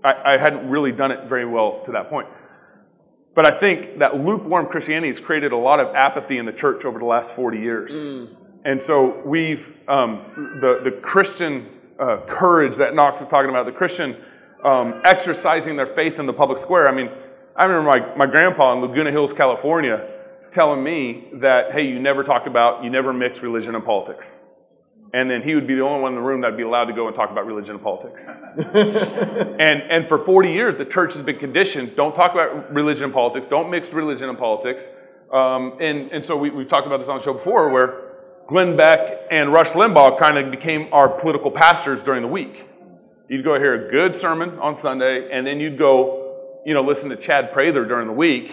I, 0.03 0.33
I 0.33 0.37
hadn't 0.37 0.69
really 0.69 0.91
done 0.91 1.11
it 1.11 1.27
very 1.27 1.45
well 1.45 1.81
to 1.85 1.91
that 1.93 2.09
point. 2.09 2.27
But 3.35 3.51
I 3.51 3.59
think 3.59 3.99
that 3.99 4.15
lukewarm 4.17 4.67
Christianity 4.67 5.07
has 5.07 5.19
created 5.19 5.51
a 5.51 5.57
lot 5.57 5.79
of 5.79 5.95
apathy 5.95 6.37
in 6.37 6.45
the 6.45 6.51
church 6.51 6.85
over 6.85 6.99
the 6.99 7.05
last 7.05 7.33
40 7.33 7.57
years. 7.57 8.03
And 8.65 8.81
so 8.81 9.21
we've, 9.25 9.65
um, 9.87 10.59
the, 10.61 10.81
the 10.83 10.91
Christian 11.01 11.67
uh, 11.99 12.17
courage 12.27 12.77
that 12.77 12.93
Knox 12.95 13.21
is 13.21 13.27
talking 13.27 13.49
about, 13.49 13.65
the 13.65 13.71
Christian 13.71 14.17
um, 14.63 15.01
exercising 15.03 15.75
their 15.75 15.93
faith 15.95 16.19
in 16.19 16.25
the 16.25 16.33
public 16.33 16.57
square. 16.57 16.87
I 16.87 16.95
mean, 16.95 17.09
I 17.55 17.65
remember 17.65 17.89
my, 17.89 18.15
my 18.15 18.31
grandpa 18.31 18.73
in 18.73 18.81
Laguna 18.81 19.11
Hills, 19.11 19.33
California, 19.33 20.09
telling 20.51 20.83
me 20.83 21.29
that, 21.33 21.71
hey, 21.71 21.85
you 21.85 21.99
never 21.99 22.23
talk 22.23 22.45
about, 22.45 22.83
you 22.83 22.89
never 22.89 23.11
mix 23.13 23.41
religion 23.41 23.75
and 23.75 23.83
politics. 23.83 24.42
And 25.13 25.29
then 25.29 25.43
he 25.43 25.53
would 25.53 25.67
be 25.67 25.75
the 25.75 25.81
only 25.81 26.01
one 26.01 26.13
in 26.13 26.15
the 26.15 26.25
room 26.25 26.41
that'd 26.41 26.57
be 26.57 26.63
allowed 26.63 26.85
to 26.85 26.93
go 26.93 27.05
and 27.05 27.15
talk 27.15 27.29
about 27.29 27.45
religion 27.45 27.75
and 27.75 27.83
politics. 27.83 28.27
and, 28.57 29.81
and 29.91 30.07
for 30.07 30.25
40 30.25 30.51
years, 30.51 30.75
the 30.75 30.85
church 30.85 31.13
has 31.13 31.21
been 31.21 31.37
conditioned 31.37 31.95
don't 31.95 32.15
talk 32.15 32.31
about 32.31 32.73
religion 32.73 33.05
and 33.05 33.13
politics, 33.13 33.45
don't 33.45 33.69
mix 33.69 33.93
religion 33.93 34.27
and 34.27 34.39
politics. 34.39 34.89
Um, 35.31 35.77
and, 35.79 36.11
and 36.11 36.25
so 36.25 36.35
we, 36.35 36.49
we've 36.49 36.67
talked 36.67 36.87
about 36.87 36.97
this 36.97 37.09
on 37.09 37.19
the 37.19 37.23
show 37.23 37.33
before 37.33 37.69
where 37.69 38.13
Glenn 38.47 38.75
Beck 38.75 38.99
and 39.29 39.53
Rush 39.53 39.69
Limbaugh 39.69 40.19
kind 40.19 40.39
of 40.39 40.49
became 40.49 40.91
our 40.91 41.09
political 41.09 41.51
pastors 41.51 42.01
during 42.01 42.23
the 42.23 42.27
week. 42.27 42.65
You'd 43.29 43.45
go 43.45 43.53
hear 43.59 43.87
a 43.87 43.91
good 43.91 44.15
sermon 44.15 44.57
on 44.59 44.75
Sunday, 44.75 45.29
and 45.31 45.45
then 45.45 45.59
you'd 45.59 45.77
go, 45.77 46.61
you 46.65 46.73
know, 46.73 46.83
listen 46.83 47.09
to 47.09 47.17
Chad 47.17 47.53
Prather 47.53 47.85
during 47.85 48.07
the 48.07 48.13
week 48.13 48.51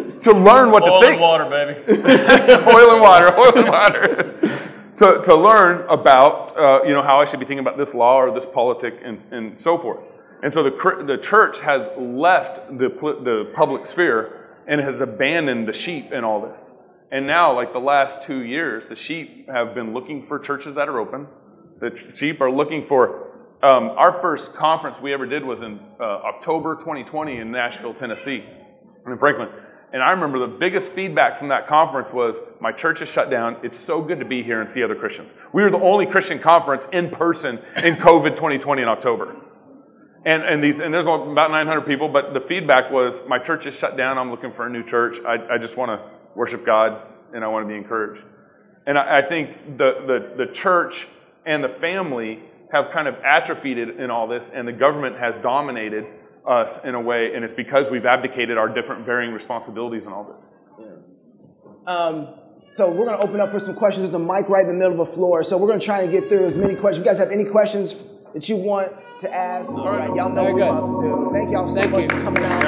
to 0.22 0.32
learn 0.32 0.70
what 0.70 0.82
Oil 0.82 1.00
to 1.00 1.06
and 1.06 1.16
think. 1.16 1.20
water, 1.20 1.44
baby. 1.48 1.80
oil 1.92 2.92
and 2.92 3.00
water, 3.00 3.36
oil 3.36 3.52
and 3.56 3.68
water. 3.68 4.70
to, 4.98 5.22
to 5.22 5.34
learn 5.34 5.88
about, 5.88 6.56
uh, 6.58 6.82
you 6.84 6.92
know, 6.92 7.02
how 7.02 7.20
I 7.20 7.24
should 7.26 7.40
be 7.40 7.46
thinking 7.46 7.60
about 7.66 7.78
this 7.78 7.94
law 7.94 8.16
or 8.16 8.32
this 8.32 8.46
politic 8.46 9.00
and, 9.04 9.22
and 9.30 9.60
so 9.60 9.78
forth. 9.78 10.00
And 10.42 10.52
so 10.52 10.62
the, 10.62 11.04
the 11.06 11.18
church 11.22 11.60
has 11.60 11.88
left 11.98 12.68
the, 12.78 12.88
the 12.88 13.52
public 13.54 13.86
sphere 13.86 14.48
and 14.66 14.80
has 14.80 15.00
abandoned 15.00 15.68
the 15.68 15.72
sheep 15.72 16.12
in 16.12 16.24
all 16.24 16.40
this. 16.40 16.70
And 17.12 17.26
now, 17.26 17.54
like 17.54 17.72
the 17.72 17.80
last 17.80 18.22
two 18.22 18.42
years, 18.42 18.84
the 18.88 18.96
sheep 18.96 19.48
have 19.48 19.74
been 19.74 19.92
looking 19.92 20.26
for 20.26 20.38
churches 20.38 20.76
that 20.76 20.88
are 20.88 20.98
open. 20.98 21.26
The 21.80 21.90
sheep 22.14 22.40
are 22.40 22.50
looking 22.50 22.86
for. 22.86 23.26
Um, 23.62 23.90
our 23.90 24.20
first 24.22 24.54
conference 24.54 24.96
we 25.02 25.12
ever 25.12 25.26
did 25.26 25.44
was 25.44 25.60
in 25.60 25.80
uh, 25.98 26.04
October 26.04 26.76
2020 26.76 27.38
in 27.38 27.50
Nashville, 27.50 27.92
Tennessee, 27.94 28.44
in 29.06 29.18
Franklin. 29.18 29.48
And 29.92 30.02
I 30.02 30.10
remember 30.10 30.38
the 30.38 30.58
biggest 30.58 30.92
feedback 30.92 31.38
from 31.38 31.48
that 31.48 31.66
conference 31.66 32.12
was, 32.12 32.36
"My 32.60 32.70
church 32.70 33.02
is 33.02 33.08
shut 33.08 33.28
down. 33.28 33.56
It's 33.62 33.78
so 33.78 34.00
good 34.02 34.20
to 34.20 34.24
be 34.24 34.42
here 34.42 34.60
and 34.60 34.70
see 34.70 34.84
other 34.84 34.94
Christians." 34.94 35.34
We 35.52 35.62
were 35.62 35.70
the 35.70 35.80
only 35.80 36.06
Christian 36.06 36.38
conference 36.38 36.86
in 36.92 37.10
person 37.10 37.58
in 37.84 37.96
COVID 37.96 38.36
2020 38.36 38.82
in 38.82 38.88
October. 38.88 39.34
And, 40.24 40.42
and 40.44 40.62
these 40.62 40.78
and 40.80 40.94
there's 40.94 41.06
about 41.06 41.50
900 41.50 41.86
people, 41.86 42.08
but 42.08 42.34
the 42.34 42.40
feedback 42.40 42.92
was, 42.92 43.14
"My 43.26 43.38
church 43.38 43.66
is 43.66 43.74
shut 43.74 43.96
down. 43.96 44.16
I'm 44.18 44.30
looking 44.30 44.52
for 44.52 44.66
a 44.66 44.70
new 44.70 44.84
church. 44.84 45.16
I, 45.26 45.54
I 45.54 45.58
just 45.58 45.76
want 45.76 45.90
to 45.90 46.06
worship 46.36 46.64
God 46.64 47.02
and 47.34 47.42
I 47.42 47.48
want 47.48 47.64
to 47.66 47.68
be 47.68 47.76
encouraged." 47.76 48.22
And 48.86 48.96
I, 48.96 49.20
I 49.20 49.28
think 49.28 49.78
the, 49.78 49.92
the 50.06 50.44
the 50.44 50.52
church 50.52 51.08
and 51.46 51.64
the 51.64 51.74
family 51.80 52.40
have 52.72 52.92
kind 52.92 53.08
of 53.08 53.16
atrophied 53.24 53.78
in 53.78 54.10
all 54.10 54.28
this, 54.28 54.44
and 54.54 54.68
the 54.68 54.72
government 54.72 55.18
has 55.18 55.34
dominated 55.42 56.04
us 56.46 56.78
in 56.84 56.94
a 56.94 57.00
way, 57.00 57.32
and 57.34 57.44
it's 57.44 57.54
because 57.54 57.90
we've 57.90 58.06
abdicated 58.06 58.56
our 58.56 58.68
different 58.68 59.04
varying 59.04 59.32
responsibilities 59.32 60.06
in 60.06 60.12
all 60.12 60.24
this. 60.24 60.86
Um, 61.86 62.28
so 62.70 62.88
we're 62.88 63.04
going 63.06 63.18
to 63.18 63.24
open 63.24 63.40
up 63.40 63.50
for 63.50 63.58
some 63.58 63.74
questions. 63.74 64.10
There's 64.10 64.14
a 64.14 64.24
mic 64.24 64.48
right 64.48 64.64
in 64.64 64.68
the 64.68 64.74
middle 64.74 65.00
of 65.00 65.08
the 65.08 65.14
floor. 65.14 65.42
So 65.42 65.58
we're 65.58 65.66
going 65.66 65.80
to 65.80 65.84
try 65.84 66.02
and 66.02 66.12
get 66.12 66.28
through 66.28 66.46
as 66.46 66.56
many 66.56 66.76
questions. 66.76 67.04
You 67.04 67.10
guys 67.10 67.18
have 67.18 67.30
any 67.30 67.44
questions 67.44 67.96
that 68.32 68.48
you 68.48 68.56
want 68.56 68.92
to 69.20 69.34
ask? 69.34 69.70
All 69.70 69.88
right, 69.88 70.14
y'all 70.14 70.30
know 70.30 70.44
what 70.44 70.54
we're 70.54 70.62
about 70.62 70.86
to 70.86 70.86
do. 70.86 71.30
Thank 71.32 71.50
y'all 71.50 71.68
so 71.68 71.74
Thank 71.74 71.90
much 71.90 72.02
you. 72.04 72.10
for 72.10 72.22
coming 72.22 72.44
out. 72.44 72.62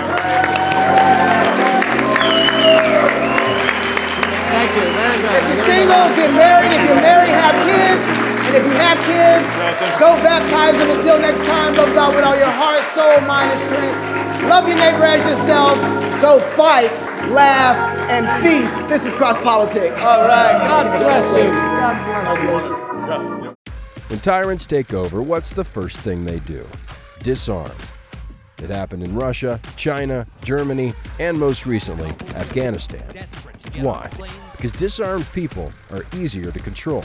Thank 4.50 4.70
you. 4.74 4.82
Very 4.82 5.18
good. 5.22 5.34
If 5.36 5.56
you're 5.56 5.64
single, 5.66 6.16
get 6.16 6.34
married. 6.34 6.72
If 6.72 6.88
you're 6.88 6.96
married, 6.96 7.30
have 7.30 7.56
kids. 7.66 8.21
And 8.52 8.62
And 8.62 8.66
if 8.66 8.70
you 8.70 8.78
have 8.78 8.98
kids, 9.08 9.98
go 9.98 10.12
baptize 10.22 10.76
them. 10.76 10.90
Until 10.98 11.18
next 11.18 11.38
time, 11.48 11.74
love 11.74 11.94
God 11.94 12.14
with 12.14 12.22
all 12.22 12.36
your 12.36 12.50
heart, 12.50 12.82
soul, 12.92 13.18
mind, 13.26 13.50
and 13.50 13.60
strength. 13.60 14.44
Love 14.46 14.68
your 14.68 14.76
neighbor 14.76 15.04
as 15.04 15.24
yourself. 15.24 15.74
Go 16.20 16.38
fight, 16.54 16.92
laugh, 17.30 17.76
and 18.10 18.44
feast. 18.44 18.76
This 18.90 19.06
is 19.06 19.14
Cross 19.14 19.40
Politics. 19.40 19.96
All 20.00 20.28
right. 20.28 20.52
God 20.58 20.98
bless 21.00 21.32
you. 21.32 21.44
God 21.48 22.44
bless 22.44 22.68
you. 22.68 23.54
When 24.08 24.20
tyrants 24.20 24.66
take 24.66 24.92
over, 24.92 25.22
what's 25.22 25.54
the 25.54 25.64
first 25.64 25.96
thing 25.96 26.26
they 26.26 26.40
do? 26.40 26.68
Disarm. 27.22 27.72
It 28.58 28.68
happened 28.68 29.02
in 29.02 29.14
Russia, 29.14 29.60
China, 29.76 30.26
Germany, 30.44 30.92
and 31.18 31.40
most 31.40 31.64
recently, 31.64 32.10
Afghanistan. 32.34 33.02
Why? 33.80 34.10
Because 34.52 34.72
disarmed 34.72 35.26
people 35.32 35.72
are 35.90 36.04
easier 36.14 36.52
to 36.52 36.60
control. 36.60 37.02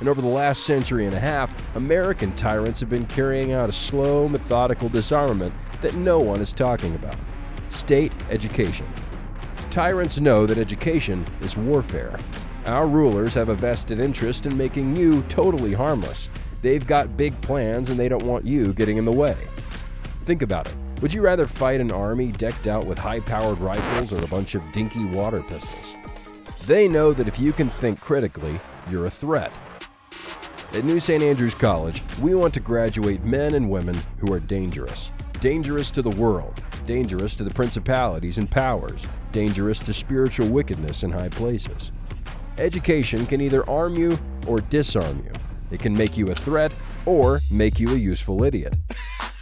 And 0.00 0.08
over 0.08 0.22
the 0.22 0.26
last 0.26 0.64
century 0.64 1.04
and 1.06 1.14
a 1.14 1.20
half, 1.20 1.54
American 1.76 2.34
tyrants 2.34 2.80
have 2.80 2.88
been 2.88 3.06
carrying 3.06 3.52
out 3.52 3.68
a 3.68 3.72
slow, 3.72 4.28
methodical 4.28 4.88
disarmament 4.88 5.54
that 5.82 5.94
no 5.94 6.18
one 6.18 6.40
is 6.40 6.52
talking 6.52 6.94
about 6.94 7.16
state 7.68 8.12
education. 8.30 8.86
Tyrants 9.70 10.18
know 10.18 10.46
that 10.46 10.58
education 10.58 11.24
is 11.42 11.56
warfare. 11.56 12.18
Our 12.66 12.86
rulers 12.86 13.34
have 13.34 13.48
a 13.48 13.54
vested 13.54 14.00
interest 14.00 14.46
in 14.46 14.56
making 14.56 14.96
you 14.96 15.22
totally 15.28 15.74
harmless. 15.74 16.28
They've 16.62 16.86
got 16.86 17.16
big 17.16 17.40
plans 17.42 17.90
and 17.90 17.98
they 17.98 18.08
don't 18.08 18.24
want 18.24 18.44
you 18.44 18.72
getting 18.72 18.96
in 18.96 19.04
the 19.04 19.12
way. 19.12 19.36
Think 20.24 20.42
about 20.42 20.66
it. 20.66 20.74
Would 21.00 21.14
you 21.14 21.22
rather 21.22 21.46
fight 21.46 21.80
an 21.80 21.92
army 21.92 22.32
decked 22.32 22.66
out 22.66 22.84
with 22.84 22.98
high 22.98 23.20
powered 23.20 23.58
rifles 23.58 24.12
or 24.12 24.22
a 24.22 24.28
bunch 24.28 24.54
of 24.54 24.72
dinky 24.72 25.04
water 25.04 25.42
pistols? 25.42 25.94
They 26.66 26.88
know 26.88 27.12
that 27.12 27.28
if 27.28 27.38
you 27.38 27.52
can 27.52 27.70
think 27.70 28.00
critically, 28.00 28.60
you're 28.90 29.06
a 29.06 29.10
threat. 29.10 29.52
At 30.72 30.84
New 30.84 31.00
St. 31.00 31.20
Andrews 31.20 31.54
College, 31.56 32.00
we 32.22 32.36
want 32.36 32.54
to 32.54 32.60
graduate 32.60 33.24
men 33.24 33.54
and 33.54 33.68
women 33.68 33.98
who 34.18 34.32
are 34.32 34.38
dangerous. 34.38 35.10
Dangerous 35.40 35.90
to 35.90 36.00
the 36.00 36.10
world, 36.10 36.62
dangerous 36.86 37.34
to 37.36 37.44
the 37.44 37.52
principalities 37.52 38.38
and 38.38 38.48
powers, 38.48 39.04
dangerous 39.32 39.80
to 39.80 39.92
spiritual 39.92 40.46
wickedness 40.46 41.02
in 41.02 41.10
high 41.10 41.28
places. 41.28 41.90
Education 42.56 43.26
can 43.26 43.40
either 43.40 43.68
arm 43.68 43.96
you 43.96 44.16
or 44.46 44.60
disarm 44.60 45.24
you. 45.26 45.32
It 45.72 45.80
can 45.80 45.92
make 45.92 46.16
you 46.16 46.30
a 46.30 46.36
threat 46.36 46.70
or 47.04 47.40
make 47.50 47.80
you 47.80 47.90
a 47.90 47.98
useful 47.98 48.44
idiot. 48.44 48.76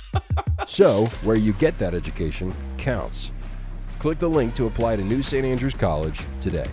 so, 0.67 1.07
where 1.25 1.37
you 1.37 1.53
get 1.53 1.79
that 1.79 1.95
education 1.95 2.55
counts. 2.79 3.33
Click 3.99 4.19
the 4.19 4.31
link 4.31 4.55
to 4.55 4.65
apply 4.65 4.97
to 4.97 5.05
New 5.05 5.23
St. 5.23 5.45
Andrews 5.45 5.75
College 5.75 6.23
today. 6.41 6.69